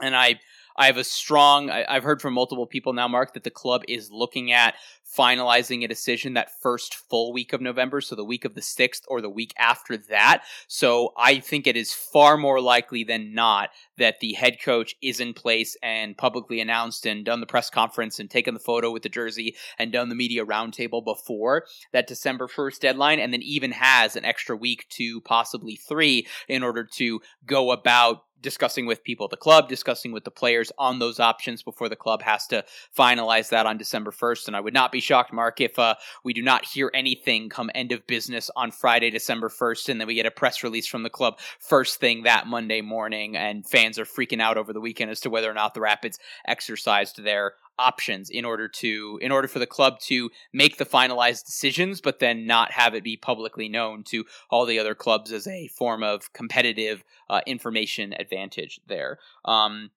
And 0.00 0.14
I 0.14 0.40
I 0.76 0.86
have 0.86 0.98
a 0.98 1.04
strong, 1.04 1.70
I, 1.70 1.86
have 1.88 2.02
heard 2.02 2.20
from 2.20 2.34
multiple 2.34 2.66
people 2.66 2.92
now, 2.92 3.08
Mark, 3.08 3.32
that 3.32 3.44
the 3.44 3.50
club 3.50 3.82
is 3.88 4.10
looking 4.10 4.52
at 4.52 4.74
finalizing 5.16 5.84
a 5.84 5.88
decision 5.88 6.34
that 6.34 6.60
first 6.60 6.94
full 6.94 7.32
week 7.32 7.52
of 7.52 7.60
November, 7.60 8.00
so 8.00 8.14
the 8.14 8.24
week 8.24 8.44
of 8.44 8.54
the 8.54 8.60
6th 8.60 9.02
or 9.08 9.20
the 9.20 9.30
week 9.30 9.54
after 9.58 9.96
that. 9.96 10.42
So 10.66 11.12
I 11.16 11.38
think 11.38 11.66
it 11.66 11.76
is 11.76 11.92
far 11.92 12.36
more 12.36 12.60
likely 12.60 13.04
than 13.04 13.34
not 13.34 13.70
that 13.98 14.20
the 14.20 14.32
head 14.32 14.58
coach 14.60 14.94
is 15.00 15.20
in 15.20 15.32
place 15.32 15.76
and 15.82 16.16
publicly 16.16 16.60
announced 16.60 17.06
and 17.06 17.24
done 17.24 17.40
the 17.40 17.46
press 17.46 17.70
conference 17.70 18.18
and 18.18 18.30
taken 18.30 18.54
the 18.54 18.60
photo 18.60 18.90
with 18.90 19.02
the 19.02 19.08
jersey 19.08 19.54
and 19.78 19.92
done 19.92 20.08
the 20.08 20.14
media 20.14 20.44
roundtable 20.44 21.04
before 21.04 21.64
that 21.92 22.06
December 22.06 22.46
1st 22.46 22.80
deadline, 22.80 23.20
and 23.20 23.32
then 23.32 23.42
even 23.42 23.72
has 23.72 24.16
an 24.16 24.24
extra 24.24 24.56
week 24.56 24.86
to 24.90 25.20
possibly 25.22 25.76
three 25.76 26.26
in 26.48 26.62
order 26.62 26.84
to 26.84 27.20
go 27.46 27.70
about 27.70 28.22
discussing 28.42 28.86
with 28.86 29.02
people 29.02 29.24
at 29.24 29.30
the 29.30 29.36
club, 29.36 29.68
discussing 29.68 30.12
with 30.12 30.24
the 30.24 30.30
players 30.30 30.70
on 30.78 30.98
those 30.98 31.18
options 31.18 31.62
before 31.62 31.88
the 31.88 31.96
club 31.96 32.22
has 32.22 32.46
to 32.46 32.64
finalize 32.96 33.48
that 33.48 33.66
on 33.66 33.78
December 33.78 34.10
1st. 34.10 34.46
And 34.46 34.56
I 34.56 34.60
would 34.60 34.74
not 34.74 34.92
be 34.92 34.95
shocked, 35.00 35.32
Mark, 35.32 35.60
if 35.60 35.78
uh, 35.78 35.94
we 36.24 36.32
do 36.32 36.42
not 36.42 36.64
hear 36.64 36.90
anything 36.94 37.48
come 37.48 37.70
end 37.74 37.92
of 37.92 38.06
business 38.06 38.50
on 38.56 38.70
Friday, 38.70 39.10
December 39.10 39.48
1st, 39.48 39.88
and 39.88 40.00
then 40.00 40.08
we 40.08 40.14
get 40.14 40.26
a 40.26 40.30
press 40.30 40.62
release 40.62 40.86
from 40.86 41.02
the 41.02 41.10
club 41.10 41.38
first 41.58 42.00
thing 42.00 42.22
that 42.22 42.46
Monday 42.46 42.80
morning, 42.80 43.36
and 43.36 43.66
fans 43.68 43.98
are 43.98 44.04
freaking 44.04 44.40
out 44.40 44.56
over 44.56 44.72
the 44.72 44.80
weekend 44.80 45.10
as 45.10 45.20
to 45.20 45.30
whether 45.30 45.50
or 45.50 45.54
not 45.54 45.74
the 45.74 45.80
Rapids 45.80 46.18
exercised 46.46 47.22
their 47.22 47.54
options 47.78 48.30
in 48.30 48.44
order 48.44 48.68
to 48.68 49.18
in 49.20 49.30
order 49.30 49.46
for 49.46 49.58
the 49.58 49.66
club 49.66 50.00
to 50.00 50.30
make 50.52 50.78
the 50.78 50.86
finalized 50.86 51.44
decisions 51.44 52.00
but 52.00 52.20
then 52.20 52.46
not 52.46 52.72
have 52.72 52.94
it 52.94 53.04
be 53.04 53.18
publicly 53.18 53.68
known 53.68 54.02
to 54.02 54.24
all 54.50 54.64
the 54.64 54.78
other 54.78 54.94
clubs 54.94 55.30
as 55.30 55.46
a 55.46 55.68
form 55.68 56.02
of 56.02 56.32
competitive 56.32 57.04
uh, 57.28 57.40
information 57.46 58.14
advantage 58.18 58.80
there. 58.86 59.18
Um, 59.44 59.90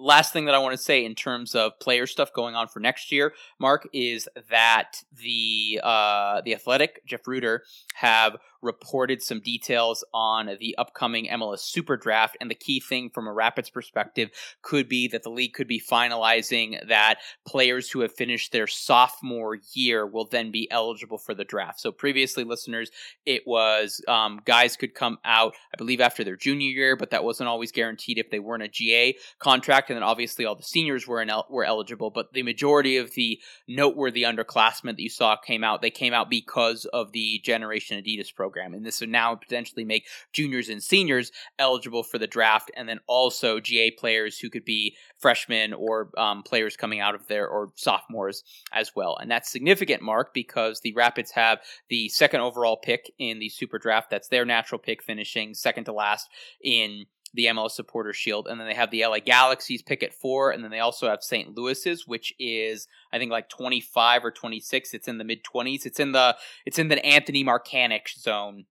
last 0.00 0.32
thing 0.32 0.46
that 0.46 0.54
I 0.54 0.58
want 0.58 0.76
to 0.76 0.82
say 0.82 1.04
in 1.04 1.14
terms 1.14 1.54
of 1.54 1.78
player 1.78 2.06
stuff 2.06 2.32
going 2.32 2.54
on 2.54 2.68
for 2.68 2.80
next 2.80 3.12
year, 3.12 3.34
Mark, 3.58 3.88
is 3.92 4.28
that 4.50 5.02
the 5.22 5.80
uh, 5.82 6.40
the 6.42 6.54
Athletic, 6.54 7.02
Jeff 7.06 7.26
Rueter, 7.26 7.64
have 7.94 8.36
reported 8.62 9.22
some 9.22 9.40
details 9.40 10.04
on 10.12 10.56
the 10.60 10.76
upcoming 10.76 11.26
MLS 11.28 11.60
Super 11.60 11.96
Draft. 11.96 12.36
And 12.40 12.50
the 12.50 12.54
key 12.54 12.80
thing 12.80 13.10
from 13.10 13.26
a 13.26 13.32
Rapids 13.32 13.70
perspective 13.70 14.30
could 14.62 14.88
be 14.88 15.08
that 15.08 15.22
the 15.22 15.30
league 15.30 15.54
could 15.54 15.68
be 15.68 15.80
finalizing 15.80 16.86
that 16.88 17.16
players 17.46 17.90
who 17.90 18.00
have 18.00 18.12
finished 18.14 18.52
their 18.52 18.66
sophomore 18.66 19.58
year 19.72 20.06
will 20.06 20.26
then 20.26 20.50
be 20.50 20.70
eligible 20.70 21.18
for 21.18 21.34
the 21.34 21.44
draft. 21.44 21.80
So 21.80 21.92
previously, 21.92 22.44
listeners, 22.44 22.90
it 23.24 23.42
was 23.46 24.02
um, 24.08 24.40
guys 24.44 24.76
could 24.76 24.94
come 24.94 25.18
out, 25.24 25.54
I 25.72 25.76
believe, 25.78 26.00
after 26.00 26.22
their 26.22 26.36
junior 26.36 26.70
year, 26.70 26.96
but 26.96 27.10
that 27.10 27.24
wasn't 27.24 27.48
always 27.48 27.72
guaranteed 27.72 28.18
if 28.18 28.30
they 28.30 28.38
weren't 28.38 28.62
a 28.62 28.68
GA 28.68 29.16
contract. 29.38 29.90
And 29.90 29.96
then 29.96 30.02
obviously 30.02 30.44
all 30.44 30.54
the 30.54 30.62
seniors 30.62 31.06
were 31.06 31.22
in 31.22 31.30
el- 31.30 31.46
were 31.48 31.64
eligible, 31.64 32.10
but 32.10 32.32
the 32.32 32.42
majority 32.42 32.96
of 32.98 33.14
the 33.14 33.40
noteworthy 33.66 34.22
underclassmen 34.22 34.96
that 34.96 35.00
you 35.00 35.08
saw 35.08 35.36
came 35.36 35.64
out. 35.64 35.82
They 35.82 35.90
came 35.90 36.12
out 36.12 36.28
because 36.28 36.84
of 36.86 37.12
the 37.12 37.40
Generation 37.42 38.02
Adidas 38.02 38.34
program 38.34 38.49
program. 38.50 38.74
And 38.74 38.84
this 38.84 39.00
would 39.00 39.10
now 39.10 39.36
potentially 39.36 39.84
make 39.84 40.06
juniors 40.32 40.68
and 40.68 40.82
seniors 40.82 41.30
eligible 41.58 42.02
for 42.02 42.18
the 42.18 42.26
draft, 42.26 42.70
and 42.76 42.88
then 42.88 42.98
also 43.06 43.60
GA 43.60 43.92
players 43.92 44.38
who 44.38 44.50
could 44.50 44.64
be 44.64 44.96
freshmen 45.18 45.72
or 45.72 46.10
um, 46.18 46.42
players 46.42 46.76
coming 46.76 47.00
out 47.00 47.14
of 47.14 47.26
there 47.28 47.48
or 47.48 47.70
sophomores 47.76 48.42
as 48.72 48.92
well. 48.96 49.16
And 49.20 49.30
that's 49.30 49.50
significant, 49.50 50.02
Mark, 50.02 50.34
because 50.34 50.80
the 50.80 50.92
Rapids 50.94 51.30
have 51.32 51.60
the 51.88 52.08
second 52.08 52.40
overall 52.40 52.76
pick 52.76 53.12
in 53.18 53.38
the 53.38 53.48
Super 53.48 53.78
Draft. 53.78 54.10
That's 54.10 54.28
their 54.28 54.44
natural 54.44 54.78
pick, 54.80 55.02
finishing 55.02 55.54
second 55.54 55.84
to 55.84 55.92
last 55.92 56.28
in 56.62 57.06
the 57.34 57.46
MLS 57.46 57.72
Supporter 57.72 58.12
Shield, 58.12 58.48
and 58.48 58.60
then 58.60 58.66
they 58.66 58.74
have 58.74 58.90
the 58.90 59.04
LA 59.04 59.20
Galaxies 59.20 59.82
pick 59.82 60.02
at 60.02 60.12
four, 60.12 60.50
and 60.50 60.64
then 60.64 60.70
they 60.70 60.80
also 60.80 61.08
have 61.08 61.22
St. 61.22 61.56
Louis's, 61.56 62.06
which 62.06 62.34
is 62.38 62.88
I 63.12 63.18
think 63.18 63.30
like 63.30 63.48
twenty 63.48 63.80
five 63.80 64.24
or 64.24 64.30
twenty 64.30 64.60
six. 64.60 64.94
It's 64.94 65.08
in 65.08 65.18
the 65.18 65.24
mid 65.24 65.44
twenties. 65.44 65.86
It's 65.86 66.00
in 66.00 66.12
the 66.12 66.36
it's 66.66 66.78
in 66.78 66.88
the 66.88 67.04
Anthony 67.04 67.44
Markanich 67.44 68.18
zone 68.18 68.64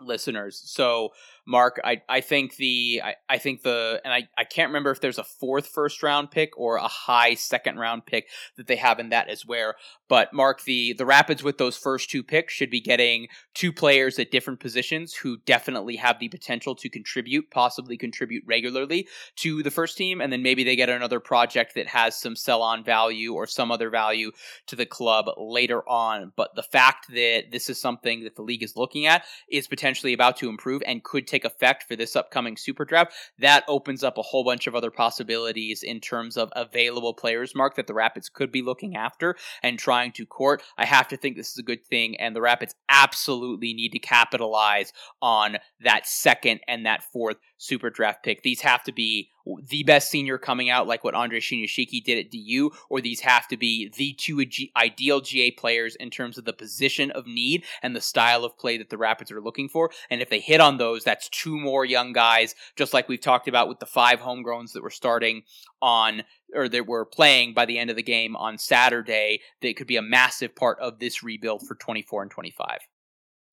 listeners. 0.00 0.62
So 0.64 1.10
Mark, 1.46 1.80
I, 1.84 2.00
I 2.08 2.20
think 2.20 2.56
the 2.56 3.02
I, 3.04 3.14
I 3.28 3.38
think 3.38 3.62
the 3.62 4.00
and 4.04 4.14
I, 4.14 4.28
I 4.38 4.44
can't 4.44 4.70
remember 4.70 4.90
if 4.90 5.00
there's 5.00 5.18
a 5.18 5.24
fourth 5.24 5.66
first 5.66 6.02
round 6.02 6.30
pick 6.30 6.58
or 6.58 6.76
a 6.76 6.88
high 6.88 7.34
second 7.34 7.78
round 7.78 8.06
pick 8.06 8.28
that 8.56 8.66
they 8.66 8.76
have 8.76 8.98
in 8.98 9.10
that 9.10 9.28
as 9.28 9.44
well. 9.44 9.74
But 10.08 10.32
Mark, 10.32 10.62
the 10.62 10.94
the 10.94 11.04
Rapids 11.04 11.42
with 11.42 11.58
those 11.58 11.76
first 11.76 12.10
two 12.10 12.22
picks 12.22 12.54
should 12.54 12.70
be 12.70 12.80
getting 12.80 13.28
two 13.52 13.72
players 13.72 14.18
at 14.18 14.30
different 14.30 14.60
positions 14.60 15.14
who 15.14 15.36
definitely 15.44 15.96
have 15.96 16.18
the 16.18 16.28
potential 16.28 16.74
to 16.76 16.88
contribute, 16.88 17.50
possibly 17.50 17.98
contribute 17.98 18.44
regularly 18.46 19.06
to 19.36 19.62
the 19.62 19.70
first 19.70 19.98
team, 19.98 20.20
and 20.20 20.32
then 20.32 20.42
maybe 20.42 20.64
they 20.64 20.76
get 20.76 20.88
another 20.88 21.20
project 21.20 21.74
that 21.74 21.88
has 21.88 22.18
some 22.18 22.36
sell 22.36 22.62
on 22.62 22.84
value 22.84 23.34
or 23.34 23.46
some 23.46 23.70
other 23.70 23.90
value 23.90 24.30
to 24.66 24.76
the 24.76 24.86
club 24.86 25.26
later 25.36 25.86
on. 25.88 26.32
But 26.36 26.54
the 26.54 26.62
fact 26.62 27.08
that 27.08 27.50
this 27.50 27.68
is 27.68 27.78
something 27.78 28.24
that 28.24 28.36
the 28.36 28.42
league 28.42 28.62
is 28.62 28.76
looking 28.76 29.06
at 29.06 29.24
is 29.50 29.66
potentially 29.66 29.83
about 30.14 30.36
to 30.38 30.48
improve 30.48 30.82
and 30.86 31.04
could 31.04 31.26
take 31.26 31.44
effect 31.44 31.84
for 31.84 31.96
this 31.96 32.16
upcoming 32.16 32.56
super 32.56 32.84
draft, 32.84 33.12
that 33.38 33.64
opens 33.68 34.02
up 34.02 34.18
a 34.18 34.22
whole 34.22 34.44
bunch 34.44 34.66
of 34.66 34.74
other 34.74 34.90
possibilities 34.90 35.82
in 35.82 36.00
terms 36.00 36.36
of 36.36 36.50
available 36.56 37.14
players, 37.14 37.54
Mark, 37.54 37.76
that 37.76 37.86
the 37.86 37.94
Rapids 37.94 38.28
could 38.28 38.50
be 38.50 38.62
looking 38.62 38.96
after 38.96 39.36
and 39.62 39.78
trying 39.78 40.12
to 40.12 40.24
court. 40.26 40.62
I 40.78 40.86
have 40.86 41.08
to 41.08 41.16
think 41.16 41.36
this 41.36 41.50
is 41.50 41.58
a 41.58 41.62
good 41.62 41.84
thing, 41.84 42.16
and 42.18 42.34
the 42.34 42.40
Rapids 42.40 42.74
absolutely 42.88 43.74
need 43.74 43.90
to 43.90 43.98
capitalize 43.98 44.92
on 45.20 45.58
that 45.80 46.06
second 46.06 46.60
and 46.66 46.86
that 46.86 47.02
fourth 47.02 47.36
super 47.56 47.90
draft 47.90 48.22
pick. 48.22 48.42
These 48.42 48.60
have 48.62 48.82
to 48.84 48.92
be 48.92 49.30
the 49.68 49.82
best 49.82 50.10
senior 50.10 50.38
coming 50.38 50.70
out, 50.70 50.86
like 50.86 51.04
what 51.04 51.14
Andre 51.14 51.40
Shinyashiki 51.40 52.02
did 52.02 52.18
at 52.18 52.30
DU, 52.30 52.70
or 52.88 53.00
these 53.00 53.20
have 53.20 53.46
to 53.48 53.56
be 53.56 53.90
the 53.96 54.14
two 54.14 54.44
ideal 54.76 55.20
GA 55.20 55.50
players 55.50 55.96
in 55.96 56.10
terms 56.10 56.38
of 56.38 56.44
the 56.44 56.52
position 56.52 57.10
of 57.10 57.26
need 57.26 57.64
and 57.82 57.94
the 57.94 58.00
style 58.00 58.44
of 58.44 58.56
play 58.58 58.78
that 58.78 58.90
the 58.90 58.98
Rapids 58.98 59.30
are 59.30 59.40
looking 59.40 59.68
for. 59.68 59.90
And 60.10 60.22
if 60.22 60.30
they 60.30 60.40
hit 60.40 60.60
on 60.60 60.78
those, 60.78 61.04
that's 61.04 61.28
two 61.28 61.58
more 61.58 61.84
young 61.84 62.12
guys, 62.12 62.54
just 62.76 62.94
like 62.94 63.08
we've 63.08 63.20
talked 63.20 63.48
about 63.48 63.68
with 63.68 63.80
the 63.80 63.86
five 63.86 64.20
homegrowns 64.20 64.72
that 64.72 64.82
were 64.82 64.90
starting 64.90 65.42
on 65.82 66.22
or 66.54 66.68
that 66.68 66.86
were 66.86 67.04
playing 67.04 67.52
by 67.52 67.66
the 67.66 67.78
end 67.78 67.90
of 67.90 67.96
the 67.96 68.02
game 68.02 68.36
on 68.36 68.56
Saturday. 68.58 69.40
That 69.60 69.76
could 69.76 69.86
be 69.86 69.96
a 69.96 70.02
massive 70.02 70.56
part 70.56 70.78
of 70.80 70.98
this 70.98 71.22
rebuild 71.22 71.66
for 71.66 71.74
24 71.74 72.22
and 72.22 72.30
25. 72.30 72.78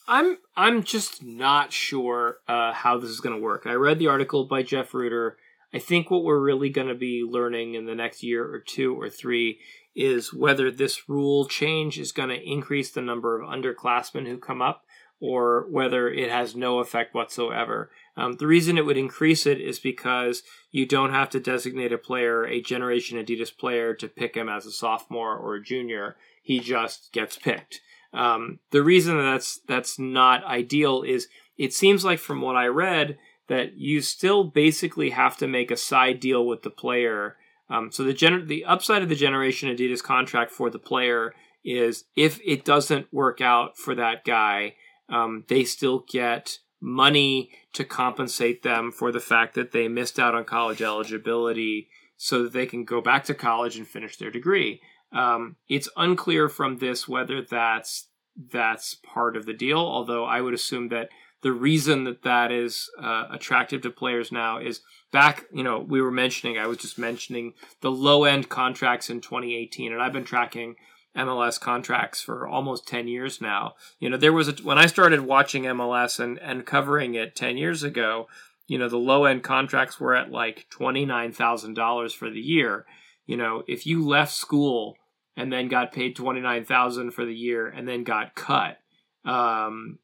I'm 0.07 0.37
I'm 0.55 0.83
just 0.83 1.23
not 1.23 1.71
sure 1.71 2.37
uh, 2.47 2.73
how 2.73 2.97
this 2.97 3.09
is 3.09 3.19
going 3.19 3.35
to 3.35 3.41
work. 3.41 3.63
I 3.65 3.73
read 3.73 3.99
the 3.99 4.07
article 4.07 4.45
by 4.45 4.63
Jeff 4.63 4.93
Rueter. 4.93 5.37
I 5.73 5.79
think 5.79 6.11
what 6.11 6.23
we're 6.23 6.39
really 6.39 6.69
going 6.69 6.89
to 6.89 6.95
be 6.95 7.23
learning 7.23 7.75
in 7.75 7.85
the 7.85 7.95
next 7.95 8.23
year 8.23 8.43
or 8.43 8.59
two 8.59 8.99
or 8.99 9.09
three 9.09 9.59
is 9.95 10.33
whether 10.33 10.69
this 10.71 11.07
rule 11.07 11.45
change 11.45 11.97
is 11.99 12.11
going 12.11 12.29
to 12.29 12.41
increase 12.41 12.91
the 12.91 13.01
number 13.01 13.39
of 13.39 13.47
underclassmen 13.47 14.27
who 14.27 14.37
come 14.37 14.61
up 14.61 14.83
or 15.21 15.67
whether 15.69 16.09
it 16.09 16.29
has 16.29 16.55
no 16.55 16.79
effect 16.79 17.13
whatsoever. 17.13 17.91
Um, 18.17 18.33
the 18.33 18.47
reason 18.47 18.77
it 18.77 18.85
would 18.85 18.97
increase 18.97 19.45
it 19.45 19.61
is 19.61 19.79
because 19.79 20.43
you 20.71 20.85
don't 20.85 21.11
have 21.11 21.29
to 21.29 21.39
designate 21.39 21.93
a 21.93 21.97
player 21.97 22.45
a 22.45 22.61
Generation 22.61 23.23
Adidas 23.23 23.55
player 23.55 23.93
to 23.93 24.07
pick 24.07 24.35
him 24.35 24.49
as 24.49 24.65
a 24.65 24.71
sophomore 24.71 25.37
or 25.37 25.55
a 25.55 25.63
junior. 25.63 26.15
He 26.41 26.59
just 26.59 27.13
gets 27.13 27.37
picked. 27.37 27.81
Um, 28.13 28.59
the 28.71 28.83
reason 28.83 29.17
that 29.17 29.23
that's 29.23 29.59
that's 29.67 29.99
not 29.99 30.43
ideal 30.43 31.03
is 31.03 31.27
it 31.57 31.73
seems 31.73 32.03
like 32.03 32.19
from 32.19 32.41
what 32.41 32.55
I 32.55 32.67
read 32.67 33.17
that 33.47 33.77
you 33.77 34.01
still 34.01 34.43
basically 34.43 35.09
have 35.11 35.37
to 35.37 35.47
make 35.47 35.71
a 35.71 35.77
side 35.77 36.19
deal 36.19 36.45
with 36.45 36.63
the 36.63 36.69
player. 36.69 37.37
Um, 37.69 37.91
so 37.91 38.03
the 38.03 38.13
gener- 38.13 38.47
the 38.47 38.65
upside 38.65 39.03
of 39.03 39.09
the 39.09 39.15
Generation 39.15 39.69
Adidas 39.69 40.03
contract 40.03 40.51
for 40.51 40.69
the 40.69 40.79
player 40.79 41.33
is 41.63 42.05
if 42.15 42.39
it 42.45 42.65
doesn't 42.65 43.13
work 43.13 43.41
out 43.41 43.77
for 43.77 43.95
that 43.95 44.25
guy, 44.25 44.75
um, 45.09 45.45
they 45.47 45.63
still 45.63 46.05
get 46.09 46.59
money 46.81 47.51
to 47.73 47.83
compensate 47.83 48.63
them 48.63 48.91
for 48.91 49.11
the 49.11 49.19
fact 49.19 49.53
that 49.53 49.71
they 49.71 49.87
missed 49.87 50.17
out 50.19 50.33
on 50.33 50.43
college 50.43 50.81
eligibility 50.81 51.89
so 52.17 52.43
that 52.43 52.53
they 52.53 52.65
can 52.65 52.83
go 52.83 53.01
back 53.01 53.23
to 53.25 53.33
college 53.33 53.77
and 53.77 53.87
finish 53.87 54.17
their 54.17 54.31
degree. 54.31 54.81
Um, 55.11 55.57
it's 55.67 55.89
unclear 55.97 56.49
from 56.49 56.77
this 56.77 57.07
whether 57.07 57.41
that's 57.41 58.07
that's 58.51 58.95
part 58.95 59.35
of 59.35 59.45
the 59.45 59.53
deal. 59.53 59.79
Although 59.79 60.25
I 60.25 60.41
would 60.41 60.53
assume 60.53 60.89
that 60.89 61.09
the 61.41 61.51
reason 61.51 62.03
that 62.05 62.23
that 62.23 62.51
is 62.51 62.89
uh, 63.01 63.25
attractive 63.31 63.81
to 63.81 63.89
players 63.89 64.31
now 64.31 64.59
is 64.59 64.81
back. 65.11 65.45
You 65.53 65.63
know, 65.63 65.79
we 65.79 66.01
were 66.01 66.11
mentioning. 66.11 66.57
I 66.57 66.67
was 66.67 66.77
just 66.77 66.97
mentioning 66.97 67.53
the 67.81 67.91
low 67.91 68.23
end 68.23 68.49
contracts 68.49 69.09
in 69.09 69.21
2018, 69.21 69.91
and 69.91 70.01
I've 70.01 70.13
been 70.13 70.23
tracking 70.23 70.75
MLS 71.15 71.59
contracts 71.59 72.21
for 72.21 72.47
almost 72.47 72.87
10 72.87 73.09
years 73.09 73.41
now. 73.41 73.73
You 73.99 74.09
know, 74.09 74.17
there 74.17 74.31
was 74.31 74.47
a, 74.47 74.53
when 74.63 74.77
I 74.77 74.85
started 74.85 75.21
watching 75.21 75.63
MLS 75.63 76.19
and 76.19 76.39
and 76.39 76.65
covering 76.65 77.15
it 77.15 77.35
10 77.35 77.57
years 77.57 77.83
ago. 77.83 78.27
You 78.67 78.77
know, 78.77 78.87
the 78.87 78.97
low 78.97 79.25
end 79.25 79.43
contracts 79.43 79.99
were 79.99 80.15
at 80.15 80.31
like 80.31 80.67
twenty 80.69 81.03
nine 81.05 81.33
thousand 81.33 81.73
dollars 81.73 82.13
for 82.13 82.29
the 82.29 82.39
year 82.39 82.85
you 83.31 83.37
know, 83.37 83.63
if 83.65 83.85
you 83.85 84.05
left 84.05 84.33
school 84.33 84.97
and 85.37 85.51
then 85.51 85.67
got 85.67 85.93
paid 85.93 86.15
twenty 86.15 86.41
nine 86.41 86.65
thousand 86.65 87.11
for 87.11 87.25
the 87.25 87.33
year 87.33 87.67
and 87.67 87.87
then 87.87 88.03
got 88.03 88.35
cut, 88.35 88.77
um, 89.25 89.99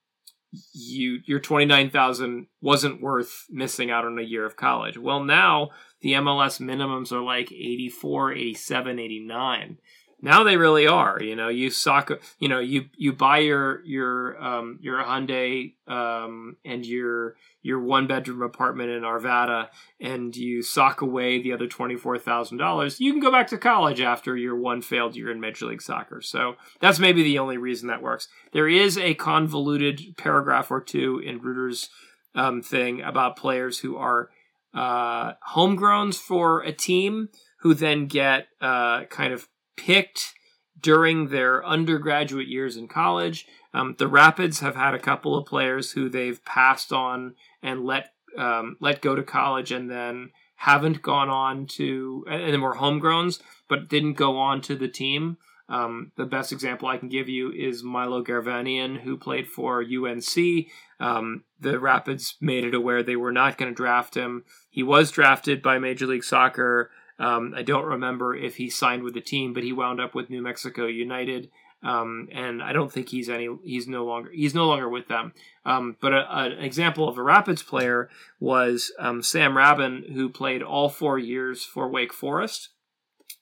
you 0.74 1.20
your 1.26 1.40
twenty 1.40 1.66
nine 1.66 1.90
thousand 1.90 2.48
wasn't 2.62 3.02
worth 3.02 3.46
missing 3.50 3.92
out 3.92 4.06
on 4.06 4.20
a 4.20 4.24
year 4.24 4.46
of 4.46 4.56
college. 4.56 4.98
Well, 4.98 5.24
now 5.24 5.70
the 6.02 6.14
MLS 6.14 6.62
minimums 6.62 7.12
are 7.12 7.22
like 7.22 7.52
84, 7.52 8.34
87, 8.34 9.00
89 9.00 9.78
now 10.22 10.44
they 10.44 10.58
really 10.58 10.88
are. 10.88 11.22
You 11.22 11.36
know, 11.36 11.48
you 11.48 11.70
sock, 11.70 12.12
you 12.40 12.48
know, 12.48 12.60
you 12.60 12.86
you 12.98 13.14
buy 13.14 13.40
your 13.40 13.84
your 13.86 14.42
um 14.44 14.80
your 14.82 15.04
Hyundai 15.04 15.74
um 15.88 16.58
and 16.66 16.86
your 16.86 17.36
your 17.62 17.80
one 17.80 18.08
bedroom 18.08 18.42
apartment 18.42 18.90
in 18.90 19.04
Arvada, 19.04 19.68
and 20.00 20.36
you 20.36 20.64
sock 20.64 21.02
away 21.02 21.42
the 21.42 21.54
other 21.54 21.68
twenty 21.68 21.96
four 21.96 22.18
thousand 22.18 22.58
dollars. 22.58 23.00
You 23.00 23.12
can 23.12 23.22
go 23.22 23.32
back 23.32 23.48
to 23.48 23.58
college 23.58 24.02
after 24.02 24.36
your 24.36 24.56
one 24.56 24.82
failed 24.82 25.16
year 25.16 25.32
in 25.32 25.40
Major 25.40 25.68
League 25.68 25.82
Soccer. 25.82 26.22
So 26.22 26.56
that's 26.80 27.00
maybe 27.00 27.24
the 27.24 27.40
only 27.40 27.58
reason 27.58 27.88
that 27.90 28.02
works. 28.02 28.28
There 28.54 28.68
is 28.68 28.98
a 28.98 29.14
convoluted 29.14 30.18
paragraph 30.18 30.72
or 30.72 30.82
two 30.82 31.22
in 31.24 31.40
Rueter's 31.40 31.90
um, 32.34 32.62
thing 32.62 33.02
about 33.02 33.36
players 33.36 33.80
who 33.80 33.98
are 33.98 34.30
uh, 34.74 35.34
homegrowns 35.54 36.16
for 36.16 36.62
a 36.62 36.72
team 36.72 37.30
who 37.62 37.74
then 37.74 38.06
get 38.06 38.48
uh, 38.62 39.06
kind 39.06 39.34
of 39.34 39.48
picked 39.78 40.34
during 40.80 41.30
their 41.30 41.66
undergraduate 41.66 42.48
years 42.48 42.78
in 42.78 42.88
college. 42.88 43.48
Um, 43.74 43.96
the 43.98 44.08
Rapids 44.08 44.60
have 44.60 44.76
had 44.76 44.94
a 44.94 45.00
couple 45.00 45.36
of 45.36 45.46
players 45.46 45.92
who 45.92 46.10
they've 46.10 46.44
passed 46.46 46.92
on 46.92 47.36
and 47.62 47.86
let 47.86 48.12
um, 48.38 48.78
let 48.80 49.02
go 49.02 49.16
to 49.16 49.24
college 49.24 49.72
and 49.72 49.90
then 49.90 50.32
haven't 50.56 51.02
gone 51.02 51.30
on 51.30 51.66
to 51.66 52.26
and 52.30 52.54
then 52.54 52.62
were 52.62 52.76
homegrowns 52.76 53.40
but 53.68 53.90
didn't 53.90 54.14
go 54.14 54.38
on 54.38 54.62
to 54.62 54.76
the 54.76 54.88
team. 54.88 55.38
Um, 55.70 56.12
the 56.16 56.26
best 56.26 56.52
example 56.52 56.88
I 56.88 56.98
can 56.98 57.10
give 57.10 57.28
you 57.28 57.52
is 57.52 57.84
Milo 57.84 58.24
Garvanian, 58.24 59.02
who 59.02 59.18
played 59.18 59.48
for 59.48 59.84
UNC. 59.84 60.68
Um, 61.00 61.44
the 61.60 61.78
Rapids 61.80 62.36
made 62.40 62.64
it 62.64 62.74
aware 62.74 63.04
they 63.04 63.18
were 63.18 63.34
not 63.34 63.58
going 63.58 63.72
to 63.72 63.76
draft 63.76 64.16
him. 64.16 64.46
He 64.70 64.82
was 64.82 65.12
drafted 65.12 65.62
by 65.62 65.78
Major 65.78 66.08
League 66.08 66.24
Soccer 66.24 66.90
um, 67.20 67.54
I 67.56 67.64
don't 67.64 67.86
remember 67.86 68.36
if 68.36 68.58
he 68.58 68.70
signed 68.70 69.04
with 69.04 69.14
the 69.14 69.22
team, 69.22 69.54
but 69.54 69.64
he 69.64 69.74
wound 69.74 70.00
up 70.00 70.14
with 70.14 70.30
New 70.30 70.42
Mexico 70.42 70.86
United. 70.86 71.50
Um, 71.84 72.28
and 72.32 72.62
I 72.62 72.74
don't 72.74 72.92
think 72.92 73.10
he's 73.10 73.30
any. 73.30 73.50
He's 73.64 73.88
no 73.88 74.04
longer. 74.04 74.32
He's 74.32 74.56
no 74.56 74.68
longer 74.68 74.90
with 74.90 75.08
them. 75.08 75.34
Um, 75.66 75.96
but 76.02 76.12
a, 76.12 76.26
a, 76.30 76.46
an 76.46 76.64
example 76.64 77.08
of 77.08 77.18
a 77.18 77.24
Rapids 77.24 77.62
player 77.62 78.10
was 78.40 78.92
um, 79.00 79.22
Sam 79.22 79.54
Raben, 79.54 80.14
who 80.14 80.30
played 80.30 80.64
all 80.64 80.90
four 80.90 81.20
years 81.20 81.64
for 81.64 81.88
Wake 81.88 82.14
Forest, 82.14 82.70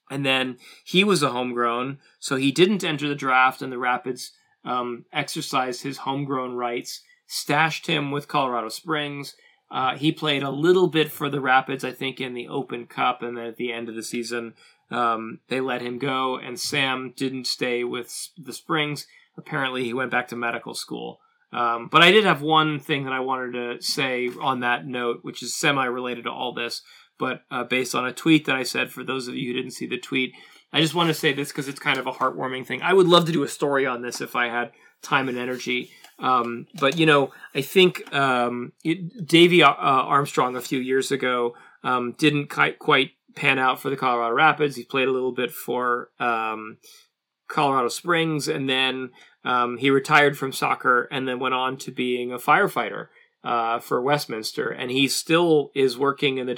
and 0.10 0.26
then 0.26 0.57
he 0.84 1.03
was 1.03 1.23
a 1.23 1.30
homegrown, 1.30 1.99
so 2.19 2.35
he 2.35 2.52
didn't 2.52 2.84
enter 2.84 3.07
the 3.07 3.15
draft, 3.15 3.61
and 3.61 3.72
the 3.72 3.77
Rapids 3.77 4.34
um, 4.65 5.06
exercised 5.14 5.84
his 5.84 5.99
homegrown 5.99 6.56
rights, 6.56 7.02
stashed 7.27 7.88
him 7.88 8.11
with 8.11 8.27
Colorado 8.27 8.69
Springs, 8.69 9.35
uh, 9.72 9.98
he 9.98 10.12
played 10.12 10.44
a 10.44 10.50
little 10.50 10.88
bit 10.88 11.12
for 11.12 11.30
the 11.30 11.42
Rapids, 11.42 11.84
I 11.84 11.92
think, 11.92 12.22
in 12.22 12.34
the 12.34 12.48
Open 12.48 12.86
Cup, 12.86 13.22
and 13.22 13.38
then 13.38 13.46
at 13.46 13.58
the 13.58 13.74
end 13.74 13.90
of 13.90 13.96
the 13.96 14.04
season, 14.04 14.54
um, 14.92 15.40
they 15.48 15.60
let 15.60 15.82
him 15.82 15.98
go. 15.98 16.38
And 16.38 16.60
Sam 16.60 17.14
didn't 17.16 17.48
stay 17.48 17.84
with 17.84 18.30
the 18.38 18.54
Springs. 18.54 19.08
Apparently, 19.38 19.84
he 19.84 19.94
went 19.94 20.12
back 20.12 20.28
to 20.30 20.36
medical 20.36 20.74
school. 20.74 21.20
Um, 21.52 21.88
but 21.92 22.04
I 22.04 22.12
did 22.12 22.26
have 22.26 22.42
one 22.42 22.80
thing 22.80 23.06
that 23.06 23.14
I 23.14 23.22
wanted 23.22 23.54
to 23.54 23.82
say 23.82 24.30
on 24.42 24.60
that 24.60 24.86
note, 24.86 25.20
which 25.24 25.42
is 25.42 25.56
semi-related 25.56 26.26
to 26.26 26.32
all 26.32 26.54
this, 26.54 26.82
but 27.18 27.44
uh, 27.50 27.64
based 27.64 27.96
on 27.96 28.06
a 28.06 28.14
tweet 28.14 28.46
that 28.46 28.56
I 28.56 28.64
said. 28.64 28.92
For 28.92 29.04
those 29.04 29.28
of 29.28 29.36
you 29.36 29.48
who 29.48 29.54
didn't 29.54 29.72
see 29.72 29.88
the 29.88 29.98
tweet, 29.98 30.34
I 30.74 30.82
just 30.82 30.96
want 30.96 31.08
to 31.08 31.14
say 31.14 31.32
this 31.34 31.50
because 31.50 31.68
it's 31.68 31.80
kind 31.80 31.98
of 31.98 32.08
a 32.08 32.12
heartwarming 32.12 32.68
thing. 32.68 32.82
I 32.82 32.94
would 32.94 33.08
love 33.08 33.26
to 33.26 33.32
do 33.32 33.44
a 33.44 33.48
story 33.48 33.86
on 33.86 34.02
this 34.02 34.20
if 34.20 34.36
I 34.36 34.50
had 34.50 34.72
time 35.02 35.30
and 35.30 35.38
energy. 35.38 35.92
Um, 36.20 36.68
but 36.80 36.98
you 36.98 37.06
know, 37.06 37.32
I 37.54 37.62
think 37.62 38.14
um, 38.14 38.74
it, 38.84 39.28
Davey 39.28 39.64
uh, 39.64 39.74
Armstrong 39.74 40.56
a 40.56 40.62
few 40.62 40.80
years 40.80 41.12
ago 41.12 41.56
um, 41.84 42.14
didn't 42.18 42.50
quite, 42.50 42.80
quite 42.80 43.12
pan 43.36 43.60
out 43.60 43.82
for 43.82 43.90
the 43.90 43.98
Colorado 43.98 44.34
Rapids. 44.34 44.76
He 44.76 44.84
played 44.84 45.08
a 45.08 45.12
little 45.12 45.34
bit 45.34 45.52
for 45.52 46.10
um, 46.20 46.78
Colorado 47.48 47.90
Springs, 47.90 48.48
and 48.48 48.70
then 48.70 49.12
um, 49.44 49.78
he 49.78 49.90
retired 49.90 50.38
from 50.38 50.54
soccer 50.54 51.08
and 51.12 51.28
then 51.28 51.40
went 51.40 51.54
on 51.54 51.78
to 51.78 51.92
being 51.92 52.32
a 52.32 52.38
firefighter. 52.38 53.08
Uh, 53.44 53.78
for 53.78 54.02
Westminster, 54.02 54.70
and 54.70 54.90
he 54.90 55.08
still 55.08 55.70
is 55.76 56.00
working 56.00 56.40
in 56.40 56.48
the 56.48 56.56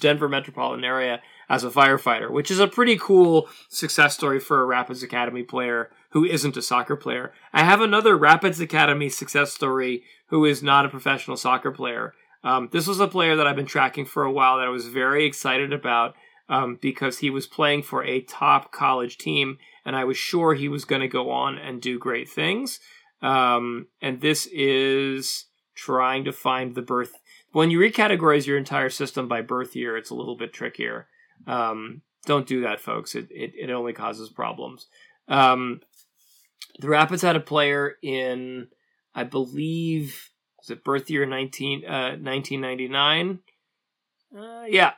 Denver 0.00 0.26
metropolitan 0.26 0.82
area 0.82 1.20
as 1.48 1.64
a 1.64 1.70
firefighter, 1.70 2.30
which 2.30 2.50
is 2.50 2.58
a 2.58 2.66
pretty 2.68 2.96
cool 2.96 3.48
success 3.68 4.14
story 4.14 4.40
for 4.40 4.60
a 4.60 4.66
Rapids 4.66 5.02
Academy 5.02 5.42
player 5.42 5.90
who 6.10 6.24
isn't 6.24 6.56
a 6.56 6.62
soccer 6.62 6.96
player. 6.96 7.32
I 7.52 7.64
have 7.64 7.80
another 7.80 8.16
Rapids 8.16 8.60
Academy 8.60 9.08
success 9.08 9.52
story 9.52 10.04
who 10.28 10.44
is 10.44 10.62
not 10.62 10.86
a 10.86 10.90
professional 10.90 11.36
soccer 11.36 11.70
player. 11.70 12.14
Um, 12.42 12.68
this 12.72 12.86
was 12.86 13.00
a 13.00 13.08
player 13.08 13.36
that 13.36 13.46
I've 13.46 13.56
been 13.56 13.66
tracking 13.66 14.04
for 14.04 14.24
a 14.24 14.32
while 14.32 14.58
that 14.58 14.66
I 14.66 14.70
was 14.70 14.86
very 14.86 15.24
excited 15.24 15.72
about 15.72 16.14
um, 16.48 16.78
because 16.80 17.18
he 17.18 17.30
was 17.30 17.46
playing 17.46 17.82
for 17.82 18.04
a 18.04 18.20
top 18.20 18.70
college 18.70 19.16
team, 19.16 19.58
and 19.84 19.96
I 19.96 20.04
was 20.04 20.16
sure 20.16 20.54
he 20.54 20.68
was 20.68 20.84
going 20.84 21.00
to 21.00 21.08
go 21.08 21.30
on 21.30 21.56
and 21.58 21.80
do 21.80 21.98
great 21.98 22.28
things. 22.28 22.80
Um, 23.22 23.88
and 24.02 24.20
this 24.20 24.46
is 24.52 25.46
trying 25.74 26.24
to 26.24 26.32
find 26.32 26.74
the 26.74 26.82
birth. 26.82 27.12
When 27.52 27.70
you 27.70 27.78
recategorize 27.78 28.46
your 28.46 28.58
entire 28.58 28.90
system 28.90 29.28
by 29.28 29.40
birth 29.40 29.74
year, 29.74 29.96
it's 29.96 30.10
a 30.10 30.14
little 30.14 30.36
bit 30.36 30.52
trickier. 30.52 31.08
Um, 31.46 32.02
don't 32.26 32.46
do 32.46 32.62
that, 32.62 32.80
folks. 32.80 33.14
It, 33.14 33.28
it, 33.30 33.52
it 33.54 33.70
only 33.70 33.92
causes 33.92 34.28
problems. 34.30 34.86
Um, 35.28 35.80
the 36.78 36.88
Rapids 36.88 37.22
had 37.22 37.36
a 37.36 37.40
player 37.40 37.96
in, 38.02 38.68
I 39.14 39.24
believe, 39.24 40.30
was 40.58 40.70
it 40.70 40.84
birth 40.84 41.10
year 41.10 41.26
19, 41.26 41.84
uh, 41.84 42.16
1999? 42.16 43.40
Uh, 44.36 44.64
yeah. 44.68 44.92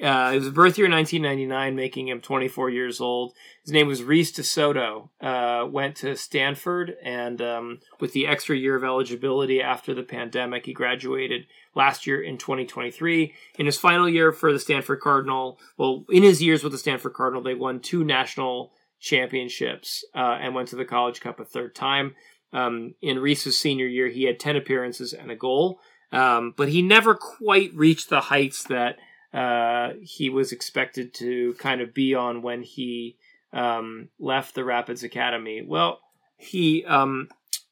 Uh, 0.00 0.32
it 0.34 0.38
was 0.38 0.50
birth 0.50 0.78
year 0.78 0.88
1999, 0.88 1.76
making 1.76 2.08
him 2.08 2.20
24 2.20 2.70
years 2.70 3.00
old. 3.00 3.34
His 3.62 3.72
name 3.72 3.86
was 3.86 4.02
Reese 4.02 4.32
DeSoto. 4.32 5.10
Uh, 5.20 5.66
went 5.66 5.96
to 5.96 6.16
Stanford, 6.16 6.96
and 7.04 7.40
um, 7.42 7.80
with 8.00 8.12
the 8.12 8.26
extra 8.26 8.56
year 8.56 8.74
of 8.74 8.84
eligibility 8.84 9.60
after 9.60 9.94
the 9.94 10.02
pandemic, 10.02 10.66
he 10.66 10.72
graduated 10.72 11.46
last 11.74 12.06
year 12.06 12.20
in 12.22 12.38
2023. 12.38 13.34
In 13.58 13.66
his 13.66 13.78
final 13.78 14.08
year 14.08 14.32
for 14.32 14.52
the 14.52 14.58
Stanford 14.58 15.00
Cardinal, 15.00 15.58
well, 15.76 16.04
in 16.08 16.22
his 16.22 16.42
years 16.42 16.64
with 16.64 16.72
the 16.72 16.78
Stanford 16.78 17.12
Cardinal, 17.12 17.42
they 17.42 17.54
won 17.54 17.78
two 17.78 18.02
national 18.02 18.72
championships 18.98 20.04
uh, 20.14 20.38
and 20.40 20.54
went 20.54 20.68
to 20.68 20.76
the 20.76 20.84
College 20.84 21.20
Cup 21.20 21.38
a 21.38 21.44
third 21.44 21.74
time. 21.74 22.14
Um, 22.52 22.94
in 23.02 23.18
Reese's 23.18 23.58
senior 23.58 23.86
year, 23.86 24.08
he 24.08 24.24
had 24.24 24.40
10 24.40 24.56
appearances 24.56 25.12
and 25.12 25.30
a 25.30 25.36
goal, 25.36 25.80
um, 26.12 26.54
but 26.56 26.68
he 26.68 26.82
never 26.82 27.14
quite 27.14 27.74
reached 27.74 28.10
the 28.10 28.20
heights 28.20 28.64
that 28.64 28.96
uh, 29.32 29.90
he 30.02 30.28
was 30.28 30.52
expected 30.52 31.14
to 31.14 31.54
kind 31.54 31.80
of 31.80 31.94
be 31.94 32.14
on 32.14 32.42
when 32.42 32.62
he 32.62 33.16
um, 33.52 34.08
left 34.18 34.54
the 34.54 34.64
Rapids 34.64 35.02
Academy. 35.02 35.62
Well, 35.66 36.00
he, 36.36 36.84
um, 36.84 37.28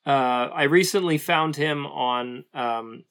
uh, 0.07 0.49
I 0.53 0.65
recently 0.65 1.19
found 1.19 1.57
him 1.57 1.87
on 1.87 2.45
um, 2.55 3.05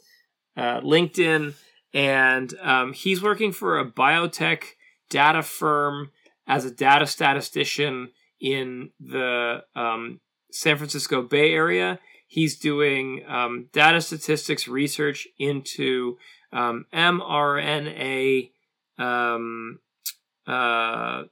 uh, 0.58 0.82
LinkedIn, 0.82 1.54
and 1.94 2.54
um, 2.62 2.94
he's 2.94 3.22
working 3.22 3.52
for 3.52 3.80
a 3.80 3.90
biotech 3.90 4.64
data 5.10 5.44
firm 5.44 6.12
as 6.48 6.66
a 6.66 6.72
data 6.72 7.06
statistician 7.06 8.10
in 8.40 8.90
the 9.00 9.64
um, 9.76 10.20
San 10.52 10.78
Francisco 10.78 11.22
Bay 11.22 11.54
Area. 11.54 12.00
He's 12.28 12.58
doing 12.58 13.24
um, 13.28 13.70
data 13.74 14.02
statistics 14.02 14.68
research 14.68 15.28
into 15.38 16.18
um, 16.52 16.86
mRNA 16.94 18.52
um, 18.98 19.80
uh, 20.48 21.24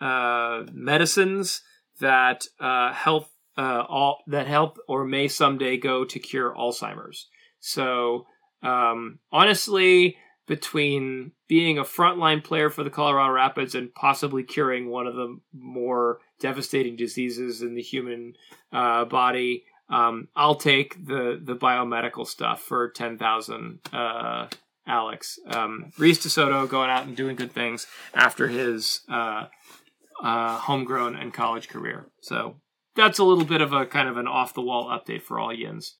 uh, 0.00 0.64
medicines 0.72 1.62
that 2.00 2.46
uh, 2.60 2.92
help 2.92 3.28
uh, 3.56 3.84
all 3.88 4.18
that 4.26 4.46
help 4.46 4.78
or 4.86 5.04
may 5.04 5.28
someday 5.28 5.76
go 5.78 6.04
to 6.04 6.18
cure 6.18 6.54
Alzheimer's. 6.54 7.28
So 7.60 8.26
um, 8.62 9.18
honestly, 9.32 10.16
between 10.46 11.32
being 11.48 11.78
a 11.78 11.84
frontline 11.84 12.42
player 12.42 12.70
for 12.70 12.84
the 12.84 12.90
Colorado 12.90 13.32
Rapids 13.32 13.74
and 13.74 13.92
possibly 13.94 14.42
curing 14.42 14.88
one 14.88 15.06
of 15.06 15.14
the 15.14 15.38
more 15.52 16.18
devastating 16.40 16.96
diseases 16.96 17.62
in 17.62 17.74
the 17.74 17.82
human 17.82 18.34
uh, 18.72 19.04
body, 19.04 19.64
um, 19.88 20.28
I'll 20.34 20.56
take 20.56 21.06
the 21.06 21.40
the 21.42 21.56
biomedical 21.56 22.26
stuff 22.26 22.62
for 22.62 22.90
ten 22.90 23.18
thousand. 23.18 23.80
Uh, 23.92 24.48
Alex 24.88 25.38
um, 25.48 25.90
Reese 25.98 26.24
DeSoto 26.24 26.68
going 26.68 26.90
out 26.90 27.06
and 27.06 27.16
doing 27.16 27.34
good 27.34 27.50
things 27.50 27.88
after 28.14 28.46
his 28.46 29.00
uh, 29.08 29.46
uh, 30.22 30.58
homegrown 30.58 31.16
and 31.16 31.34
college 31.34 31.68
career. 31.68 32.06
So 32.20 32.60
that's 32.94 33.18
a 33.18 33.24
little 33.24 33.44
bit 33.44 33.60
of 33.60 33.72
a 33.72 33.84
kind 33.84 34.08
of 34.08 34.16
an 34.16 34.28
off 34.28 34.54
the 34.54 34.62
wall 34.62 34.86
update 34.86 35.22
for 35.22 35.38
all 35.40 35.52
yins. 35.52 35.96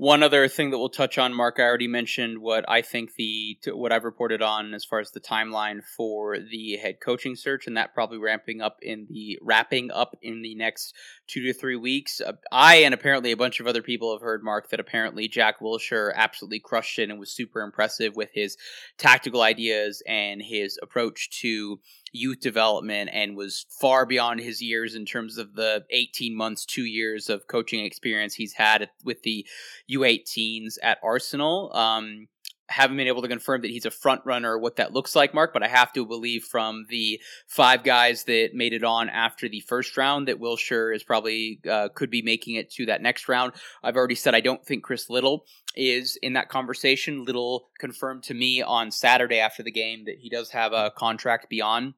One 0.00 0.22
other 0.22 0.48
thing 0.48 0.70
that 0.70 0.78
we'll 0.78 0.88
touch 0.88 1.18
on, 1.18 1.34
Mark, 1.34 1.56
I 1.58 1.64
already 1.64 1.86
mentioned 1.86 2.38
what 2.38 2.64
I 2.66 2.80
think 2.80 3.16
the 3.16 3.58
what 3.66 3.92
I've 3.92 4.04
reported 4.04 4.40
on 4.40 4.72
as 4.72 4.82
far 4.82 4.98
as 4.98 5.10
the 5.10 5.20
timeline 5.20 5.84
for 5.84 6.38
the 6.38 6.78
head 6.78 7.00
coaching 7.04 7.36
search, 7.36 7.66
and 7.66 7.76
that 7.76 7.92
probably 7.92 8.16
ramping 8.16 8.62
up 8.62 8.78
in 8.80 9.06
the 9.10 9.38
wrapping 9.42 9.90
up 9.90 10.16
in 10.22 10.40
the 10.40 10.54
next 10.54 10.94
two 11.26 11.42
to 11.42 11.52
three 11.52 11.76
weeks. 11.76 12.22
Uh, 12.22 12.32
I 12.50 12.76
and 12.76 12.94
apparently 12.94 13.30
a 13.30 13.36
bunch 13.36 13.60
of 13.60 13.66
other 13.66 13.82
people 13.82 14.14
have 14.14 14.22
heard, 14.22 14.42
Mark, 14.42 14.70
that 14.70 14.80
apparently 14.80 15.28
Jack 15.28 15.60
Wilshere 15.60 16.14
absolutely 16.14 16.60
crushed 16.60 16.98
it 16.98 17.10
and 17.10 17.20
was 17.20 17.30
super 17.30 17.60
impressive 17.60 18.16
with 18.16 18.30
his 18.32 18.56
tactical 18.96 19.42
ideas 19.42 20.02
and 20.08 20.40
his 20.40 20.78
approach 20.82 21.28
to 21.42 21.78
youth 22.12 22.40
development 22.40 23.10
and 23.12 23.36
was 23.36 23.66
far 23.80 24.06
beyond 24.06 24.40
his 24.40 24.60
years 24.60 24.94
in 24.94 25.04
terms 25.04 25.38
of 25.38 25.54
the 25.54 25.84
18 25.90 26.36
months, 26.36 26.64
two 26.64 26.84
years 26.84 27.28
of 27.28 27.46
coaching 27.46 27.84
experience 27.84 28.34
he's 28.34 28.54
had 28.54 28.90
with 29.04 29.22
the 29.22 29.46
U18s 29.90 30.74
at 30.82 30.98
Arsenal. 31.02 31.70
Um, 31.74 32.28
haven't 32.70 32.96
been 32.96 33.08
able 33.08 33.22
to 33.22 33.28
confirm 33.28 33.62
that 33.62 33.70
he's 33.70 33.84
a 33.84 33.90
front 33.90 34.22
runner, 34.24 34.56
what 34.56 34.76
that 34.76 34.92
looks 34.92 35.16
like, 35.16 35.34
Mark, 35.34 35.52
but 35.52 35.62
I 35.62 35.68
have 35.68 35.92
to 35.94 36.06
believe 36.06 36.44
from 36.44 36.86
the 36.88 37.20
five 37.48 37.82
guys 37.82 38.24
that 38.24 38.50
made 38.54 38.72
it 38.72 38.84
on 38.84 39.08
after 39.08 39.48
the 39.48 39.60
first 39.60 39.96
round 39.96 40.28
that 40.28 40.40
Wilshere 40.40 40.94
is 40.94 41.02
probably 41.02 41.60
uh, 41.68 41.88
could 41.94 42.10
be 42.10 42.22
making 42.22 42.54
it 42.54 42.70
to 42.72 42.86
that 42.86 43.02
next 43.02 43.28
round. 43.28 43.52
I've 43.82 43.96
already 43.96 44.14
said 44.14 44.36
I 44.36 44.40
don't 44.40 44.64
think 44.64 44.84
Chris 44.84 45.10
Little 45.10 45.44
is 45.74 46.16
in 46.22 46.34
that 46.34 46.48
conversation. 46.48 47.24
Little 47.24 47.70
confirmed 47.78 48.22
to 48.24 48.34
me 48.34 48.62
on 48.62 48.92
Saturday 48.92 49.40
after 49.40 49.64
the 49.64 49.72
game 49.72 50.04
that 50.04 50.18
he 50.18 50.30
does 50.30 50.50
have 50.50 50.72
a 50.72 50.92
contract 50.96 51.48
beyond 51.50 51.94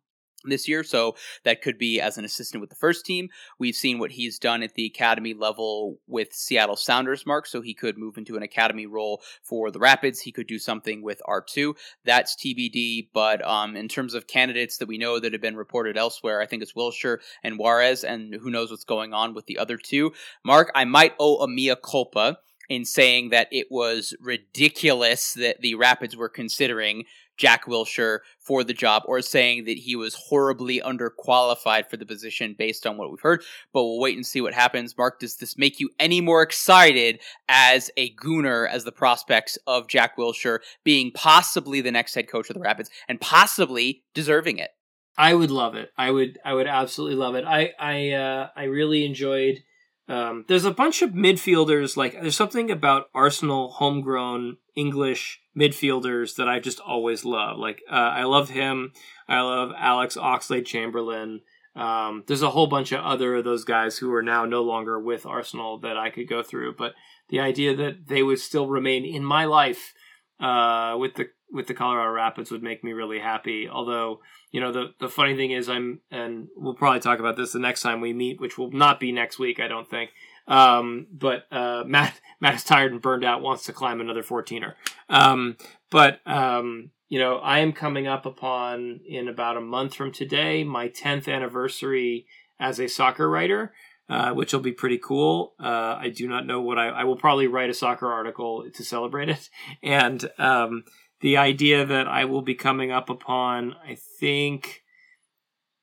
this 0.50 0.68
year, 0.68 0.82
so 0.82 1.16
that 1.44 1.62
could 1.62 1.78
be 1.78 2.00
as 2.00 2.18
an 2.18 2.24
assistant 2.24 2.60
with 2.60 2.70
the 2.70 2.76
first 2.76 3.04
team. 3.04 3.28
We've 3.58 3.74
seen 3.74 3.98
what 3.98 4.12
he's 4.12 4.38
done 4.38 4.62
at 4.62 4.74
the 4.74 4.86
academy 4.86 5.34
level 5.34 5.98
with 6.06 6.32
Seattle 6.32 6.76
Sounders, 6.76 7.26
Mark, 7.26 7.46
so 7.46 7.60
he 7.60 7.74
could 7.74 7.98
move 7.98 8.18
into 8.18 8.36
an 8.36 8.42
academy 8.42 8.86
role 8.86 9.22
for 9.42 9.70
the 9.70 9.78
Rapids. 9.78 10.20
He 10.20 10.32
could 10.32 10.46
do 10.46 10.58
something 10.58 11.02
with 11.02 11.22
R2. 11.28 11.74
That's 12.04 12.36
TBD, 12.36 13.08
but 13.12 13.46
um, 13.46 13.76
in 13.76 13.88
terms 13.88 14.14
of 14.14 14.26
candidates 14.26 14.78
that 14.78 14.88
we 14.88 14.98
know 14.98 15.18
that 15.18 15.32
have 15.32 15.42
been 15.42 15.56
reported 15.56 15.96
elsewhere, 15.96 16.40
I 16.40 16.46
think 16.46 16.62
it's 16.62 16.74
Wilshere 16.74 17.18
and 17.42 17.58
Juarez, 17.58 18.04
and 18.04 18.34
who 18.34 18.50
knows 18.50 18.70
what's 18.70 18.84
going 18.84 19.12
on 19.12 19.34
with 19.34 19.46
the 19.46 19.58
other 19.58 19.76
two. 19.76 20.12
Mark, 20.44 20.70
I 20.74 20.84
might 20.84 21.14
owe 21.18 21.42
a 21.42 21.48
mea 21.48 21.74
culpa 21.82 22.38
in 22.68 22.84
saying 22.84 23.30
that 23.30 23.48
it 23.50 23.66
was 23.70 24.14
ridiculous 24.20 25.34
that 25.34 25.60
the 25.60 25.74
Rapids 25.74 26.16
were 26.16 26.28
considering 26.28 27.04
Jack 27.36 27.66
Wilshere 27.66 28.20
for 28.38 28.64
the 28.64 28.74
job 28.74 29.02
or 29.06 29.20
saying 29.22 29.64
that 29.64 29.78
he 29.78 29.96
was 29.96 30.14
horribly 30.14 30.80
underqualified 30.80 31.88
for 31.88 31.96
the 31.96 32.06
position 32.06 32.54
based 32.58 32.86
on 32.86 32.96
what 32.96 33.10
we've 33.10 33.20
heard. 33.20 33.42
But 33.72 33.84
we'll 33.84 34.00
wait 34.00 34.16
and 34.16 34.26
see 34.26 34.40
what 34.40 34.54
happens. 34.54 34.96
Mark, 34.96 35.20
does 35.20 35.36
this 35.36 35.58
make 35.58 35.80
you 35.80 35.90
any 35.98 36.20
more 36.20 36.42
excited 36.42 37.20
as 37.48 37.90
a 37.96 38.14
gooner 38.14 38.68
as 38.68 38.84
the 38.84 38.92
prospects 38.92 39.58
of 39.66 39.88
Jack 39.88 40.16
Wilshere 40.16 40.60
being 40.84 41.10
possibly 41.12 41.80
the 41.80 41.92
next 41.92 42.14
head 42.14 42.28
coach 42.28 42.50
of 42.50 42.54
the 42.54 42.60
Rapids 42.60 42.90
and 43.08 43.20
possibly 43.20 44.04
deserving 44.14 44.58
it? 44.58 44.70
I 45.16 45.34
would 45.34 45.50
love 45.50 45.74
it. 45.74 45.90
I 45.96 46.10
would 46.10 46.38
I 46.42 46.54
would 46.54 46.66
absolutely 46.66 47.16
love 47.16 47.34
it. 47.34 47.44
I 47.44 47.72
I 47.78 48.12
uh, 48.12 48.48
I 48.56 48.64
really 48.64 49.04
enjoyed 49.04 49.62
um, 50.08 50.44
there's 50.48 50.64
a 50.64 50.72
bunch 50.72 51.02
of 51.02 51.10
midfielders. 51.10 51.96
Like 51.96 52.12
there's 52.20 52.36
something 52.36 52.70
about 52.70 53.06
Arsenal 53.14 53.72
homegrown 53.72 54.56
English 54.74 55.40
midfielders 55.56 56.36
that 56.36 56.48
I 56.48 56.60
just 56.60 56.80
always 56.80 57.24
love. 57.24 57.58
Like 57.58 57.82
uh, 57.90 57.94
I 57.94 58.24
love 58.24 58.50
him. 58.50 58.92
I 59.28 59.40
love 59.40 59.72
Alex 59.76 60.16
Oxlade 60.16 60.66
Chamberlain. 60.66 61.40
Um, 61.74 62.24
there's 62.26 62.42
a 62.42 62.50
whole 62.50 62.66
bunch 62.66 62.92
of 62.92 63.04
other 63.04 63.36
of 63.36 63.44
those 63.44 63.64
guys 63.64 63.98
who 63.98 64.12
are 64.12 64.22
now 64.22 64.44
no 64.44 64.62
longer 64.62 65.00
with 65.00 65.24
Arsenal 65.24 65.78
that 65.78 65.96
I 65.96 66.10
could 66.10 66.28
go 66.28 66.42
through. 66.42 66.74
But 66.76 66.94
the 67.28 67.40
idea 67.40 67.74
that 67.76 68.08
they 68.08 68.22
would 68.22 68.40
still 68.40 68.68
remain 68.68 69.04
in 69.04 69.24
my 69.24 69.46
life 69.46 69.94
uh, 70.40 70.96
with 70.98 71.14
the 71.14 71.28
with 71.50 71.66
the 71.66 71.74
Colorado 71.74 72.10
Rapids 72.10 72.50
would 72.50 72.62
make 72.62 72.82
me 72.82 72.92
really 72.92 73.18
happy. 73.18 73.68
Although, 73.68 74.20
you 74.50 74.60
know, 74.60 74.72
the 74.72 74.94
the 75.00 75.08
funny 75.08 75.36
thing 75.36 75.50
is, 75.50 75.68
I'm 75.68 76.00
and 76.10 76.48
we'll 76.56 76.74
probably 76.74 77.00
talk 77.00 77.20
about 77.20 77.36
this 77.36 77.52
the 77.52 77.58
next 77.58 77.82
time 77.82 78.00
we 78.00 78.12
meet, 78.12 78.40
which 78.40 78.58
will 78.58 78.70
not 78.70 79.00
be 79.00 79.12
next 79.12 79.38
week, 79.38 79.60
I 79.60 79.68
don't 79.68 79.88
think. 79.88 80.10
Um, 80.46 81.06
but 81.12 81.46
uh, 81.50 81.84
Matt 81.86 82.20
Matt 82.40 82.54
is 82.54 82.64
tired 82.64 82.92
and 82.92 83.02
burned 83.02 83.24
out, 83.24 83.42
wants 83.42 83.64
to 83.64 83.72
climb 83.72 84.00
another 84.00 84.22
14er. 84.22 84.74
Um, 85.08 85.56
but 85.90 86.20
um, 86.26 86.90
you 87.08 87.18
know, 87.18 87.36
I 87.36 87.60
am 87.60 87.72
coming 87.72 88.06
up 88.06 88.26
upon 88.26 89.00
in 89.06 89.28
about 89.28 89.56
a 89.56 89.60
month 89.60 89.94
from 89.94 90.12
today 90.12 90.64
my 90.64 90.88
10th 90.88 91.32
anniversary 91.32 92.26
as 92.58 92.80
a 92.80 92.88
soccer 92.88 93.28
writer. 93.28 93.72
Uh, 94.08 94.34
which 94.34 94.52
will 94.52 94.60
be 94.60 94.72
pretty 94.72 94.98
cool. 94.98 95.54
Uh, 95.58 95.96
I 95.98 96.12
do 96.14 96.28
not 96.28 96.44
know 96.44 96.60
what 96.60 96.76
I, 96.76 96.88
I 96.88 97.04
will 97.04 97.16
probably 97.16 97.46
write 97.46 97.70
a 97.70 97.74
soccer 97.74 98.12
article 98.12 98.68
to 98.70 98.84
celebrate 98.84 99.30
it, 99.30 99.48
and 99.82 100.28
um, 100.38 100.84
the 101.20 101.38
idea 101.38 101.86
that 101.86 102.08
I 102.08 102.26
will 102.26 102.42
be 102.42 102.54
coming 102.54 102.90
up 102.90 103.08
upon, 103.08 103.74
I 103.82 103.96
think 104.20 104.82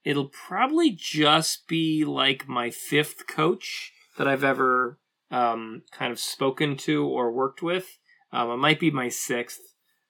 it'll 0.03 0.29
probably 0.29 0.91
just 0.91 1.67
be 1.67 2.05
like 2.05 2.47
my 2.47 2.69
fifth 2.69 3.25
coach 3.25 3.93
that 4.19 4.27
I've 4.27 4.43
ever 4.43 4.99
um, 5.31 5.83
kind 5.91 6.11
of 6.11 6.19
spoken 6.19 6.75
to 6.77 7.07
or 7.07 7.31
worked 7.31 7.63
with. 7.63 7.97
Um, 8.31 8.51
it 8.51 8.57
might 8.57 8.79
be 8.79 8.91
my 8.91 9.07
sixth 9.07 9.61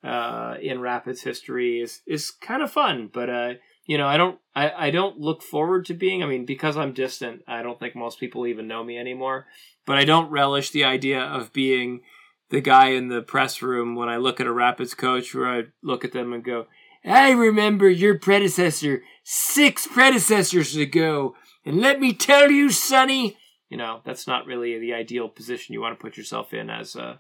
uh, 0.03 0.55
in 0.61 0.81
Rapids 0.81 1.21
history. 1.21 1.79
is 1.79 2.01
is 2.07 2.31
kind 2.31 2.63
of 2.63 2.71
fun, 2.71 3.09
but 3.13 3.29
uh, 3.29 3.53
you 3.85 3.97
know, 3.97 4.07
I 4.07 4.17
don't 4.17 4.39
I, 4.55 4.87
I 4.87 4.91
don't 4.91 5.19
look 5.19 5.43
forward 5.43 5.85
to 5.85 5.93
being. 5.93 6.23
I 6.23 6.25
mean, 6.25 6.45
because 6.45 6.75
I'm 6.75 6.91
distant, 6.91 7.43
I 7.47 7.61
don't 7.61 7.79
think 7.79 7.95
most 7.95 8.19
people 8.19 8.47
even 8.47 8.67
know 8.67 8.83
me 8.83 8.97
anymore. 8.97 9.45
But 9.85 9.97
I 9.97 10.05
don't 10.05 10.31
relish 10.31 10.71
the 10.71 10.83
idea 10.83 11.21
of 11.21 11.53
being 11.53 12.01
the 12.49 12.61
guy 12.61 12.89
in 12.89 13.09
the 13.09 13.21
press 13.21 13.61
room 13.61 13.95
when 13.95 14.09
I 14.09 14.17
look 14.17 14.39
at 14.39 14.47
a 14.47 14.51
Rapids 14.51 14.95
coach, 14.95 15.35
where 15.35 15.47
I 15.47 15.63
look 15.83 16.03
at 16.03 16.13
them 16.13 16.33
and 16.33 16.43
go, 16.43 16.65
I 17.05 17.29
remember 17.31 17.87
your 17.87 18.17
predecessor 18.17 19.03
six 19.23 19.85
predecessors 19.85 20.75
ago, 20.75 21.35
and 21.63 21.77
let 21.77 21.99
me 21.99 22.13
tell 22.13 22.49
you, 22.49 22.71
Sonny, 22.71 23.37
you 23.69 23.77
know 23.77 24.01
that's 24.05 24.27
not 24.27 24.45
really 24.45 24.77
the 24.79 24.93
ideal 24.93 25.29
position 25.29 25.73
you 25.73 25.81
want 25.81 25.97
to 25.97 26.01
put 26.01 26.17
yourself 26.17 26.53
in 26.53 26.69
as 26.69 26.95
a 26.95 27.19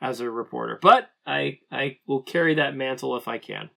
as 0.00 0.20
a 0.20 0.30
reporter. 0.30 0.78
But 0.80 1.08
I 1.26 1.58
I 1.70 1.98
will 2.06 2.22
carry 2.22 2.54
that 2.54 2.76
mantle 2.76 3.16
if 3.16 3.28
I 3.28 3.38
can. 3.38 3.70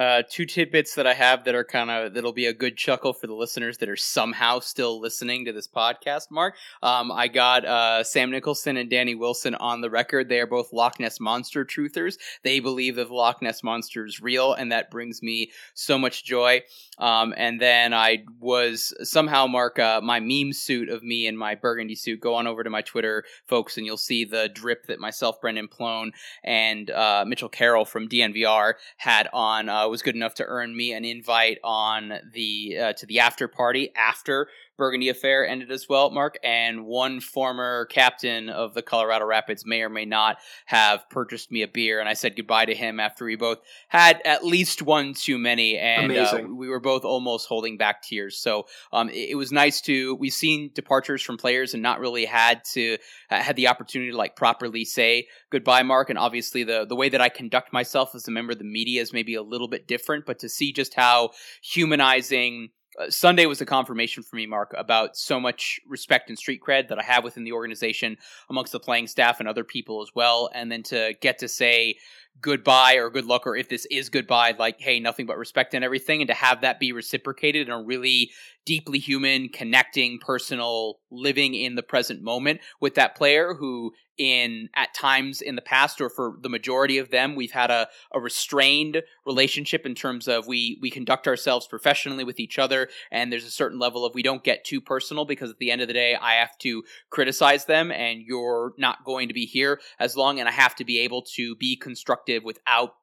Uh, 0.00 0.22
two 0.30 0.46
tidbits 0.46 0.94
that 0.94 1.06
I 1.06 1.12
have 1.12 1.44
that 1.44 1.54
are 1.54 1.62
kind 1.62 1.90
of 1.90 2.14
that'll 2.14 2.32
be 2.32 2.46
a 2.46 2.54
good 2.54 2.78
chuckle 2.78 3.12
for 3.12 3.26
the 3.26 3.34
listeners 3.34 3.76
that 3.78 3.88
are 3.90 3.96
somehow 3.96 4.58
still 4.60 4.98
listening 4.98 5.44
to 5.44 5.52
this 5.52 5.68
podcast. 5.68 6.30
Mark, 6.30 6.54
um, 6.82 7.12
I 7.12 7.28
got 7.28 7.66
uh, 7.66 8.02
Sam 8.02 8.30
Nicholson 8.30 8.78
and 8.78 8.88
Danny 8.88 9.14
Wilson 9.14 9.54
on 9.56 9.82
the 9.82 9.90
record. 9.90 10.30
They 10.30 10.40
are 10.40 10.46
both 10.46 10.72
Loch 10.72 10.98
Ness 10.98 11.20
monster 11.20 11.66
truthers. 11.66 12.16
They 12.42 12.60
believe 12.60 12.96
that 12.96 13.08
the 13.08 13.14
Loch 13.14 13.42
Ness 13.42 13.62
monster 13.62 14.06
is 14.06 14.22
real, 14.22 14.54
and 14.54 14.72
that 14.72 14.90
brings 14.90 15.22
me 15.22 15.50
so 15.74 15.98
much 15.98 16.24
joy. 16.24 16.62
Um, 16.98 17.34
and 17.36 17.60
then 17.60 17.92
I 17.92 18.24
was 18.38 18.94
somehow 19.02 19.48
Mark 19.48 19.78
uh, 19.78 20.00
my 20.02 20.18
meme 20.18 20.54
suit 20.54 20.88
of 20.88 21.02
me 21.02 21.26
in 21.26 21.36
my 21.36 21.54
burgundy 21.54 21.94
suit. 21.94 22.20
Go 22.20 22.36
on 22.36 22.46
over 22.46 22.64
to 22.64 22.70
my 22.70 22.80
Twitter, 22.80 23.24
folks, 23.46 23.76
and 23.76 23.84
you'll 23.84 23.98
see 23.98 24.24
the 24.24 24.48
drip 24.48 24.86
that 24.86 24.98
myself, 24.98 25.42
Brendan 25.42 25.68
Plone, 25.68 26.12
and 26.42 26.90
uh, 26.90 27.26
Mitchell 27.26 27.50
Carroll 27.50 27.84
from 27.84 28.08
DNVR 28.08 28.72
had 28.96 29.28
on 29.34 29.68
uh, 29.68 29.89
was 29.90 30.02
good 30.02 30.16
enough 30.16 30.34
to 30.34 30.44
earn 30.44 30.76
me 30.76 30.92
an 30.92 31.04
invite 31.04 31.58
on 31.64 32.12
the 32.32 32.78
uh, 32.78 32.92
to 32.94 33.06
the 33.06 33.20
after 33.20 33.48
party 33.48 33.92
after 33.96 34.48
Burgundy 34.80 35.10
affair 35.10 35.46
ended 35.46 35.70
as 35.70 35.90
well, 35.90 36.08
Mark. 36.08 36.38
And 36.42 36.86
one 36.86 37.20
former 37.20 37.84
captain 37.90 38.48
of 38.48 38.72
the 38.72 38.80
Colorado 38.80 39.26
Rapids 39.26 39.66
may 39.66 39.82
or 39.82 39.90
may 39.90 40.06
not 40.06 40.38
have 40.64 41.04
purchased 41.10 41.52
me 41.52 41.60
a 41.60 41.68
beer, 41.68 42.00
and 42.00 42.08
I 42.08 42.14
said 42.14 42.34
goodbye 42.34 42.64
to 42.64 42.74
him 42.74 42.98
after 42.98 43.26
we 43.26 43.36
both 43.36 43.58
had 43.88 44.22
at 44.24 44.42
least 44.42 44.80
one 44.80 45.12
too 45.12 45.36
many, 45.36 45.76
and 45.76 46.10
uh, 46.10 46.44
we 46.48 46.70
were 46.70 46.80
both 46.80 47.04
almost 47.04 47.46
holding 47.46 47.76
back 47.76 48.00
tears. 48.00 48.38
So 48.38 48.64
um, 48.90 49.10
it, 49.10 49.32
it, 49.32 49.34
was 49.34 49.52
nice 49.52 49.82
to 49.82 50.14
we've 50.14 50.32
seen 50.32 50.70
departures 50.74 51.20
from 51.20 51.36
players 51.36 51.74
and 51.74 51.82
not 51.82 52.00
really 52.00 52.24
had 52.24 52.64
to 52.72 52.96
uh, 53.30 53.42
had 53.42 53.56
the 53.56 53.68
opportunity 53.68 54.12
to 54.12 54.16
like 54.16 54.34
properly 54.34 54.86
say 54.86 55.26
goodbye, 55.50 55.82
Mark. 55.82 56.08
And 56.08 56.18
obviously 56.18 56.64
the 56.64 56.86
the 56.86 56.96
way 56.96 57.10
that 57.10 57.20
I 57.20 57.28
conduct 57.28 57.70
myself 57.70 58.14
as 58.14 58.26
a 58.26 58.30
member 58.30 58.52
of 58.52 58.58
the 58.58 58.64
media 58.64 59.02
is 59.02 59.12
maybe 59.12 59.34
a 59.34 59.42
little 59.42 59.68
bit 59.68 59.86
different, 59.86 60.24
but 60.24 60.38
to 60.38 60.48
see 60.48 60.72
just 60.72 60.94
how 60.94 61.32
humanizing 61.62 62.70
Uh, 62.98 63.08
Sunday 63.08 63.46
was 63.46 63.60
a 63.60 63.66
confirmation 63.66 64.22
for 64.22 64.36
me, 64.36 64.46
Mark, 64.46 64.74
about 64.76 65.16
so 65.16 65.38
much 65.38 65.78
respect 65.86 66.28
and 66.28 66.38
street 66.38 66.60
cred 66.66 66.88
that 66.88 66.98
I 66.98 67.02
have 67.02 67.24
within 67.24 67.44
the 67.44 67.52
organization 67.52 68.16
amongst 68.48 68.72
the 68.72 68.80
playing 68.80 69.06
staff 69.06 69.38
and 69.38 69.48
other 69.48 69.64
people 69.64 70.02
as 70.02 70.10
well. 70.14 70.50
And 70.54 70.70
then 70.72 70.82
to 70.84 71.14
get 71.20 71.38
to 71.38 71.48
say 71.48 71.96
goodbye 72.40 72.94
or 72.94 73.10
good 73.10 73.26
luck 73.26 73.46
or 73.46 73.54
if 73.54 73.68
this 73.68 73.86
is 73.90 74.08
goodbye 74.08 74.54
like 74.58 74.80
hey 74.80 74.98
nothing 74.98 75.26
but 75.26 75.36
respect 75.36 75.74
and 75.74 75.84
everything 75.84 76.22
and 76.22 76.28
to 76.28 76.34
have 76.34 76.62
that 76.62 76.80
be 76.80 76.92
reciprocated 76.92 77.66
in 77.66 77.72
a 77.72 77.82
really 77.82 78.30
deeply 78.70 79.00
human 79.00 79.48
connecting 79.48 80.16
personal 80.20 81.00
living 81.10 81.56
in 81.56 81.74
the 81.74 81.82
present 81.82 82.22
moment 82.22 82.60
with 82.80 82.94
that 82.94 83.16
player 83.16 83.52
who 83.52 83.92
in 84.16 84.68
at 84.76 84.94
times 84.94 85.40
in 85.40 85.56
the 85.56 85.60
past 85.60 86.00
or 86.00 86.08
for 86.08 86.36
the 86.40 86.48
majority 86.48 86.96
of 86.96 87.10
them 87.10 87.34
we've 87.34 87.50
had 87.50 87.68
a, 87.68 87.88
a 88.14 88.20
restrained 88.20 89.02
relationship 89.26 89.84
in 89.84 89.92
terms 89.92 90.28
of 90.28 90.46
we 90.46 90.78
we 90.80 90.88
conduct 90.88 91.26
ourselves 91.26 91.66
professionally 91.66 92.22
with 92.22 92.38
each 92.38 92.60
other 92.60 92.88
and 93.10 93.32
there's 93.32 93.44
a 93.44 93.50
certain 93.50 93.80
level 93.80 94.04
of 94.04 94.14
we 94.14 94.22
don't 94.22 94.44
get 94.44 94.64
too 94.64 94.80
personal 94.80 95.24
because 95.24 95.50
at 95.50 95.58
the 95.58 95.72
end 95.72 95.82
of 95.82 95.88
the 95.88 95.94
day 95.94 96.14
i 96.14 96.34
have 96.34 96.56
to 96.56 96.84
criticize 97.10 97.64
them 97.64 97.90
and 97.90 98.22
you're 98.24 98.72
not 98.78 99.04
going 99.04 99.26
to 99.26 99.34
be 99.34 99.46
here 99.46 99.80
as 99.98 100.16
long 100.16 100.38
and 100.38 100.48
i 100.48 100.52
have 100.52 100.76
to 100.76 100.84
be 100.84 101.00
able 101.00 101.22
to 101.22 101.56
be 101.56 101.74
constructive 101.74 102.44
without 102.44 102.94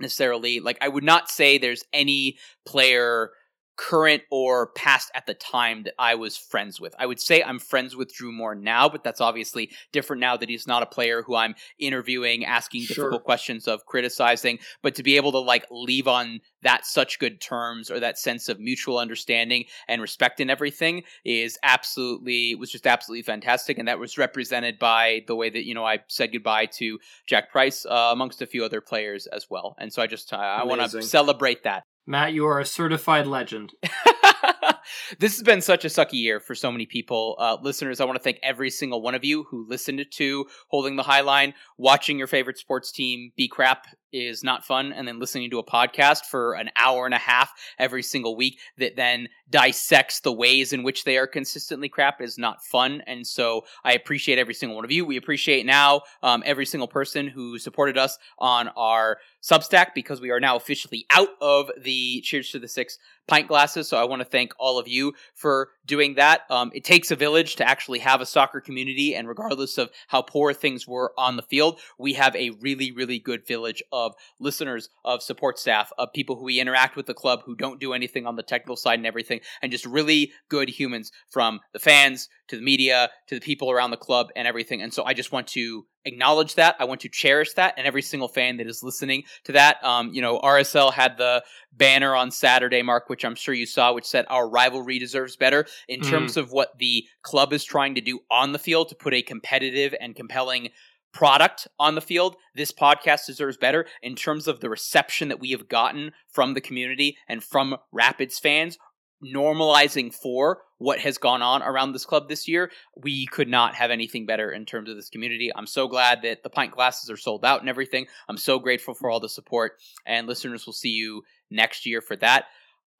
necessarily 0.00 0.58
like 0.58 0.78
i 0.80 0.88
would 0.88 1.04
not 1.04 1.30
say 1.30 1.58
there's 1.58 1.84
any 1.92 2.36
player 2.66 3.30
current 3.76 4.22
or 4.30 4.68
past 4.68 5.10
at 5.14 5.26
the 5.26 5.34
time 5.34 5.84
that 5.84 5.94
I 5.98 6.14
was 6.14 6.36
friends 6.36 6.80
with. 6.80 6.94
I 6.98 7.06
would 7.06 7.20
say 7.20 7.42
I'm 7.42 7.58
friends 7.58 7.96
with 7.96 8.12
Drew 8.12 8.32
Moor 8.32 8.54
now, 8.54 8.88
but 8.88 9.02
that's 9.02 9.20
obviously 9.20 9.70
different 9.92 10.20
now 10.20 10.36
that 10.36 10.48
he's 10.48 10.66
not 10.66 10.82
a 10.82 10.86
player 10.86 11.22
who 11.22 11.34
I'm 11.34 11.54
interviewing, 11.78 12.44
asking 12.44 12.82
Sure. 12.82 13.04
difficult 13.04 13.24
questions 13.24 13.66
of 13.68 13.86
criticizing. 13.86 14.58
But 14.82 14.94
to 14.96 15.02
be 15.02 15.16
able 15.16 15.32
to 15.32 15.38
like 15.38 15.66
leave 15.70 16.06
on 16.06 16.40
that 16.62 16.86
such 16.86 17.18
good 17.18 17.40
terms 17.40 17.90
or 17.90 18.00
that 18.00 18.18
sense 18.18 18.48
of 18.48 18.60
mutual 18.60 18.98
understanding 18.98 19.64
and 19.88 20.00
respect 20.00 20.40
and 20.40 20.50
everything 20.50 21.02
is 21.24 21.58
absolutely 21.62 22.54
was 22.54 22.70
just 22.70 22.86
absolutely 22.86 23.22
fantastic 23.22 23.78
and 23.78 23.88
that 23.88 23.98
was 23.98 24.16
represented 24.18 24.78
by 24.78 25.22
the 25.26 25.34
way 25.34 25.50
that 25.50 25.66
you 25.66 25.74
know 25.74 25.84
I 25.84 26.00
said 26.08 26.32
goodbye 26.32 26.66
to 26.66 26.98
Jack 27.26 27.50
Price 27.50 27.84
uh, 27.84 28.10
amongst 28.12 28.42
a 28.42 28.46
few 28.46 28.64
other 28.64 28.80
players 28.80 29.26
as 29.26 29.48
well 29.50 29.74
and 29.78 29.92
so 29.92 30.02
I 30.02 30.06
just 30.06 30.32
uh, 30.32 30.36
I 30.36 30.64
want 30.64 30.80
to 30.90 31.02
celebrate 31.02 31.64
that 31.64 31.82
Matt, 32.06 32.32
you 32.32 32.46
are 32.46 32.58
a 32.60 32.64
certified 32.64 33.26
legend. 33.26 33.72
this 35.18 35.36
has 35.36 35.42
been 35.42 35.60
such 35.60 35.84
a 35.84 35.88
sucky 35.88 36.14
year 36.14 36.40
for 36.40 36.54
so 36.54 36.70
many 36.70 36.86
people. 36.86 37.36
Uh, 37.38 37.56
listeners, 37.62 38.00
I 38.00 38.04
want 38.04 38.16
to 38.16 38.22
thank 38.22 38.38
every 38.42 38.70
single 38.70 39.02
one 39.02 39.14
of 39.14 39.24
you 39.24 39.44
who 39.44 39.66
listened 39.68 40.04
to 40.10 40.46
Holding 40.68 40.96
the 40.96 41.02
High 41.02 41.20
Line. 41.20 41.54
Watching 41.78 42.18
your 42.18 42.26
favorite 42.26 42.58
sports 42.58 42.92
team 42.92 43.32
be 43.36 43.48
crap 43.48 43.86
is 44.12 44.44
not 44.44 44.64
fun. 44.64 44.92
And 44.92 45.08
then 45.08 45.18
listening 45.18 45.50
to 45.50 45.58
a 45.58 45.64
podcast 45.64 46.26
for 46.26 46.54
an 46.54 46.70
hour 46.76 47.06
and 47.06 47.14
a 47.14 47.18
half 47.18 47.50
every 47.78 48.02
single 48.02 48.36
week 48.36 48.58
that 48.78 48.96
then 48.96 49.28
dissects 49.48 50.20
the 50.20 50.32
ways 50.32 50.72
in 50.72 50.82
which 50.82 51.04
they 51.04 51.16
are 51.16 51.26
consistently 51.26 51.88
crap 51.88 52.20
is 52.20 52.38
not 52.38 52.62
fun. 52.62 53.02
And 53.06 53.26
so 53.26 53.62
I 53.84 53.92
appreciate 53.92 54.38
every 54.38 54.54
single 54.54 54.76
one 54.76 54.84
of 54.84 54.90
you. 54.90 55.04
We 55.04 55.16
appreciate 55.16 55.66
now 55.66 56.02
um, 56.22 56.42
every 56.44 56.66
single 56.66 56.88
person 56.88 57.26
who 57.26 57.58
supported 57.58 57.96
us 57.96 58.18
on 58.38 58.68
our 58.76 59.18
Substack 59.42 59.88
because 59.94 60.20
we 60.20 60.30
are 60.30 60.40
now 60.40 60.56
officially 60.56 61.04
out 61.10 61.30
of 61.40 61.70
the 61.80 62.20
Cheers 62.22 62.50
to 62.50 62.58
the 62.58 62.68
Six 62.68 62.98
pint 63.28 63.48
glasses. 63.48 63.88
So 63.88 63.96
I 63.96 64.04
want 64.04 64.20
to 64.20 64.28
thank 64.28 64.52
all 64.58 64.78
of 64.78 64.88
you 64.88 65.14
for 65.34 65.70
doing 65.86 66.14
that. 66.14 66.42
Um, 66.50 66.70
it 66.74 66.84
takes 66.84 67.10
a 67.10 67.16
village 67.16 67.56
to 67.56 67.68
actually 67.68 68.00
have 68.00 68.20
a 68.20 68.26
soccer 68.26 68.60
community, 68.60 69.14
and 69.14 69.28
regardless 69.28 69.78
of 69.78 69.90
how 70.08 70.22
poor 70.22 70.52
things 70.52 70.86
were 70.86 71.12
on 71.16 71.36
the 71.36 71.42
field, 71.42 71.80
we 71.98 72.14
have 72.14 72.34
a 72.36 72.50
really, 72.60 72.92
really 72.92 73.18
good 73.18 73.46
village 73.46 73.82
of 73.92 74.14
listeners, 74.38 74.88
of 75.04 75.22
support 75.22 75.58
staff, 75.58 75.92
of 75.98 76.12
people 76.12 76.36
who 76.36 76.44
we 76.44 76.60
interact 76.60 76.96
with 76.96 77.06
the 77.06 77.14
club 77.14 77.42
who 77.44 77.54
don't 77.54 77.80
do 77.80 77.92
anything 77.92 78.26
on 78.26 78.36
the 78.36 78.42
technical 78.42 78.76
side 78.76 78.98
and 78.98 79.06
everything, 79.06 79.40
and 79.62 79.72
just 79.72 79.86
really 79.86 80.32
good 80.48 80.68
humans 80.68 81.12
from 81.30 81.60
the 81.72 81.78
fans 81.78 82.28
to 82.48 82.56
the 82.56 82.62
media 82.62 83.10
to 83.28 83.34
the 83.34 83.40
people 83.40 83.70
around 83.70 83.90
the 83.90 83.96
club 83.96 84.28
and 84.36 84.46
everything. 84.48 84.82
And 84.82 84.92
so 84.92 85.04
I 85.04 85.14
just 85.14 85.32
want 85.32 85.46
to 85.48 85.86
acknowledge 86.04 86.56
that. 86.56 86.74
I 86.80 86.84
want 86.84 87.00
to 87.02 87.08
cherish 87.08 87.52
that, 87.54 87.74
and 87.76 87.86
every 87.86 88.02
single 88.02 88.28
fan 88.28 88.56
that 88.56 88.66
is 88.66 88.82
listening 88.82 89.22
to 89.44 89.52
that. 89.52 89.82
Um, 89.84 90.10
you 90.12 90.20
know, 90.20 90.38
RSL 90.40 90.92
had 90.92 91.16
the 91.16 91.42
banner 91.72 92.14
on 92.16 92.30
Saturday, 92.30 92.82
Mark, 92.82 93.08
which 93.08 93.24
I'm 93.24 93.36
sure 93.36 93.54
you 93.54 93.66
saw, 93.66 93.92
which 93.92 94.04
said 94.06 94.26
our 94.28 94.48
rivalry 94.48 94.98
deserves 94.98 95.36
better 95.36 95.66
in 95.88 96.00
Mm. 96.00 96.10
terms 96.10 96.36
of 96.36 96.50
what 96.50 96.78
the 96.78 97.06
club 97.22 97.52
is 97.52 97.64
trying 97.64 97.94
to 97.94 98.00
do 98.00 98.20
on 98.30 98.52
the 98.52 98.58
field 98.58 98.88
to 98.88 98.94
put 98.96 99.14
a 99.14 99.22
competitive 99.22 99.94
and 100.00 100.16
compelling 100.16 100.70
product 101.12 101.68
on 101.78 101.94
the 101.94 102.00
field. 102.00 102.36
This 102.54 102.72
podcast 102.72 103.26
deserves 103.26 103.56
better 103.58 103.86
in 104.02 104.16
terms 104.16 104.48
of 104.48 104.60
the 104.60 104.70
reception 104.70 105.28
that 105.28 105.38
we 105.40 105.50
have 105.50 105.68
gotten 105.68 106.12
from 106.26 106.54
the 106.54 106.60
community 106.60 107.16
and 107.28 107.44
from 107.44 107.76
Rapids 107.92 108.38
fans. 108.38 108.78
Normalizing 109.24 110.12
for 110.12 110.62
what 110.78 110.98
has 110.98 111.16
gone 111.16 111.42
on 111.42 111.62
around 111.62 111.92
this 111.92 112.04
club 112.04 112.28
this 112.28 112.48
year, 112.48 112.70
we 112.96 113.26
could 113.26 113.48
not 113.48 113.74
have 113.76 113.90
anything 113.90 114.26
better 114.26 114.50
in 114.50 114.66
terms 114.66 114.90
of 114.90 114.96
this 114.96 115.08
community. 115.08 115.50
I'm 115.54 115.66
so 115.66 115.86
glad 115.86 116.22
that 116.22 116.42
the 116.42 116.50
pint 116.50 116.72
glasses 116.72 117.08
are 117.08 117.16
sold 117.16 117.44
out 117.44 117.60
and 117.60 117.68
everything. 117.68 118.06
I'm 118.28 118.36
so 118.36 118.58
grateful 118.58 118.94
for 118.94 119.08
all 119.08 119.20
the 119.20 119.28
support, 119.28 119.74
and 120.04 120.26
listeners 120.26 120.66
will 120.66 120.72
see 120.72 120.90
you 120.90 121.22
next 121.50 121.86
year 121.86 122.00
for 122.00 122.16
that. 122.16 122.46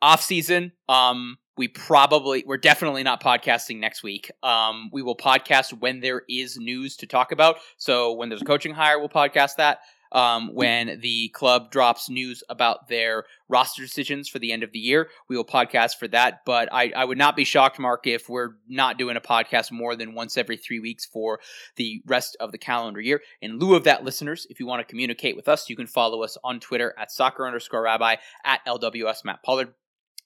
Off 0.00 0.22
season, 0.22 0.72
um, 0.88 1.38
we 1.56 1.68
probably 1.68 2.44
we're 2.46 2.56
definitely 2.56 3.02
not 3.02 3.22
podcasting 3.22 3.78
next 3.78 4.02
week. 4.02 4.30
Um, 4.42 4.90
we 4.92 5.02
will 5.02 5.16
podcast 5.16 5.72
when 5.78 6.00
there 6.00 6.22
is 6.28 6.56
news 6.56 6.96
to 6.98 7.06
talk 7.06 7.32
about. 7.32 7.56
So 7.76 8.12
when 8.12 8.28
there's 8.28 8.42
a 8.42 8.46
coaching 8.46 8.74
hire, 8.74 8.98
we'll 8.98 9.08
podcast 9.08 9.56
that. 9.56 9.80
Um, 10.12 10.54
when 10.54 11.00
the 11.00 11.28
club 11.28 11.70
drops 11.70 12.08
news 12.08 12.42
about 12.48 12.88
their 12.88 13.24
roster 13.48 13.82
decisions 13.82 14.28
for 14.28 14.38
the 14.38 14.52
end 14.52 14.62
of 14.62 14.72
the 14.72 14.78
year, 14.78 15.08
we 15.28 15.36
will 15.36 15.44
podcast 15.44 15.96
for 15.98 16.06
that. 16.08 16.40
But 16.44 16.68
I, 16.72 16.92
I 16.94 17.04
would 17.04 17.18
not 17.18 17.34
be 17.34 17.44
shocked, 17.44 17.78
Mark, 17.78 18.06
if 18.06 18.28
we're 18.28 18.50
not 18.68 18.98
doing 18.98 19.16
a 19.16 19.20
podcast 19.20 19.72
more 19.72 19.96
than 19.96 20.14
once 20.14 20.36
every 20.36 20.56
three 20.56 20.80
weeks 20.80 21.06
for 21.06 21.40
the 21.76 22.02
rest 22.06 22.36
of 22.40 22.52
the 22.52 22.58
calendar 22.58 23.00
year. 23.00 23.22
In 23.40 23.58
lieu 23.58 23.74
of 23.74 23.84
that, 23.84 24.04
listeners, 24.04 24.46
if 24.50 24.60
you 24.60 24.66
want 24.66 24.80
to 24.80 24.90
communicate 24.90 25.36
with 25.36 25.48
us, 25.48 25.68
you 25.68 25.76
can 25.76 25.86
follow 25.86 26.22
us 26.22 26.36
on 26.44 26.60
Twitter 26.60 26.94
at 26.98 27.10
soccer 27.10 27.46
underscore 27.46 27.82
rabbi, 27.82 28.16
at 28.44 28.64
LWS 28.66 29.24
Matt 29.24 29.42
Pollard, 29.42 29.74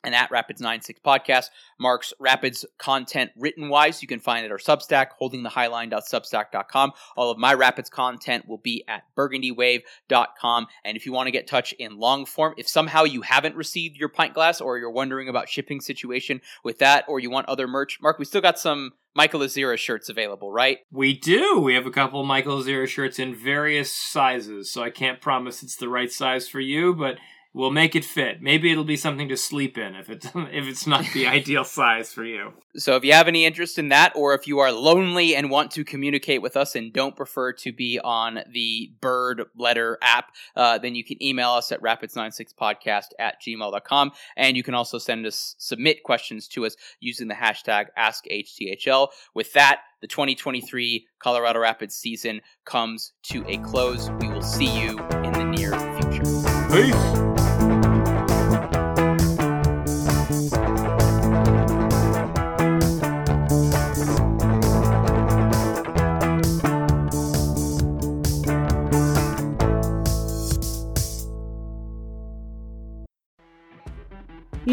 and 0.07 0.15
at 0.15 0.31
Rapids 0.31 0.63
96 0.63 1.01
Podcast. 1.05 1.51
Mark's 1.79 2.15
Rapids 2.19 2.65
content 2.79 3.33
written 3.37 3.69
wise, 3.69 4.01
you 4.01 4.09
can 4.09 4.21
find 4.21 4.47
at 4.47 4.53
our 4.53 4.57
Substack, 4.57 5.09
holdingthehighline.substack.com. 5.21 6.93
All 7.17 7.31
of 7.31 7.37
my 7.37 7.53
Rapids 7.53 7.91
content 7.91 8.49
will 8.49 8.59
be 8.59 8.85
at 8.89 9.03
burgundywave.com. 9.19 10.67
And 10.85 10.97
if 10.97 11.05
you 11.05 11.13
want 11.13 11.27
to 11.27 11.33
get 11.33 11.47
touch 11.47 11.73
in 11.75 11.99
long 11.99 12.25
form, 12.25 12.55
if 12.57 12.69
somehow 12.69 13.03
you 13.03 13.23
haven't 13.23 13.57
received 13.57 13.97
your 13.97 14.09
pint 14.09 14.33
glass 14.33 14.61
or 14.61 14.79
you're 14.79 14.91
wondering 14.91 15.29
about 15.29 15.49
shipping 15.49 15.81
situation 15.81 16.41
with 16.65 16.79
that, 16.79 17.05
or 17.09 17.19
you 17.19 17.29
want 17.29 17.49
other 17.49 17.67
merch, 17.67 17.99
Mark, 18.01 18.19
we 18.19 18.25
still 18.25 18.41
got 18.41 18.59
some 18.59 18.93
Michael 19.17 19.41
Azira 19.41 19.79
shirts 19.79 20.09
available, 20.09 20.53
right? 20.53 20.81
We 20.93 21.19
do. 21.19 21.59
We 21.59 21.75
have 21.75 21.87
a 21.87 21.91
couple 21.91 22.23
Michael 22.23 22.63
Azira 22.63 22.87
shirts 22.87 23.19
in 23.19 23.35
various 23.35 23.91
sizes, 23.91 24.71
so 24.71 24.83
I 24.83 24.91
can't 24.91 25.21
promise 25.21 25.63
it's 25.63 25.77
the 25.77 25.89
right 25.89 26.13
size 26.13 26.49
for 26.49 26.61
you, 26.61 26.95
but 26.95 27.17
we'll 27.57 27.71
make 27.71 27.97
it 27.97 28.05
fit. 28.05 28.43
Maybe 28.43 28.71
it'll 28.71 28.85
be 28.85 28.99
something 28.99 29.31
to 29.31 29.37
sleep 29.37 29.79
in 29.79 29.95
if 29.95 30.11
it's 30.11 30.27
if 30.35 30.67
it's 30.67 30.87
not 30.87 31.05
the 31.15 31.27
ideal 31.27 31.65
size 31.79 32.13
for 32.13 32.25
you. 32.25 32.53
So 32.77 32.95
if 32.95 33.05
you 33.05 33.15
have 33.15 33.27
any 33.27 33.47
interest 33.47 33.79
in 33.79 33.89
that, 33.89 34.13
or 34.15 34.35
if 34.35 34.47
you 34.47 34.59
are 34.59 34.71
lonely 34.71 35.35
and 35.35 35.51
want 35.51 35.71
to 35.73 35.85
communicate 35.85 36.43
with 36.43 36.57
us 36.57 36.77
and 36.77 36.93
don't 36.93 37.17
prefer 37.17 37.53
to 37.55 37.73
be 37.73 37.99
on 37.99 38.41
the 38.53 38.93
Bird 39.01 39.45
letter 39.57 39.99
app, 40.03 40.33
uh, 40.55 40.79
then 40.79 40.95
you 40.95 41.03
can 41.03 41.21
email 41.23 41.51
us 41.51 41.73
at 41.73 41.81
rapids96podcast 41.81 43.07
at 43.19 43.37
gmail.com. 43.41 44.13
And 44.37 44.57
you 44.57 44.63
can 44.63 44.75
also 44.75 44.99
send 44.99 45.25
us, 45.25 45.55
submit 45.59 46.03
questions 46.03 46.47
to 46.49 46.67
us 46.67 46.77
using 47.01 47.29
the 47.29 47.35
hashtag 47.35 47.87
AskHTHL. 47.99 49.09
With 49.35 49.55
that, 49.55 49.81
the 50.03 50.07
2023 50.07 51.07
Colorado 51.19 51.61
Rapids 51.61 51.95
season 51.95 52.43
comes 52.67 53.13
to 53.31 53.43
a 53.49 53.57
close. 53.59 54.11
We 54.21 54.29
will 54.29 54.43
see 54.43 54.79
you 54.79 54.99
in 55.25 55.33
the 55.33 55.45
near 55.45 55.73
future. 55.99 56.27
Peace. 56.71 57.16